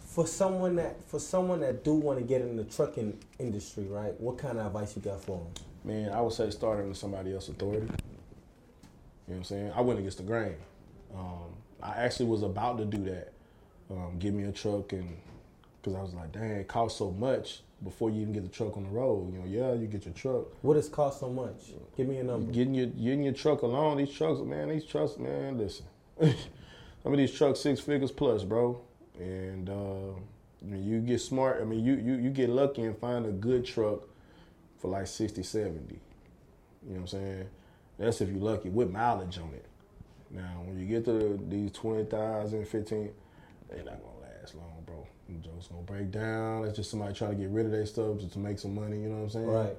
For 0.05 0.27
someone 0.27 0.75
that 0.75 1.01
for 1.09 1.19
someone 1.19 1.61
that 1.61 1.83
do 1.83 1.93
want 1.93 2.19
to 2.19 2.25
get 2.25 2.41
in 2.41 2.55
the 2.57 2.63
trucking 2.65 3.17
industry, 3.39 3.85
right? 3.85 4.13
What 4.19 4.37
kind 4.37 4.59
of 4.59 4.65
advice 4.67 4.95
you 4.95 5.01
got 5.01 5.21
for 5.23 5.37
them? 5.37 5.47
man, 5.85 6.11
I 6.11 6.19
would 6.21 6.33
say 6.33 6.49
start 6.51 6.79
under 6.79 6.93
somebody 6.93 7.33
else's 7.33 7.49
authority. 7.51 7.79
You 7.85 7.87
know 7.87 7.95
what 9.27 9.35
I'm 9.37 9.43
saying? 9.45 9.71
I 9.75 9.81
went 9.81 9.97
against 9.99 10.17
the 10.17 10.23
grain. 10.23 10.55
Um, 11.15 11.55
I 11.81 11.91
actually 11.91 12.27
was 12.27 12.43
about 12.43 12.77
to 12.77 12.85
do 12.85 13.03
that. 13.05 13.33
Um, 13.89 14.19
give 14.19 14.33
me 14.33 14.43
a 14.43 14.51
truck 14.51 14.93
and 14.93 15.17
because 15.81 15.95
I 15.95 16.01
was 16.01 16.13
like, 16.13 16.31
dang, 16.31 16.51
it 16.51 16.67
costs 16.67 16.99
so 16.99 17.11
much 17.11 17.61
before 17.83 18.09
you 18.09 18.21
even 18.21 18.33
get 18.33 18.43
the 18.43 18.49
truck 18.49 18.75
on 18.75 18.83
the 18.83 18.89
road. 18.89 19.33
You 19.33 19.39
know, 19.39 19.45
yeah, 19.45 19.73
you 19.79 19.87
get 19.87 20.05
your 20.05 20.13
truck. 20.13 20.45
What 20.61 20.73
does 20.73 20.89
cost 20.89 21.21
so 21.21 21.29
much? 21.29 21.71
Give 21.95 22.07
me 22.07 22.17
a 22.17 22.23
number. 22.23 22.51
Getting 22.51 22.73
your 22.73 22.87
getting 22.87 23.23
your 23.23 23.33
truck 23.33 23.61
alone, 23.61 23.97
these 23.97 24.11
trucks, 24.11 24.41
man, 24.41 24.69
these 24.69 24.85
trucks, 24.85 25.17
man, 25.17 25.57
listen. 25.57 25.85
I 26.21 26.33
mean, 27.05 27.17
these 27.17 27.33
trucks 27.33 27.61
six 27.61 27.79
figures 27.79 28.11
plus, 28.11 28.43
bro. 28.43 28.81
And 29.17 29.69
uh, 29.69 30.11
I 30.61 30.65
mean, 30.65 30.83
you 30.83 30.99
get 30.99 31.21
smart. 31.21 31.61
I 31.61 31.65
mean, 31.65 31.83
you, 31.83 31.95
you 31.95 32.15
you 32.15 32.29
get 32.29 32.49
lucky 32.49 32.83
and 32.83 32.97
find 32.97 33.25
a 33.25 33.31
good 33.31 33.65
truck 33.65 34.01
for 34.79 34.89
like 34.89 35.07
60, 35.07 35.43
70. 35.43 35.75
You 35.79 35.99
know 36.89 36.93
what 36.93 36.99
I'm 37.01 37.07
saying? 37.07 37.45
That's 37.97 38.21
if 38.21 38.29
you're 38.29 38.39
lucky 38.39 38.69
with 38.69 38.91
mileage 38.91 39.37
on 39.37 39.53
it. 39.53 39.65
Now, 40.31 40.61
when 40.65 40.79
you 40.79 40.85
get 40.85 41.05
to 41.05 41.11
the, 41.13 41.39
these 41.47 41.71
20,000, 41.71 42.67
15, 42.67 43.09
they're 43.69 43.77
not 43.83 43.99
gonna 44.01 44.39
last 44.39 44.55
long, 44.55 44.83
bro. 44.85 45.07
Jokes 45.41 45.67
gonna 45.67 45.83
break 45.83 46.11
down. 46.11 46.65
It's 46.65 46.75
just 46.75 46.89
somebody 46.89 47.13
trying 47.13 47.31
to 47.31 47.37
get 47.37 47.49
rid 47.49 47.65
of 47.65 47.71
their 47.71 47.85
stuff 47.85 48.19
just 48.19 48.33
to 48.33 48.39
make 48.39 48.57
some 48.59 48.73
money. 48.73 48.99
You 48.99 49.09
know 49.09 49.17
what 49.17 49.23
I'm 49.23 49.29
saying? 49.29 49.47
Right. 49.47 49.77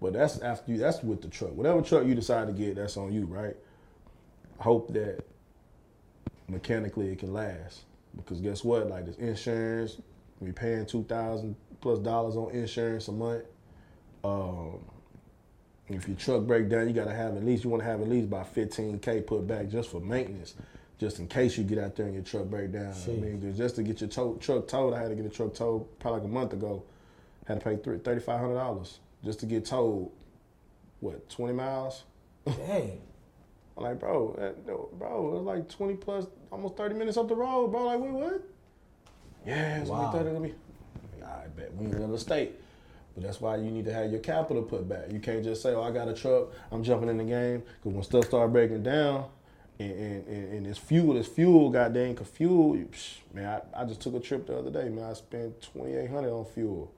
But 0.00 0.14
that's 0.14 0.38
after 0.38 0.72
you. 0.72 0.78
That's 0.78 1.02
with 1.02 1.22
the 1.22 1.28
truck. 1.28 1.52
Whatever 1.52 1.82
truck 1.82 2.06
you 2.06 2.14
decide 2.14 2.46
to 2.48 2.52
get, 2.52 2.76
that's 2.76 2.96
on 2.96 3.12
you, 3.12 3.26
right? 3.26 3.56
Hope 4.58 4.92
that 4.94 5.24
mechanically 6.48 7.10
it 7.10 7.18
can 7.18 7.32
last. 7.32 7.82
Because 8.16 8.40
guess 8.40 8.64
what? 8.64 8.88
Like 8.88 9.06
this 9.06 9.16
insurance, 9.16 9.98
we 10.40 10.52
paying 10.52 10.86
two 10.86 11.04
thousand 11.04 11.56
plus 11.80 11.98
dollars 11.98 12.36
on 12.36 12.50
insurance 12.50 13.08
a 13.08 13.12
month. 13.12 13.44
Um, 14.24 14.80
if 15.88 16.08
your 16.08 16.16
truck 16.16 16.42
break 16.42 16.68
down, 16.68 16.88
you 16.88 16.92
gotta 16.94 17.14
have 17.14 17.36
at 17.36 17.44
least 17.44 17.64
you 17.64 17.70
want 17.70 17.82
to 17.82 17.88
have 17.88 18.00
at 18.00 18.08
least 18.08 18.26
about 18.26 18.48
fifteen 18.52 18.98
k 18.98 19.20
put 19.20 19.46
back 19.46 19.68
just 19.68 19.90
for 19.90 20.00
maintenance, 20.00 20.54
just 20.98 21.18
in 21.18 21.26
case 21.28 21.56
you 21.56 21.64
get 21.64 21.78
out 21.78 21.94
there 21.96 22.06
and 22.06 22.14
your 22.14 22.24
truck 22.24 22.44
break 22.46 22.72
down. 22.72 22.92
I 23.06 23.10
mean, 23.10 23.54
just 23.56 23.76
to 23.76 23.82
get 23.82 24.00
your 24.00 24.10
tow, 24.10 24.34
truck 24.40 24.66
towed, 24.66 24.94
I 24.94 25.00
had 25.00 25.08
to 25.08 25.14
get 25.14 25.26
a 25.26 25.30
truck 25.30 25.54
towed 25.54 25.98
probably 26.00 26.20
like 26.20 26.28
a 26.28 26.32
month 26.32 26.52
ago. 26.52 26.82
Had 27.46 27.60
to 27.60 27.64
pay 27.64 27.76
thirty 27.98 28.20
five 28.20 28.40
hundred 28.40 28.54
dollars 28.54 28.98
just 29.24 29.40
to 29.40 29.46
get 29.46 29.64
towed. 29.64 30.10
What 31.00 31.28
twenty 31.28 31.52
miles? 31.54 32.04
Dang. 32.46 33.00
I'm 33.78 33.82
like, 33.84 34.00
bro, 34.00 34.34
that, 34.38 34.64
bro, 34.66 35.28
it 35.28 35.32
was 35.34 35.42
like 35.42 35.68
20 35.68 35.96
plus, 35.96 36.24
almost 36.50 36.78
30 36.78 36.94
minutes 36.94 37.18
up 37.18 37.28
the 37.28 37.34
road, 37.34 37.68
bro. 37.70 37.84
Like, 37.84 38.00
wait, 38.00 38.10
what? 38.10 38.40
Yeah, 39.46 39.80
it's 39.82 39.90
Wow. 39.90 40.06
only 40.06 40.18
30 40.18 40.34
to 40.34 40.40
me. 40.40 40.54
I 41.22 41.46
bet 41.48 41.74
we 41.76 41.84
in 41.84 41.94
another 41.94 42.16
state. 42.16 42.52
But 43.16 43.24
that's 43.24 43.40
why 43.40 43.56
you 43.56 43.70
need 43.70 43.86
to 43.86 43.92
have 43.94 44.10
your 44.10 44.20
capital 44.20 44.62
put 44.62 44.86
back. 44.88 45.10
You 45.10 45.18
can't 45.20 45.42
just 45.42 45.62
say, 45.62 45.72
oh, 45.72 45.82
I 45.82 45.90
got 45.90 46.06
a 46.06 46.12
truck, 46.14 46.48
I'm 46.70 46.84
jumping 46.84 47.08
in 47.08 47.16
the 47.16 47.24
game. 47.24 47.62
Because 47.82 47.92
when 47.94 48.02
stuff 48.02 48.26
start 48.26 48.52
breaking 48.52 48.82
down, 48.82 49.24
and, 49.78 49.90
and, 49.90 50.26
and, 50.26 50.52
and 50.52 50.66
it's 50.66 50.78
fuel, 50.78 51.16
it's 51.16 51.26
fuel, 51.28 51.70
goddamn, 51.70 52.14
cause 52.14 52.28
fuel, 52.28 52.74
psh, 52.74 53.14
man, 53.32 53.60
I, 53.74 53.82
I 53.82 53.84
just 53.86 54.00
took 54.00 54.14
a 54.14 54.20
trip 54.20 54.46
the 54.46 54.58
other 54.58 54.70
day, 54.70 54.90
man. 54.90 55.04
I 55.04 55.14
spent 55.14 55.62
2800 55.62 56.30
on 56.30 56.44
fuel 56.44 56.92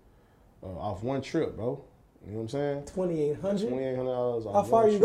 uh, 0.62 0.66
off 0.66 1.02
one 1.02 1.22
trip, 1.22 1.56
bro. 1.56 1.82
You 2.26 2.32
know 2.32 2.38
what 2.38 2.42
I'm 2.42 2.48
saying? 2.48 2.82
Twenty 2.82 3.30
eight 3.30 3.40
hundred. 3.40 3.70
$2,800 3.70 4.46
off 4.46 4.54
How 4.54 4.62
far 4.62 4.88
you 4.88 4.98
trip. 4.98 5.02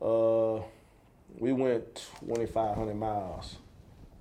go? 0.00 0.60
Uh, 0.60 0.62
we 1.38 1.52
went 1.52 2.08
2,500 2.20 2.94
miles. 2.94 3.56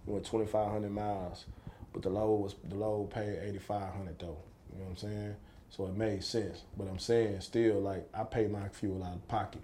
We 0.06 0.14
went 0.14 0.26
2,500 0.26 0.92
miles, 0.92 1.46
but 1.94 2.04
the 2.04 2.10
load 2.10 2.36
was 2.36 2.56
the 2.68 2.76
load 2.76 3.10
paid 3.10 3.40
8,500 3.42 4.20
though. 4.20 4.38
You 4.72 4.80
know 4.80 4.86
what 4.86 4.90
I'm 4.92 4.98
saying? 4.98 5.36
So 5.70 5.86
it 5.86 5.96
made 5.96 6.24
sense. 6.24 6.64
But 6.78 6.88
I'm 6.88 7.00
saying 7.00 7.42
still, 7.42 7.80
like 7.80 8.08
I 8.14 8.24
pay 8.24 8.48
my 8.48 8.68
fuel 8.70 9.04
out 9.04 9.16
of 9.16 9.28
pocket. 9.28 9.62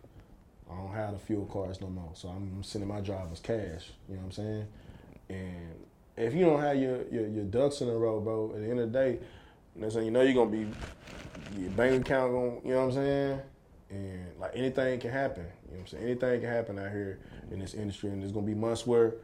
I 0.71 0.75
don't 0.75 0.93
have 0.93 1.13
the 1.13 1.19
fuel 1.19 1.45
cards 1.45 1.81
no 1.81 1.87
more, 1.87 2.11
so 2.13 2.29
I'm 2.29 2.63
sending 2.63 2.87
my 2.87 3.01
drivers 3.01 3.39
cash. 3.39 3.91
You 4.07 4.15
know 4.15 4.21
what 4.21 4.25
I'm 4.25 4.31
saying? 4.31 4.67
And 5.29 5.85
if 6.17 6.33
you 6.33 6.45
don't 6.45 6.61
have 6.61 6.77
your 6.77 7.03
your, 7.11 7.27
your 7.27 7.43
ducks 7.45 7.81
in 7.81 7.89
a 7.89 7.95
row, 7.95 8.19
bro, 8.19 8.53
at 8.55 8.61
the 8.61 8.69
end 8.69 8.79
of 8.79 8.91
the 8.91 8.99
day, 8.99 9.19
you 9.75 9.81
know? 9.81 9.99
You 9.99 10.11
know 10.11 10.21
you're 10.21 10.33
gonna 10.33 10.49
be 10.49 10.67
your 11.57 11.69
bank 11.71 12.05
account 12.05 12.31
going, 12.31 12.61
you 12.63 12.71
know 12.71 12.87
what 12.87 12.87
I'm 12.87 12.91
saying? 12.93 13.39
And 13.89 14.39
like 14.39 14.51
anything 14.55 14.99
can 14.99 15.11
happen. 15.11 15.43
You 15.43 15.71
know 15.71 15.77
what 15.77 15.79
I'm 15.79 15.87
saying? 15.87 16.03
Anything 16.03 16.41
can 16.41 16.49
happen 16.49 16.79
out 16.79 16.91
here 16.91 17.19
in 17.51 17.59
this 17.59 17.73
industry. 17.73 18.09
And 18.09 18.21
there's 18.21 18.31
gonna 18.31 18.45
be 18.45 18.55
months 18.55 18.87
where 18.87 19.15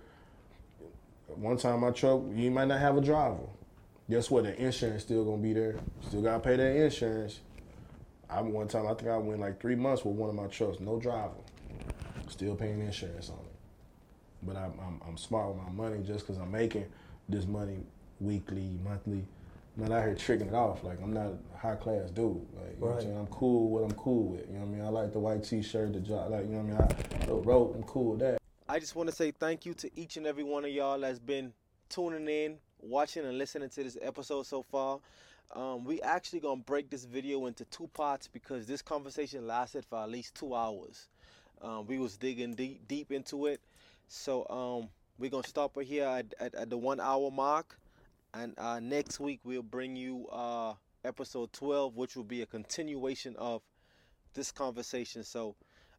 one 1.28 1.58
time 1.58 1.82
my 1.82 1.92
truck, 1.92 2.22
you 2.34 2.52
might 2.52 2.68
not 2.68 2.80
have 2.80 2.98
a 2.98 3.02
driver. 3.02 3.38
Guess 4.10 4.32
what? 4.32 4.44
The 4.44 4.60
insurance 4.60 5.04
still 5.04 5.24
gonna 5.24 5.38
be 5.38 5.54
there. 5.54 5.76
Still 6.08 6.22
gotta 6.22 6.40
pay 6.40 6.56
that 6.56 6.76
insurance. 6.76 7.40
I 8.30 8.42
one 8.42 8.68
time 8.68 8.88
I 8.88 8.94
think 8.94 9.10
I 9.10 9.18
went 9.18 9.40
like 9.40 9.60
three 9.60 9.76
months 9.76 10.04
with 10.06 10.16
one 10.16 10.30
of 10.30 10.36
my 10.36 10.48
trucks, 10.48 10.80
no 10.80 11.00
driver, 11.00 11.34
still 12.28 12.56
paying 12.56 12.80
insurance 12.80 13.30
on 13.30 13.38
it. 13.40 13.52
But 14.44 14.56
I'm 14.56 14.74
I'm, 14.80 15.02
I'm 15.08 15.18
smart 15.18 15.54
with 15.54 15.64
my 15.64 15.72
money 15.72 16.04
just 16.04 16.26
because 16.26 16.38
I'm 16.42 16.52
making 16.52 16.86
this 17.28 17.46
money 17.46 17.80
weekly, 18.20 18.80
monthly. 18.84 19.26
I'm 19.78 19.88
not 19.88 19.92
out 20.00 20.06
here 20.06 20.16
tricking 20.16 20.48
it 20.48 20.54
off. 20.54 20.84
Like 20.84 21.02
I'm 21.02 21.14
not 21.14 21.28
a 21.54 21.58
high 21.58 21.76
class 21.76 22.10
dude. 22.10 22.36
Like 22.56 22.76
you 22.76 22.82
know 22.82 22.88
what 22.88 22.88
I'm 22.90 22.94
Right. 22.96 23.04
saying? 23.04 23.18
I'm 23.18 23.28
cool 23.28 23.70
with 23.70 23.82
what 23.82 23.92
I'm 23.92 23.98
cool 23.98 24.24
with. 24.30 24.48
You 24.48 24.54
know 24.56 24.60
what 24.62 24.68
I 24.68 24.70
mean? 24.72 24.82
I 24.82 24.90
like 24.90 25.14
the 25.14 25.20
white 25.20 25.44
t 25.44 25.62
shirt, 25.62 25.94
the 25.94 26.00
job 26.00 26.32
like 26.32 26.46
you 26.46 26.52
know 26.54 26.60
what 26.64 26.84
I 26.84 26.88
mean? 26.90 27.22
I 27.22 27.26
the 27.26 27.34
rope, 27.36 27.74
I'm 27.76 27.84
cool 27.84 28.12
with 28.12 28.20
that. 28.20 28.40
I 28.68 28.80
just 28.80 28.96
want 28.96 29.10
to 29.10 29.16
say 29.16 29.32
thank 29.32 29.66
you 29.66 29.74
to 29.76 29.90
each 30.00 30.18
and 30.18 30.28
every 30.28 30.44
one 30.44 30.64
of 30.64 30.70
y'all 30.72 31.00
that's 31.00 31.18
been 31.18 31.54
tuning 31.90 32.28
in, 32.28 32.58
watching, 32.80 33.26
and 33.26 33.38
listening 33.38 33.70
to 33.70 33.84
this 33.84 33.98
episode 34.02 34.46
so 34.46 34.64
far. 34.64 35.00
Um, 35.56 35.84
we 35.84 36.02
actually 36.02 36.40
gonna 36.40 36.62
break 36.62 36.90
this 36.90 37.06
video 37.06 37.46
into 37.48 37.66
two 37.66 37.88
parts 37.88 38.28
because 38.28 38.66
this 38.66 38.82
conversation 38.82 39.48
lasted 39.48 39.86
for 39.86 40.00
at 40.00 40.10
least 40.10 40.36
two 40.36 40.54
hours. 40.54 41.08
Um, 41.62 41.88
we 41.88 41.98
was 42.00 42.18
digging 42.18 42.54
deep 42.54 42.88
deep 42.88 43.12
into 43.12 43.48
it, 43.48 43.60
so 44.08 44.48
um, 44.50 44.90
we're 45.18 45.30
gonna 45.30 45.48
stop 45.48 45.76
right 45.76 45.88
here 45.88 46.06
at, 46.06 46.34
at, 46.40 46.56
at 46.56 46.70
the 46.70 46.78
one 46.78 47.00
hour 47.00 47.32
mark, 47.32 47.78
and 48.34 48.54
uh, 48.58 48.80
next 48.80 49.20
week 49.20 49.40
we'll 49.44 49.64
bring 49.64 49.96
you 49.96 50.28
uh, 50.32 50.74
episode 51.04 51.52
twelve, 51.52 51.96
which 51.98 52.16
will 52.16 52.24
be 52.24 52.42
a 52.42 52.46
continuation 52.46 53.36
of 53.38 53.62
this 54.34 54.52
conversation. 54.52 55.24
So. 55.24 55.56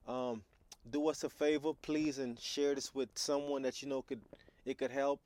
Um, 0.09 0.43
do 0.91 1.09
us 1.09 1.25
a 1.25 1.29
favor, 1.29 1.73
please, 1.83 2.19
and 2.19 2.41
share 2.41 2.75
this 2.75 2.95
with 2.95 3.11
someone 3.15 3.63
that 3.63 3.83
you 3.83 3.89
know 3.89 4.03
could 4.03 4.21
it 4.65 4.79
could 4.79 4.91
help. 4.91 5.21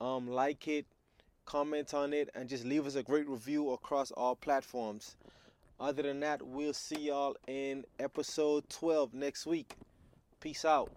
Um, 0.00 0.28
like 0.28 0.66
it, 0.68 0.84
comment 1.46 1.94
on 1.94 2.12
it, 2.12 2.28
and 2.34 2.48
just 2.48 2.64
leave 2.64 2.86
us 2.86 2.96
a 2.96 3.02
great 3.02 3.28
review 3.28 3.70
across 3.70 4.10
all 4.10 4.36
platforms. 4.36 5.16
Other 5.80 6.02
than 6.02 6.20
that, 6.20 6.42
we'll 6.42 6.74
see 6.74 7.06
y'all 7.06 7.36
in 7.46 7.84
episode 7.98 8.68
12 8.68 9.14
next 9.14 9.46
week. 9.46 9.74
Peace 10.40 10.64
out. 10.64 10.90